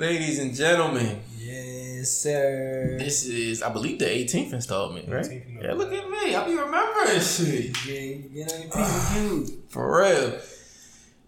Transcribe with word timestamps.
Ladies 0.00 0.38
and 0.38 0.54
gentlemen, 0.54 1.20
Yes, 1.38 2.10
sir. 2.10 2.96
this 2.98 3.26
is, 3.26 3.62
I 3.62 3.68
believe, 3.70 3.98
the 3.98 4.06
18th 4.06 4.54
installment, 4.54 5.10
right? 5.10 5.22
18th, 5.26 5.62
yeah, 5.62 5.74
look 5.74 5.92
at 5.92 6.08
me. 6.08 6.34
I 6.34 6.44
be 6.46 6.54
remembering 6.56 7.20
shit. 7.20 7.74
Get, 7.84 8.32
get 8.32 8.50
on 8.54 8.60
your 8.62 8.70
people, 8.70 9.44
dude. 9.46 9.62
For 9.68 10.00
real. 10.00 10.38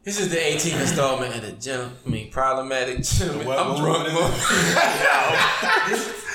This 0.05 0.19
is 0.19 0.31
the 0.31 0.37
18th 0.39 0.81
installment 0.81 1.35
of 1.37 1.43
the 1.43 1.53
gentleman, 1.53 1.97
I 2.07 2.09
mean, 2.09 2.31
problematic 2.31 3.03
gentleman. 3.03 3.47
What- 3.47 3.59
I'm 3.59 3.77
drunk, 3.77 3.99
what 3.99 4.07
is 4.07 4.13
motherfucker. 4.15 5.89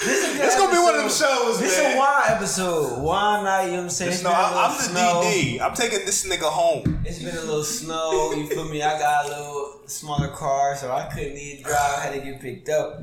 This 0.05 0.23
is 0.23 0.35
a 0.35 0.37
good 0.37 0.45
It's 0.45 0.55
gonna 0.57 0.71
be 0.71 0.77
one 0.79 0.93
of 0.93 1.01
them 1.01 1.09
shows, 1.09 1.59
This 1.59 1.75
man. 1.79 1.95
a 1.95 1.99
wine 1.99 2.23
episode. 2.27 3.01
Wine 3.01 3.43
night, 3.45 3.65
you 3.65 3.71
know 3.71 3.77
what 3.77 3.83
I'm 3.85 3.89
saying? 3.89 4.11
Just 4.11 4.21
It's 4.21 4.29
know 4.29 4.35
been 4.35 4.39
a 4.39 4.43
I'm, 4.45 4.71
I'm 4.71 4.77
the 4.77 4.83
snow. 4.83 5.21
DD. 5.25 5.59
I'm 5.61 5.73
taking 5.73 6.05
this 6.05 6.23
nigga 6.27 6.43
home. 6.43 7.01
It's 7.03 7.17
been 7.17 7.35
a 7.35 7.41
little 7.41 7.63
snow, 7.63 8.31
you 8.33 8.45
feel 8.47 8.65
me? 8.65 8.83
I 8.83 8.99
got 8.99 9.25
a 9.25 9.29
little 9.29 9.66
smaller 9.87 10.29
car, 10.29 10.75
so 10.75 10.91
I 10.91 11.05
couldn't 11.05 11.37
even 11.37 11.63
drive. 11.63 11.75
I 11.97 12.01
had 12.05 12.13
to 12.13 12.19
get 12.19 12.41
picked 12.41 12.69
up. 12.69 13.01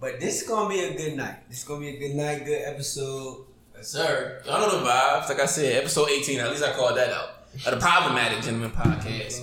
But 0.00 0.20
this 0.20 0.42
is 0.42 0.48
gonna 0.48 0.68
be 0.68 0.80
a 0.80 0.94
good 0.96 1.16
night. 1.16 1.48
This 1.48 1.58
is 1.58 1.64
gonna 1.64 1.80
be 1.80 1.88
a 1.96 1.98
good 1.98 2.14
night, 2.14 2.44
good 2.44 2.62
episode. 2.64 3.46
Yes, 3.74 3.88
sir. 3.88 4.42
Y'all 4.44 4.60
know 4.60 4.78
the 4.78 4.84
vibes. 4.86 5.28
Like 5.28 5.40
I 5.40 5.46
said, 5.46 5.76
episode 5.76 6.08
18, 6.10 6.40
at 6.40 6.50
least 6.50 6.62
I 6.62 6.72
called 6.72 6.96
that 6.96 7.10
out. 7.12 7.28
Of 7.66 7.74
the 7.74 7.76
Problematic 7.80 8.42
gentlemen 8.42 8.70
Podcast. 8.70 9.40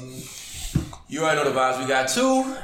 You 1.08 1.22
already 1.22 1.44
know 1.44 1.52
the 1.52 1.58
vibes. 1.58 1.80
We 1.82 1.88
got 1.88 2.10
two 2.10 2.56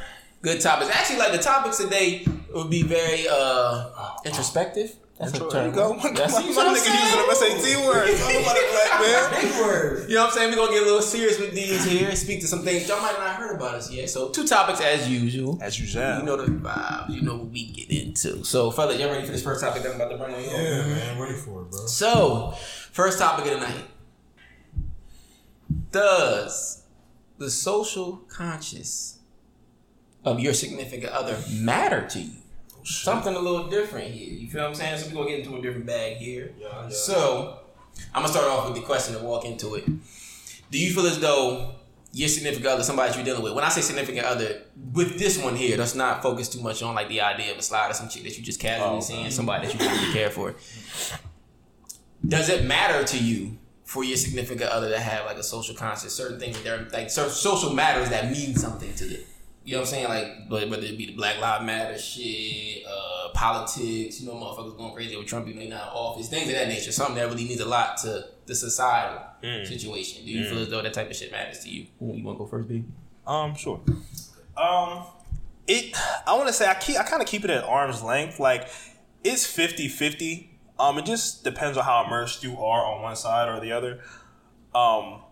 good 0.41 0.61
topics. 0.61 0.91
Actually, 0.93 1.19
like 1.19 1.31
the 1.31 1.37
topics 1.39 1.77
today 1.77 2.25
would 2.53 2.69
be 2.69 2.83
very 2.83 3.25
uh 3.29 3.89
introspective. 4.25 4.95
That's 5.19 5.33
a 5.35 5.39
There 5.39 5.49
term. 5.49 5.65
you 5.69 5.71
go. 5.71 5.93
My, 5.95 6.11
That's 6.15 6.33
my, 6.33 6.41
you 6.41 6.49
know 6.51 6.55
what 6.57 6.67
I'm 6.67 6.75
nigga 6.75 6.79
saying? 6.79 7.57
using 7.57 7.65
them 7.65 7.77
SAT 7.81 7.87
words. 7.87 8.19
Talk 8.21 8.29
about 8.41 8.55
it, 8.57 8.71
black 8.71 9.01
man. 9.01 9.41
Big 9.41 9.51
word. 9.61 10.09
You 10.09 10.15
know 10.15 10.21
what 10.21 10.29
I'm 10.31 10.37
saying? 10.37 10.49
We're 10.51 10.55
gonna 10.57 10.71
get 10.73 10.83
a 10.83 10.85
little 10.85 11.01
serious 11.01 11.39
with 11.39 11.53
these 11.53 11.83
here, 11.85 12.15
speak 12.15 12.41
to 12.41 12.47
some 12.47 12.61
things 12.61 12.87
y'all 12.87 13.01
might 13.01 13.17
not 13.17 13.35
heard 13.35 13.55
about 13.55 13.73
us 13.75 13.91
yet. 13.91 14.09
So 14.11 14.29
two 14.29 14.45
topics 14.47 14.79
as 14.79 15.09
usual. 15.09 15.57
As 15.61 15.79
usual. 15.79 16.19
You 16.19 16.23
know 16.23 16.35
the 16.37 16.51
vibes, 16.51 17.09
you 17.09 17.21
know 17.23 17.35
what 17.37 17.47
we 17.49 17.65
get 17.65 17.89
into. 17.89 18.43
So 18.43 18.69
fella, 18.69 18.95
y'all 18.95 19.09
ready 19.09 19.25
for 19.25 19.31
this 19.31 19.43
first 19.43 19.61
topic 19.61 19.81
that 19.83 19.89
I'm 19.89 19.95
about 19.99 20.11
to 20.11 20.17
bring 20.17 20.35
on 20.35 20.41
you? 20.43 20.49
Yeah, 20.51 20.85
man, 20.85 21.19
ready 21.19 21.33
for 21.35 21.63
it, 21.63 21.71
bro. 21.71 21.87
So, 21.87 22.53
first 22.91 23.17
topic 23.17 23.45
of 23.51 23.59
the 23.59 23.65
night. 23.67 23.85
Does 25.91 26.83
the 27.37 27.49
social 27.49 28.17
conscious 28.29 29.19
of 30.23 30.39
your 30.39 30.53
significant 30.53 31.11
other 31.11 31.37
matter 31.51 32.05
to 32.09 32.19
you? 32.21 32.31
Something 32.87 33.35
a 33.35 33.39
little 33.39 33.67
different 33.67 34.11
here. 34.13 34.33
You 34.33 34.49
feel 34.49 34.61
what 34.61 34.69
I'm 34.69 34.75
saying? 34.75 34.97
So 34.99 35.07
we're 35.09 35.23
gonna 35.25 35.29
get 35.37 35.39
into 35.45 35.57
a 35.57 35.61
different 35.61 35.85
bag 35.85 36.17
here. 36.17 36.53
So 36.89 37.59
I'm 38.13 38.21
gonna 38.21 38.29
start 38.33 38.47
off 38.47 38.69
with 38.69 38.75
the 38.79 38.85
question 38.85 39.15
and 39.15 39.25
walk 39.25 39.43
into 39.45 39.75
it. 39.75 39.85
Do 40.71 40.77
you 40.79 40.93
feel 40.93 41.05
as 41.05 41.19
though 41.19 41.75
your 42.13 42.29
significant 42.29 42.67
other, 42.67 42.83
somebody 42.83 43.09
that 43.09 43.15
you're 43.17 43.25
dealing 43.25 43.43
with, 43.43 43.53
when 43.53 43.63
I 43.65 43.69
say 43.69 43.81
significant 43.81 44.25
other, 44.25 44.61
with 44.93 45.19
this 45.19 45.37
one 45.41 45.55
here, 45.55 45.75
that's 45.77 45.95
not 45.95 46.23
focused 46.23 46.53
too 46.53 46.61
much 46.61 46.81
on 46.81 46.95
like 46.95 47.09
the 47.09 47.21
idea 47.21 47.51
of 47.51 47.57
a 47.57 47.61
slide 47.61 47.91
or 47.91 47.93
some 47.93 48.07
chick 48.09 48.23
that 48.23 48.37
you 48.37 48.43
just 48.43 48.59
casually 48.59 48.97
Oh, 48.97 49.01
seeing, 49.01 49.29
somebody 49.31 49.67
that 49.67 49.73
you 49.73 49.87
really 49.87 50.13
care 50.13 50.29
for. 50.29 50.55
Does 52.25 52.49
it 52.49 52.65
matter 52.65 53.03
to 53.03 53.17
you 53.17 53.57
for 53.83 54.03
your 54.03 54.17
significant 54.17 54.69
other 54.69 54.89
to 54.89 54.99
have 54.99 55.25
like 55.25 55.37
a 55.37 55.43
social 55.43 55.75
conscious, 55.75 56.13
certain 56.15 56.39
things 56.39 56.57
that 56.57 56.63
they're 56.63 56.87
like 56.91 57.09
cer- 57.09 57.29
social 57.29 57.73
matters 57.73 58.09
that 58.09 58.31
mean 58.31 58.55
something 58.55 58.93
to 58.95 59.05
them? 59.05 59.21
You 59.67 59.73
know 59.73 59.79
what 59.79 59.89
I'm 59.89 59.91
saying? 59.91 60.07
Like 60.07 60.49
whether 60.49 60.69
whether 60.69 60.85
it 60.85 60.97
be 60.97 61.07
the 61.07 61.11
Black 61.11 61.41
Lives 61.41 61.65
Matter 61.65 61.97
shit, 61.97 62.85
uh, 62.87 63.27
politics, 63.33 64.21
you 64.21 64.25
know, 64.25 64.35
motherfuckers 64.35 64.77
going 64.77 64.93
crazy 64.93 65.17
with 65.17 65.27
Trump 65.27 65.45
even 65.49 65.61
in 65.61 65.73
office, 65.73 66.29
things 66.29 66.47
of 66.47 66.55
that 66.55 66.69
nature. 66.69 66.89
Something 66.93 67.15
that 67.15 67.27
really 67.27 67.43
means 67.43 67.59
a 67.59 67.65
lot 67.65 67.97
to 67.97 68.29
the 68.45 68.55
societal 68.55 69.23
situation. 69.65 70.23
Do 70.23 70.31
you 70.31 70.45
feel 70.45 70.59
as 70.59 70.69
though 70.69 70.81
that 70.81 70.93
type 70.93 71.09
of 71.09 71.17
shit 71.17 71.33
matters 71.33 71.65
to 71.65 71.69
you? 71.69 71.87
You 71.99 72.23
want 72.23 72.37
to 72.37 72.45
go 72.45 72.45
first, 72.45 72.69
B? 72.69 72.85
Um, 73.27 73.55
sure. 73.55 73.81
Um, 74.55 75.03
it. 75.67 75.93
I 76.25 76.33
want 76.37 76.47
to 76.47 76.53
say 76.53 76.65
I 76.65 76.75
keep. 76.75 76.97
I 76.97 77.03
kind 77.03 77.21
of 77.21 77.27
keep 77.27 77.43
it 77.43 77.49
at 77.49 77.65
arm's 77.65 78.01
length. 78.01 78.39
Like 78.39 78.69
it's 79.25 79.45
50-50. 79.45 80.47
Um, 80.79 80.97
it 80.97 81.05
just 81.05 81.43
depends 81.43 81.77
on 81.77 81.83
how 81.83 82.05
immersed 82.05 82.41
you 82.41 82.53
are 82.53 82.85
on 82.85 83.01
one 83.01 83.17
side 83.17 83.49
or 83.49 83.59
the 83.59 83.73
other. 83.73 83.99
Um, 84.73 85.23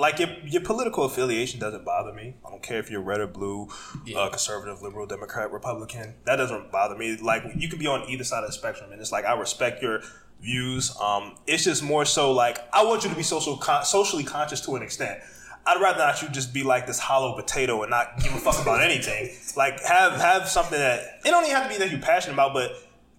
like 0.00 0.18
your 0.18 0.28
your 0.44 0.62
political 0.62 1.04
affiliation 1.04 1.60
doesn't 1.60 1.84
bother 1.84 2.12
me. 2.12 2.34
I 2.46 2.50
don't 2.50 2.62
care 2.62 2.78
if 2.78 2.90
you're 2.90 3.02
red 3.02 3.20
or 3.20 3.26
blue, 3.26 3.68
Yeah. 4.04 4.18
uh, 4.18 4.30
conservative, 4.30 4.82
liberal, 4.82 5.06
Democrat, 5.06 5.52
Republican. 5.52 6.14
That 6.24 6.36
doesn't 6.36 6.72
bother 6.72 6.96
me. 6.96 7.16
Like 7.16 7.44
you 7.56 7.68
can 7.68 7.78
be 7.78 7.86
on 7.86 8.08
either 8.08 8.24
side 8.24 8.42
of 8.42 8.48
the 8.48 8.52
spectrum, 8.54 8.90
and 8.92 9.00
it's 9.00 9.12
like 9.12 9.24
I 9.24 9.34
respect 9.38 9.82
your 9.82 10.00
views. 10.40 10.96
Um, 11.00 11.36
it's 11.46 11.64
just 11.64 11.82
more 11.82 12.04
so 12.04 12.32
like 12.32 12.58
I 12.72 12.84
want 12.84 13.04
you 13.04 13.10
to 13.10 13.16
be 13.16 13.22
social 13.22 13.56
con- 13.56 13.84
socially 13.84 14.24
conscious 14.24 14.60
to 14.62 14.74
an 14.76 14.82
extent. 14.82 15.20
I'd 15.66 15.80
rather 15.80 15.98
not 15.98 16.22
you 16.22 16.28
just 16.30 16.54
be 16.54 16.62
like 16.62 16.86
this 16.86 16.98
hollow 16.98 17.34
potato 17.36 17.82
and 17.82 17.90
not 17.90 18.18
give 18.22 18.32
a 18.32 18.38
fuck 18.38 18.60
about 18.62 18.82
anything. 18.88 19.30
Like 19.56 19.80
have 19.84 20.12
have 20.20 20.48
something 20.48 20.78
that 20.78 21.20
it 21.24 21.30
don't 21.30 21.44
even 21.44 21.54
have 21.56 21.64
to 21.64 21.68
be 21.68 21.78
that 21.78 21.90
you're 21.90 22.00
passionate 22.00 22.32
about, 22.34 22.54
but 22.54 22.72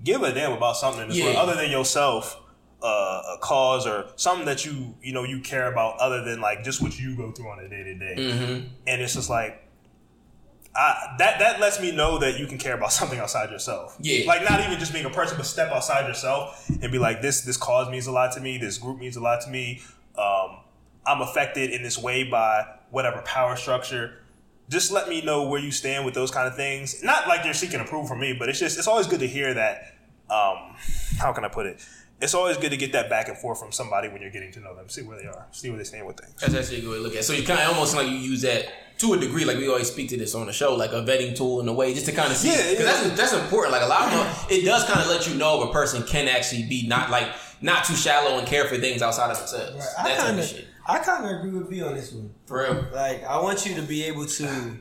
give 0.04 0.24
a 0.24 0.34
damn 0.34 0.52
about 0.54 0.76
something 0.78 1.04
in 1.04 1.10
this 1.10 1.18
Yeah. 1.20 1.26
world 1.26 1.38
other 1.38 1.56
than 1.56 1.70
yourself 1.70 2.38
uh, 2.82 3.36
a 3.36 3.38
cause 3.42 3.86
or 3.86 4.06
something 4.16 4.46
that 4.46 4.66
you 4.66 4.96
you 5.02 5.14
know 5.14 5.24
you 5.24 5.40
care 5.42 5.72
about 5.72 5.98
other 6.00 6.24
than 6.24 6.42
like 6.42 6.64
just 6.64 6.82
what 6.82 7.00
you 7.00 7.16
go 7.16 7.32
through 7.32 7.50
on 7.50 7.60
a 7.60 7.70
day 7.70 7.84
to 7.84 7.94
day. 7.96 8.16
And 8.88 9.02
it's 9.02 9.14
just 9.16 9.30
like 9.30 9.68
I, 10.76 11.16
that 11.20 11.40
that 11.40 11.60
lets 11.60 11.82
me 11.82 11.92
know 11.92 12.18
that 12.20 12.40
you 12.40 12.48
can 12.48 12.58
care 12.58 12.76
about 12.76 12.92
something 13.00 13.20
outside 13.20 13.50
yourself. 13.52 13.98
Yeah. 14.00 14.26
like 14.26 14.48
not 14.50 14.62
even 14.62 14.80
just 14.80 14.94
being 14.94 15.06
a 15.06 15.10
person, 15.10 15.38
but 15.38 15.46
step 15.46 15.72
outside 15.72 16.08
yourself 16.08 16.70
and 16.70 16.92
be 16.92 16.98
like 16.98 17.22
this 17.22 17.42
this 17.42 17.58
cause 17.58 17.90
means 17.90 18.08
a 18.08 18.12
lot 18.12 18.32
to 18.34 18.40
me. 18.42 18.58
This 18.58 18.78
group 18.78 19.00
means 19.00 19.16
a 19.16 19.22
lot 19.22 19.42
to 19.42 19.50
me. 19.50 19.82
Um, 20.18 20.60
I'm 21.06 21.22
affected 21.22 21.72
in 21.72 21.84
this 21.84 21.98
way 21.98 22.24
by 22.24 22.66
whatever 22.90 23.22
power 23.22 23.56
structure. 23.56 24.18
Just 24.70 24.92
let 24.92 25.10
me 25.10 25.22
know 25.22 25.48
where 25.48 25.60
you 25.60 25.72
stand 25.72 26.06
with 26.06 26.14
those 26.14 26.32
kind 26.32 26.48
of 26.48 26.56
things. 26.56 27.04
Not 27.04 27.28
like 27.28 27.44
you're 27.44 27.54
seeking 27.54 27.82
approval 27.82 28.08
from 28.08 28.20
me, 28.20 28.36
but 28.38 28.48
it's 28.50 28.60
just 28.60 28.78
it's 28.78 28.88
always 28.88 29.08
good 29.08 29.20
to 29.20 29.28
hear 29.28 29.54
that. 29.54 29.96
Um, 30.30 30.76
how 31.20 31.34
can 31.34 31.46
I 31.46 31.48
put 31.48 31.66
it? 31.66 31.86
It's 32.22 32.36
always 32.36 32.58
good 32.58 32.70
to 32.70 32.78
get 32.78 32.92
that 32.92 33.10
back 33.10 33.30
and 33.30 33.38
forth 33.38 33.60
from 33.60 33.72
somebody 33.72 34.08
when 34.08 34.22
you're 34.22 34.30
getting 34.30 34.52
to 34.52 34.60
know 34.60 34.76
them, 34.76 34.90
see 34.90 35.02
where 35.02 35.18
they 35.18 35.26
are, 35.26 35.48
see 35.52 35.70
where 35.70 35.80
they 35.80 35.84
stand 35.84 36.06
with 36.06 36.20
things. 36.20 36.40
That's 36.40 36.54
actually 36.54 36.78
a 36.78 36.82
good 36.82 36.92
way 36.92 36.98
to 36.98 37.02
look 37.02 37.14
at 37.14 37.20
it. 37.20 37.24
So 37.24 37.34
you 37.34 37.44
kind 37.44 37.60
of 37.60 37.70
almost 37.74 37.96
like 37.96 38.08
you 38.08 38.14
use 38.14 38.44
that 38.44 38.66
to 39.00 39.14
a 39.14 39.18
degree, 39.18 39.44
like 39.44 39.58
we 39.58 39.68
always 39.68 39.92
speak 39.92 40.10
to 40.10 40.18
this 40.18 40.36
on 40.36 40.46
the 40.46 40.54
show, 40.54 40.76
like 40.76 40.92
a 40.92 41.02
vetting 41.02 41.36
tool 41.36 41.62
in 41.62 41.68
a 41.68 41.74
way, 41.74 41.94
just 41.96 42.06
to 42.06 42.12
kind 42.12 42.32
of 42.32 42.38
see. 42.38 42.50
Yeah, 42.50 42.72
because 42.72 42.80
yeah. 42.80 43.08
that's 43.08 43.32
that's 43.32 43.34
important. 43.34 43.72
Like 43.72 43.82
a 43.82 43.88
lot 43.88 44.14
of 44.14 44.52
it 44.52 44.64
does 44.64 44.84
kind 44.84 45.00
of 45.00 45.08
let 45.08 45.28
you 45.28 45.34
know 45.34 45.64
if 45.64 45.70
a 45.70 45.74
person 45.74 46.04
can 46.04 46.28
actually 46.28 46.64
be 46.64 46.88
not 46.88 47.10
like 47.10 47.28
not 47.62 47.86
too 47.86 47.96
shallow 47.96 48.38
and 48.38 48.48
care 48.48 48.66
for 48.66 48.78
things 48.78 49.02
outside 49.02 49.32
of 49.32 49.38
themselves. 49.38 49.78
Right. 49.78 49.88
I 49.98 50.10
That 50.10 50.20
kind 50.20 50.40
of 50.40 50.46
of, 50.46 50.50
shit. 50.50 50.68
I 50.86 51.00
kind 51.00 51.26
of 51.26 51.40
agree 51.40 51.52
with 51.52 51.70
B 51.70 51.82
on 51.82 51.96
this 51.96 52.12
one. 52.12 52.34
For 52.46 52.64
real. 52.64 52.88
Like, 52.94 53.24
I 53.24 53.40
want 53.42 53.66
you 53.66 53.76
to 53.76 53.82
be 53.82 54.04
able 54.04 54.26
to 54.26 54.78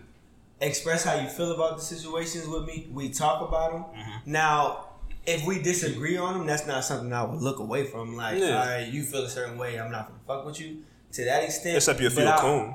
express 0.61 1.05
how 1.05 1.15
you 1.15 1.29
feel 1.29 1.53
about 1.53 1.77
the 1.77 1.83
situations 1.83 2.47
with 2.47 2.65
me. 2.65 2.89
We 2.91 3.11
talk 3.11 3.47
about 3.47 3.73
them. 3.73 3.83
Mm-hmm. 3.83 4.33
Now, 4.33 4.90
if 5.31 5.47
we 5.47 5.61
disagree 5.63 6.17
on 6.17 6.39
them, 6.39 6.47
that's 6.47 6.67
not 6.67 6.85
something 6.85 7.13
I 7.13 7.25
would 7.25 7.41
look 7.41 7.59
away 7.59 7.85
from. 7.87 8.17
Like, 8.17 8.39
Yeah. 8.39 8.61
all 8.61 8.67
right, 8.67 8.87
you 8.87 9.03
feel 9.03 9.25
a 9.25 9.31
certain 9.31 9.57
way, 9.59 9.79
I'm 9.79 9.91
not 9.91 10.09
gonna 10.09 10.21
fuck 10.27 10.47
with 10.47 10.61
you 10.61 10.79
to 11.13 11.25
that 11.25 11.45
extent. 11.45 11.77
Except 11.77 12.01
if 12.01 12.15
you're 12.17 12.25
a 12.27 12.37
I- 12.37 12.41
coon. 12.41 12.75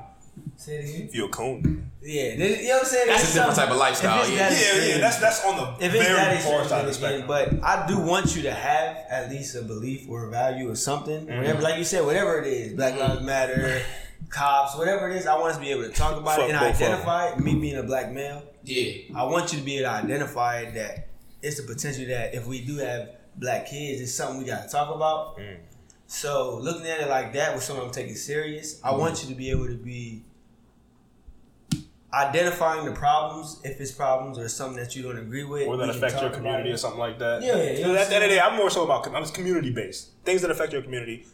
Say 0.58 0.76
it 0.76 0.84
again. 0.90 1.08
If 1.08 1.14
you're 1.14 1.26
a 1.26 1.30
coon. 1.30 1.90
Yeah, 2.02 2.36
then- 2.36 2.38
you 2.60 2.68
know 2.68 2.74
what 2.74 2.82
I'm 2.82 2.88
saying. 2.88 3.06
That's 3.08 3.22
It's 3.22 3.30
a 3.32 3.34
different 3.38 3.56
type 3.56 3.70
of 3.70 3.76
lifestyle, 3.78 4.22
if 4.22 4.30
yeah. 4.30 4.48
that 4.50 4.52
Yeah, 4.52 4.84
yeah, 4.84 4.98
that's 4.98 5.16
that's 5.18 5.44
on 5.46 5.56
the 5.56 5.84
if 5.86 5.94
it's 5.94 6.06
that 6.06 6.14
very 6.14 6.38
far 6.40 6.60
extreme, 6.60 6.68
side 6.68 6.80
of 6.80 6.86
the 6.88 6.92
spectrum. 6.94 7.26
but 7.26 7.64
I 7.64 7.86
do 7.86 7.98
want 7.98 8.36
you 8.36 8.42
to 8.42 8.52
have 8.52 8.98
at 9.08 9.30
least 9.30 9.54
a 9.56 9.62
belief 9.62 10.06
or 10.10 10.26
a 10.26 10.30
value 10.30 10.70
or 10.70 10.76
something. 10.76 11.26
Mm-hmm. 11.26 11.38
Whatever, 11.38 11.62
like 11.62 11.78
you 11.78 11.84
said, 11.84 12.04
whatever 12.04 12.38
it 12.42 12.46
is, 12.46 12.74
Black 12.74 12.98
Lives 12.98 13.22
Matter, 13.22 13.80
cops, 14.28 14.76
whatever 14.76 15.08
it 15.10 15.16
is, 15.16 15.26
I 15.26 15.34
want 15.38 15.52
us 15.52 15.56
to 15.56 15.62
be 15.62 15.70
able 15.70 15.84
to 15.84 15.88
talk 15.90 16.18
about 16.18 16.36
Fuck 16.36 16.48
it 16.48 16.50
and 16.50 16.60
both 16.60 16.70
of 16.72 16.78
them. 16.80 16.90
identify 16.92 17.28
it. 17.28 17.40
Me 17.40 17.54
being 17.54 17.76
a 17.78 17.82
black 17.82 18.12
male, 18.12 18.42
Yeah. 18.62 18.92
I 19.16 19.24
want 19.24 19.52
you 19.52 19.58
to 19.58 19.64
be 19.64 19.78
able 19.78 19.86
to 19.88 19.92
identify 19.92 20.70
that 20.72 21.05
it's 21.46 21.60
the 21.60 21.62
potential 21.62 22.06
that 22.06 22.34
if 22.34 22.46
we 22.46 22.60
do 22.60 22.76
have 22.78 23.10
black 23.36 23.66
kids, 23.66 24.00
it's 24.00 24.14
something 24.14 24.38
we 24.38 24.44
got 24.44 24.64
to 24.64 24.68
talk 24.68 24.94
about. 24.94 25.38
Mm. 25.38 25.58
So 26.06 26.58
looking 26.60 26.86
at 26.86 27.00
it 27.00 27.08
like 27.08 27.32
that 27.34 27.54
with 27.54 27.62
someone 27.62 27.86
I'm 27.86 27.92
taking 27.92 28.16
serious, 28.16 28.80
I 28.82 28.94
want 28.94 29.22
you 29.22 29.28
to 29.30 29.34
be 29.34 29.50
able 29.50 29.66
to 29.66 29.76
be 29.76 30.22
identifying 32.12 32.84
the 32.86 32.92
problems 32.92 33.60
if 33.64 33.80
it's 33.80 33.92
problems 33.92 34.38
or 34.38 34.48
something 34.48 34.82
that 34.82 34.96
you 34.96 35.02
don't 35.02 35.18
agree 35.18 35.44
with. 35.44 35.66
or 35.68 35.76
that 35.76 35.86
we 35.88 35.92
can 35.94 36.04
affect 36.04 36.22
your 36.22 36.30
community 36.30 36.70
or 36.70 36.76
something 36.76 36.98
like 37.00 37.18
that. 37.18 37.42
Yeah, 37.42 37.56
yeah, 37.56 37.70
you 37.72 37.84
know 37.84 37.94
at 37.96 38.08
the 38.08 38.14
end 38.14 38.24
of 38.24 38.30
the 38.30 38.36
day, 38.36 38.40
I'm 38.40 38.56
more 38.56 38.70
so 38.70 38.84
about 38.84 39.06
I'm 39.14 39.24
community 39.26 39.70
based 39.70 40.10
things 40.24 40.42
that 40.42 40.50
affect 40.50 40.72
your 40.72 40.82
community. 40.82 41.26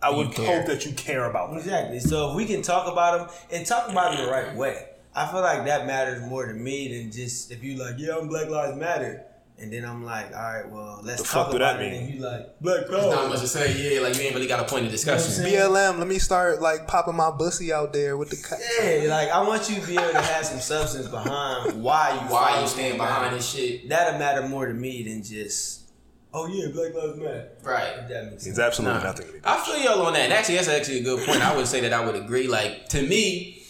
I 0.00 0.10
You 0.10 0.16
would 0.16 0.32
care. 0.32 0.58
hope 0.58 0.66
that 0.66 0.84
you 0.84 0.92
care 0.92 1.30
about 1.30 1.50
them. 1.50 1.58
Exactly. 1.58 2.00
So 2.00 2.30
if 2.30 2.36
we 2.36 2.44
can 2.46 2.62
talk 2.62 2.90
about 2.90 3.18
them 3.18 3.36
and 3.52 3.66
talk 3.66 3.88
about 3.88 4.16
them 4.16 4.26
the 4.26 4.32
right 4.32 4.54
way, 4.56 4.88
I 5.14 5.30
feel 5.30 5.42
like 5.42 5.64
that 5.66 5.86
matters 5.86 6.22
more 6.28 6.46
to 6.46 6.54
me 6.54 6.88
than 6.96 7.12
just 7.12 7.52
if 7.52 7.62
you 7.62 7.76
like, 7.76 7.96
yeah, 7.98 8.16
I'm 8.16 8.28
Black 8.28 8.48
Lives 8.48 8.76
Matter, 8.76 9.24
and 9.62 9.72
then 9.72 9.84
I'm 9.84 10.04
like, 10.04 10.26
all 10.34 10.42
right, 10.42 10.68
well, 10.70 11.00
let's 11.04 11.22
The 11.22 11.28
talk 11.28 11.46
fuck 11.46 11.54
about 11.56 11.78
that 11.78 11.82
it, 11.82 11.90
mean? 11.92 12.02
and 12.02 12.14
you 12.14 12.20
like 12.20 12.58
Black 12.60 12.86
There's 12.88 13.04
not 13.06 13.14
Power. 13.14 13.28
much 13.28 13.40
to 13.40 13.48
say. 13.48 13.94
Yeah, 13.94 14.00
like 14.00 14.16
you 14.16 14.22
ain't 14.22 14.34
really 14.34 14.48
got 14.48 14.60
a 14.60 14.64
point 14.64 14.84
of 14.86 14.90
discussion. 14.90 15.46
You 15.46 15.58
know 15.58 15.70
BLM, 15.70 15.98
let 15.98 16.08
me 16.08 16.18
start 16.18 16.60
like 16.60 16.86
popping 16.88 17.14
my 17.16 17.30
bussy 17.30 17.72
out 17.72 17.92
there 17.92 18.16
with 18.16 18.30
the 18.30 18.36
cut. 18.36 18.58
Yeah, 18.80 19.08
like 19.08 19.28
I 19.30 19.40
want 19.46 19.70
you 19.70 19.80
to 19.80 19.86
be 19.86 19.94
able 19.96 20.10
to 20.10 20.20
have 20.20 20.44
some 20.44 20.58
substance 20.60 21.06
behind 21.08 21.82
why 21.82 22.12
you 22.14 22.32
Why 22.32 22.50
follow 22.50 22.62
you 22.62 22.68
stand 22.68 22.98
behind 22.98 23.36
this 23.36 23.48
shit? 23.48 23.88
That'll 23.88 24.18
matter 24.18 24.46
more 24.48 24.66
to 24.66 24.74
me 24.74 25.04
than 25.04 25.22
just, 25.22 25.90
oh 26.34 26.46
yeah, 26.48 26.68
Black 26.72 26.92
Lives 26.94 27.18
Matter. 27.18 27.48
Right. 27.62 28.08
That 28.08 28.24
makes 28.30 28.42
sense. 28.42 28.46
It's 28.46 28.58
absolutely 28.58 28.98
Nah. 28.98 29.04
nothing. 29.04 29.26
I 29.44 29.60
feel 29.64 29.78
y'all 29.78 30.02
on 30.06 30.12
that. 30.14 30.22
And 30.22 30.32
actually, 30.32 30.56
that's 30.56 30.68
actually 30.68 30.98
a 31.00 31.02
good 31.04 31.24
point. 31.24 31.40
I 31.40 31.54
would 31.56 31.66
say 31.68 31.80
that 31.82 31.92
I 31.92 32.04
would 32.04 32.16
agree. 32.16 32.48
Like 32.48 32.88
to 32.88 33.02
me, 33.06 33.62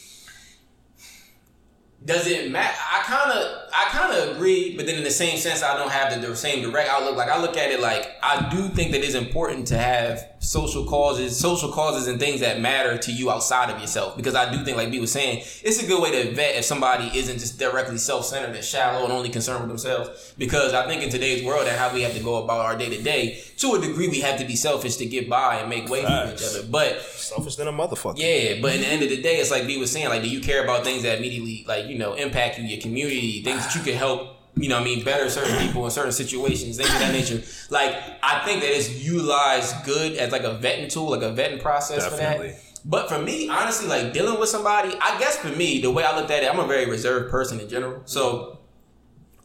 does 2.04 2.26
it 2.26 2.50
matter? 2.50 2.76
I 2.78 3.02
kind 3.04 3.30
of, 3.38 3.61
I 3.74 3.88
kind 3.90 4.12
of 4.12 4.36
agree, 4.36 4.76
but 4.76 4.86
then 4.86 4.96
in 4.96 5.04
the 5.04 5.10
same 5.10 5.38
sense, 5.38 5.62
I 5.62 5.76
don't 5.76 5.90
have 5.90 6.20
the, 6.20 6.26
the 6.28 6.36
same 6.36 6.62
direct 6.62 6.88
outlook. 6.90 7.16
Like 7.16 7.28
I 7.28 7.40
look 7.40 7.56
at 7.56 7.70
it 7.70 7.80
like 7.80 8.10
I 8.22 8.48
do 8.50 8.68
think 8.68 8.92
that 8.92 9.02
it's 9.02 9.14
important 9.14 9.66
to 9.68 9.78
have 9.78 10.28
social 10.40 10.84
causes, 10.84 11.38
social 11.38 11.70
causes, 11.72 12.08
and 12.08 12.18
things 12.18 12.40
that 12.40 12.60
matter 12.60 12.98
to 12.98 13.12
you 13.12 13.30
outside 13.30 13.70
of 13.70 13.80
yourself. 13.80 14.16
Because 14.16 14.34
I 14.34 14.52
do 14.52 14.64
think, 14.64 14.76
like 14.76 14.90
B 14.90 15.00
was 15.00 15.12
saying, 15.12 15.38
it's 15.62 15.82
a 15.82 15.86
good 15.86 16.02
way 16.02 16.10
to 16.22 16.32
vet 16.32 16.56
if 16.56 16.64
somebody 16.64 17.16
isn't 17.16 17.38
just 17.38 17.58
directly 17.58 17.96
self-centered 17.96 18.54
and 18.54 18.64
shallow 18.64 19.04
and 19.04 19.12
only 19.12 19.28
concerned 19.30 19.60
with 19.60 19.68
themselves. 19.68 20.34
Because 20.36 20.74
I 20.74 20.86
think 20.86 21.02
in 21.02 21.10
today's 21.10 21.44
world 21.44 21.66
and 21.66 21.76
how 21.76 21.94
we 21.94 22.02
have 22.02 22.14
to 22.14 22.22
go 22.22 22.42
about 22.44 22.60
our 22.60 22.76
day 22.76 22.90
to 22.90 23.02
day, 23.02 23.40
to 23.58 23.74
a 23.74 23.80
degree, 23.80 24.08
we 24.08 24.20
have 24.20 24.38
to 24.40 24.44
be 24.44 24.56
selfish 24.56 24.96
to 24.96 25.06
get 25.06 25.30
by 25.30 25.56
and 25.56 25.70
make 25.70 25.88
way 25.88 26.02
for 26.02 26.34
each 26.34 26.42
other. 26.42 26.66
But 26.68 27.00
Selfish 27.02 27.56
than 27.56 27.68
a 27.68 27.72
motherfucker. 27.72 28.14
yeah, 28.18 28.60
but 28.60 28.74
in 28.74 28.80
the 28.80 28.88
end 28.88 29.02
of 29.02 29.08
the 29.08 29.22
day, 29.22 29.36
it's 29.36 29.50
like 29.50 29.66
B 29.66 29.78
was 29.78 29.92
saying, 29.92 30.08
like, 30.08 30.22
do 30.22 30.28
you 30.28 30.40
care 30.40 30.64
about 30.64 30.84
things 30.84 31.04
that 31.04 31.18
immediately, 31.18 31.64
like, 31.68 31.86
you 31.86 31.96
know, 31.96 32.14
impact 32.14 32.58
you, 32.58 32.64
your 32.64 32.80
community, 32.80 33.42
things 33.42 33.61
that 33.64 33.74
you 33.74 33.80
can 33.80 33.94
help, 33.94 34.36
you 34.54 34.68
know, 34.68 34.78
I 34.78 34.84
mean, 34.84 35.04
better 35.04 35.28
certain 35.30 35.56
people 35.58 35.84
in 35.84 35.90
certain 35.90 36.12
situations, 36.12 36.76
things 36.76 36.92
of 36.92 36.98
that 36.98 37.12
nature. 37.12 37.42
Like, 37.70 37.94
I 38.22 38.44
think 38.44 38.60
that 38.60 38.70
it's 38.76 39.02
utilized 39.02 39.84
good 39.84 40.16
as 40.16 40.32
like 40.32 40.44
a 40.44 40.58
vetting 40.58 40.92
tool, 40.92 41.10
like 41.10 41.22
a 41.22 41.32
vetting 41.32 41.60
process 41.60 42.04
Definitely. 42.08 42.50
for 42.50 42.54
that. 42.54 42.62
But 42.84 43.08
for 43.08 43.18
me, 43.18 43.48
honestly, 43.48 43.88
like 43.88 44.12
dealing 44.12 44.40
with 44.40 44.48
somebody, 44.48 44.94
I 45.00 45.18
guess 45.18 45.36
for 45.38 45.48
me, 45.48 45.80
the 45.80 45.90
way 45.90 46.04
I 46.04 46.16
looked 46.16 46.30
at 46.30 46.42
it, 46.42 46.52
I'm 46.52 46.58
a 46.58 46.66
very 46.66 46.86
reserved 46.86 47.30
person 47.30 47.60
in 47.60 47.68
general. 47.68 48.02
So 48.06 48.58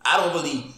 I 0.03 0.17
don't 0.17 0.33
really 0.33 0.71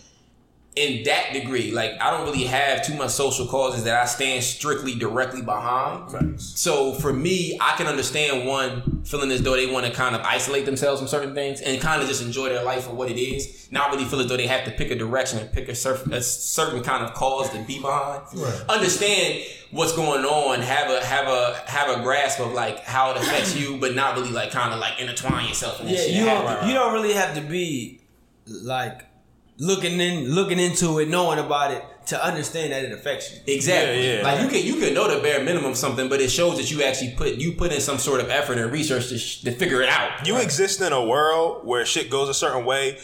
in 0.75 1.03
that 1.03 1.33
degree, 1.33 1.71
like 1.71 1.99
I 1.99 2.11
don't 2.11 2.25
really 2.25 2.43
have 2.45 2.85
too 2.85 2.93
much 2.95 3.09
social 3.09 3.47
causes 3.47 3.83
that 3.85 4.01
I 4.01 4.05
stand 4.05 4.43
strictly 4.43 4.95
directly 4.95 5.41
behind. 5.41 6.11
Facts. 6.11 6.53
So 6.55 6.93
for 6.93 7.11
me, 7.11 7.57
I 7.59 7.75
can 7.75 7.87
understand 7.87 8.47
one 8.47 9.03
feeling 9.03 9.31
as 9.31 9.41
though 9.41 9.55
they 9.55 9.65
want 9.65 9.87
to 9.87 9.91
kind 9.91 10.15
of 10.15 10.21
isolate 10.21 10.65
themselves 10.65 11.01
from 11.01 11.07
certain 11.07 11.33
things 11.33 11.59
and 11.61 11.81
kind 11.81 12.01
of 12.01 12.07
just 12.07 12.21
enjoy 12.21 12.49
their 12.49 12.63
life 12.63 12.83
for 12.83 12.91
what 12.93 13.09
it 13.09 13.19
is. 13.19 13.67
Not 13.71 13.91
really 13.91 14.05
feel 14.05 14.19
as 14.21 14.27
though 14.27 14.37
they 14.37 14.47
have 14.47 14.63
to 14.65 14.71
pick 14.71 14.91
a 14.91 14.95
direction 14.95 15.39
and 15.39 15.51
pick 15.51 15.67
a, 15.69 15.75
surf, 15.75 16.05
a 16.07 16.21
certain 16.21 16.81
kind 16.83 17.03
of 17.03 17.13
cause 17.13 17.49
to 17.49 17.61
be 17.63 17.79
behind. 17.81 18.23
Right. 18.35 18.61
Understand 18.69 19.43
what's 19.71 19.93
going 19.95 20.23
on, 20.23 20.61
have 20.61 20.89
a 20.91 21.03
have 21.05 21.27
a 21.27 21.61
have 21.69 21.99
a 21.99 22.03
grasp 22.03 22.39
of 22.39 22.53
like 22.53 22.79
how 22.85 23.11
it 23.11 23.17
affects 23.17 23.57
you, 23.59 23.77
but 23.77 23.95
not 23.95 24.15
really 24.15 24.31
like 24.31 24.51
kind 24.51 24.73
of 24.73 24.79
like 24.79 24.99
intertwine 24.99 25.47
yourself 25.47 25.81
in 25.81 25.87
Yeah, 25.89 25.95
shit. 25.97 26.11
you 26.11 26.25
don't. 26.25 26.67
You 26.67 26.73
don't 26.73 26.93
really 26.93 27.13
have 27.13 27.35
to 27.35 27.41
be 27.41 28.01
like 28.47 29.05
looking 29.59 29.99
in, 29.99 30.31
looking 30.31 30.57
into 30.57 30.99
it, 30.99 31.09
knowing 31.09 31.37
about 31.37 31.71
it 31.71 31.83
to 32.07 32.25
understand 32.25 32.71
that 32.71 32.85
it 32.85 32.91
affects 32.91 33.31
you. 33.31 33.53
Exactly. 33.53 34.05
Yeah, 34.05 34.17
yeah. 34.17 34.23
Like 34.23 34.41
you 34.41 34.47
can 34.47 34.65
you 34.65 34.75
can 34.79 34.93
know 34.93 35.13
the 35.13 35.21
bare 35.21 35.43
minimum 35.43 35.71
of 35.71 35.77
something, 35.77 36.09
but 36.09 36.21
it 36.21 36.31
shows 36.31 36.57
that 36.57 36.71
you 36.71 36.81
actually 36.83 37.11
put 37.11 37.35
you 37.35 37.53
put 37.53 37.71
in 37.71 37.81
some 37.81 37.99
sort 37.99 38.21
of 38.21 38.29
effort 38.29 38.57
and 38.57 38.71
research 38.71 39.09
to, 39.09 39.17
sh- 39.17 39.41
to 39.41 39.51
figure 39.51 39.81
it 39.81 39.89
out. 39.89 40.25
You 40.25 40.37
exist 40.37 40.81
in 40.81 40.93
a 40.93 41.05
world 41.05 41.67
where 41.67 41.85
shit 41.85 42.09
goes 42.09 42.29
a 42.29 42.33
certain 42.33 42.65
way. 42.65 42.99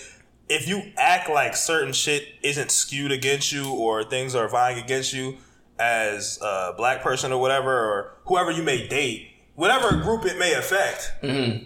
If 0.48 0.68
you 0.68 0.82
act 0.98 1.30
like 1.30 1.56
certain 1.56 1.92
shit 1.92 2.28
isn't 2.44 2.72
skewed 2.72 3.12
against 3.12 3.52
you 3.52 3.74
or 3.74 4.04
things 4.04 4.36
are 4.36 4.48
vying 4.48 4.78
against 4.78 5.12
you 5.12 5.38
as 5.80 6.40
a 6.42 6.74
black 6.78 7.02
person 7.02 7.32
or 7.32 7.42
whatever, 7.42 7.72
or 7.72 8.18
whoever 8.26 8.52
you 8.52 8.64
may 8.64 8.88
date, 8.88 9.28
whatever 9.56 9.98
group 9.98 10.26
it 10.26 10.38
may 10.38 10.54
affect, 10.54 11.12
mm-hmm. 11.22 11.64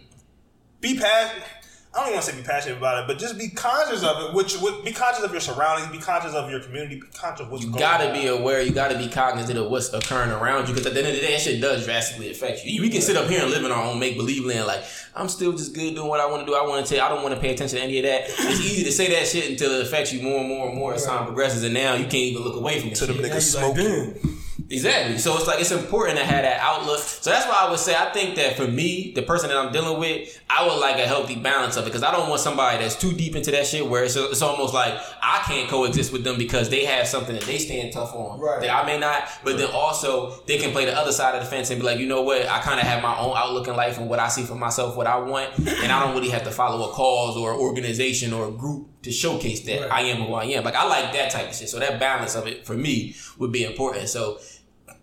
be 0.80 0.98
passionate. 0.98 1.46
I 1.92 2.04
don't 2.04 2.14
want 2.14 2.24
to 2.26 2.32
say 2.32 2.38
be 2.38 2.44
passionate 2.46 2.78
about 2.78 3.04
it, 3.04 3.08
but 3.08 3.18
just 3.18 3.36
be 3.40 3.50
conscious 3.50 4.04
of 4.04 4.30
it. 4.30 4.36
Which, 4.36 4.56
which 4.62 4.86
be 4.86 4.92
conscious 4.92 5.24
of 5.24 5.32
your 5.32 5.42
surroundings, 5.42 5.92
be 5.92 5.98
conscious 5.98 6.34
of 6.36 6.50
your 6.52 6.60
community, 6.60 6.96
be 7.02 7.08
conscious 7.08 7.42
of 7.48 7.52
what's 7.52 7.64
You 7.64 7.72
going 7.72 7.80
gotta 7.80 8.10
on. 8.10 8.14
be 8.14 8.28
aware. 8.28 8.62
You 8.62 8.72
gotta 8.72 8.96
be 8.96 9.08
cognizant 9.08 9.58
of 9.58 9.72
what's 9.72 9.92
occurring 9.92 10.30
around 10.30 10.68
you. 10.68 10.76
Because 10.76 10.86
at 10.86 10.94
the 10.94 11.00
end 11.00 11.10
of 11.10 11.16
the 11.16 11.22
day, 11.22 11.32
that 11.34 11.42
shit 11.42 11.60
does 11.60 11.86
drastically 11.86 12.30
affect 12.30 12.64
you. 12.64 12.80
We 12.82 12.90
can 12.92 13.02
sit 13.02 13.18
up 13.18 13.28
here 13.28 13.42
and 13.42 13.50
live 13.50 13.66
in 13.66 13.72
our 13.72 13.84
own 13.84 14.00
make 14.00 14.18
believe 14.18 14.46
land. 14.46 14.68
Like 14.68 14.84
I'm 15.16 15.28
still 15.28 15.52
just 15.52 15.74
good 15.74 15.96
doing 15.96 16.08
what 16.08 16.20
I 16.20 16.28
want 16.28 16.42
to 16.42 16.46
do. 16.46 16.56
I 16.56 16.62
want 16.68 16.86
to 16.86 16.96
tell. 16.96 17.04
I 17.04 17.10
don't 17.10 17.24
want 17.24 17.34
to 17.34 17.42
pay 17.42 17.56
attention 17.56 17.80
to 17.80 17.84
any 17.84 17.98
of 17.98 18.04
that. 18.04 18.26
It's 18.28 18.60
easy 18.62 18.84
to 18.84 18.92
say 18.92 19.10
that 19.10 19.28
shit 19.28 19.50
until 19.50 19.72
it 19.72 19.82
affects 19.82 20.14
you 20.14 20.22
more 20.22 20.42
and 20.42 20.48
more 20.48 20.70
and 20.70 20.78
more 20.78 20.94
as 20.94 21.06
time 21.08 21.26
progresses. 21.26 21.64
And 21.64 21.74
now 21.74 21.96
you 21.96 22.04
can't 22.04 22.14
even 22.14 22.44
look 22.44 22.56
away 22.56 22.80
from 22.82 22.90
it. 22.92 22.96
to 22.98 23.08
them 23.08 23.18
Now 23.18 23.24
niggas 23.24 23.30
you 23.30 23.34
like, 23.68 23.76
smoke 23.76 23.78
you. 23.78 24.14
damn. 24.24 24.39
Exactly. 24.72 25.18
So 25.18 25.36
it's 25.36 25.48
like 25.48 25.60
it's 25.60 25.72
important 25.72 26.20
to 26.20 26.24
have 26.26 26.44
that 26.44 26.60
outlook. 26.60 27.00
So 27.00 27.32
that's 27.32 27.48
why 27.48 27.66
I 27.66 27.70
would 27.70 27.80
say 27.80 27.96
I 27.96 28.12
think 28.12 28.36
that 28.36 28.56
for 28.56 28.68
me, 28.68 29.12
the 29.16 29.24
person 29.24 29.50
that 29.50 29.58
I'm 29.58 29.72
dealing 29.72 30.00
with, 30.00 30.40
I 30.50 30.68
would 30.68 30.80
like 30.80 30.98
a 30.98 31.08
healthy 31.08 31.36
balance 31.36 31.76
of 31.76 31.84
it 31.84 31.88
because 31.88 32.04
I 32.04 32.12
don't 32.12 32.30
want 32.30 32.40
somebody 32.42 32.78
that's 32.78 32.96
too 32.96 33.12
deep 33.14 33.36
into 33.36 33.50
that 33.52 33.66
shit 33.66 33.88
where 33.88 34.04
it's, 34.04 34.16
it's 34.16 34.42
almost 34.44 34.74
like 34.76 34.94
I 35.24 35.44
can't 35.48 35.68
coexist 35.70 36.12
with 36.14 36.24
them 36.24 36.38
because 36.38 36.70
they 36.70 36.86
have 36.86 37.08
something 37.08 37.34
that 37.36 37.46
they 37.46 37.58
stand 37.58 37.94
tough 37.94 38.14
on 38.14 38.40
Right. 38.40 38.62
that 38.62 38.70
I 38.70 38.86
may 38.86 39.00
not. 39.00 39.28
But 39.44 39.58
then 39.58 39.70
also 39.72 40.42
they 40.46 40.58
can 40.60 40.72
play 40.72 40.86
the 40.86 40.96
other 40.96 41.12
side 41.12 41.34
of 41.36 41.44
the 41.44 41.50
fence 41.50 41.72
and 41.72 41.80
be 41.80 41.86
like, 41.86 41.98
you 42.00 42.06
know 42.08 42.22
what? 42.22 42.48
I 42.48 42.60
kind 42.60 42.80
of 42.80 42.86
have 42.86 43.02
my 43.02 43.18
own 43.18 43.34
outlook 43.36 43.68
in 43.68 43.76
life 43.76 43.98
and 43.98 44.08
what 44.08 44.20
I 44.20 44.28
see 44.28 44.44
for 44.44 44.56
myself, 44.56 44.96
what 44.96 45.08
I 45.08 45.18
want, 45.18 45.58
and 45.58 45.92
I 45.92 46.00
don't 46.00 46.14
really 46.16 46.30
have 46.30 46.44
to 46.44 46.52
follow 46.52 46.90
a 46.90 46.94
cause 46.94 47.36
or 47.38 47.54
organization 47.56 48.34
or 48.34 48.48
a 48.48 48.52
group 48.52 48.88
to 49.02 49.12
showcase 49.12 49.62
that 49.62 49.82
Right. 49.82 49.92
I 49.92 50.02
am 50.10 50.24
who 50.24 50.34
I 50.34 50.44
am. 50.46 50.64
Like 50.64 50.76
I 50.76 50.86
like 50.88 51.14
that 51.14 51.32
type 51.32 51.50
of 51.50 51.56
shit. 51.56 51.70
So 51.70 51.80
that 51.80 52.00
balance 52.00 52.36
of 52.36 52.46
it 52.48 52.66
for 52.68 52.74
me 52.76 53.16
would 53.40 53.52
be 53.52 53.64
important. 53.64 54.10
So 54.10 54.40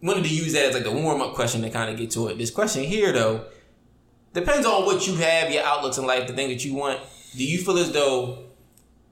wanted 0.02 0.24
to 0.24 0.34
use 0.34 0.52
that 0.52 0.66
as 0.66 0.74
like 0.74 0.84
the 0.84 0.92
warm 0.92 1.20
up 1.20 1.34
question 1.34 1.62
to 1.62 1.70
kind 1.70 1.90
of 1.90 1.96
get 1.96 2.10
to 2.12 2.28
it. 2.28 2.38
This 2.38 2.50
question 2.50 2.84
here 2.84 3.12
though 3.12 3.46
depends 4.32 4.66
on 4.66 4.84
what 4.84 5.06
you 5.06 5.14
have, 5.16 5.50
your 5.50 5.64
outlooks 5.64 5.98
in 5.98 6.06
life, 6.06 6.26
the 6.26 6.34
thing 6.34 6.48
that 6.48 6.64
you 6.64 6.74
want. 6.74 7.00
Do 7.36 7.44
you 7.44 7.58
feel 7.58 7.78
as 7.78 7.92
though 7.92 8.46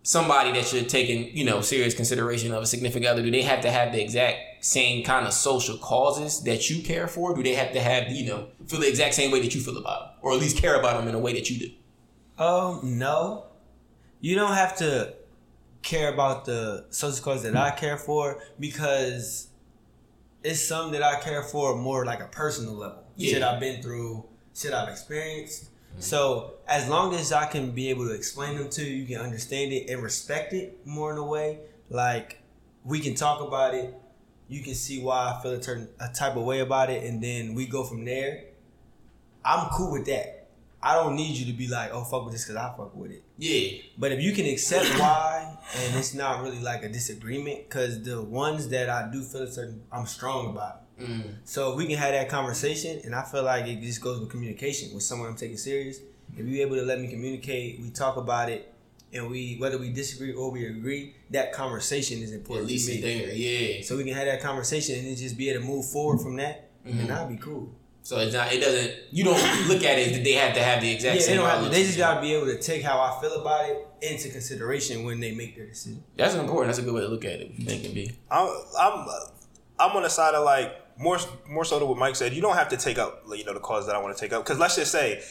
somebody 0.05 0.53
that 0.53 0.71
you're 0.73 0.85
taking, 0.85 1.35
you 1.35 1.45
know, 1.45 1.63
serious 1.63 1.95
consideration 1.95 2.53
of 2.53 2.63
a 2.63 2.67
significant 2.67 3.07
other, 3.07 3.23
do 3.23 3.31
they 3.31 3.43
have 3.43 3.63
to 3.63 3.71
have 3.71 3.91
the 3.91 4.01
exact 4.01 4.65
same 4.65 5.03
kind 5.03 5.27
of 5.27 5.33
social 5.33 5.79
causes 5.79 6.43
that 6.45 6.69
you 6.69 6.83
care 6.83 7.09
for? 7.09 7.35
Do 7.35 7.43
they 7.43 7.55
have 7.55 7.73
to 7.73 7.81
have, 7.81 8.11
you 8.11 8.27
know, 8.27 8.49
feel 8.67 8.81
the 8.81 8.89
exact 8.89 9.15
same 9.15 9.31
way 9.31 9.41
that 9.41 9.55
you 9.55 9.63
feel 9.63 9.79
about 9.79 10.01
them, 10.01 10.19
or 10.23 10.33
at 10.33 10.41
least 10.41 10.59
care 10.59 10.79
about 10.79 10.99
them 10.99 11.09
in 11.09 11.15
a 11.15 11.19
way 11.19 11.33
that 11.33 11.49
you 11.51 11.59
do? 11.59 12.43
Um, 12.43 12.99
no. 12.99 13.47
You 14.21 14.35
don't 14.37 14.53
have 14.53 14.77
to 14.79 15.15
care 15.81 16.13
about 16.13 16.45
the 16.45 16.87
social 16.91 17.25
cause 17.25 17.43
that 17.43 17.57
I 17.57 17.71
care 17.71 17.97
for 17.97 18.43
because 18.61 19.49
it's 20.45 20.61
something 20.61 20.93
that 20.93 21.03
I 21.03 21.19
care 21.21 21.43
for 21.43 21.75
more 21.75 22.05
like 22.05 22.21
a 22.21 22.27
personal 22.27 22.75
level. 22.75 23.03
Yeah. 23.17 23.33
Shit 23.33 23.43
I've 23.43 23.59
been 23.59 23.83
through, 23.83 24.27
shit 24.55 24.73
I've 24.73 24.91
experienced. 24.91 25.65
Mm-hmm. 25.65 26.01
So 26.01 26.55
as 26.69 26.89
long 26.89 27.15
as 27.15 27.33
I 27.33 27.47
can 27.47 27.71
be 27.71 27.89
able 27.89 28.07
to 28.07 28.15
explain 28.15 28.59
them 28.59 28.69
to 28.71 28.85
you, 28.85 28.95
you 28.95 29.07
can 29.07 29.25
understand 29.25 29.73
it 29.73 29.91
and 29.91 30.03
respect 30.03 30.53
it 30.53 30.87
more 30.87 31.11
in 31.13 31.19
a 31.19 31.25
way. 31.25 31.61
Like 31.89 32.43
we 32.85 33.01
can 33.01 33.15
talk 33.15 33.41
about 33.41 33.75
it. 33.75 33.95
You 34.47 34.63
can 34.63 34.75
see 34.75 35.03
why 35.03 35.35
I 35.35 35.43
feel 35.43 35.53
a 35.53 35.63
certain 35.63 35.89
a 35.99 36.09
type 36.09 36.37
of 36.37 36.45
way 36.45 36.61
about 36.61 36.91
it, 36.91 37.03
and 37.05 37.23
then 37.23 37.55
we 37.55 37.67
go 37.67 37.83
from 37.83 38.05
there. 38.05 38.45
I'm 39.43 39.71
cool 39.71 39.93
with 39.93 40.05
that. 40.07 40.44
I 40.85 40.95
don't 40.95 41.17
need 41.17 41.35
you 41.37 41.47
to 41.47 41.53
be 41.57 41.67
like, 41.67 41.91
oh 41.95 42.05
fuck 42.05 42.25
with 42.25 42.35
this 42.35 42.45
because 42.45 42.57
I 42.57 42.69
fuck 42.77 42.95
with 42.95 43.11
it. 43.11 43.25
Yeah. 43.39 43.81
But 43.97 44.13
if 44.13 44.21
you 44.21 44.33
can 44.33 44.45
accept 44.47 44.87
why, 45.01 45.57
and 45.79 45.97
it's 45.97 46.13
not 46.13 46.43
really 46.43 46.61
like 46.61 46.83
a 46.85 46.89
disagreement, 46.91 47.69
because 47.69 48.03
the 48.03 48.21
ones 48.21 48.69
that 48.69 48.91
I 48.91 49.09
do 49.11 49.23
feel 49.23 49.43
a 49.45 49.51
certain, 49.51 49.83
I'm 49.91 50.05
strong 50.07 50.51
about. 50.51 50.83
Mm. 51.01 51.37
So 51.45 51.73
if 51.73 51.79
we 51.79 51.87
can 51.87 51.97
have 51.97 52.13
that 52.13 52.29
conversation, 52.29 53.01
and 53.05 53.15
I 53.15 53.23
feel 53.23 53.43
like 53.45 53.67
it 53.67 53.81
just 53.81 54.01
goes 54.03 54.21
with 54.21 54.31
communication 54.31 54.93
with 54.95 55.03
someone 55.03 55.29
I'm 55.31 55.37
taking 55.37 55.57
serious. 55.57 56.01
If 56.37 56.47
you're 56.47 56.67
able 56.67 56.77
to 56.77 56.83
let 56.83 57.01
me 57.01 57.09
communicate, 57.09 57.81
we 57.81 57.91
talk 57.91 58.17
about 58.19 58.51
it, 58.51 58.71
and 59.13 59.31
we 59.31 59.57
whether 59.59 59.79
we 59.79 59.91
disagree 59.91 60.33
or 60.35 60.51
we 60.51 60.67
agree, 60.67 61.15
that 61.31 61.53
conversation 61.53 62.19
is 62.21 62.33
important. 62.33 62.67
At 62.67 62.73
least 62.73 62.89
to 62.91 62.95
me. 62.97 63.01
there. 63.01 63.33
Yeah. 63.33 63.83
So 63.83 63.97
we 63.97 64.05
can 64.05 64.13
have 64.15 64.27
that 64.27 64.41
conversation 64.43 64.99
and 64.99 65.07
then 65.09 65.17
just 65.17 65.37
be 65.39 65.49
able 65.51 65.63
to 65.63 65.67
move 65.67 65.87
forward 65.91 66.21
from 66.21 66.37
that, 66.37 66.69
Mhm. 66.87 67.01
and 67.01 67.13
I'll 67.13 67.29
be 67.29 67.37
cool. 67.39 67.73
So 68.05 68.19
it's 68.19 68.35
not. 68.35 68.53
It 68.53 68.61
doesn't. 68.61 68.93
You 69.13 69.25
don't 69.25 69.41
look 69.69 69.83
at 69.83 69.99
it 69.99 70.13
that 70.13 70.23
they 70.25 70.33
have 70.35 70.55
to 70.55 70.63
have 70.63 70.83
the 70.83 70.93
exact 70.93 71.17
Yeah, 71.17 71.23
same. 71.23 71.37
they, 71.37 71.43
don't 71.43 71.49
have 71.51 71.73
they 71.73 71.83
just 71.85 71.97
gotta 71.97 72.21
be 72.21 72.35
able 72.35 72.47
to 72.47 72.61
take 72.61 72.83
how 72.83 73.01
I 73.01 73.19
feel 73.21 73.41
about 73.41 73.65
it 73.69 73.87
into 74.03 74.29
consideration 74.29 75.05
when 75.05 75.21
they 75.21 75.35
make 75.35 75.57
their 75.57 75.67
decision. 75.67 76.05
That's 76.15 76.35
important. 76.35 76.69
That's 76.69 76.79
a 76.79 76.83
good 76.83 76.95
way 76.95 77.01
to 77.01 77.09
look 77.09 77.25
at 77.25 77.41
it. 77.41 77.51
If 77.53 77.59
you 77.59 77.65
think 77.65 77.85
it 77.85 77.95
be. 77.95 78.13
I'm 78.31 78.49
I'm 78.79 79.09
I'm 79.81 79.97
on 79.97 80.03
the 80.03 80.11
side 80.11 80.35
of 80.35 80.45
like 80.45 80.71
more 80.99 81.19
more 81.49 81.65
so 81.65 81.79
to 81.79 81.87
what 81.87 81.97
Mike 81.97 82.15
said. 82.15 82.35
You 82.35 82.43
don't 82.43 82.57
have 82.57 82.69
to 82.69 82.77
take 82.77 82.99
up 82.99 83.23
you 83.31 83.45
know 83.45 83.55
the 83.55 83.61
cause 83.61 83.87
that 83.87 83.97
I 83.97 83.99
want 84.03 84.15
to 84.15 84.21
take 84.21 84.35
up 84.35 84.45
because 84.45 84.59
let's 84.59 84.77
just 84.77 84.93
say 84.93 85.23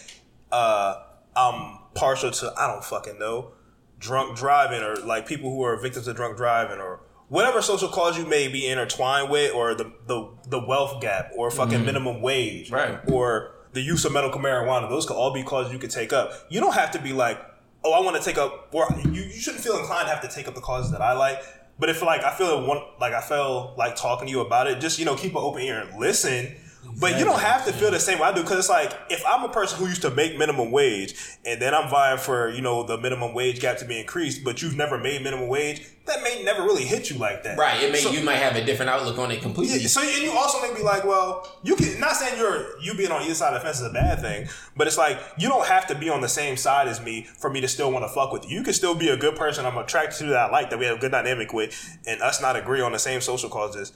uh, 0.51 0.96
I'm 1.36 1.77
partial 1.94 2.32
to 2.32 2.53
I 2.58 2.68
don't 2.72 2.84
fucking 2.84 3.20
know 3.20 3.51
drunk 4.00 4.36
driving 4.36 4.82
or 4.82 4.96
like 4.96 5.27
people 5.27 5.50
who 5.51 5.63
are 5.63 5.80
victims 5.80 6.08
of 6.08 6.15
drunk 6.15 6.38
driving 6.38 6.80
or 6.80 7.01
whatever 7.34 7.63
social 7.63 7.90
cause 7.90 8.16
you 8.16 8.25
may 8.28 8.48
be 8.48 8.68
intertwined 8.68 9.32
with 9.32 9.52
or 9.56 9.74
the 9.74 9.92
the, 10.06 10.30
the 10.50 10.63
wealth 10.63 11.02
gap 11.02 11.32
or 11.36 11.50
fucking 11.50 11.78
mm-hmm. 11.78 11.86
minimum 11.88 12.22
wage 12.22 12.70
Right. 12.70 13.00
or 13.12 13.56
the 13.74 13.82
use 13.82 14.06
of 14.06 14.13
medical 14.13 14.40
marijuana. 14.40 14.88
Those 14.88 15.08
could 15.08 15.16
all 15.16 15.34
be 15.34 15.42
causes 15.42 15.74
you 15.74 15.80
could 15.80 15.90
take 15.90 16.13
up. 16.13 16.32
You 16.50 16.60
don't 16.60 16.75
have 16.75 16.92
to 16.92 17.02
be 17.02 17.12
like, 17.12 17.42
oh, 17.84 17.92
I 17.92 18.02
want 18.02 18.16
to 18.18 18.24
take 18.24 18.38
up. 18.38 18.70
Or 18.72 18.86
you, 19.04 19.24
you 19.24 19.40
shouldn't 19.40 19.63
feel 19.63 19.80
inclined 19.80 20.08
to 20.08 20.13
have 20.13 20.22
to 20.22 20.28
take 20.28 20.48
up 20.48 20.54
the 20.54 20.62
causes 20.62 20.92
that 20.92 21.02
I 21.02 21.13
like. 21.13 21.42
But 21.80 21.90
if 21.90 22.04
like 22.04 22.24
I 22.24 22.32
feel 22.36 22.68
one, 22.68 22.80
like 23.02 23.13
I 23.13 23.22
feel 23.22 23.74
like 23.80 23.96
talking 23.96 24.28
to 24.28 24.32
you 24.32 24.42
about 24.42 24.68
it, 24.68 24.80
just 24.80 25.00
you 25.00 25.06
know 25.06 25.16
keep 25.16 25.32
an 25.32 25.40
open 25.40 25.63
ear 25.63 25.80
and 25.82 26.00
listen. 26.00 26.56
But 27.00 27.18
you 27.20 27.26
don't 27.26 27.40
have 27.40 27.66
to 27.66 27.74
feel 27.74 27.92
the 27.92 28.00
same 28.00 28.20
way 28.20 28.28
I 28.28 28.34
do 28.34 28.42
because 28.42 28.60
it's 28.60 28.70
like 28.70 28.92
if 29.10 29.24
I'm 29.28 29.44
a 29.44 29.50
person 29.50 29.80
who 29.80 29.88
used 29.88 30.02
to 30.04 30.12
make 30.12 30.38
minimum 30.38 30.72
wage 30.72 31.16
and 31.46 31.62
then 31.62 31.74
I'm 31.74 31.90
vying 31.90 32.18
for 32.18 32.50
you 32.50 32.62
know 32.62 32.84
the 32.84 32.98
minimum 32.98 33.34
wage 33.34 33.60
gap 33.60 33.78
to 33.78 33.86
be 33.86 34.00
increased, 34.00 34.44
but 34.44 34.62
you've 34.62 34.76
never 34.76 34.98
made 34.98 35.22
minimum 35.24 35.48
wage, 35.48 35.86
that 36.06 36.22
may 36.24 36.44
never 36.44 36.64
really 36.64 36.84
hit 36.84 37.10
you 37.10 37.18
like 37.18 37.44
that. 37.44 37.58
Right. 37.58 37.82
It 37.82 37.92
may 37.92 38.00
So- 38.00 38.12
you 38.12 38.24
might 38.24 38.36
have 38.38 38.56
a 38.56 38.64
different 38.64 38.90
outlook 38.90 39.18
on 39.18 39.32
it 39.32 39.42
completely. 39.42 39.78
yeah, 39.80 39.88
so 39.88 40.02
and 40.02 40.22
you 40.24 40.32
also 40.34 40.62
may 40.62 40.74
be 40.76 40.84
like, 40.84 41.04
well, 41.06 41.48
you 41.64 41.76
can 41.76 42.00
not 42.00 42.16
saying 42.16 42.38
you're 42.38 42.80
you 42.82 42.94
being 42.94 43.12
on 43.12 43.22
either 43.24 43.34
side 43.34 43.54
of 43.54 43.62
the 43.62 43.66
fence 43.66 43.80
is 43.80 43.88
a 43.88 43.94
bad 43.94 44.20
thing, 44.20 44.48
but 44.76 44.88
it's 44.88 44.98
like 44.98 45.20
you 45.38 45.48
don't 45.50 45.66
have 45.68 45.88
to 45.88 45.96
be 45.96 46.10
on 46.10 46.22
the 46.22 46.30
same 46.30 46.58
side 46.58 46.88
as 46.88 47.02
me 47.02 47.24
for 47.24 47.50
me 47.50 47.62
to 47.62 47.68
still 47.68 47.92
want 47.92 48.04
to 48.06 48.10
fuck 48.10 48.32
with 48.34 48.50
you. 48.50 48.58
You 48.60 48.64
can 48.64 48.74
still 48.74 48.96
be 48.96 49.10
a 49.10 49.18
good 49.18 49.36
person 49.36 49.66
I'm 49.66 49.78
attracted 49.78 50.20
to 50.20 50.26
that 50.28 50.50
I 50.50 50.52
like 50.52 50.70
that 50.70 50.80
we 50.80 50.86
have 50.86 50.98
a 50.98 51.00
good 51.00 51.12
dynamic 51.12 51.54
with, 51.54 51.98
and 52.06 52.22
us 52.22 52.42
not 52.42 52.56
agree 52.56 52.82
on 52.82 52.92
the 52.92 53.00
same 53.00 53.22
social 53.22 53.50
causes. 53.50 53.94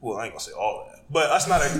Well, 0.00 0.18
I 0.18 0.24
ain't 0.24 0.32
gonna 0.32 0.40
say 0.40 0.50
all 0.52 0.80
of 0.80 0.86
that, 0.92 1.01
but 1.12 1.28
that's 1.28 1.46
not. 1.46 1.60
A, 1.60 1.66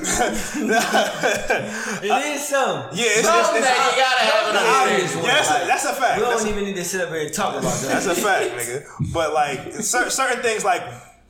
It 2.02 2.36
is 2.36 2.48
some. 2.48 2.88
yeah, 2.92 3.04
it's, 3.06 3.26
Some 3.26 3.38
it's, 3.40 3.48
it's, 3.50 3.66
that 3.66 3.90
you 3.90 3.96
gotta 4.02 4.24
have 4.24 4.48
an 4.48 4.54
the 4.54 4.60
opinion. 4.60 4.92
obvious 4.92 5.12
one. 5.16 5.24
yeah, 5.24 5.34
that's, 5.34 5.50
a, 5.50 5.66
that's 5.66 5.84
a 5.84 5.92
fact. 6.00 6.18
we 6.20 6.24
That's 6.26 6.42
don't 6.44 6.52
a- 6.52 6.54
even 6.54 6.64
need 6.64 6.76
to 6.76 6.84
sit 6.84 7.00
up 7.00 7.08
here 7.10 7.22
and 7.26 7.32
talk 7.32 7.54
about 7.58 7.74
that. 7.80 7.88
That's 8.02 8.06
a 8.06 8.14
fact, 8.14 8.50
nigga. 8.52 9.12
But 9.12 9.32
like 9.32 9.72
cer- 9.74 10.10
certain 10.10 10.42
things, 10.42 10.64
like 10.64 10.82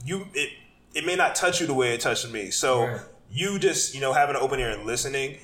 you, 0.05 0.27
it 0.35 0.51
it 0.95 1.07
may 1.07 1.17
not 1.17 1.35
touch 1.35 1.61
you 1.61 1.67
the 1.67 1.75
way 1.75 1.95
it 1.95 2.01
touched 2.01 2.29
me. 2.31 2.51
So 2.51 2.85
Right. 2.87 3.01
you 3.31 3.59
just 3.59 3.95
you 3.95 4.01
know 4.01 4.13
having 4.13 4.37
an 4.37 4.43
open 4.43 4.59
ear 4.61 4.71
and 4.71 4.85
listening, 4.85 5.39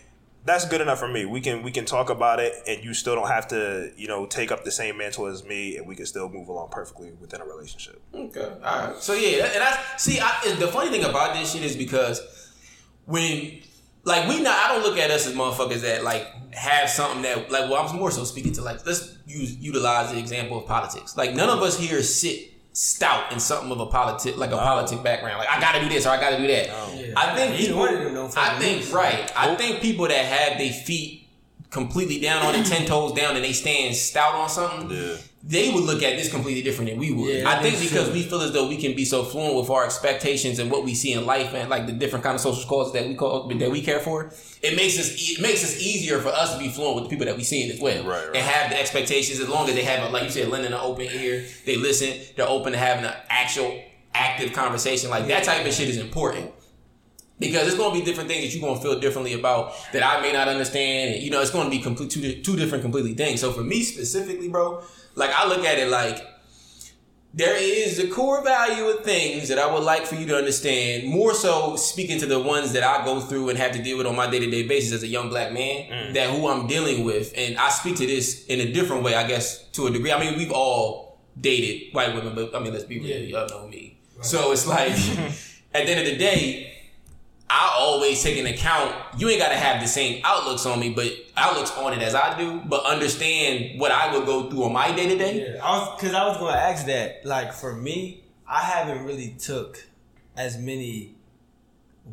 that's 0.44 0.64
good 0.66 0.80
enough 0.80 0.98
for 0.98 1.08
me. 1.08 1.24
We 1.26 1.40
can 1.40 1.62
we 1.62 1.70
can 1.70 1.84
talk 1.84 2.10
about 2.10 2.40
it, 2.40 2.54
and 2.66 2.82
you 2.84 2.92
still 2.94 3.14
don't 3.14 3.28
have 3.28 3.48
to 3.48 3.92
you 3.96 4.08
know 4.08 4.26
take 4.26 4.50
up 4.50 4.64
the 4.64 4.72
same 4.72 4.96
mantle 4.98 5.26
as 5.26 5.44
me, 5.44 5.76
and 5.76 5.86
we 5.86 5.94
can 5.94 6.06
still 6.06 6.28
move 6.28 6.48
along 6.48 6.70
perfectly 6.70 7.12
within 7.20 7.40
a 7.40 7.44
relationship. 7.44 8.00
Okay. 8.14 8.48
All 8.64 8.86
right. 8.88 8.96
So 9.02 9.14
yeah, 9.14 9.50
and 9.54 9.62
I 9.62 9.78
see. 9.96 10.18
I, 10.20 10.40
and 10.48 10.58
the 10.58 10.68
funny 10.68 10.90
thing 10.90 11.04
about 11.04 11.34
this 11.34 11.52
shit 11.52 11.62
is 11.64 11.76
because 11.76 12.20
when, 13.08 13.60
like, 14.04 14.28
we 14.28 14.40
not. 14.40 14.54
I 14.56 14.74
don't 14.74 14.82
look 14.84 14.98
at 14.98 15.10
us 15.10 15.26
as 15.26 15.34
motherfuckers 15.34 15.80
that 15.80 16.04
like 16.04 16.26
have 16.54 16.88
something 16.88 17.22
that 17.22 17.50
like. 17.50 17.68
Well, 17.70 17.76
I'm 17.76 17.96
more 17.96 18.10
so 18.10 18.24
speaking 18.24 18.52
to 18.52 18.62
like. 18.62 18.86
Let's 18.86 19.16
use 19.26 19.56
utilize 19.56 20.12
the 20.12 20.18
example 20.18 20.58
of 20.58 20.66
politics. 20.66 21.16
Like, 21.16 21.34
none 21.34 21.48
of 21.50 21.60
us 21.62 21.78
here 21.78 22.02
sit 22.02 22.52
stout 22.72 23.32
in 23.32 23.40
something 23.40 23.72
of 23.72 23.80
a 23.80 23.86
politic 23.86 24.36
like 24.36 24.52
a 24.52 24.56
politic 24.56 25.02
background. 25.02 25.38
Like, 25.38 25.48
I 25.50 25.60
got 25.60 25.72
to 25.72 25.80
do 25.80 25.88
this 25.88 26.06
or 26.06 26.10
I 26.10 26.20
got 26.20 26.30
to 26.30 26.36
do 26.38 26.46
that. 26.46 26.66
Yeah. 26.68 27.12
I 27.16 27.34
think 27.34 27.52
Neither 27.52 27.66
people. 27.66 27.78
one 27.80 27.94
of 27.94 28.04
them 28.04 28.14
don't 28.14 28.38
I 28.38 28.58
think 28.58 28.82
lose. 28.82 28.92
right. 28.92 29.32
I 29.36 29.54
think 29.56 29.80
people 29.80 30.06
that 30.08 30.24
have 30.24 30.58
their 30.58 30.72
feet 30.72 31.26
completely 31.70 32.20
down 32.20 32.46
on 32.46 32.54
it, 32.54 32.64
ten 32.66 32.86
toes 32.86 33.12
down, 33.14 33.34
and 33.36 33.44
they 33.44 33.52
stand 33.52 33.94
stout 33.96 34.34
on 34.34 34.48
something. 34.48 34.90
Yeah. 34.90 35.16
They 35.40 35.70
would 35.72 35.84
look 35.84 36.02
at 36.02 36.16
this 36.16 36.30
completely 36.30 36.62
different 36.62 36.90
than 36.90 36.98
we 36.98 37.12
would. 37.12 37.32
Yeah, 37.32 37.48
I 37.48 37.62
think 37.62 37.78
because 37.78 38.06
true. 38.06 38.12
we 38.14 38.22
feel 38.24 38.40
as 38.40 38.52
though 38.52 38.68
we 38.68 38.76
can 38.76 38.96
be 38.96 39.04
so 39.04 39.22
fluent 39.22 39.54
with 39.54 39.70
our 39.70 39.84
expectations 39.84 40.58
and 40.58 40.68
what 40.68 40.84
we 40.84 40.94
see 40.96 41.12
in 41.12 41.26
life 41.26 41.54
and 41.54 41.70
like 41.70 41.86
the 41.86 41.92
different 41.92 42.24
kind 42.24 42.34
of 42.34 42.40
social 42.40 42.68
causes 42.68 42.92
that 42.92 43.06
we 43.06 43.14
call 43.14 43.46
that 43.46 43.70
we 43.70 43.80
care 43.80 44.00
for, 44.00 44.32
it 44.62 44.74
makes 44.74 44.98
us 44.98 45.14
it 45.16 45.40
makes 45.40 45.62
us 45.62 45.80
easier 45.80 46.18
for 46.18 46.28
us 46.30 46.54
to 46.54 46.58
be 46.58 46.68
fluent 46.68 46.96
with 46.96 47.04
the 47.04 47.10
people 47.10 47.24
that 47.24 47.36
we 47.36 47.44
see 47.44 47.62
in 47.62 47.70
as 47.70 47.80
well, 47.80 48.04
Right, 48.04 48.26
right. 48.26 48.36
and 48.36 48.44
have 48.44 48.70
the 48.70 48.80
expectations 48.80 49.38
as 49.38 49.48
long 49.48 49.68
as 49.68 49.76
they 49.76 49.84
have 49.84 50.08
a, 50.08 50.12
like 50.12 50.24
you 50.24 50.30
said, 50.30 50.48
lending 50.48 50.72
an 50.72 50.78
open 50.80 51.06
ear, 51.06 51.46
they 51.64 51.76
listen, 51.76 52.18
they're 52.36 52.48
open 52.48 52.72
to 52.72 52.78
having 52.78 53.04
an 53.04 53.14
actual 53.28 53.80
active 54.14 54.52
conversation. 54.52 55.08
Like 55.08 55.28
that 55.28 55.44
type 55.44 55.64
of 55.64 55.72
shit 55.72 55.88
is 55.88 55.98
important 55.98 56.50
because 57.38 57.68
it's 57.68 57.76
going 57.76 57.92
to 57.94 57.98
be 58.00 58.04
different 58.04 58.28
things 58.28 58.42
that 58.44 58.52
you're 58.58 58.66
going 58.68 58.76
to 58.76 58.82
feel 58.82 58.98
differently 58.98 59.34
about 59.34 59.72
that 59.92 60.02
I 60.02 60.20
may 60.20 60.32
not 60.32 60.48
understand. 60.48 61.22
You 61.22 61.30
know, 61.30 61.40
it's 61.40 61.52
going 61.52 61.66
to 61.66 61.70
be 61.70 61.78
complete 61.80 62.10
two, 62.10 62.42
two 62.42 62.56
different 62.56 62.82
completely 62.82 63.14
things. 63.14 63.40
So 63.40 63.52
for 63.52 63.62
me 63.62 63.82
specifically, 63.84 64.48
bro, 64.48 64.82
like 65.18 65.30
I 65.34 65.46
look 65.48 65.64
at 65.64 65.78
it 65.78 65.88
like 65.88 66.24
there 67.34 67.56
is 67.56 67.98
the 67.98 68.08
core 68.08 68.42
value 68.42 68.84
of 68.86 69.04
things 69.04 69.48
that 69.48 69.58
I 69.58 69.72
would 69.72 69.82
like 69.82 70.06
for 70.06 70.14
you 70.14 70.26
to 70.26 70.36
understand. 70.36 71.08
More 71.08 71.34
so, 71.34 71.76
speaking 71.76 72.18
to 72.20 72.26
the 72.26 72.40
ones 72.40 72.72
that 72.72 72.82
I 72.82 73.04
go 73.04 73.20
through 73.20 73.50
and 73.50 73.58
have 73.58 73.72
to 73.72 73.82
deal 73.82 73.98
with 73.98 74.06
on 74.06 74.16
my 74.16 74.30
day 74.30 74.38
to 74.38 74.50
day 74.50 74.66
basis 74.66 74.92
as 74.92 75.02
a 75.02 75.06
young 75.06 75.28
black 75.28 75.52
man, 75.52 75.90
mm. 75.90 76.14
that 76.14 76.30
who 76.30 76.48
I'm 76.48 76.66
dealing 76.66 77.04
with, 77.04 77.34
and 77.36 77.58
I 77.58 77.68
speak 77.68 77.96
to 77.96 78.06
this 78.06 78.46
in 78.46 78.60
a 78.60 78.72
different 78.72 79.02
way, 79.02 79.14
I 79.14 79.26
guess, 79.26 79.64
to 79.72 79.88
a 79.88 79.90
degree. 79.90 80.10
I 80.10 80.18
mean, 80.18 80.38
we've 80.38 80.52
all 80.52 81.20
dated 81.38 81.92
white 81.92 82.14
women, 82.14 82.34
but 82.34 82.54
I 82.54 82.60
mean, 82.60 82.72
let's 82.72 82.84
be 82.84 82.98
real, 82.98 83.20
y'all 83.20 83.48
know 83.48 83.68
me. 83.68 84.00
So 84.22 84.52
it's 84.52 84.66
like, 84.66 84.92
at 85.74 85.86
the 85.86 85.90
end 85.90 86.00
of 86.00 86.06
the 86.06 86.16
day, 86.16 86.77
I 87.50 87.74
always 87.78 88.22
take 88.22 88.36
into 88.36 88.52
account 88.52 88.94
you 89.16 89.28
ain't 89.28 89.40
gotta 89.40 89.56
have 89.56 89.80
the 89.80 89.88
same 89.88 90.20
outlooks 90.24 90.66
on 90.66 90.78
me, 90.80 90.90
but 90.90 91.10
outlooks 91.36 91.70
on 91.78 91.92
it 91.94 92.02
as 92.02 92.14
I 92.14 92.36
do, 92.38 92.60
but 92.66 92.84
understand 92.84 93.80
what 93.80 93.90
I 93.90 94.14
would 94.16 94.26
go 94.26 94.50
through 94.50 94.64
on 94.64 94.72
my 94.72 94.92
day 94.94 95.08
to 95.08 95.16
day. 95.16 95.52
Yeah, 95.54 95.94
because 95.96 96.14
I 96.14 96.26
was 96.26 96.36
going 96.36 96.52
to 96.54 96.60
ask 96.60 96.86
that. 96.86 97.24
Like 97.24 97.52
for 97.52 97.74
me, 97.74 98.22
I 98.46 98.60
haven't 98.60 99.04
really 99.04 99.30
took 99.38 99.82
as 100.36 100.58
many 100.58 101.14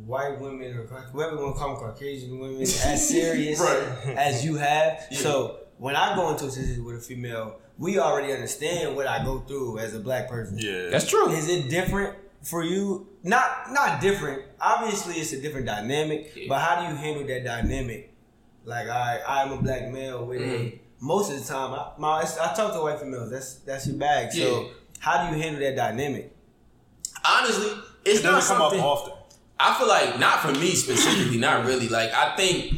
white 0.05 0.39
women 0.39 0.75
or 0.77 0.83
Cauc- 0.85 1.09
whoever 1.11 1.35
you 1.35 1.41
want 1.41 1.55
to 1.55 1.59
call 1.59 1.75
them 1.75 1.83
Caucasian 1.93 2.39
women 2.39 2.61
as 2.61 3.07
serious 3.09 3.59
Right. 3.59 4.15
as 4.17 4.43
you 4.45 4.55
have. 4.55 4.99
So 5.11 5.59
when 5.77 5.95
I 5.95 6.15
go 6.15 6.29
into 6.31 6.45
a 6.45 6.51
situation 6.51 6.83
with 6.85 6.95
a 6.97 6.99
female, 7.01 7.59
we 7.77 7.99
already 7.99 8.31
understand 8.33 8.95
what 8.95 9.05
I 9.07 9.23
go 9.23 9.39
through 9.41 9.79
as 9.79 9.93
a 9.93 9.99
black 9.99 10.29
person. 10.29 10.57
Yeah, 10.59 10.89
That's 10.89 11.07
true. 11.07 11.29
Is 11.31 11.49
it 11.49 11.69
different 11.69 12.15
for 12.45 12.63
you? 12.63 13.07
Not 13.23 13.71
not 13.71 13.99
different. 13.99 14.43
Obviously, 14.61 15.15
it's 15.15 15.33
a 15.33 15.41
different 15.41 15.65
dynamic. 15.65 16.31
Yeah. 16.35 16.45
But 16.49 16.59
how 16.59 16.81
do 16.81 16.91
you 16.93 16.95
handle 16.95 17.25
that 17.27 17.43
dynamic? 17.43 18.13
Like 18.63 18.87
I, 18.87 19.21
I'm 19.27 19.51
a 19.51 19.57
black 19.61 19.89
male 19.91 20.25
with 20.25 20.41
Mm-hmm. 20.41 20.65
a. 20.77 20.79
Most 21.01 21.31
of 21.31 21.39
the 21.39 21.45
time, 21.45 21.73
I, 21.73 21.91
my, 21.99 22.21
I 22.21 22.53
talk 22.55 22.73
to 22.73 22.81
white 22.81 22.99
females. 22.99 23.29
That's 23.29 23.55
that's 23.55 23.85
your 23.87 23.97
bag. 23.97 24.31
So 24.31 24.71
how 24.99 25.27
do 25.29 25.35
you 25.35 25.41
handle 25.43 25.61
that 25.61 25.75
dynamic? 25.75 26.31
Honestly, 27.27 27.71
it's 28.05 28.21
it 28.21 28.23
not 28.23 28.31
doesn't 28.31 28.55
come 28.55 28.65
up 28.65 28.73
often. 28.73 29.13
I 29.59 29.77
feel 29.77 29.87
like 29.87 30.19
not 30.19 30.39
for 30.39 30.51
me 30.53 30.71
specifically, 30.71 31.37
not 31.37 31.65
really. 31.65 31.89
Like 31.89 32.13
I 32.13 32.35
think 32.35 32.75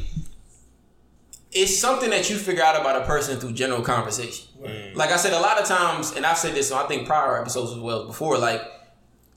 it's 1.52 1.78
something 1.78 2.10
that 2.10 2.30
you 2.30 2.38
figure 2.38 2.64
out 2.64 2.80
about 2.80 3.02
a 3.02 3.06
person 3.06 3.40
through 3.40 3.54
general 3.54 3.82
conversation. 3.82 4.48
Like 4.96 5.12
I 5.12 5.18
said, 5.18 5.34
a 5.34 5.40
lot 5.40 5.60
of 5.62 5.68
times, 5.68 6.12
and 6.16 6.26
I've 6.26 6.38
said 6.38 6.54
this 6.56 6.72
on 6.72 6.84
I 6.86 6.88
think 6.88 7.08
prior 7.08 7.40
episodes 7.40 7.72
as 7.72 7.78
well 7.78 8.02
as 8.02 8.08
before. 8.08 8.38
Like 8.38 8.62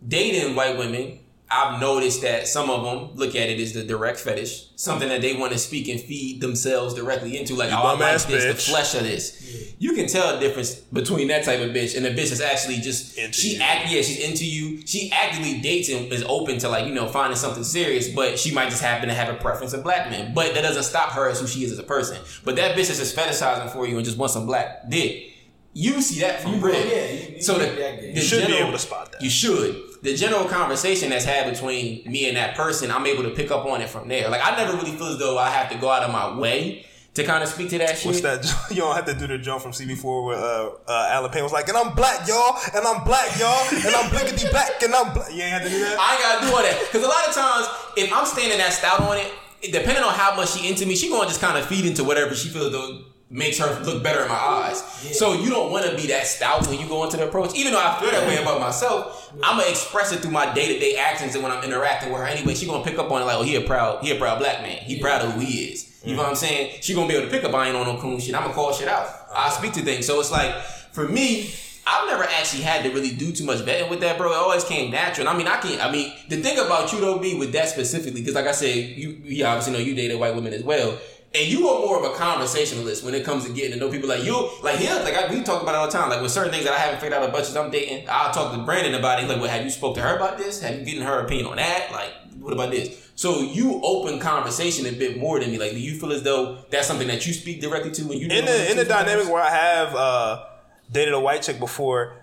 dating 0.07 0.55
white 0.57 0.79
women, 0.79 1.19
I've 1.53 1.81
noticed 1.81 2.23
that 2.23 2.47
some 2.47 2.71
of 2.71 2.85
them 2.85 3.17
look 3.17 3.31
at 3.35 3.49
it 3.49 3.59
as 3.59 3.73
the 3.73 3.83
direct 3.83 4.21
fetish, 4.21 4.67
something 4.77 5.09
that 5.09 5.21
they 5.21 5.35
want 5.35 5.51
to 5.53 5.59
speak 5.59 5.89
and 5.89 6.01
feed 6.01 6.41
themselves 6.41 6.95
directly 6.95 7.37
into. 7.37 7.57
Like, 7.57 7.71
You 7.71 7.77
oh, 7.77 7.81
I 7.81 7.91
like 7.91 7.99
bum-ass 7.99 8.25
this, 8.27 8.45
the 8.67 8.71
flesh 8.73 8.95
of 8.95 9.03
this. 9.03 9.75
You 9.81 9.95
can 9.95 10.07
tell 10.07 10.33
the 10.35 10.39
difference 10.39 10.75
between 10.77 11.27
that 11.29 11.43
type 11.45 11.59
of 11.59 11.71
bitch 11.71 11.97
and 11.97 12.05
the 12.05 12.11
bitch 12.11 12.29
that's 12.29 12.41
actually 12.41 12.77
just 12.77 13.19
Into 13.19 13.33
she 13.33 13.57
you. 13.57 13.63
act 13.63 13.91
yeah 13.91 14.01
she's 14.03 14.21
into 14.21 14.45
you. 14.47 14.87
She 14.87 15.11
actively 15.11 15.61
dates 15.61 15.89
and 15.89 16.13
is 16.13 16.23
open 16.29 16.59
to 16.59 16.69
like 16.69 16.87
you 16.87 16.95
know 16.95 17.09
finding 17.09 17.37
something 17.37 17.65
serious, 17.65 18.09
but 18.09 18.39
she 18.39 18.55
might 18.55 18.69
just 18.71 18.83
happen 18.83 19.09
to 19.09 19.15
have 19.15 19.29
a 19.35 19.37
preference 19.39 19.73
of 19.73 19.83
black 19.83 20.09
men. 20.09 20.33
But 20.35 20.55
that 20.55 20.63
doesn't 20.63 20.85
stop 20.85 21.11
her 21.13 21.29
as 21.29 21.41
who 21.41 21.49
she 21.49 21.65
is 21.65 21.73
as 21.73 21.81
a 21.81 21.83
person. 21.83 22.19
But 22.45 22.55
that 22.57 22.77
bitch 22.77 22.91
is 22.91 22.99
just 22.99 23.17
fetishizing 23.17 23.71
for 23.73 23.89
you 23.89 23.97
and 23.97 24.05
just 24.05 24.19
wants 24.19 24.35
some 24.35 24.47
black 24.47 24.89
dick. 24.89 25.33
You 25.73 26.01
see 26.01 26.21
that 26.21 26.43
from 26.43 26.55
You 26.57 26.61
real. 26.61 26.75
yeah, 26.75 27.11
you- 27.11 27.35
you 27.37 27.43
so 27.43 27.55
the, 27.55 27.65
get 27.65 27.77
that 27.79 28.01
the 28.03 28.13
You 28.13 28.21
should 28.21 28.47
be 28.47 28.55
able 28.55 28.73
to 28.73 28.79
spot 28.79 29.11
that. 29.13 29.23
You 29.23 29.31
should. 29.31 29.83
The 30.03 30.15
general 30.17 30.47
conversation 30.47 31.11
that's 31.11 31.25
had 31.27 31.53
between 31.53 32.11
me 32.11 32.27
and 32.29 32.37
that 32.37 32.57
person, 32.57 32.91
I'm 32.91 33.07
able 33.07 33.23
to 33.25 33.31
pick 33.31 33.51
up 33.51 33.67
on 33.67 33.81
it 33.83 33.89
from 33.91 34.09
there. 34.09 34.31
Like 34.31 34.41
I 34.45 34.57
never 34.57 34.77
really 34.77 34.93
feel 34.93 35.09
as 35.09 35.19
though 35.19 35.37
I 35.39 35.51
have 35.51 35.71
to 35.73 35.79
go 35.79 35.91
out 35.91 36.03
of 36.03 36.11
my 36.11 36.39
way 36.39 36.87
to 37.15 37.25
kind 37.25 37.43
of 37.43 37.49
speak 37.49 37.69
to 37.71 37.79
that 37.79 37.99
shit. 37.99 38.07
What's 38.07 38.21
that? 38.23 38.47
You 38.71 38.77
don't 38.83 38.95
have 38.95 39.05
to 39.07 39.15
do 39.15 39.27
the 39.27 39.37
jump 39.37 39.63
from 39.63 39.73
CB4 39.73 40.25
where 40.27 40.37
uh, 40.39 40.71
uh, 40.89 41.09
Allen 41.11 41.31
Payne 41.33 41.43
was 41.43 41.53
like, 41.53 41.69
and 41.69 41.77
I'm 41.77 41.95
black, 41.95 42.27
y'all, 42.29 42.57
and 42.75 42.87
I'm 42.87 43.03
black, 43.05 43.39
y'all, 43.39 43.67
and 43.73 43.95
I'm 43.95 44.09
blinkety 44.11 44.49
black, 44.51 44.81
and 44.83 44.95
I'm 44.95 45.13
black. 45.13 45.31
You 45.33 45.43
ain't 45.43 45.53
have 45.53 45.63
to 45.65 45.69
do 45.69 45.81
that? 45.81 45.99
I 45.99 46.15
ain't 46.15 46.23
gotta 46.23 46.47
do 46.47 46.57
all 46.57 46.63
that. 46.63 46.81
Because 46.87 47.05
a 47.05 47.09
lot 47.09 47.29
of 47.29 47.35
times, 47.35 47.67
if 47.97 48.13
I'm 48.13 48.25
standing 48.25 48.59
that 48.59 48.73
stout 48.73 49.01
on 49.01 49.19
it, 49.19 49.33
it- 49.61 49.73
depending 49.73 50.03
on 50.05 50.15
how 50.15 50.35
much 50.37 50.53
she 50.53 50.69
into 50.71 50.87
me, 50.87 50.95
she 50.97 51.11
gonna 51.11 51.27
just 51.29 51.41
kind 51.41 51.59
of 51.59 51.67
feed 51.67 51.85
into 51.85 52.05
whatever 52.05 52.35
she 52.35 52.49
feels 52.49 52.73
though 52.73 53.03
makes 53.31 53.59
her 53.59 53.81
look 53.85 54.03
better 54.03 54.23
in 54.23 54.29
my 54.29 54.35
eyes. 54.35 54.83
So 55.17 55.35
you 55.35 55.51
don't 55.51 55.71
want 55.71 55.87
to 55.87 55.97
be 55.97 56.09
that 56.09 56.27
stout 56.27 56.67
when 56.67 56.81
you 56.81 56.89
go 56.89 57.05
into 57.05 57.17
the 57.17 57.29
approach. 57.29 57.55
Even 57.55 57.73
though 57.73 57.81
I 57.81 57.99
feel 58.01 58.11
that 58.11 58.27
way 58.27 58.43
about 58.43 58.61
myself, 58.61 59.33
I'm 59.43 59.57
gonna 59.57 59.71
express 59.71 60.13
it 60.13 60.21
through 60.21 60.33
my 60.33 60.53
day 60.53 60.73
to 60.75 60.81
day 60.81 60.97
actions 60.97 61.35
and 61.35 61.45
when 61.45 61.53
I'm 61.53 61.63
interacting 61.63 62.11
with 62.11 62.21
her. 62.21 62.27
Anyway, 62.27 62.55
she 62.55 62.67
gonna 62.67 62.85
pick 62.85 62.99
up 62.99 63.11
on 63.11 63.23
it 63.23 63.27
like, 63.27 63.37
oh, 63.37 63.43
he 63.43 63.55
a 63.55 63.61
proud, 63.61 64.03
he 64.03 64.11
a 64.11 64.17
proud 64.17 64.41
black 64.41 64.63
man. 64.63 64.79
He 64.79 64.99
proud 64.99 65.23
of 65.23 65.33
who 65.33 65.41
he 65.41 65.65
is. 65.67 66.01
You 66.05 66.17
know 66.17 66.23
what 66.23 66.31
I'm 66.31 66.35
saying? 66.35 66.79
She 66.81 66.93
gonna 66.95 67.07
be 67.07 67.15
able 67.15 67.27
to 67.27 67.31
pick 67.31 67.45
up. 67.45 67.55
I 67.55 67.69
ain't 67.69 67.77
on 67.77 67.87
no 67.87 68.01
coon 68.01 68.19
shit. 68.19 68.35
I'm 68.35 68.43
gonna 68.43 68.55
call 68.55 68.73
shit 68.73 68.89
out. 68.89 69.09
I 69.33 69.51
speak 69.51 69.73
to 69.75 69.83
things. 69.83 70.07
So 70.07 70.19
it's 70.21 70.33
like 70.33 70.55
for 70.93 71.07
me. 71.07 71.55
I've 71.87 72.07
never 72.07 72.23
actually 72.23 72.63
had 72.63 72.85
to 72.85 72.91
really 72.91 73.11
do 73.11 73.33
too 73.33 73.45
much 73.45 73.61
vetting 73.61 73.91
with 73.91 74.01
that, 74.01 74.17
bro. 74.17 74.31
It 74.31 74.37
always 74.37 74.63
came 74.63 74.93
natural. 74.93 75.27
And 75.27 75.35
I 75.35 75.37
mean, 75.37 75.49
I 75.49 75.57
can't. 75.57 75.85
I 75.85 75.91
mean, 75.91 76.13
the 76.29 76.37
thing 76.37 76.59
about 76.59 76.93
you 76.93 77.01
though, 77.01 77.19
be 77.19 77.35
with 77.35 77.53
that 77.53 77.69
specifically, 77.69 78.21
because 78.21 78.35
like 78.35 78.47
I 78.47 78.53
said, 78.53 78.77
you, 78.77 79.19
you 79.25 79.45
obviously 79.45 79.73
know 79.73 79.79
you 79.81 79.95
dated 79.97 80.21
white 80.21 80.35
women 80.35 80.53
as 80.53 80.63
well, 80.63 80.97
and 81.33 81.47
you 81.47 81.69
are 81.69 81.81
more 81.87 82.05
of 82.05 82.13
a 82.13 82.17
conversationalist 82.17 83.05
when 83.05 83.15
it 83.15 83.25
comes 83.25 83.47
to 83.47 83.53
getting 83.53 83.73
to 83.73 83.77
know 83.77 83.89
people. 83.89 84.09
Like 84.09 84.25
you, 84.25 84.51
like 84.63 84.77
here, 84.77 84.95
like 84.97 85.15
I, 85.15 85.33
we 85.33 85.43
talk 85.43 85.63
about 85.63 85.75
it 85.75 85.79
all 85.79 85.87
the 85.87 85.93
time. 85.93 86.11
Like 86.11 86.21
with 86.23 86.33
certain 86.33 86.53
things 86.53 86.65
that 86.65 86.73
I 86.73 86.79
haven't 86.79 87.01
figured 87.01 87.13
out 87.13 87.29
a 87.29 87.33
bunch 87.33 87.49
of 87.49 87.57
I'm 87.57 87.71
dating, 87.71 88.07
I'll 88.11 88.33
talk 88.33 88.53
to 88.53 88.63
Brandon 88.63 88.95
about 88.95 89.23
it. 89.23 89.29
Like, 89.29 89.41
well, 89.41 89.49
have 89.49 89.63
you 89.63 89.71
spoke 89.71 89.95
to 89.95 90.03
her 90.03 90.17
about 90.17 90.39
this? 90.39 90.61
Have 90.61 90.79
you 90.79 90.85
getting 90.85 91.03
her 91.03 91.21
opinion 91.21 91.47
on 91.47 91.57
that? 91.57 91.93
Like, 91.93 92.13
what 92.41 92.53
about 92.53 92.73
this? 92.73 93.11
So 93.15 93.43
you 93.43 93.81
open 93.85 94.19
conversation 94.19 94.87
a 94.87 94.93
bit 94.93 95.19
more 95.19 95.39
than 95.39 95.53
me. 95.53 95.59
Like, 95.59 95.73
do 95.73 95.79
you 95.79 95.95
feel 96.01 96.11
as 96.11 96.25
though 96.25 96.65
that's 96.71 96.89
something 96.89 97.07
that 97.09 97.27
you 97.27 97.33
speak 97.33 97.61
directly 97.61 97.93
to 97.93 98.03
when 98.07 98.19
you 98.19 98.27
in 98.29 98.45
the 98.45 98.71
in 98.71 98.77
the 98.77 98.85
dynamic 98.85 99.31
where 99.31 99.43
I 99.43 99.51
have 99.51 99.95
uh, 99.95 100.45
dated 100.91 101.15
a 101.15 101.21
white 101.21 101.43
chick 101.43 101.61
before, 101.61 102.17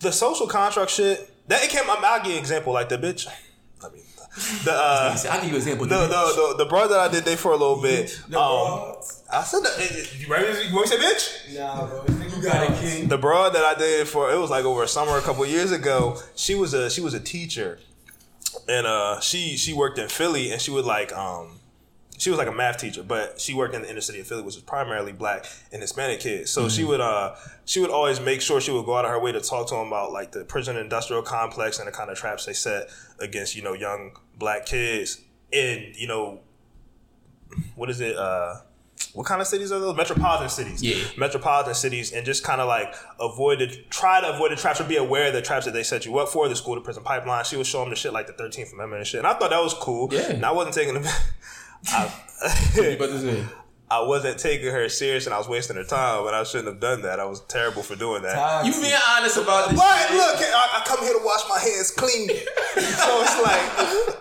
the 0.00 0.12
social 0.12 0.46
construct 0.46 0.90
shit 0.90 1.32
that 1.48 1.64
it 1.64 1.70
came. 1.70 1.84
I'll 1.88 2.18
give 2.18 2.26
you 2.26 2.32
an 2.32 2.38
example. 2.38 2.74
Like 2.74 2.90
the 2.90 2.98
bitch. 2.98 3.26
I 4.36 4.52
mean, 4.54 4.64
The 4.64 4.72
uh, 4.72 5.16
I 5.30 5.36
give 5.36 5.44
you 5.44 5.50
an 5.50 5.56
example. 5.56 5.86
the, 5.86 5.98
the, 5.98 6.06
the, 6.08 6.54
the 6.58 6.66
bro 6.66 6.88
that 6.88 6.98
I 6.98 7.08
did 7.08 7.24
date 7.24 7.38
for 7.38 7.52
a 7.52 7.56
little 7.56 7.80
bit. 7.80 8.20
The 8.28 8.38
Um, 8.38 8.94
I 9.32 9.42
said 9.42 9.60
that. 9.64 9.74
eh, 9.78 10.04
You 10.18 10.28
ready? 10.28 10.68
You 10.68 10.74
want 10.74 10.88
to 10.88 11.00
say 11.00 11.02
bitch? 11.02 11.58
Nah, 11.58 11.86
bro. 11.86 12.04
You 12.36 12.42
got 12.42 12.70
it, 12.70 12.78
King. 12.80 13.08
The 13.08 13.18
broad 13.18 13.54
that 13.54 13.64
I 13.64 13.74
did 13.78 14.06
for 14.06 14.30
it 14.32 14.36
was 14.38 14.50
like 14.50 14.64
over 14.64 14.82
a 14.82 14.88
summer 14.88 15.16
a 15.16 15.22
couple 15.22 15.44
years 15.46 15.72
ago. 15.72 16.18
She 16.34 16.54
was 16.54 16.74
a 16.74 16.90
she 16.90 17.00
was 17.00 17.14
a 17.14 17.20
teacher, 17.20 17.78
and 18.68 18.86
uh 18.86 19.20
she 19.20 19.56
she 19.56 19.72
worked 19.72 19.98
in 19.98 20.08
Philly 20.08 20.52
and 20.52 20.60
she 20.60 20.70
would 20.70 20.84
like 20.84 21.12
um 21.16 21.55
she 22.18 22.30
was 22.30 22.38
like 22.38 22.48
a 22.48 22.52
math 22.52 22.78
teacher, 22.78 23.02
but 23.02 23.40
she 23.40 23.54
worked 23.54 23.74
in 23.74 23.82
the 23.82 23.90
inner 23.90 24.00
city 24.00 24.20
of 24.20 24.26
Philly, 24.26 24.42
which 24.42 24.54
was 24.54 24.62
primarily 24.62 25.12
black 25.12 25.46
and 25.72 25.82
Hispanic 25.82 26.20
kids. 26.20 26.50
So 26.50 26.68
she 26.68 26.84
would 26.84 27.00
uh 27.00 27.34
she 27.64 27.80
would 27.80 27.90
always 27.90 28.20
make 28.20 28.40
sure 28.40 28.60
she 28.60 28.70
would 28.70 28.86
go 28.86 28.96
out 28.96 29.04
of 29.04 29.10
her 29.10 29.18
way 29.18 29.32
to 29.32 29.40
talk 29.40 29.68
to 29.68 29.74
them 29.74 29.88
about 29.88 30.12
like 30.12 30.32
the 30.32 30.44
prison 30.44 30.76
industrial 30.76 31.22
complex 31.22 31.78
and 31.78 31.88
the 31.88 31.92
kind 31.92 32.10
of 32.10 32.16
traps 32.16 32.46
they 32.46 32.52
set 32.52 32.88
against 33.18 33.54
you 33.56 33.62
know 33.62 33.72
young 33.72 34.12
black 34.38 34.66
kids 34.66 35.20
in 35.52 35.92
you 35.96 36.06
know 36.06 36.40
what 37.74 37.90
is 37.90 38.00
it 38.00 38.16
uh 38.16 38.56
what 39.12 39.26
kind 39.26 39.40
of 39.40 39.46
cities 39.46 39.72
are 39.72 39.78
those? 39.78 39.96
Metropolitan 39.96 40.48
cities. 40.48 40.82
Yeah. 40.82 41.04
Metropolitan 41.16 41.74
cities, 41.74 42.12
and 42.12 42.24
just 42.24 42.44
kind 42.44 42.60
of 42.60 42.68
like 42.68 42.94
avoid 43.20 43.60
the, 43.60 43.66
try 43.90 44.20
to 44.20 44.28
avoid 44.28 44.52
the 44.52 44.56
traps 44.56 44.80
or 44.80 44.84
be 44.84 44.96
aware 44.96 45.28
of 45.28 45.32
the 45.32 45.42
traps 45.42 45.64
that 45.66 45.72
they 45.72 45.82
set 45.82 46.06
you 46.06 46.18
up 46.18 46.28
for. 46.28 46.48
The 46.48 46.56
school 46.56 46.74
to 46.74 46.80
prison 46.80 47.02
pipeline. 47.02 47.44
She 47.44 47.56
was 47.56 47.66
showing 47.66 47.90
the 47.90 47.96
shit 47.96 48.12
like 48.12 48.26
the 48.26 48.32
Thirteenth 48.32 48.72
Amendment 48.72 49.00
and 49.00 49.06
shit, 49.06 49.18
and 49.18 49.26
I 49.26 49.34
thought 49.34 49.50
that 49.50 49.62
was 49.62 49.74
cool. 49.74 50.08
Yeah. 50.12 50.30
And 50.32 50.44
I 50.44 50.52
wasn't 50.52 50.74
taking 50.74 50.94
them. 50.94 51.04
I, 51.88 52.12
about 52.94 53.08
to 53.10 53.20
say. 53.20 53.44
I 53.88 54.00
wasn't 54.00 54.38
taking 54.38 54.72
her 54.72 54.88
serious, 54.88 55.26
and 55.26 55.34
I 55.34 55.38
was 55.38 55.48
wasting 55.48 55.76
her 55.76 55.84
time, 55.84 56.24
but 56.24 56.34
I 56.34 56.42
shouldn't 56.42 56.68
have 56.68 56.80
done 56.80 57.02
that. 57.02 57.20
I 57.20 57.24
was 57.24 57.40
terrible 57.42 57.82
for 57.82 57.94
doing 57.94 58.22
that. 58.22 58.66
You 58.66 58.72
being 58.72 58.98
honest 59.10 59.36
about 59.36 59.70
this. 59.70 59.78
But 59.78 60.08
shit. 60.08 60.16
look, 60.16 60.36
I, 60.40 60.80
I 60.80 60.84
come 60.84 61.04
here 61.04 61.12
to 61.12 61.24
wash 61.24 61.42
my 61.48 61.60
hands 61.60 61.92
clean. 61.92 62.28
so 62.28 63.22
it's 63.22 63.40
like 63.42 63.62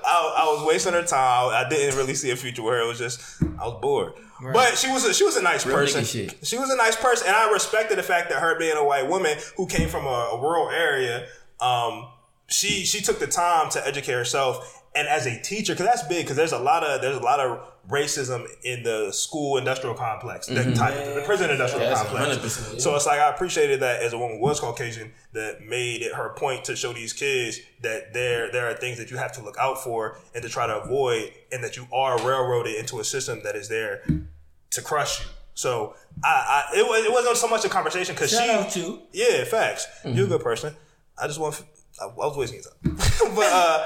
I, 0.05 0.35
I 0.37 0.53
was 0.53 0.67
wasting 0.67 0.93
her 0.93 1.03
time. 1.03 1.49
I 1.49 1.67
didn't 1.67 1.97
really 1.97 2.13
see 2.13 2.29
a 2.29 2.35
future 2.35 2.61
where 2.61 2.77
her. 2.77 2.83
It 2.83 2.87
was 2.87 2.99
just 2.99 3.41
I 3.59 3.65
was 3.65 3.79
bored. 3.81 4.13
But 4.53 4.77
she 4.77 4.91
was 4.91 5.05
a, 5.05 5.13
she 5.13 5.23
was 5.23 5.37
a 5.37 5.41
nice 5.41 5.65
Real 5.65 5.77
person. 5.77 6.03
She 6.03 6.57
was 6.57 6.69
a 6.69 6.75
nice 6.75 6.95
person, 6.95 7.27
and 7.27 7.35
I 7.35 7.51
respected 7.51 7.97
the 7.97 8.03
fact 8.03 8.29
that 8.29 8.41
her 8.41 8.59
being 8.59 8.77
a 8.77 8.83
white 8.83 9.07
woman 9.07 9.37
who 9.57 9.65
came 9.65 9.89
from 9.89 10.05
a, 10.05 10.31
a 10.33 10.41
rural 10.41 10.69
area, 10.69 11.25
um, 11.59 12.07
she 12.47 12.85
she 12.85 13.01
took 13.01 13.19
the 13.19 13.27
time 13.27 13.69
to 13.71 13.87
educate 13.87 14.13
herself. 14.13 14.83
And 14.93 15.07
as 15.09 15.25
a 15.25 15.41
teacher, 15.41 15.73
because 15.73 15.87
that's 15.87 16.07
big, 16.07 16.23
because 16.23 16.37
there's 16.37 16.53
a 16.53 16.59
lot 16.59 16.83
of 16.83 17.01
there's 17.01 17.17
a 17.17 17.23
lot 17.23 17.39
of 17.39 17.59
racism 17.89 18.45
in 18.63 18.81
the 18.83 19.11
school 19.11 19.57
industrial 19.57 19.95
complex, 19.95 20.47
the, 20.47 20.73
type, 20.73 20.93
the 21.15 21.21
prison 21.25 21.49
industrial 21.51 21.87
Yeah, 21.87 21.95
complex. 21.95 22.71
yeah. 22.73 22.79
So 22.79 22.95
it's 22.95 23.05
like 23.05 23.19
I 23.19 23.29
appreciated 23.29 23.79
that 23.81 24.01
as 24.01 24.13
a 24.13 24.17
woman 24.17 24.39
was 24.39 24.59
Caucasian 24.59 25.11
that 25.33 25.61
made 25.61 26.01
it 26.01 26.13
her 26.13 26.29
point 26.29 26.63
to 26.65 26.75
show 26.75 26.93
these 26.93 27.13
kids 27.13 27.59
that 27.81 28.13
there 28.13 28.51
there 28.51 28.67
are 28.69 28.73
things 28.73 28.97
that 28.97 29.11
you 29.11 29.17
have 29.17 29.31
to 29.33 29.43
look 29.43 29.57
out 29.59 29.83
for 29.83 30.17
and 30.33 30.41
to 30.43 30.49
try 30.49 30.65
to 30.65 30.81
avoid, 30.81 31.31
and 31.51 31.63
that 31.63 31.77
you 31.77 31.85
are 31.93 32.17
railroaded 32.25 32.75
into 32.75 32.99
a 32.99 33.03
system 33.03 33.41
that 33.43 33.55
is 33.55 33.69
there 33.69 34.03
to 34.71 34.81
crush 34.81 35.19
you. 35.21 35.25
So 35.53 35.95
I, 36.23 36.65
I 36.73 36.79
it, 36.79 36.83
was, 36.87 37.05
it 37.05 37.11
wasn't 37.11 37.37
so 37.37 37.47
much 37.47 37.63
a 37.65 37.69
conversation 37.69 38.13
because 38.15 38.31
she 38.31 38.37
yeah 39.13 39.43
facts 39.45 39.87
Mm-hmm. 40.03 40.15
you're 40.17 40.25
a 40.25 40.29
good 40.29 40.41
person. 40.43 40.73
I 41.17 41.27
just 41.27 41.39
want 41.39 41.63
I, 42.01 42.05
I 42.05 42.07
was 42.07 42.35
wasting 42.35 42.59
your 42.61 42.95
time, 42.97 42.97
but 43.35 43.45
uh, 43.45 43.85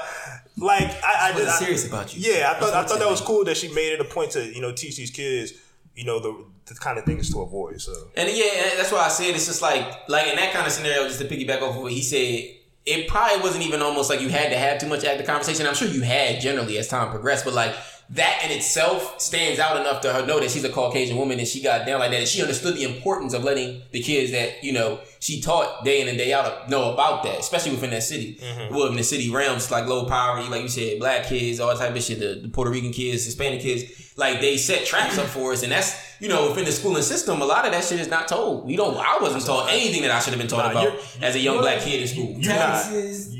like 0.60 0.90
I, 1.04 1.30
I 1.30 1.32
just 1.32 1.60
I- 1.60 1.64
serious 1.64 1.86
about 1.86 2.14
you. 2.16 2.32
Yeah, 2.32 2.52
I 2.54 2.60
thought 2.60 2.74
I 2.74 2.84
thought 2.84 2.98
that 2.98 3.10
was 3.10 3.20
cool 3.20 3.44
that 3.44 3.56
she 3.56 3.68
made 3.72 3.92
it 3.92 4.00
a 4.00 4.04
point 4.04 4.32
to 4.32 4.44
you 4.44 4.60
know 4.60 4.72
teach 4.72 4.96
these 4.96 5.10
kids 5.10 5.54
you 5.96 6.04
know 6.04 6.18
the 6.20 6.44
the 6.66 6.74
kind 6.74 6.98
of 6.98 7.04
things 7.04 7.30
to 7.32 7.40
avoid. 7.42 7.80
So 7.80 7.92
And 8.16 8.28
yeah, 8.30 8.76
that's 8.76 8.92
why 8.92 9.00
I 9.00 9.08
said 9.08 9.34
it's 9.34 9.46
just 9.46 9.62
like 9.62 10.08
like 10.08 10.28
in 10.28 10.36
that 10.36 10.52
kind 10.52 10.66
of 10.66 10.72
scenario, 10.72 11.06
just 11.08 11.20
to 11.20 11.26
piggyback 11.26 11.62
off 11.62 11.76
of 11.76 11.82
what 11.82 11.92
he 11.92 12.02
said, 12.02 12.54
it 12.86 13.08
probably 13.08 13.40
wasn't 13.42 13.64
even 13.64 13.82
almost 13.82 14.08
like 14.08 14.20
you 14.20 14.28
had 14.28 14.50
to 14.50 14.56
have 14.58 14.78
too 14.78 14.86
much 14.86 15.04
active 15.04 15.26
conversation. 15.26 15.66
I'm 15.66 15.74
sure 15.74 15.88
you 15.88 16.02
had 16.02 16.40
generally 16.40 16.78
as 16.78 16.88
time 16.88 17.10
progressed, 17.10 17.44
but 17.44 17.54
like 17.54 17.74
that 18.12 18.40
in 18.44 18.50
itself 18.50 19.20
stands 19.20 19.60
out 19.60 19.76
enough 19.80 20.00
to 20.02 20.12
her 20.12 20.26
know 20.26 20.40
that 20.40 20.50
she's 20.50 20.64
a 20.64 20.68
Caucasian 20.68 21.16
woman 21.16 21.38
and 21.38 21.46
she 21.46 21.62
got 21.62 21.86
down 21.86 22.00
like 22.00 22.10
that 22.10 22.18
and 22.20 22.28
she 22.28 22.42
understood 22.42 22.74
the 22.74 22.82
importance 22.82 23.32
of 23.34 23.44
letting 23.44 23.82
the 23.92 24.00
kids 24.02 24.32
that, 24.32 24.64
you 24.64 24.72
know, 24.72 24.98
she 25.20 25.40
taught 25.40 25.84
day 25.84 26.00
in 26.00 26.08
and 26.08 26.18
day 26.18 26.32
out 26.32 26.68
know 26.68 26.92
about 26.92 27.22
that, 27.22 27.38
especially 27.38 27.70
within 27.70 27.90
that 27.90 28.02
city. 28.02 28.34
Mm-hmm. 28.40 28.74
Well, 28.74 28.88
in 28.88 28.96
the 28.96 29.04
city 29.04 29.30
realms, 29.30 29.70
like 29.70 29.86
low 29.86 30.06
poverty, 30.06 30.48
like 30.48 30.62
you 30.62 30.68
said, 30.68 30.98
black 30.98 31.26
kids, 31.26 31.60
all 31.60 31.68
that 31.68 31.78
type 31.78 31.94
of 31.94 32.02
shit, 32.02 32.18
the, 32.18 32.40
the 32.42 32.48
Puerto 32.48 32.72
Rican 32.72 32.90
kids, 32.90 33.24
Hispanic 33.24 33.60
kids, 33.60 34.12
like 34.16 34.40
they 34.40 34.56
set 34.56 34.84
traps 34.86 35.16
up 35.16 35.26
for 35.26 35.52
us. 35.52 35.62
And 35.62 35.70
that's, 35.70 35.94
you 36.20 36.28
know, 36.28 36.48
within 36.48 36.64
the 36.64 36.72
schooling 36.72 37.02
system, 37.04 37.40
a 37.40 37.44
lot 37.44 37.64
of 37.64 37.70
that 37.70 37.84
shit 37.84 38.00
is 38.00 38.08
not 38.08 38.26
told. 38.26 38.66
We 38.66 38.74
don't, 38.74 38.96
I 38.96 39.18
wasn't 39.20 39.46
taught 39.46 39.70
anything 39.70 40.02
that 40.02 40.10
I 40.10 40.18
should 40.18 40.32
have 40.32 40.40
been 40.40 40.48
taught 40.48 40.64
Nah, 40.74 40.80
about 40.80 40.92
you're- 40.94 40.98
as 41.22 41.36
a 41.36 41.38
young 41.38 41.58
black 41.58 41.80
kid 41.82 42.02
in 42.02 42.08
school. 42.08 42.32
you 42.40 42.48
not. 42.48 42.56
Taxes. 42.56 43.36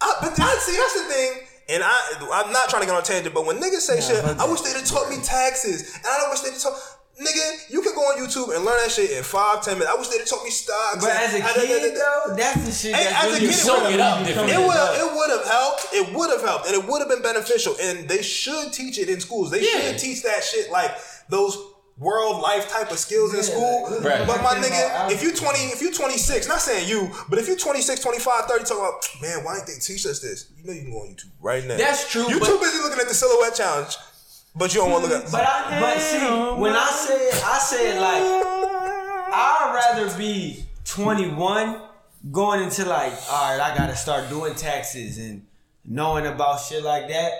I, 0.00 0.06
uh, 0.06 0.14
but 0.22 0.40
I 0.40 0.54
see 0.56 0.76
that's 0.76 0.94
the 0.94 1.12
thing. 1.14 1.43
And 1.68 1.82
I, 1.82 1.96
I'm 2.32 2.52
not 2.52 2.68
trying 2.68 2.82
to 2.82 2.86
get 2.86 2.94
on 2.94 3.02
a 3.02 3.04
tangent, 3.04 3.34
but 3.34 3.46
when 3.46 3.56
niggas 3.58 3.80
say 3.88 4.00
shit, 4.00 4.22
I 4.22 4.44
wish 4.50 4.60
they'd 4.60 4.76
have 4.76 4.84
taught 4.84 5.08
me 5.08 5.16
taxes, 5.22 5.94
and 5.96 6.06
I 6.06 6.18
don't 6.20 6.30
wish 6.30 6.40
they'd 6.40 6.52
have 6.52 6.60
taught. 6.62 6.78
Nigga, 7.14 7.70
you 7.70 7.80
can 7.80 7.94
go 7.94 8.00
on 8.00 8.18
YouTube 8.18 8.54
and 8.56 8.64
learn 8.64 8.76
that 8.82 8.90
shit 8.90 9.12
in 9.12 9.22
five, 9.22 9.62
ten 9.62 9.78
minutes. 9.78 9.94
I 9.94 9.98
wish 9.98 10.08
they'd 10.08 10.18
have 10.18 10.26
taught 10.28 10.42
me 10.42 10.50
stocks. 10.50 10.96
But 11.00 11.10
as 11.10 11.32
a 11.34 11.44
I- 11.46 11.52
kid, 11.52 11.94
though, 11.94 12.34
that's 12.36 12.64
the 12.66 12.72
shit. 12.72 12.92
That's 12.92 13.24
as 13.24 13.36
a 13.36 13.38
kid, 13.40 13.52
soak 13.54 13.78
gonna 13.84 13.94
it 13.94 14.00
up 14.00 14.18
make 14.18 14.28
you 14.28 14.34
different. 14.34 14.48
become 14.50 14.62
It 14.64 14.66
would 14.66 14.98
it 14.98 15.16
would 15.16 15.30
have 15.30 15.46
helped. 15.46 15.86
It 15.94 16.12
would 16.14 16.30
have 16.30 16.42
helped, 16.42 16.66
and 16.66 16.74
it 16.74 16.84
would 16.88 16.98
have 16.98 17.08
been 17.08 17.22
beneficial. 17.22 17.76
And 17.80 18.08
they 18.08 18.20
should 18.20 18.72
teach 18.72 18.98
it 18.98 19.08
in 19.08 19.20
schools. 19.20 19.52
They 19.52 19.60
Yeah. 19.62 19.80
should 19.92 19.98
teach 20.00 20.22
that 20.24 20.42
shit 20.42 20.70
like 20.72 20.90
those 21.28 21.56
world 21.98 22.40
life 22.42 22.68
type 22.70 22.90
of 22.90 22.98
skills 22.98 23.34
in 23.34 23.42
school. 23.42 23.88
Right. 24.00 24.26
But 24.26 24.42
my 24.42 24.54
nigga, 24.54 25.10
if 25.12 25.22
you 25.22 25.32
20, 25.32 25.58
if 25.70 25.80
you 25.80 25.92
26, 25.92 26.48
not 26.48 26.60
saying 26.60 26.88
you, 26.88 27.10
but 27.28 27.38
if 27.38 27.46
you 27.48 27.56
26, 27.56 28.00
25, 28.00 28.44
30, 28.46 28.64
talking 28.64 28.78
about, 28.78 29.08
man, 29.22 29.44
why 29.44 29.54
didn't 29.56 29.68
they 29.68 29.74
teach 29.80 30.04
us 30.06 30.20
this? 30.20 30.50
You 30.58 30.66
know 30.66 30.72
you 30.72 30.82
can 30.82 30.90
go 30.90 30.98
on 31.02 31.08
YouTube 31.08 31.30
right 31.40 31.64
now. 31.64 31.76
That's 31.76 32.10
true, 32.10 32.28
You 32.28 32.40
but- 32.40 32.48
too 32.48 32.58
busy 32.58 32.78
looking 32.78 33.00
at 33.00 33.08
the 33.08 33.14
silhouette 33.14 33.54
challenge, 33.54 33.96
but 34.56 34.74
you 34.74 34.80
don't 34.80 34.90
want 34.90 35.04
to 35.04 35.10
look 35.10 35.24
at. 35.24 35.30
But 35.32 35.42
I, 35.46 35.80
but 35.80 35.98
see, 36.00 36.60
when 36.60 36.72
I 36.74 36.90
said, 36.90 37.42
I 37.44 37.58
said 37.58 38.00
like, 38.00 38.22
I'd 39.36 39.72
rather 39.94 40.18
be 40.18 40.64
21 40.84 41.80
going 42.32 42.62
into 42.62 42.84
like, 42.86 43.12
all 43.30 43.56
right, 43.56 43.60
I 43.72 43.76
gotta 43.76 43.94
start 43.96 44.28
doing 44.28 44.54
taxes 44.54 45.18
and 45.18 45.46
knowing 45.84 46.26
about 46.26 46.60
shit 46.60 46.82
like 46.82 47.08
that. 47.08 47.32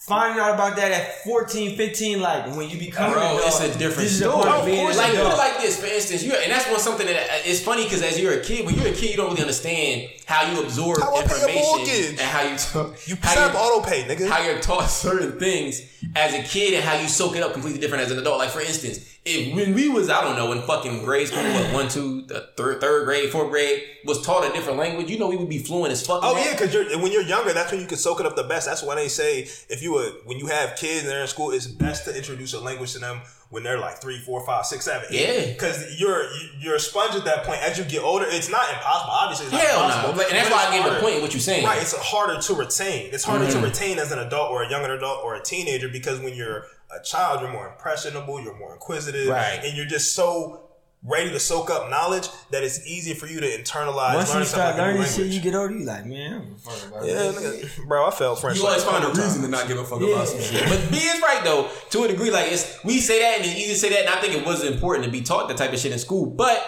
Finding 0.00 0.40
out 0.40 0.54
about 0.54 0.76
that 0.76 0.92
at 0.92 1.24
14, 1.24 1.76
15, 1.76 2.20
like 2.20 2.54
when 2.56 2.70
you 2.70 2.78
become 2.78 3.12
Bro, 3.12 3.20
an 3.20 3.36
adult, 3.38 3.46
it's 3.46 3.74
a 3.74 3.78
different 3.78 3.96
this 4.08 4.12
is 4.12 4.20
the 4.20 4.30
story. 4.30 4.44
part 4.44 4.54
Of 4.54 4.60
of 4.60 4.66
being 4.66 4.78
course, 4.78 4.96
an 4.96 5.02
like 5.02 5.12
put 5.12 5.32
it 5.32 5.36
like 5.36 5.58
this, 5.60 5.80
for 5.80 5.86
instance, 5.86 6.22
you 6.22 6.32
and 6.34 6.52
that's 6.52 6.70
one 6.70 6.78
something 6.78 7.04
that 7.06 7.16
uh, 7.16 7.34
it's 7.44 7.60
funny 7.60 7.82
because 7.82 8.00
as 8.02 8.18
you're 8.18 8.34
a 8.34 8.40
kid, 8.40 8.64
when 8.64 8.76
you're 8.76 8.86
a 8.86 8.92
kid, 8.92 9.10
you 9.10 9.16
don't 9.16 9.30
really 9.30 9.40
understand 9.42 10.08
how 10.24 10.50
you 10.52 10.62
absorb 10.62 11.00
How 11.00 11.16
I 11.16 11.24
pay 11.24 11.38
your 11.40 11.48
information 11.50 12.10
and 12.10 12.20
how 12.20 12.42
you 12.42 12.56
talk, 12.56 13.08
You 13.08 13.16
how 13.20 13.34
set 13.34 13.38
up 13.38 13.52
you're- 13.54 13.64
auto 13.64 13.88
pay, 13.88 14.04
nigga. 14.04 14.28
how 14.30 14.40
you're 14.40 14.60
taught 14.60 14.86
certain 14.88 15.32
things 15.38 15.82
as 16.14 16.32
a 16.32 16.42
kid 16.44 16.74
and 16.74 16.84
how 16.84 16.94
you 16.96 17.08
soak 17.08 17.34
it 17.34 17.42
up 17.42 17.52
completely 17.52 17.80
different 17.80 18.04
as 18.04 18.12
an 18.12 18.20
adult. 18.20 18.38
Like 18.38 18.50
for 18.50 18.60
instance, 18.60 19.00
if 19.24 19.54
when 19.54 19.74
we 19.74 19.88
was 19.88 20.08
I 20.08 20.22
don't 20.22 20.36
know 20.36 20.52
in 20.52 20.62
fucking 20.62 21.04
grade 21.04 21.28
school, 21.28 21.42
what 21.42 21.72
one, 21.74 21.88
two, 21.88 22.22
the 22.22 22.48
third, 22.56 22.80
third 22.80 23.04
grade, 23.04 23.30
fourth 23.30 23.50
grade 23.50 23.82
was 24.04 24.24
taught 24.24 24.48
a 24.48 24.52
different 24.52 24.78
language, 24.78 25.10
you 25.10 25.18
know 25.18 25.28
we 25.28 25.36
would 25.36 25.48
be 25.48 25.58
fluent 25.58 25.92
as 25.92 26.04
fuck. 26.06 26.20
Oh 26.22 26.34
that. 26.34 26.44
yeah, 26.44 26.52
because 26.52 26.72
you're 26.72 26.98
when 27.00 27.12
you're 27.12 27.22
younger, 27.22 27.52
that's 27.52 27.72
when 27.72 27.80
you 27.80 27.86
can 27.86 27.98
soak 27.98 28.20
it 28.20 28.26
up 28.26 28.36
the 28.36 28.44
best. 28.44 28.66
That's 28.66 28.82
why 28.82 28.94
they 28.94 29.08
say 29.08 29.40
if 29.68 29.82
you 29.82 29.92
were 29.94 30.10
when 30.24 30.38
you 30.38 30.46
have 30.46 30.76
kids 30.76 31.02
and 31.02 31.10
they're 31.10 31.22
in 31.22 31.28
school, 31.28 31.50
it's 31.50 31.66
best 31.66 32.04
to 32.06 32.16
introduce 32.16 32.52
a 32.54 32.60
language 32.60 32.92
to 32.92 32.98
them 32.98 33.20
when 33.50 33.62
they're 33.62 33.78
like 33.78 33.98
three, 33.98 34.18
four, 34.18 34.44
five, 34.44 34.66
six, 34.66 34.84
seven, 34.84 35.08
Yeah. 35.10 35.46
Because 35.52 35.98
you're 35.98 36.28
you're 36.60 36.76
a 36.76 36.80
sponge 36.80 37.14
at 37.14 37.24
that 37.24 37.44
point. 37.44 37.60
As 37.62 37.78
you 37.78 37.84
get 37.84 38.02
older, 38.02 38.26
it's 38.28 38.50
not 38.50 38.68
impossible. 38.70 39.10
Obviously, 39.10 39.46
it's 39.46 39.52
not 39.54 39.62
Hell 39.62 39.84
impossible. 39.84 40.16
no, 40.16 40.22
and 40.22 40.36
that's 40.36 40.50
why 40.50 40.66
I 40.66 40.70
gave 40.70 40.92
the 40.92 41.00
point 41.00 41.16
in 41.16 41.22
what 41.22 41.32
you're 41.32 41.40
saying. 41.40 41.64
Right, 41.64 41.80
it's 41.80 41.96
harder 41.96 42.40
to 42.40 42.54
retain. 42.54 43.10
It's 43.12 43.24
harder 43.24 43.46
to 43.46 43.52
mm-hmm. 43.52 43.64
retain 43.64 43.98
as 43.98 44.12
an 44.12 44.18
adult 44.18 44.50
or 44.50 44.62
a 44.62 44.70
younger 44.70 44.92
adult 44.92 45.24
or 45.24 45.34
a 45.34 45.42
teenager 45.42 45.88
because 45.88 46.20
when 46.20 46.34
you're 46.34 46.66
a 46.90 47.02
child, 47.04 47.40
you're 47.42 47.52
more 47.52 47.68
impressionable, 47.68 48.40
you're 48.40 48.56
more 48.58 48.72
inquisitive, 48.74 49.28
Right. 49.28 49.60
and 49.64 49.76
you're 49.76 49.86
just 49.86 50.14
so 50.14 50.64
ready 51.04 51.30
to 51.30 51.38
soak 51.38 51.70
up 51.70 51.88
knowledge 51.90 52.28
that 52.50 52.64
it's 52.64 52.84
easy 52.86 53.14
for 53.14 53.26
you 53.26 53.38
to 53.40 53.46
internalize. 53.46 54.14
Once 54.16 54.34
you 54.34 54.44
start 54.44 54.74
like 54.76 54.78
learning 54.84 55.04
shit, 55.04 55.26
you 55.28 55.40
get 55.40 55.54
older, 55.54 55.72
you 55.72 55.84
like, 55.84 56.04
man, 56.06 56.32
I 56.32 56.38
don't 56.38 56.48
give 56.48 56.56
a 56.56 56.58
fuck 56.70 56.88
about 56.90 57.04
Yeah, 57.06 57.14
this. 57.30 57.64
nigga, 57.78 57.86
bro, 57.88 58.06
I 58.06 58.10
felt 58.10 58.40
French. 58.40 58.58
You 58.58 58.66
always 58.66 58.82
find 58.82 59.04
a 59.04 59.06
all 59.08 59.12
the 59.14 59.22
reason 59.22 59.42
to 59.42 59.48
not 59.48 59.68
give 59.68 59.78
a 59.78 59.84
fuck 59.84 60.00
Yeah. 60.00 60.08
about 60.14 60.26
some 60.28 60.40
shit. 60.40 60.68
But 60.68 60.90
B 60.90 60.96
is 60.96 61.20
right 61.22 61.40
though, 61.44 61.68
to 61.90 62.02
a 62.02 62.08
degree. 62.08 62.30
Like 62.32 62.50
it's 62.50 62.82
we 62.84 62.98
say 63.00 63.20
that 63.20 63.36
and 63.38 63.46
it's 63.46 63.54
easy 63.54 63.72
to 63.74 63.78
say 63.78 63.90
that, 63.90 64.00
and 64.00 64.08
I 64.08 64.20
think 64.20 64.34
it 64.34 64.44
was 64.44 64.64
important 64.64 65.04
to 65.04 65.10
be 65.10 65.20
taught 65.20 65.46
that 65.48 65.56
type 65.56 65.72
of 65.72 65.78
shit 65.78 65.92
in 65.92 65.98
school. 66.00 66.26
But 66.26 66.66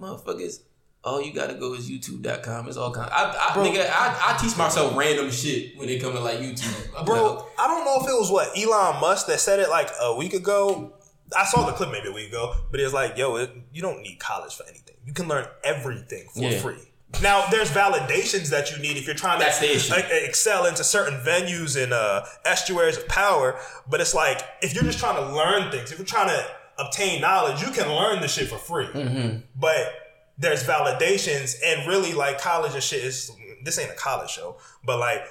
motherfuckers, 0.00 0.60
all 1.06 1.22
you 1.22 1.32
gotta 1.32 1.54
go 1.54 1.72
is 1.74 1.88
YouTube.com. 1.88 2.66
It's 2.68 2.76
all 2.76 2.92
kind. 2.92 3.08
I, 3.12 3.30
I 3.30 3.56
nigga, 3.58 3.88
I, 3.88 4.34
I 4.34 4.38
teach 4.42 4.56
myself 4.58 4.96
random 4.96 5.30
shit 5.30 5.78
when 5.78 5.88
it 5.88 6.02
comes 6.02 6.16
to 6.16 6.20
like 6.20 6.38
YouTube. 6.40 7.06
Bro, 7.06 7.46
I 7.58 7.66
don't 7.68 7.84
know 7.84 7.96
if 8.04 8.10
it 8.10 8.14
was 8.14 8.30
what 8.30 8.48
Elon 8.58 9.00
Musk 9.00 9.28
that 9.28 9.38
said 9.40 9.60
it 9.60 9.70
like 9.70 9.88
a 10.02 10.16
week 10.16 10.34
ago. 10.34 10.92
I 11.36 11.44
saw 11.44 11.64
the 11.64 11.72
clip 11.72 11.90
maybe 11.90 12.08
a 12.08 12.12
week 12.12 12.28
ago, 12.28 12.54
but 12.70 12.80
it 12.80 12.84
was 12.84 12.92
like, 12.92 13.16
yo, 13.16 13.36
it, 13.36 13.50
you 13.72 13.82
don't 13.82 14.02
need 14.02 14.18
college 14.18 14.54
for 14.54 14.64
anything. 14.64 14.96
You 15.04 15.12
can 15.12 15.28
learn 15.28 15.46
everything 15.64 16.26
for 16.34 16.40
Yeah. 16.42 16.58
free. 16.58 16.76
Now, 17.22 17.46
there's 17.50 17.70
validations 17.70 18.50
that 18.50 18.70
you 18.72 18.78
need 18.82 18.96
if 18.96 19.06
you're 19.06 19.14
trying 19.14 19.38
That's 19.38 19.60
to 19.60 20.24
excel 20.28 20.66
into 20.66 20.84
certain 20.84 21.18
venues 21.20 21.80
and 21.82 21.92
uh, 21.92 22.24
estuaries 22.44 22.96
of 22.98 23.06
power. 23.08 23.58
But 23.88 24.00
it's 24.00 24.12
like 24.14 24.40
if 24.60 24.74
you're 24.74 24.84
just 24.84 24.98
trying 24.98 25.16
to 25.16 25.32
learn 25.34 25.70
things, 25.70 25.92
if 25.92 25.98
you're 25.98 26.06
trying 26.06 26.28
to 26.28 26.46
obtain 26.78 27.20
knowledge, 27.20 27.62
you 27.62 27.70
can 27.70 27.88
learn 27.88 28.20
the 28.20 28.28
shit 28.28 28.48
for 28.48 28.58
free. 28.58 28.86
Mm-hmm. 28.86 29.38
But 29.54 29.92
there's 30.38 30.64
validations, 30.64 31.54
and 31.64 31.88
really, 31.88 32.12
like 32.12 32.40
college 32.40 32.74
and 32.74 32.82
shit 32.82 33.04
is 33.04 33.30
this 33.62 33.78
ain't 33.78 33.90
a 33.90 33.94
college 33.94 34.30
show, 34.30 34.56
but 34.84 34.98
like 34.98 35.26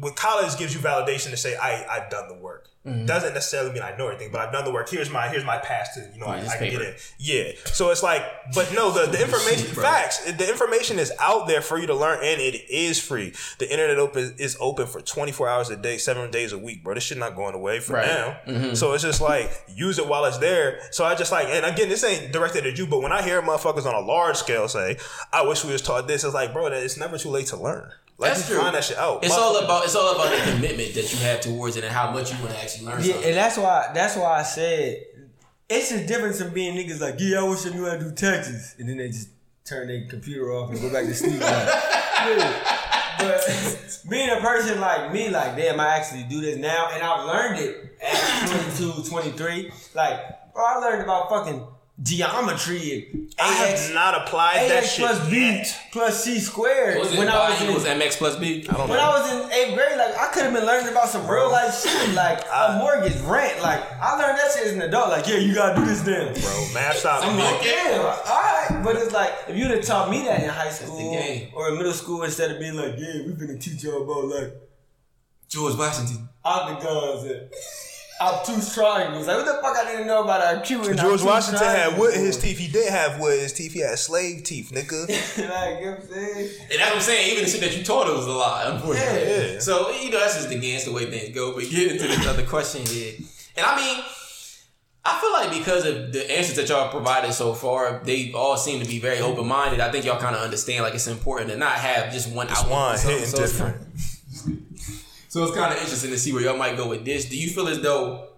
when 0.00 0.14
college 0.14 0.56
gives 0.58 0.74
you 0.74 0.80
validation 0.80 1.30
to 1.30 1.36
say 1.36 1.56
I 1.56 1.84
I've 1.88 2.10
done 2.10 2.28
the 2.28 2.34
work. 2.34 2.66
Mm-hmm. 2.86 3.04
Doesn't 3.04 3.34
necessarily 3.34 3.72
mean 3.74 3.82
I 3.82 3.94
know 3.98 4.06
everything, 4.06 4.32
but 4.32 4.40
I've 4.40 4.54
done 4.54 4.64
the 4.64 4.72
work. 4.72 4.88
Here's 4.88 5.10
my 5.10 5.28
here's 5.28 5.44
my 5.44 5.58
past 5.58 5.92
to 5.94 6.10
you 6.14 6.18
know 6.18 6.24
I, 6.26 6.38
I 6.38 6.56
can 6.56 6.70
get 6.70 6.80
it. 6.80 7.12
Yeah. 7.18 7.52
So 7.66 7.90
it's 7.90 8.02
like, 8.02 8.22
but 8.54 8.72
no, 8.74 8.90
the, 8.90 9.04
the 9.12 9.20
information 9.22 9.66
facts. 9.74 10.24
The 10.32 10.48
information 10.48 10.98
is 10.98 11.12
out 11.20 11.46
there 11.46 11.60
for 11.60 11.78
you 11.78 11.86
to 11.88 11.94
learn, 11.94 12.20
and 12.24 12.40
it 12.40 12.70
is 12.70 12.98
free. 12.98 13.34
The 13.58 13.70
internet 13.70 13.98
open 13.98 14.34
is 14.38 14.56
open 14.60 14.86
for 14.86 15.02
24 15.02 15.46
hours 15.46 15.68
a 15.68 15.76
day, 15.76 15.98
seven 15.98 16.30
days 16.30 16.52
a 16.54 16.58
week, 16.58 16.82
bro. 16.82 16.94
This 16.94 17.04
shit 17.04 17.18
not 17.18 17.36
going 17.36 17.54
away 17.54 17.80
for 17.80 17.92
Right. 17.96 18.06
now. 18.06 18.38
Mm-hmm. 18.46 18.74
So 18.74 18.94
it's 18.94 19.02
just 19.04 19.20
like 19.20 19.50
use 19.68 19.98
it 19.98 20.06
while 20.08 20.24
it's 20.24 20.38
there. 20.38 20.80
So 20.90 21.04
I 21.04 21.14
just 21.14 21.32
like, 21.32 21.48
and 21.48 21.66
again, 21.66 21.90
this 21.90 22.02
ain't 22.02 22.32
directed 22.32 22.64
at 22.64 22.78
you, 22.78 22.86
but 22.86 23.02
when 23.02 23.12
I 23.12 23.20
hear 23.20 23.42
motherfuckers 23.42 23.84
on 23.84 23.94
a 23.94 24.00
large 24.00 24.36
scale 24.36 24.68
say, 24.68 24.96
"I 25.34 25.46
wish 25.46 25.66
we 25.66 25.72
was 25.72 25.82
taught 25.82 26.08
this," 26.08 26.24
it's 26.24 26.32
like, 26.32 26.54
bro, 26.54 26.70
that 26.70 26.82
it's 26.82 26.96
never 26.96 27.18
too 27.18 27.28
late 27.28 27.48
to 27.48 27.58
learn. 27.58 27.90
Like 28.20 28.34
That's 28.34 28.48
you 28.50 28.54
true. 28.54 28.62
find 28.62 28.74
that 28.76 28.84
shit 28.84 28.98
out. 28.98 29.24
It's 29.24 29.34
all 29.34 29.56
about 29.64 29.84
it's 29.84 29.94
all 29.96 30.14
about 30.14 30.30
the 30.30 30.52
commitment 30.52 30.92
that 30.94 31.10
you 31.12 31.18
have 31.20 31.40
towards 31.40 31.76
it 31.76 31.84
and 31.84 31.92
how 31.92 32.10
much 32.10 32.30
you 32.32 32.38
want 32.44 32.54
to 32.54 32.62
actually 32.62 32.84
learn 32.86 32.98
Yeah, 33.02 33.12
something. 33.14 33.28
and 33.30 33.36
that's 33.36 33.56
why 33.56 33.90
that's 33.94 34.16
why 34.16 34.38
I 34.40 34.42
said 34.42 35.04
it's 35.70 35.90
a 35.92 36.06
difference 36.06 36.40
from 36.42 36.52
being 36.52 36.76
niggas 36.76 37.00
like, 37.00 37.14
yeah, 37.18 37.40
I 37.40 37.42
wish 37.44 37.64
I 37.66 37.70
knew 37.70 37.86
how 37.86 37.94
to 37.96 38.00
do 38.00 38.12
taxes, 38.12 38.74
and 38.78 38.88
then 38.88 38.98
they 38.98 39.08
just 39.08 39.28
turn 39.64 39.88
their 39.88 40.04
computer 40.06 40.52
off 40.52 40.70
and 40.70 40.80
go 40.80 40.92
back 40.92 41.06
to 41.06 41.14
sleep. 41.14 41.40
Like, 41.40 42.38
yeah. 42.38 42.76
But 43.18 43.98
being 44.10 44.30
a 44.30 44.40
person 44.40 44.80
like 44.80 45.12
me, 45.12 45.30
like, 45.30 45.56
damn, 45.56 45.78
I 45.80 45.96
actually 45.96 46.24
do 46.24 46.40
this 46.40 46.56
now, 46.58 46.88
and 46.92 47.02
I've 47.02 47.26
learned 47.26 47.58
it 47.60 47.96
at 48.02 48.48
22, 48.76 49.08
23. 49.08 49.70
Like, 49.94 50.52
bro, 50.52 50.64
I 50.64 50.76
learned 50.76 51.02
about 51.02 51.28
fucking 51.30 51.66
geometry 52.02 53.08
and 53.12 53.30
I 53.38 53.52
have 53.52 53.94
not 53.94 54.22
applied 54.22 54.70
that 54.70 54.84
AX 54.84 54.92
shit 54.92 55.04
plus 55.06 55.30
B 55.30 55.40
yet. 55.40 55.80
plus 55.92 56.24
C 56.24 56.38
squared 56.40 56.98
was 56.98 57.12
it 57.12 57.18
when 57.18 57.28
I 57.28 57.50
was 57.50 57.60
in 57.60 57.74
was 57.74 57.84
MX 57.84 58.16
plus 58.16 58.36
B? 58.36 58.66
I 58.68 58.72
don't 58.72 58.88
when 58.88 58.98
I 58.98 59.08
was 59.10 59.30
in 59.30 59.52
eighth 59.52 59.74
grade, 59.74 59.98
like 59.98 60.16
I 60.16 60.28
could 60.32 60.44
have 60.44 60.54
been 60.54 60.64
learning 60.64 60.90
about 60.90 61.08
some 61.08 61.26
real 61.28 61.50
life 61.50 61.74
shit, 61.82 62.14
like 62.14 62.40
a 62.50 62.78
mortgage, 62.78 63.16
rent. 63.22 63.60
Like 63.62 63.82
I 64.00 64.16
learned 64.16 64.38
that 64.38 64.50
shit 64.56 64.66
as 64.68 64.72
an 64.72 64.82
adult. 64.82 65.10
Like, 65.10 65.26
yeah, 65.26 65.36
you 65.36 65.54
gotta 65.54 65.78
do 65.78 65.84
this 65.84 66.00
then. 66.00 66.32
Bro, 66.32 66.68
math 66.72 66.96
stop. 66.96 67.24
I'm 67.24 67.36
like, 67.36 67.62
damn, 67.62 68.00
all 68.00 68.06
right. 68.06 68.80
But 68.82 68.96
it's 68.96 69.12
like 69.12 69.32
if 69.48 69.56
you'd 69.56 69.70
have 69.70 69.84
taught 69.84 70.10
me 70.10 70.22
that 70.24 70.42
in 70.42 70.48
high 70.48 70.68
the 70.68 70.74
school 70.74 71.12
game. 71.12 71.50
or 71.54 71.68
in 71.68 71.76
middle 71.76 71.92
school 71.92 72.22
instead 72.22 72.50
of 72.50 72.58
being 72.58 72.76
like, 72.76 72.94
yeah, 72.96 73.26
we 73.26 73.32
finna 73.34 73.60
teach 73.60 73.84
y'all 73.84 74.02
about 74.02 74.24
like 74.24 74.54
George 75.48 75.76
Washington. 75.76 76.28
octagons 76.44 77.24
and 77.24 77.50
obtuse 78.20 78.74
triangles. 78.74 79.26
Like 79.26 79.36
what 79.38 79.46
the 79.46 79.60
fuck 79.62 79.76
I 79.76 79.84
didn't 79.90 80.06
know 80.06 80.22
about 80.22 80.42
our 80.42 80.60
Q 80.62 80.78
and 80.78 80.86
George 80.86 80.98
obtuse 81.00 81.24
Washington 81.24 81.66
had 81.66 81.74
triangles 81.74 82.00
wood 82.00 82.14
in 82.14 82.24
his 82.24 82.36
teeth. 82.36 82.58
He 82.58 82.68
didn't 82.68 82.92
have 82.92 83.18
wood 83.20 83.34
in 83.34 83.40
his 83.40 83.52
teeth. 83.52 83.72
He 83.72 83.80
had 83.80 83.98
slave 83.98 84.44
teeth, 84.44 84.70
nigga. 84.72 85.08
like, 85.08 85.80
you 85.80 85.86
know 85.86 85.92
what 85.92 86.00
I'm 86.00 86.08
saying? 86.08 86.50
And 86.70 86.80
that's 86.80 86.80
what 86.80 86.94
I'm 86.96 87.00
saying. 87.00 87.32
Even 87.32 87.44
the 87.44 87.50
shit 87.50 87.60
that 87.60 87.76
you 87.76 87.84
taught 87.84 88.06
us 88.06 88.16
was 88.18 88.26
a 88.26 88.32
lie, 88.32 88.64
unfortunately. 88.66 89.54
Yeah. 89.54 89.58
So 89.60 89.90
you 89.90 90.10
know 90.10 90.20
that's 90.20 90.36
just 90.36 90.50
against 90.50 90.86
the 90.86 90.92
way 90.92 91.06
things 91.06 91.34
go. 91.34 91.54
But 91.54 91.64
get 91.70 91.92
into 91.92 92.06
this 92.08 92.26
other 92.26 92.44
question 92.44 92.84
here, 92.86 93.14
and 93.56 93.66
I 93.66 93.76
mean, 93.76 94.04
I 95.02 95.18
feel 95.18 95.32
like 95.32 95.58
because 95.58 95.86
of 95.86 96.12
the 96.12 96.30
answers 96.30 96.56
that 96.56 96.68
y'all 96.68 96.90
provided 96.90 97.32
so 97.32 97.54
far, 97.54 98.02
they 98.04 98.32
all 98.32 98.58
seem 98.58 98.82
to 98.82 98.86
be 98.86 98.98
very 98.98 99.20
open 99.20 99.46
minded. 99.46 99.80
I 99.80 99.90
think 99.90 100.04
y'all 100.04 100.20
kind 100.20 100.36
of 100.36 100.42
understand 100.42 100.84
like 100.84 100.94
it's 100.94 101.06
important 101.06 101.50
to 101.50 101.56
not 101.56 101.72
have 101.72 102.12
just 102.12 102.30
one 102.30 102.48
outlook 102.50 102.70
One 102.70 102.92
on 102.92 102.98
something. 102.98 103.18
hitting 103.20 103.34
So 103.34 103.42
it's 103.42 103.52
different. 103.52 103.76
Kinda- 105.32 105.46
So 105.46 105.52
it's 105.52 105.56
kind 105.56 105.72
of 105.72 105.80
interesting 105.80 106.10
to 106.10 106.18
see 106.18 106.32
where 106.32 106.42
y'all 106.42 106.56
might 106.56 106.76
go 106.76 106.88
with 106.88 107.04
this. 107.04 107.24
Do 107.26 107.36
you 107.38 107.48
feel 107.50 107.68
as 107.68 107.80
though 107.80 108.28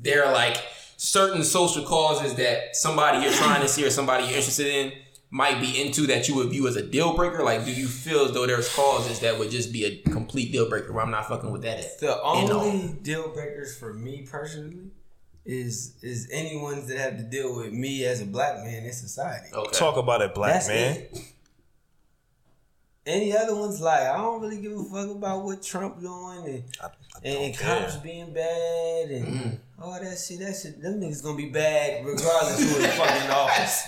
there 0.00 0.24
are 0.24 0.32
like 0.32 0.56
certain 0.96 1.42
social 1.44 1.84
causes 1.84 2.34
that 2.34 2.76
somebody 2.76 3.22
you're 3.24 3.32
trying 3.32 3.60
to 3.62 3.68
see 3.68 3.84
or 3.84 3.90
somebody 3.90 4.24
you're 4.24 4.36
interested 4.36 4.66
in 4.66 4.92
might 5.30 5.60
be 5.60 5.80
into 5.80 6.06
that 6.08 6.28
you 6.28 6.34
would 6.34 6.50
view 6.50 6.68
as 6.68 6.76
a 6.76 6.82
deal 6.82 7.14
breaker? 7.14 7.42
Like, 7.42 7.64
do 7.64 7.72
you 7.72 7.86
feel 7.88 8.24
as 8.26 8.32
though 8.32 8.46
there's 8.46 8.72
causes 8.74 9.20
that 9.20 9.38
would 9.38 9.50
just 9.50 9.72
be 9.72 9.84
a 9.84 9.96
complete 10.10 10.52
deal 10.52 10.68
breaker 10.68 10.92
where 10.92 11.02
I'm 11.04 11.10
not 11.10 11.28
fucking 11.28 11.50
with 11.50 11.62
that? 11.62 11.78
At? 11.78 12.00
The 12.00 12.12
And 12.12 12.50
all. 12.52 12.60
only 12.60 12.88
deal 13.02 13.28
breakers 13.28 13.76
for 13.76 13.94
me 13.94 14.26
personally 14.30 14.90
is 15.44 15.94
is 16.02 16.28
anyone's 16.30 16.86
that 16.88 16.98
have 16.98 17.16
to 17.16 17.24
deal 17.24 17.56
with 17.56 17.72
me 17.72 18.04
as 18.04 18.20
a 18.20 18.24
black 18.26 18.58
man 18.62 18.84
in 18.84 18.92
society. 18.92 19.48
Okay. 19.52 19.76
Talk 19.76 19.96
about 19.96 20.22
it, 20.22 20.34
black 20.34 20.52
That's 20.54 20.68
man. 20.68 20.96
it. 20.96 21.18
Any 23.04 23.36
other 23.36 23.56
ones 23.56 23.80
like 23.80 24.02
I 24.02 24.16
don't 24.16 24.40
really 24.40 24.60
give 24.60 24.72
a 24.72 24.84
fuck 24.84 25.10
about 25.10 25.42
what 25.42 25.60
Trump 25.62 26.00
doing 26.00 26.44
and 26.46 26.64
I, 26.80 26.86
I 26.86 26.88
and, 27.28 27.56
care. 27.56 27.80
cops 27.80 27.96
being 27.96 28.32
bad 28.32 29.10
and 29.10 29.26
Mm-hmm. 29.26 29.82
all 29.82 30.00
that 30.00 30.16
shit. 30.18 30.38
That 30.38 30.54
shit, 30.56 30.80
them 30.80 31.00
niggas 31.00 31.22
gonna 31.22 31.36
be 31.36 31.50
bad 31.50 32.04
regardless 32.06 32.60
who 32.60 32.80
the 32.80 32.88
fucking 32.88 33.30
office. 33.30 33.82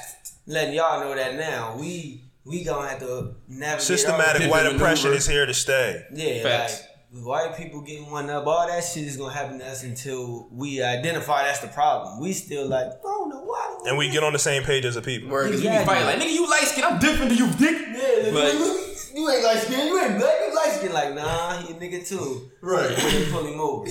Letting 0.47 0.75
y'all 0.75 1.01
know 1.01 1.15
that 1.15 1.37
now. 1.37 1.77
We 1.79 2.23
we 2.45 2.65
gonna 2.65 2.89
have 2.89 2.99
to 3.01 3.37
navigate. 3.49 3.83
Systematic 3.83 4.39
Pivot 4.43 4.51
white 4.51 4.67
oppression 4.67 5.13
is 5.13 5.27
here 5.29 5.47
to 5.47 5.55
stay. 5.55 6.05
Yeah, 6.13 6.43
Facts. 6.43 6.83
like 7.13 7.25
white 7.25 7.57
people 7.57 7.83
getting 7.83 8.11
one 8.11 8.29
up. 8.31 8.47
All 8.49 8.67
that 8.67 8.83
shit 8.83 9.05
is 9.05 9.17
gonna 9.17 9.33
happen 9.33 9.61
to 9.61 9.65
us 9.67 9.85
until 9.85 10.49
we 10.51 10.83
identify 10.83 11.45
that's 11.45 11.61
the 11.61 11.69
problem. 11.69 12.21
We 12.21 12.33
still 12.33 12.67
like 12.67 12.89
I 12.89 12.97
don't 13.05 13.29
know 13.31 13.43
why. 13.45 13.79
And 13.87 13.97
we 13.97 14.11
get 14.11 14.25
on 14.25 14.33
the 14.33 14.39
same 14.41 14.65
page 14.65 14.85
as 14.85 14.97
a 14.97 15.03
people. 15.03 15.29
Word, 15.31 15.45
because 15.53 15.61
we 15.63 15.69
be 15.69 15.73
Exactly. 15.75 15.95
fighting 15.95 16.21
like, 16.21 16.29
nigga, 16.29 16.35
you 16.35 16.51
light 16.51 16.63
skin, 16.65 16.85
I'm 16.85 16.99
different 16.99 17.29
than 17.31 17.39
you, 17.39 17.51
dick. 17.53 17.87
Yeah, 17.95 18.33
But- 18.33 18.84
you, 19.15 19.23
you 19.23 19.31
ain't 19.31 19.45
light 19.45 19.59
skin. 19.59 19.87
You 19.87 20.01
ain't 20.03 20.19
black. 20.19 20.35
You 20.47 20.55
light 20.55 20.73
skin. 20.79 20.93
Like 20.93 21.15
nah, 21.15 21.59
he 21.59 21.73
a 21.73 21.77
nigga 21.77 22.07
too. 22.07 22.51
Right. 22.61 22.91
When 22.97 23.15
they 23.15 23.31
pull 23.31 23.47
him 23.47 23.61
over, 23.61 23.91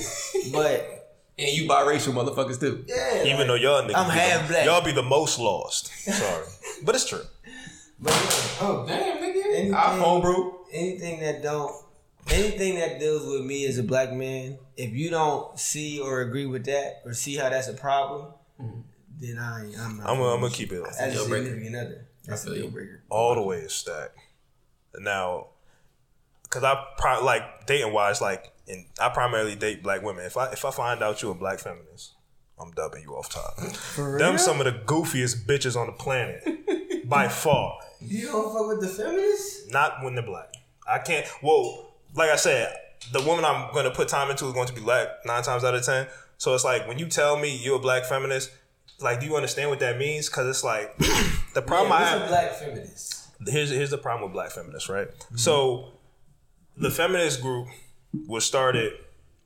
but 0.52 1.16
And 1.38 1.50
you 1.58 1.68
biracial 1.70 2.14
motherfuckers 2.14 2.60
too. 2.60 2.84
yeah, 2.88 3.24
Even 3.24 3.38
like, 3.40 3.48
though 3.48 3.54
y'all 3.56 3.82
niggas 3.84 3.96
I'm 3.96 4.10
half 4.10 4.48
the, 4.48 4.54
black. 4.54 4.66
y'all 4.66 4.84
be 4.84 4.92
the 4.92 5.04
most 5.04 5.40
lost. 5.40 5.88
Sorry, 5.88 6.46
but 6.84 6.96
it's 6.96 7.08
true. 7.08 7.22
But 8.00 8.12
yeah, 8.14 8.68
oh, 8.68 8.86
Damn, 8.88 9.18
nigga. 9.18 9.46
Anything- 9.56 9.72
iPhone, 9.74 10.22
bro. 10.22 10.66
anything 10.72 11.20
that 11.22 11.42
don't 11.42 11.74
anything 12.32 12.76
that 12.76 13.00
deals 13.00 13.26
with 13.26 13.46
me 13.46 13.66
as 13.66 13.78
a 13.78 13.84
black 13.84 14.12
man, 14.14 14.58
if 14.78 14.92
you 14.94 15.10
don't 15.10 15.58
see 15.60 16.00
or 16.00 16.22
agree 16.22 16.46
with 16.46 16.66
that 16.66 17.02
or 17.06 17.14
see 17.14 17.36
how 17.36 17.50
that's 17.50 17.68
a 17.68 17.74
problem, 17.74 18.28
then 19.20 19.38
I 19.40 19.72
I'm 19.80 19.98
not. 19.98 20.10
I'm 20.10 20.18
gonna, 20.18 20.50
keep 20.50 20.72
it 20.72 20.84
as 20.88 21.00
a 21.00 21.12
Deal 21.12 21.28
breaker. 21.28 21.46
significant 21.46 21.76
other. 21.76 22.08
That's 22.26 22.46
a 22.46 22.56
deal 22.56 22.70
breaker. 22.70 23.04
all 23.10 23.36
the 23.36 23.42
way 23.42 23.58
is 23.60 23.74
stacked. 23.74 24.18
Now, 25.00 25.48
because 26.44 26.64
I 26.64 26.84
pro- 26.98 27.24
like 27.24 27.66
dating 27.66 27.94
wise, 27.94 28.22
like, 28.22 28.52
and 28.68 28.86
I 29.00 29.10
primarily 29.10 29.56
date 29.56 29.84
black 29.84 30.04
women. 30.04 30.26
If 30.26 30.38
I 30.38 30.52
if 30.52 30.64
I 30.66 30.72
find 30.72 31.02
out 31.02 31.22
you're 31.22 31.32
a 31.32 31.36
black 31.36 31.60
feminist, 31.60 32.14
I'm 32.60 32.72
dubbing 32.72 33.02
you 33.04 33.14
off 33.16 33.30
top. 33.30 33.58
Them 34.18 34.38
some 34.38 34.60
of 34.62 34.66
the 34.66 34.80
goofiest 34.86 35.46
bitches 35.46 35.76
on 35.76 35.88
the 35.88 35.94
planet 35.94 37.10
by 37.10 37.28
far. 37.30 37.80
You 38.00 38.28
don't 38.28 38.54
fuck 38.54 38.68
with 38.68 38.82
the 38.82 38.88
feminists? 38.88 39.70
Not 39.72 40.04
when 40.04 40.16
they're 40.16 40.26
black. 40.26 40.54
I 40.88 41.00
can't. 41.00 41.26
Well, 41.42 41.94
like 42.16 42.30
I 42.30 42.36
said, 42.36 42.76
the 43.12 43.22
woman 43.22 43.46
I'm 43.46 43.72
going 43.74 43.86
to 43.86 43.92
put 43.92 44.08
time 44.08 44.30
into 44.30 44.46
is 44.46 44.54
going 44.54 44.68
to 44.68 44.74
be 44.74 44.82
black 44.82 45.08
nine 45.26 45.44
times 45.44 45.64
out 45.64 45.74
of 45.74 45.84
ten. 45.84 46.08
So 46.38 46.54
it's 46.54 46.64
like 46.64 46.88
when 46.88 47.00
you 47.00 47.08
tell 47.08 47.38
me 47.38 47.56
you're 47.56 47.78
a 47.78 47.80
black 47.80 48.06
feminist, 48.06 48.52
like, 49.00 49.20
do 49.20 49.26
you 49.26 49.36
understand 49.36 49.70
what 49.70 49.80
that 49.80 49.98
means? 49.98 50.30
Because 50.30 50.48
it's 50.48 50.64
like 50.64 50.96
the 51.54 51.62
problem 51.62 51.92
I 51.92 52.02
yeah, 52.02 52.10
have 52.10 52.22
what's 52.22 52.32
a 52.32 52.36
black 52.36 52.52
feminist? 52.54 53.23
Here's 53.48 53.70
here's 53.70 53.92
the 53.92 53.98
problem 53.98 54.30
with 54.30 54.34
black 54.34 54.52
feminists, 54.52 54.90
right? 54.90 55.08
Mm-hmm. 55.08 55.38
So 55.38 55.94
the 56.78 56.92
feminist 56.92 57.42
group 57.42 57.68
was 58.28 58.46
started 58.46 58.94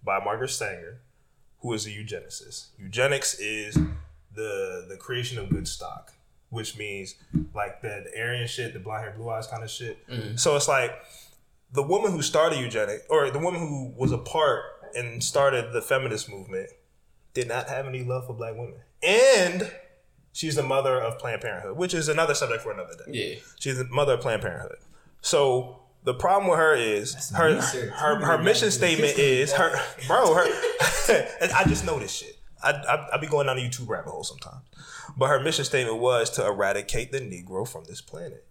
by 0.04 0.24
Margaret 0.24 0.50
Sanger, 0.50 1.00
who 1.60 1.74
is 1.74 1.86
a 1.86 1.90
eugenicist. 1.90 2.68
Eugenics 2.78 3.40
is 3.40 3.76
the 4.34 4.86
the 4.88 4.98
creation 4.98 5.38
of 5.38 5.50
good 5.50 5.68
stock, 5.68 6.14
which 6.50 6.78
means 6.78 7.16
like 7.54 7.82
the, 7.82 8.06
the 8.12 8.22
Aryan 8.22 8.48
shit, 8.48 8.74
the 8.74 8.80
blonde 8.80 9.04
hair, 9.04 9.14
blue 9.16 9.30
eyes 9.30 9.48
kind 9.48 9.64
of 9.64 9.70
shit. 9.70 10.08
Mm-hmm. 10.08 10.36
So 10.36 10.56
it's 10.56 10.68
like 10.68 10.92
the 11.72 11.84
woman 11.84 12.12
who 12.12 12.22
started 12.22 12.60
eugenics, 12.60 13.04
or 13.10 13.30
the 13.30 13.40
woman 13.40 13.60
who 13.60 13.94
was 13.98 14.12
a 14.12 14.18
part 14.18 14.64
and 14.96 15.24
started 15.24 15.74
the 15.74 15.82
feminist 15.82 16.30
movement, 16.30 16.70
did 17.34 17.48
not 17.48 17.68
have 17.68 17.88
any 17.88 18.04
love 18.04 18.26
for 18.26 18.34
black 18.34 18.56
women, 18.56 18.76
and 19.04 19.70
she's 20.38 20.56
the 20.56 20.64
mother 20.64 21.02
of 21.02 21.18
Planned 21.18 21.42
Parenthood, 21.42 21.76
which 21.76 21.94
is 21.94 22.08
another 22.08 22.36
subject 22.36 22.62
for 22.62 22.72
another 22.72 22.94
day. 22.94 23.12
Yeah. 23.12 23.40
She's 23.60 23.78
the 23.78 23.86
mother 23.86 24.14
of 24.14 24.22
Planned 24.22 24.44
Parenthood. 24.44 24.78
So 25.22 25.80
the 26.04 26.14
problem 26.14 26.50
with 26.50 26.60
her 26.60 26.76
is 26.76 27.32
her 27.32 27.56
research. 27.56 27.90
her, 27.90 28.24
her 28.24 28.38
mission 28.38 28.70
statement 28.72 29.18
is 29.18 29.52
her 29.54 29.76
bro 30.08 30.36
her. 30.36 30.46
and 31.42 31.52
I 31.56 31.64
just 31.66 31.86
know 31.86 32.00
this 32.00 32.14
shit. 32.14 32.38
I, 32.64 32.72
I 32.72 33.16
I 33.16 33.18
be 33.18 33.28
going 33.28 33.48
down 33.48 33.58
a 33.58 33.62
YouTube 33.62 33.90
rabbit 33.90 34.12
hole 34.12 34.24
sometimes, 34.24 34.64
but 35.18 35.28
her 35.28 35.40
mission 35.40 35.66
statement 35.66 35.98
was 36.00 36.30
to 36.32 36.46
eradicate 36.46 37.12
the 37.12 37.20
Negro 37.20 37.68
from 37.68 37.86
this 37.86 38.02
planet, 38.02 38.46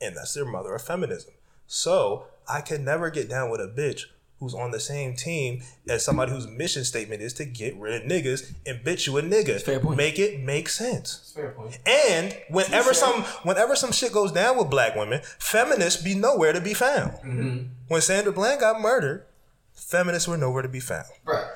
and 0.00 0.16
that's 0.16 0.34
their 0.34 0.44
mother 0.44 0.74
of 0.74 0.82
feminism. 0.82 1.34
So 1.66 2.26
I 2.48 2.60
can 2.60 2.84
never 2.84 3.10
get 3.10 3.28
down 3.28 3.50
with 3.50 3.60
a 3.60 3.68
bitch 3.68 4.02
who's 4.42 4.54
on 4.54 4.72
the 4.72 4.80
same 4.80 5.14
team 5.14 5.62
as 5.88 6.04
somebody 6.04 6.32
whose 6.32 6.48
mission 6.48 6.84
statement 6.84 7.22
is 7.22 7.32
to 7.34 7.44
get 7.44 7.76
rid 7.76 8.02
of 8.02 8.10
niggas 8.10 8.52
and 8.66 8.84
bitch 8.84 9.06
you 9.06 9.16
a 9.16 9.22
nigga. 9.22 9.62
fair 9.62 9.78
point. 9.78 9.96
Make 9.96 10.18
it 10.18 10.40
make 10.40 10.68
sense. 10.68 11.32
Fair 11.32 11.52
point. 11.52 11.78
And 11.86 12.36
whenever 12.50 12.92
some 12.92 13.22
whenever 13.44 13.76
some 13.76 13.92
shit 13.92 14.12
goes 14.12 14.32
down 14.32 14.58
with 14.58 14.68
black 14.68 14.96
women, 14.96 15.20
feminists 15.38 16.02
be 16.02 16.16
nowhere 16.16 16.52
to 16.52 16.60
be 16.60 16.74
found. 16.74 17.12
Mm-hmm. 17.18 17.58
When 17.86 18.00
Sandra 18.00 18.32
Bland 18.32 18.60
got 18.60 18.80
murdered, 18.80 19.26
feminists 19.74 20.26
were 20.26 20.36
nowhere 20.36 20.62
to 20.62 20.68
be 20.68 20.80
found. 20.80 21.06
Right. 21.24 21.46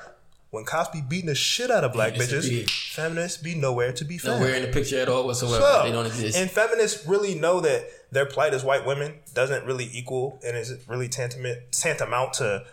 When 0.49 0.63
cops 0.63 0.89
be 0.89 1.01
beating 1.01 1.27
the 1.27 1.35
shit 1.35 1.69
out 1.69 1.83
of 1.83 1.91
black 1.91 2.15
Yes, 2.15 2.31
bitches, 2.31 2.43
indeed. 2.45 2.69
feminists 2.69 3.41
be 3.41 3.53
nowhere 3.53 3.91
to 3.91 4.05
be 4.05 4.17
found. 4.17 4.39
Nowhere 4.39 4.55
in 4.55 4.61
the 4.61 4.69
picture 4.69 4.97
at 4.97 5.09
all 5.09 5.25
whatsoever. 5.25 5.59
So, 5.61 5.83
they 5.83 5.91
don't 5.91 6.05
exist. 6.05 6.37
And 6.37 6.49
feminists 6.49 7.05
really 7.05 7.35
know 7.35 7.59
that 7.59 7.85
their 8.11 8.25
plight 8.25 8.53
as 8.53 8.63
white 8.63 8.85
women 8.85 9.15
doesn't 9.33 9.65
really 9.65 9.89
equal 9.91 10.39
and 10.45 10.55
is 10.55 10.73
really 10.87 11.09
tantamount 11.09 11.57
tantamount 11.71 12.33
to 12.35 12.65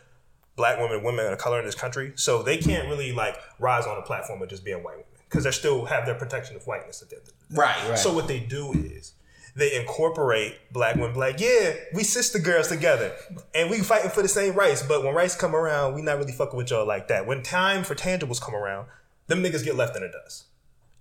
black 0.56 0.78
women, 0.78 1.02
women 1.02 1.32
of 1.32 1.38
color 1.38 1.58
in 1.58 1.64
this 1.64 1.74
country. 1.74 2.12
So 2.16 2.42
they 2.42 2.58
can't 2.58 2.88
really 2.88 3.12
like 3.12 3.36
rise 3.58 3.86
on 3.86 3.98
a 3.98 4.02
platform 4.02 4.42
of 4.42 4.48
just 4.48 4.64
being 4.64 4.82
white 4.82 4.96
women 4.96 5.06
because 5.28 5.44
they 5.44 5.50
still 5.50 5.84
have 5.86 6.06
their 6.06 6.14
protection 6.14 6.56
of 6.56 6.64
whiteness 6.66 7.02
at 7.02 7.10
the 7.10 7.16
end 7.16 7.22
of 7.22 7.32
the 7.48 7.54
day. 7.54 7.60
Right, 7.60 7.88
right. 7.88 7.98
So 7.98 8.12
what 8.14 8.28
they 8.28 8.40
do 8.40 8.72
is 8.72 9.14
they 9.56 9.74
incorporate 9.76 10.56
black 10.72 10.96
women, 10.96 11.12
Black, 11.12 11.40
yeah, 11.40 11.74
we 11.92 12.02
sister 12.04 12.38
girls 12.38 12.68
together, 12.68 13.12
and 13.54 13.70
we 13.70 13.78
fighting 13.80 14.10
for 14.10 14.22
the 14.22 14.28
same 14.28 14.54
rights. 14.54 14.82
But 14.82 15.04
when 15.04 15.14
rights 15.14 15.36
come 15.36 15.54
around, 15.54 15.94
we 15.94 16.02
not 16.02 16.18
really 16.18 16.32
fucking 16.32 16.56
with 16.56 16.70
y'all 16.70 16.86
like 16.86 17.08
that. 17.08 17.26
When 17.26 17.42
time 17.42 17.84
for 17.84 17.94
tangibles 17.94 18.40
come 18.40 18.54
around, 18.54 18.88
them 19.28 19.42
niggas 19.42 19.64
get 19.64 19.76
left 19.76 19.96
in 19.96 20.02
the 20.02 20.08
dust. 20.08 20.44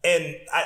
And 0.03 0.35
I, 0.53 0.65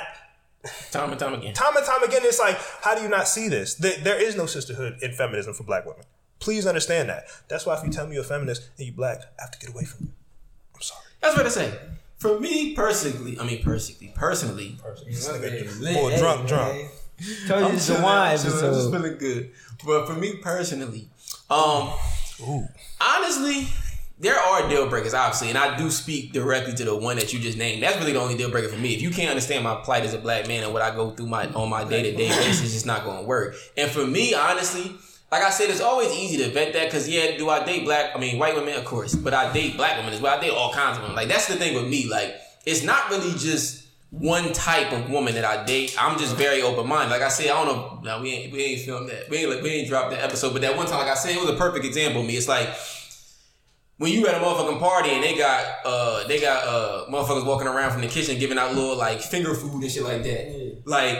Time 0.90 1.10
and 1.10 1.20
time 1.20 1.34
again. 1.34 1.54
time 1.54 1.76
and 1.76 1.86
time 1.86 2.02
again, 2.02 2.22
it's 2.24 2.40
like, 2.40 2.58
how 2.82 2.94
do 2.94 3.02
you 3.02 3.08
not 3.08 3.28
see 3.28 3.48
this? 3.48 3.74
There 3.74 4.20
is 4.20 4.36
no 4.36 4.46
sisterhood 4.46 4.98
in 5.02 5.12
feminism 5.12 5.54
for 5.54 5.62
black 5.62 5.86
women. 5.86 6.02
Please 6.40 6.66
understand 6.66 7.08
that. 7.08 7.24
That's 7.48 7.66
why 7.66 7.76
if 7.76 7.84
you 7.84 7.90
tell 7.90 8.06
me 8.06 8.14
you're 8.14 8.22
a 8.24 8.26
feminist 8.26 8.68
and 8.78 8.86
you 8.86 8.92
black, 8.92 9.20
I 9.38 9.42
have 9.42 9.50
to 9.52 9.58
get 9.58 9.70
away 9.70 9.84
from 9.84 10.06
you. 10.06 10.12
I'm 10.74 10.80
sorry. 10.82 11.00
That's 11.20 11.36
what 11.36 11.46
I 11.46 11.48
say. 11.48 11.72
For 12.18 12.38
me 12.40 12.74
personally, 12.74 13.38
I 13.40 13.44
mean 13.44 13.62
personally, 13.62 14.12
personally, 14.14 14.74
This 15.06 15.28
nigga- 15.28 15.80
Lit. 15.80 15.94
Boy, 15.94 16.10
Hey, 16.10 16.18
drunk, 16.18 16.48
drunk. 16.48 16.74
man. 16.74 16.88
Told 17.48 17.70
you 17.72 17.76
it's 17.76 17.88
a 17.90 17.94
wine 17.94 18.30
I'm 18.30 18.36
just 18.36 18.46
episode. 18.62 18.90
feeling 18.92 19.18
good. 19.18 19.50
But 19.84 20.06
for 20.06 20.14
me 20.14 20.34
personally, 20.36 21.08
um, 21.50 21.92
honestly, 23.00 23.68
there 24.20 24.36
are 24.38 24.68
deal 24.68 24.88
breakers, 24.88 25.14
obviously, 25.14 25.48
and 25.48 25.58
I 25.58 25.76
do 25.76 25.90
speak 25.90 26.32
directly 26.32 26.74
to 26.74 26.84
the 26.84 26.96
one 26.96 27.16
that 27.16 27.32
you 27.32 27.38
just 27.38 27.56
named. 27.58 27.82
That's 27.82 27.96
really 27.98 28.12
the 28.12 28.20
only 28.20 28.36
deal 28.36 28.50
breaker 28.50 28.68
for 28.68 28.78
me. 28.78 28.94
If 28.94 29.02
you 29.02 29.10
can't 29.10 29.30
understand 29.30 29.62
my 29.64 29.76
plight 29.76 30.04
as 30.04 30.14
a 30.14 30.18
black 30.18 30.46
man 30.48 30.64
and 30.64 30.72
what 30.72 30.82
I 30.82 30.94
go 30.94 31.10
through 31.10 31.26
my 31.26 31.46
on 31.52 31.68
my 31.70 31.84
day 31.84 32.02
to 32.02 32.12
day 32.16 32.28
basis, 32.28 32.62
it's 32.64 32.72
just 32.72 32.86
not 32.86 33.04
going 33.04 33.18
to 33.20 33.24
work. 33.26 33.54
And 33.76 33.90
for 33.90 34.04
me, 34.06 34.34
honestly. 34.34 34.94
Like 35.30 35.42
I 35.42 35.50
said, 35.50 35.68
it's 35.68 35.82
always 35.82 36.10
easy 36.12 36.38
to 36.42 36.50
vet 36.50 36.72
that 36.72 36.86
because 36.86 37.08
yeah, 37.08 37.36
do 37.36 37.50
I 37.50 37.62
date 37.64 37.84
black? 37.84 38.16
I 38.16 38.18
mean, 38.18 38.38
white 38.38 38.54
women, 38.54 38.74
of 38.74 38.84
course, 38.86 39.14
but 39.14 39.34
I 39.34 39.52
date 39.52 39.76
black 39.76 39.98
women 39.98 40.14
as 40.14 40.20
well. 40.20 40.36
I 40.36 40.40
date 40.40 40.50
all 40.50 40.72
kinds 40.72 40.96
of 40.96 41.02
women. 41.02 41.16
Like 41.16 41.28
that's 41.28 41.48
the 41.48 41.56
thing 41.56 41.74
with 41.74 41.86
me. 41.86 42.08
Like 42.08 42.34
it's 42.64 42.82
not 42.82 43.10
really 43.10 43.32
just 43.32 43.86
one 44.10 44.54
type 44.54 44.90
of 44.92 45.10
woman 45.10 45.34
that 45.34 45.44
I 45.44 45.64
date. 45.64 45.94
I'm 45.98 46.18
just 46.18 46.34
very 46.36 46.62
open 46.62 46.88
minded. 46.88 47.10
Like 47.10 47.20
I 47.20 47.28
said, 47.28 47.50
I 47.50 47.62
don't 47.62 47.66
know. 47.66 48.00
No, 48.02 48.22
we 48.22 48.30
ain't 48.30 48.52
we 48.52 48.62
ain't 48.62 48.80
filmed 48.82 49.10
that. 49.10 49.28
We 49.28 49.38
ain't 49.38 49.50
like, 49.50 49.62
we 49.62 49.70
ain't 49.70 49.88
dropped 49.88 50.12
that 50.12 50.24
episode. 50.24 50.54
But 50.54 50.62
that 50.62 50.76
one 50.76 50.86
time, 50.86 50.98
like 50.98 51.08
I 51.08 51.14
said, 51.14 51.34
it 51.34 51.40
was 51.40 51.50
a 51.50 51.56
perfect 51.56 51.84
example 51.84 52.22
of 52.22 52.26
me. 52.26 52.36
It's 52.36 52.48
like 52.48 52.70
when 53.98 54.12
you 54.12 54.26
at 54.26 54.34
a 54.34 54.38
motherfucking 54.38 54.78
party 54.78 55.10
and 55.10 55.22
they 55.22 55.36
got 55.36 55.66
uh 55.84 56.26
they 56.26 56.40
got 56.40 56.64
uh 56.64 57.06
motherfuckers 57.10 57.44
walking 57.44 57.68
around 57.68 57.92
from 57.92 58.00
the 58.00 58.08
kitchen 58.08 58.38
giving 58.38 58.56
out 58.56 58.74
little 58.74 58.96
like 58.96 59.20
finger 59.20 59.54
food 59.54 59.82
and 59.82 59.92
shit 59.92 60.04
like 60.04 60.22
that. 60.22 60.82
Like 60.86 61.18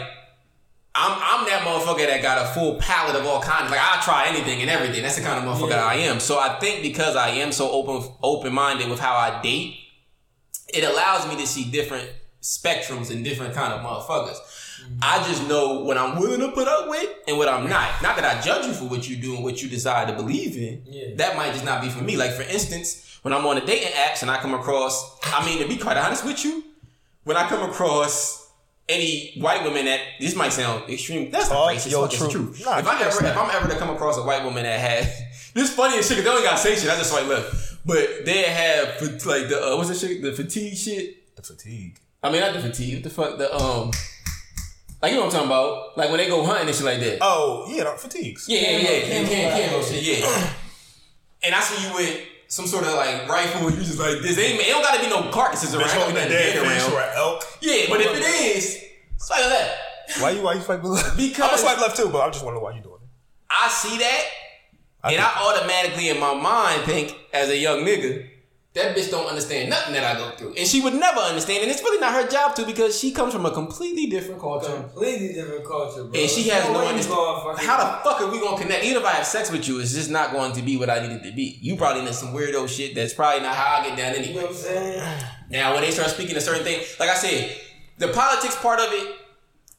I'm 0.99 1.13
I'm 1.13 1.45
that 1.47 1.61
motherfucker 1.61 2.05
that 2.07 2.21
got 2.21 2.45
a 2.45 2.49
full 2.49 2.75
palette 2.75 3.15
of 3.15 3.25
all 3.25 3.41
kinds. 3.41 3.71
Like 3.71 3.79
I 3.79 4.01
try 4.03 4.27
anything 4.27 4.61
and 4.61 4.69
everything. 4.69 5.01
That's 5.01 5.15
the 5.15 5.23
kind 5.23 5.39
of 5.39 5.45
motherfucker 5.45 5.77
I 5.77 5.95
am. 5.95 6.19
So 6.19 6.39
I 6.39 6.59
think 6.59 6.81
because 6.81 7.15
I 7.15 7.29
am 7.29 7.53
so 7.53 7.71
open 7.71 8.11
open 8.21 8.53
minded 8.53 8.89
with 8.89 8.99
how 8.99 9.15
I 9.15 9.41
date, 9.41 9.77
it 10.73 10.83
allows 10.83 11.27
me 11.27 11.37
to 11.37 11.47
see 11.47 11.71
different 11.71 12.09
spectrums 12.41 13.11
and 13.11 13.23
different 13.23 13.53
kind 13.53 13.73
of 13.73 13.79
motherfuckers. 13.79 14.37
I 15.01 15.23
just 15.27 15.47
know 15.47 15.81
what 15.81 15.97
I'm 15.97 16.19
willing 16.19 16.39
to 16.39 16.51
put 16.51 16.67
up 16.67 16.89
with 16.89 17.09
and 17.27 17.37
what 17.37 17.47
I'm 17.47 17.69
not. 17.69 18.01
Not 18.01 18.15
that 18.17 18.25
I 18.25 18.41
judge 18.41 18.65
you 18.65 18.73
for 18.73 18.85
what 18.85 19.07
you 19.07 19.15
do 19.15 19.35
and 19.35 19.43
what 19.43 19.61
you 19.61 19.69
decide 19.69 20.07
to 20.09 20.13
believe 20.13 20.57
in. 20.57 20.81
Yeah. 20.85 21.15
That 21.15 21.37
might 21.37 21.53
just 21.53 21.63
not 21.63 21.81
be 21.81 21.89
for 21.89 22.03
me. 22.03 22.17
Like 22.17 22.31
for 22.31 22.43
instance, 22.43 23.19
when 23.21 23.33
I'm 23.33 23.45
on 23.45 23.55
the 23.55 23.61
dating 23.61 23.93
apps 23.93 24.21
and 24.21 24.31
I 24.31 24.37
come 24.37 24.53
across, 24.53 25.17
I 25.23 25.45
mean, 25.45 25.61
to 25.61 25.67
be 25.67 25.77
quite 25.77 25.97
honest 25.97 26.25
with 26.25 26.43
you, 26.43 26.63
when 27.23 27.37
I 27.37 27.47
come 27.47 27.69
across 27.69 28.38
any 28.89 29.33
white 29.39 29.63
women 29.63 29.85
that 29.85 29.99
this 30.19 30.35
might 30.35 30.51
sound 30.51 30.89
extreme, 30.89 31.31
that's 31.31 31.49
not 31.49 31.55
Talk 31.55 31.71
racist. 31.75 32.05
it's 32.05 32.19
the 32.19 32.29
truth. 32.29 32.65
Nah, 32.65 32.79
if 32.79 32.87
I 32.87 33.01
ever, 33.03 33.25
if 33.25 33.37
I'm 33.37 33.49
ever 33.55 33.67
to 33.69 33.75
come 33.79 33.89
across 33.91 34.17
a 34.17 34.23
white 34.23 34.43
woman 34.43 34.63
that 34.63 34.79
had 34.79 35.03
this 35.53 35.73
funny 35.73 35.97
as 35.99 36.07
shit, 36.07 36.17
'cause 36.17 36.23
they 36.25 36.29
only 36.31 36.43
gotta 36.43 36.57
say 36.57 36.75
shit. 36.75 36.89
I 36.89 36.95
just 36.97 37.13
like 37.13 37.27
look, 37.27 37.45
but 37.85 38.25
they 38.25 38.43
have 38.43 39.01
like 39.25 39.47
the 39.47 39.61
uh, 39.71 39.77
what's 39.77 39.89
the 39.89 39.95
shit, 39.95 40.21
the 40.21 40.33
fatigue 40.33 40.75
shit. 40.75 41.35
The 41.35 41.41
fatigue. 41.43 41.99
I 42.23 42.31
mean, 42.31 42.41
not 42.41 42.53
the 42.53 42.59
fatigue. 42.61 42.95
What 42.95 43.03
the 43.03 43.09
fuck? 43.09 43.37
The 43.37 43.55
um, 43.55 43.91
like 45.01 45.11
you 45.13 45.17
know 45.17 45.25
what 45.25 45.33
I'm 45.35 45.47
talking 45.47 45.47
about? 45.47 45.97
Like 45.97 46.09
when 46.09 46.17
they 46.17 46.27
go 46.27 46.43
hunting 46.43 46.67
and 46.67 46.75
shit 46.75 46.85
like 46.85 46.99
that. 46.99 47.19
Oh, 47.21 47.65
yeah, 47.69 47.83
no, 47.83 47.95
fatigues. 47.95 48.45
Yeah, 48.49 48.59
yeah, 48.59 48.77
yeah, 48.77 48.89
yeah, 48.91 49.23
Camo- 49.23 49.31
yeah, 49.31 49.49
camo 49.67 49.77
camo 49.79 49.83
shit, 49.83 50.03
yeah. 50.19 50.53
And 51.41 51.55
I 51.55 51.61
see 51.61 51.87
you 51.87 51.95
with 51.95 52.19
some 52.49 52.65
sort 52.67 52.83
of 52.83 52.93
like 52.95 53.29
rifle, 53.29 53.67
and 53.67 53.77
you 53.77 53.83
just 53.83 53.99
like 53.99 54.19
this. 54.21 54.37
Ain't, 54.37 54.59
it 54.59 54.67
don't 54.67 54.83
gotta 54.83 54.99
be 55.01 55.09
no 55.09 55.31
carcasses 55.31 55.73
around. 55.73 55.85
Bitch, 55.85 55.93
Ain't 55.93 56.01
holding 56.01 56.15
gotta 56.15 56.29
that 56.29 56.35
dead 56.35 56.53
dead 56.63 56.81
fish 56.81 56.91
or 56.93 56.99
an 56.99 57.09
elk. 57.15 57.43
Yeah, 57.61 57.85
but 57.89 58.01
if 58.01 58.07
it 58.17 58.57
is, 58.57 58.83
swipe 59.17 59.41
left. 59.45 59.77
Why 60.19 60.31
you 60.31 60.41
why 60.41 60.53
you 60.55 60.61
swipe 60.61 60.83
left? 60.83 61.15
Because- 61.17 61.39
I'm 61.43 61.49
gonna 61.49 61.57
swipe 61.61 61.77
left 61.79 61.95
too, 61.97 62.09
but 62.09 62.21
I'm 62.25 62.31
just 62.33 62.43
wondering 62.43 62.63
why 62.63 62.75
you 62.75 62.81
doing 62.81 62.95
it. 63.01 63.07
I 63.49 63.67
see 63.69 63.97
that, 63.99 64.23
I 65.03 65.13
and 65.13 65.21
I 65.21 65.31
automatically 65.41 66.09
in 66.09 66.19
my 66.19 66.33
mind 66.33 66.83
think, 66.83 67.15
as 67.33 67.49
a 67.49 67.57
young 67.57 67.85
nigga, 67.85 68.27
that 68.75 68.95
bitch 68.95 69.09
don't 69.09 69.25
understand 69.25 69.69
nothing 69.69 69.93
that 69.93 70.03
I 70.03 70.17
go 70.19 70.29
through, 70.37 70.53
and 70.53 70.67
she 70.67 70.79
would 70.81 70.93
never 70.93 71.19
understand. 71.19 71.63
And 71.63 71.71
it's 71.71 71.81
really 71.81 71.99
not 71.99 72.13
her 72.13 72.29
job 72.29 72.55
to 72.55 72.65
because 72.65 72.99
she 72.99 73.11
comes 73.11 73.33
from 73.33 73.45
a 73.45 73.51
completely 73.51 74.05
different 74.05 74.39
culture. 74.39 74.71
Completely 74.71 75.33
different 75.33 75.65
culture, 75.65 76.03
bro. 76.03 76.19
And 76.19 76.29
she 76.29 76.49
has 76.49 76.65
no 76.69 76.81
you 76.83 76.87
understanding. 76.87 77.65
How 77.65 77.77
the 77.77 78.03
fuck 78.03 78.21
are 78.21 78.31
we 78.31 78.39
gonna 78.39 78.61
connect? 78.61 78.83
Even 78.83 79.01
if 79.01 79.07
I 79.07 79.11
have 79.13 79.25
sex 79.25 79.51
with 79.51 79.67
you, 79.67 79.79
it's 79.79 79.93
just 79.93 80.11
not 80.11 80.31
going 80.31 80.53
to 80.53 80.61
be 80.61 80.77
what 80.77 80.89
I 80.89 80.99
needed 81.01 81.23
to 81.23 81.31
be. 81.31 81.57
You 81.61 81.77
probably 81.77 82.01
into 82.01 82.13
some 82.13 82.33
weirdo 82.33 82.69
shit 82.69 82.93
that's 82.93 83.13
probably 83.13 83.41
not 83.41 83.55
how 83.55 83.81
I 83.81 83.87
get 83.87 83.97
down 83.97 84.13
You 84.13 84.19
know 84.19 84.25
anyway. 84.25 84.41
what 84.43 84.51
I'm 84.51 84.55
saying? 84.55 85.23
Now, 85.49 85.73
when 85.73 85.81
they 85.81 85.91
start 85.91 86.09
speaking 86.11 86.37
a 86.37 86.41
certain 86.41 86.63
thing, 86.63 86.83
like 86.99 87.09
I 87.09 87.15
said, 87.15 87.57
the 87.97 88.09
politics 88.09 88.55
part 88.57 88.79
of 88.79 88.87
it 88.91 89.15